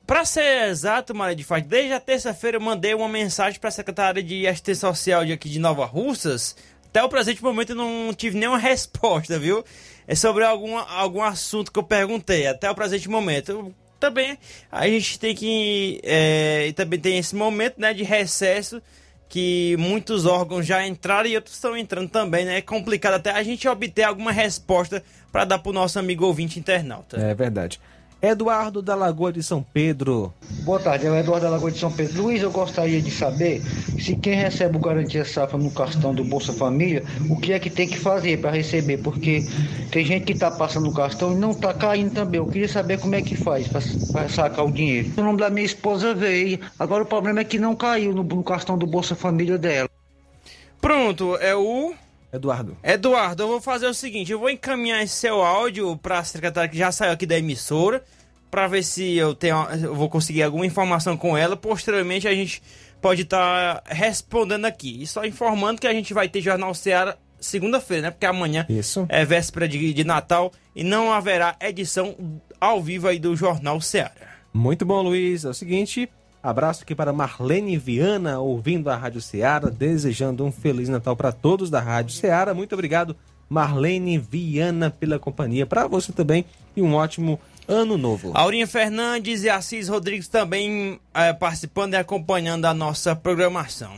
Para 0.07 0.25
ser 0.25 0.69
exato, 0.69 1.15
Maria 1.15 1.37
de 1.37 1.45
Fátima, 1.45 1.69
desde 1.71 1.93
a 1.93 2.01
terça-feira 2.01 2.57
eu 2.57 2.61
mandei 2.61 2.95
uma 2.95 3.09
mensagem 3.09 3.59
para 3.59 3.69
a 3.69 3.73
secretária 3.73 4.23
de 4.23 4.47
assistência 4.47 4.89
social 4.89 5.25
de 5.25 5.33
aqui 5.33 5.49
de 5.49 5.59
Nova 5.59 5.85
Russas. 5.85 6.57
Até 6.87 7.03
o 7.03 7.09
presente 7.09 7.43
momento 7.43 7.71
eu 7.71 7.77
não 7.77 8.13
tive 8.15 8.39
nenhuma 8.39 8.57
resposta, 8.59 9.39
viu? 9.39 9.65
É 10.09 10.15
sobre 10.15 10.43
algum, 10.43 10.79
algum 10.79 11.23
assunto 11.23 11.71
que 11.71 11.79
eu 11.79 11.83
perguntei. 11.83 12.47
Até 12.47 12.71
o 12.71 12.75
presente 12.75 13.11
momento. 13.11 13.75
também 14.01 14.39
a 14.73 14.89
gente 14.89 15.21
tem 15.21 15.35
que. 15.35 16.01
É, 16.03 16.73
também 16.75 16.99
tem 16.99 17.19
esse 17.19 17.37
momento 17.37 17.79
né, 17.79 17.93
de 17.93 18.03
recesso 18.03 18.81
que 19.29 19.77
muitos 19.79 20.25
órgãos 20.25 20.67
já 20.67 20.87
entraram 20.87 21.29
e 21.29 21.37
outros 21.37 21.55
estão 21.55 21.77
entrando 21.77 22.09
também, 22.09 22.47
né? 22.47 22.57
É 22.57 22.63
complicado 22.63 23.13
até 23.13 23.31
a 23.31 23.43
gente 23.43 23.69
obter 23.69 24.05
alguma 24.05 24.33
resposta 24.33 25.05
para 25.31 25.45
dar 25.45 25.59
para 25.59 25.69
o 25.69 25.73
nosso 25.75 25.99
amigo 25.99 26.25
ouvinte 26.25 26.59
internauta. 26.59 27.21
É 27.21 27.35
verdade. 27.35 27.79
Eduardo 28.21 28.83
da 28.83 28.97
Lagoa 28.97 29.33
de 29.33 29.45
São 29.45 29.63
Pedro. 29.63 30.35
Boa 30.65 30.81
tarde, 30.81 31.07
é 31.07 31.11
o 31.11 31.15
Eduardo 31.15 31.47
da 31.47 31.53
Lagoa 31.53 31.71
de 31.71 31.79
São 31.79 31.91
Pedro. 31.91 32.23
Luiz, 32.23 32.43
eu 32.43 32.51
gostaria 32.51 33.01
de 33.01 33.13
saber 33.13 33.63
se 34.01 34.17
quem 34.17 34.35
recebe 34.35 34.77
o 34.77 34.81
Garantia 34.81 35.25
Safra 35.25 35.57
no 35.57 35.71
cartão 35.71 36.13
do 36.13 36.25
Bolsa 36.25 36.53
Família, 36.53 37.05
o 37.31 37.37
que 37.37 37.53
é 37.53 37.61
que 37.61 37.71
tem 37.71 37.87
que 37.87 37.97
fazer 37.97 38.41
para 38.41 38.51
receber, 38.51 38.99
porque 38.99 39.47
tem 39.93 40.05
gente 40.05 40.25
que 40.25 40.33
está 40.33 40.51
passando 40.51 40.89
o 40.89 40.93
cartão 40.93 41.33
e 41.33 41.37
não 41.37 41.53
está 41.53 41.73
caindo 41.73 42.13
também. 42.13 42.39
Eu 42.39 42.47
queria 42.47 42.69
saber 42.69 42.99
como 42.99 43.15
é 43.15 43.23
que 43.23 43.37
faz 43.37 43.69
para 43.69 44.29
sacar 44.29 44.65
o 44.65 44.73
dinheiro. 44.73 45.13
O 45.17 45.23
nome 45.23 45.39
da 45.39 45.49
minha 45.49 45.67
esposa 45.67 46.13
veio, 46.13 46.59
agora 46.77 47.05
o 47.05 47.07
problema 47.07 47.41
é 47.41 47.45
que 47.45 47.59
não 47.59 47.77
caiu 47.77 48.13
no, 48.13 48.25
no 48.25 48.43
cartão 48.43 48.77
do 48.77 48.87
Bolsa 48.87 49.15
Família 49.15 49.57
dela. 49.57 49.89
Pronto, 50.81 51.37
é 51.37 51.55
o 51.55 51.95
Eduardo. 52.33 52.77
Eduardo, 52.83 53.43
eu 53.43 53.49
vou 53.49 53.61
fazer 53.61 53.87
o 53.87 53.95
seguinte, 53.95 54.33
eu 54.33 54.39
vou 54.39 54.51
encaminhar 54.51 55.03
esse 55.03 55.15
seu 55.15 55.43
áudio 55.43 55.97
para 55.97 56.19
a 56.19 56.25
secretária 56.25 56.69
que 56.69 56.77
já 56.77 56.93
saiu 56.93 57.13
aqui 57.13 57.27
da 57.27 57.39
emissora, 57.39 58.05
para 58.51 58.67
ver 58.67 58.83
se 58.83 59.17
eu 59.17 59.35
tenho, 59.35 59.57
eu 59.83 59.95
vou 59.95 60.09
conseguir 60.09 60.43
alguma 60.43 60.67
informação 60.67 61.17
com 61.17 61.37
ela. 61.37 61.57
Posteriormente 61.57 62.27
a 62.27 62.35
gente 62.35 62.63
pode 63.01 63.23
estar 63.23 63.81
tá 63.81 63.95
respondendo 63.95 64.65
aqui. 64.65 65.03
E 65.03 65.07
só 65.07 65.25
informando 65.25 65.81
que 65.81 65.87
a 65.87 65.93
gente 65.93 66.15
vai 66.15 66.29
ter 66.29 66.41
Jornal 66.41 66.75
Ceará 66.75 67.17
segunda-feira, 67.41 68.03
né? 68.03 68.11
Porque 68.11 68.27
amanhã 68.27 68.67
Isso. 68.69 69.07
é 69.09 69.25
véspera 69.25 69.69
de, 69.69 69.93
de 69.93 70.05
Natal 70.05 70.53
e 70.75 70.83
não 70.83 71.13
haverá 71.13 71.57
edição 71.61 72.15
ao 72.61 72.83
vivo 72.83 73.09
aí 73.09 73.19
do 73.19 73.37
Jornal 73.37 73.81
Ceará. 73.81 74.39
Muito 74.53 74.85
bom, 74.85 75.03
Luiz. 75.03 75.45
É 75.45 75.49
o 75.49 75.55
seguinte, 75.55 76.09
Abraço 76.49 76.83
aqui 76.83 76.95
para 76.95 77.13
Marlene 77.13 77.77
Viana, 77.77 78.41
ouvindo 78.41 78.89
a 78.89 78.97
Rádio 78.97 79.21
Ceará, 79.21 79.69
desejando 79.69 80.47
um 80.47 80.51
Feliz 80.51 80.89
Natal 80.89 81.15
para 81.15 81.31
todos 81.31 81.69
da 81.69 81.79
Rádio 81.79 82.15
Ceará. 82.15 82.55
Muito 82.55 82.73
obrigado, 82.73 83.15
Marlene 83.51 84.17
Viana, 84.17 84.89
pela 84.89 85.19
companhia. 85.19 85.67
Para 85.67 85.87
você 85.87 86.11
também 86.11 86.47
e 86.75 86.81
um 86.81 86.95
ótimo 86.95 87.39
ano 87.69 87.99
novo. 87.99 88.31
Aurinha 88.33 88.67
Fernandes 88.67 89.43
e 89.43 89.51
Assis 89.51 89.89
Rodrigues 89.89 90.27
também 90.27 90.99
é, 91.13 91.35
participando 91.35 91.93
e 91.93 91.97
acompanhando 91.99 92.65
a 92.65 92.73
nossa 92.73 93.15
programação. 93.15 93.93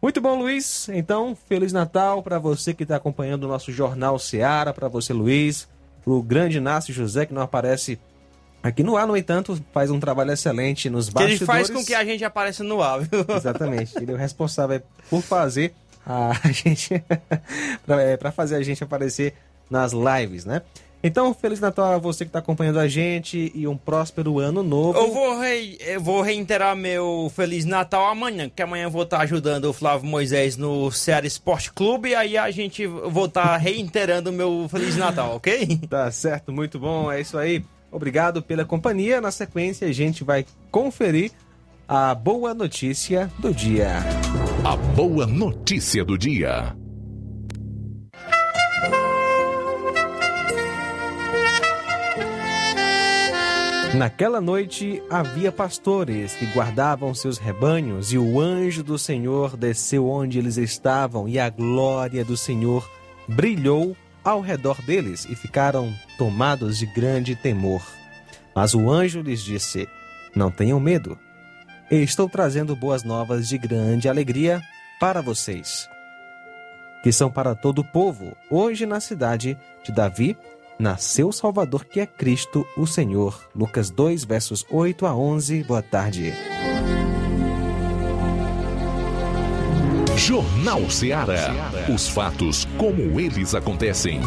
Muito 0.00 0.22
bom, 0.22 0.38
Luiz. 0.38 0.88
Então, 0.88 1.36
Feliz 1.50 1.70
Natal 1.70 2.22
para 2.22 2.38
você 2.38 2.72
que 2.72 2.84
está 2.84 2.96
acompanhando 2.96 3.44
o 3.44 3.48
nosso 3.48 3.70
Jornal 3.70 4.18
Ceará, 4.18 4.72
para 4.72 4.88
você, 4.88 5.12
Luiz. 5.12 5.68
pro 6.02 6.22
grande 6.22 6.56
Inácio 6.56 6.94
José, 6.94 7.26
que 7.26 7.34
não 7.34 7.42
aparece 7.42 7.98
aqui 8.62 8.82
no 8.82 8.96
ar, 8.96 9.06
no 9.06 9.16
entanto, 9.16 9.58
faz 9.72 9.90
um 9.90 10.00
trabalho 10.00 10.32
excelente 10.32 10.88
nos 10.90 11.08
Que 11.08 11.18
ele 11.22 11.30
bastidores. 11.38 11.46
faz 11.46 11.70
com 11.70 11.84
que 11.84 11.94
a 11.94 12.04
gente 12.04 12.24
apareça 12.24 12.62
no 12.64 12.82
ar, 12.82 13.00
viu? 13.00 13.24
Exatamente. 13.36 13.92
Ele 13.96 14.12
é 14.12 14.14
o 14.14 14.18
responsável 14.18 14.80
por 15.08 15.22
fazer 15.22 15.72
a 16.06 16.32
gente. 16.50 17.02
para 18.18 18.32
fazer 18.32 18.56
a 18.56 18.62
gente 18.62 18.82
aparecer 18.82 19.34
nas 19.70 19.92
lives, 19.92 20.44
né? 20.44 20.62
Então, 21.00 21.32
Feliz 21.32 21.60
Natal 21.60 21.92
a 21.92 21.98
você 21.98 22.24
que 22.24 22.28
está 22.30 22.40
acompanhando 22.40 22.80
a 22.80 22.88
gente 22.88 23.52
e 23.54 23.68
um 23.68 23.76
próspero 23.76 24.40
ano 24.40 24.64
novo. 24.64 24.98
Eu 24.98 25.12
vou, 25.12 25.38
rei- 25.38 25.78
eu 25.80 26.00
vou 26.00 26.20
reiterar 26.22 26.74
meu 26.74 27.30
Feliz 27.36 27.64
Natal 27.64 28.04
amanhã, 28.06 28.50
que 28.52 28.60
amanhã 28.60 28.84
eu 28.86 28.90
vou 28.90 29.04
estar 29.04 29.20
ajudando 29.20 29.66
o 29.66 29.72
Flávio 29.72 30.08
Moisés 30.10 30.56
no 30.56 30.90
Ceará 30.90 31.24
Esporte 31.24 31.72
Clube, 31.72 32.08
e 32.08 32.14
aí 32.16 32.36
a 32.36 32.50
gente 32.50 32.84
vou 32.84 33.26
estar 33.26 33.56
reiterando 33.58 34.30
o 34.30 34.32
meu 34.32 34.66
Feliz 34.68 34.96
Natal, 34.96 35.36
ok? 35.36 35.78
Tá 35.88 36.10
certo, 36.10 36.50
muito 36.50 36.80
bom. 36.80 37.12
É 37.12 37.20
isso 37.20 37.38
aí. 37.38 37.64
Obrigado 37.90 38.42
pela 38.42 38.64
companhia. 38.64 39.20
Na 39.20 39.30
sequência, 39.30 39.88
a 39.88 39.92
gente 39.92 40.22
vai 40.24 40.44
conferir 40.70 41.32
a 41.86 42.14
boa 42.14 42.52
notícia 42.52 43.30
do 43.38 43.52
dia. 43.52 44.00
A 44.64 44.76
boa 44.76 45.26
notícia 45.26 46.04
do 46.04 46.18
dia. 46.18 46.76
Naquela 53.94 54.38
noite 54.38 55.02
havia 55.08 55.50
pastores 55.50 56.34
que 56.34 56.44
guardavam 56.52 57.14
seus 57.14 57.38
rebanhos, 57.38 58.12
e 58.12 58.18
o 58.18 58.38
anjo 58.38 58.82
do 58.82 58.98
Senhor 58.98 59.56
desceu 59.56 60.06
onde 60.06 60.38
eles 60.38 60.58
estavam, 60.58 61.26
e 61.26 61.38
a 61.38 61.48
glória 61.48 62.22
do 62.22 62.36
Senhor 62.36 62.88
brilhou 63.26 63.96
ao 64.22 64.42
redor 64.42 64.80
deles, 64.82 65.24
e 65.24 65.34
ficaram 65.34 65.90
tomados 66.18 66.76
de 66.76 66.84
grande 66.84 67.34
temor. 67.34 67.82
Mas 68.54 68.74
o 68.74 68.90
anjo 68.90 69.22
lhes 69.22 69.40
disse: 69.40 69.88
Não 70.34 70.50
tenham 70.50 70.80
medo. 70.80 71.16
Estou 71.90 72.28
trazendo 72.28 72.76
boas 72.76 73.02
novas 73.02 73.48
de 73.48 73.56
grande 73.56 74.08
alegria 74.08 74.60
para 75.00 75.22
vocês, 75.22 75.88
que 77.02 77.10
são 77.10 77.30
para 77.30 77.54
todo 77.54 77.78
o 77.78 77.84
povo. 77.84 78.36
Hoje, 78.50 78.84
na 78.84 79.00
cidade 79.00 79.56
de 79.82 79.92
Davi, 79.92 80.36
nasceu 80.78 81.28
o 81.28 81.32
Salvador, 81.32 81.86
que 81.86 82.00
é 82.00 82.06
Cristo, 82.06 82.66
o 82.76 82.86
Senhor. 82.86 83.48
Lucas 83.54 83.88
2, 83.88 84.24
versos 84.24 84.66
8 84.70 85.06
a 85.06 85.14
11. 85.14 85.64
Boa 85.64 85.82
tarde. 85.82 86.34
Jornal 90.16 90.90
Ceará. 90.90 91.54
Os 91.88 92.08
fatos 92.08 92.66
como 92.76 93.18
eles 93.18 93.54
acontecem. 93.54 94.20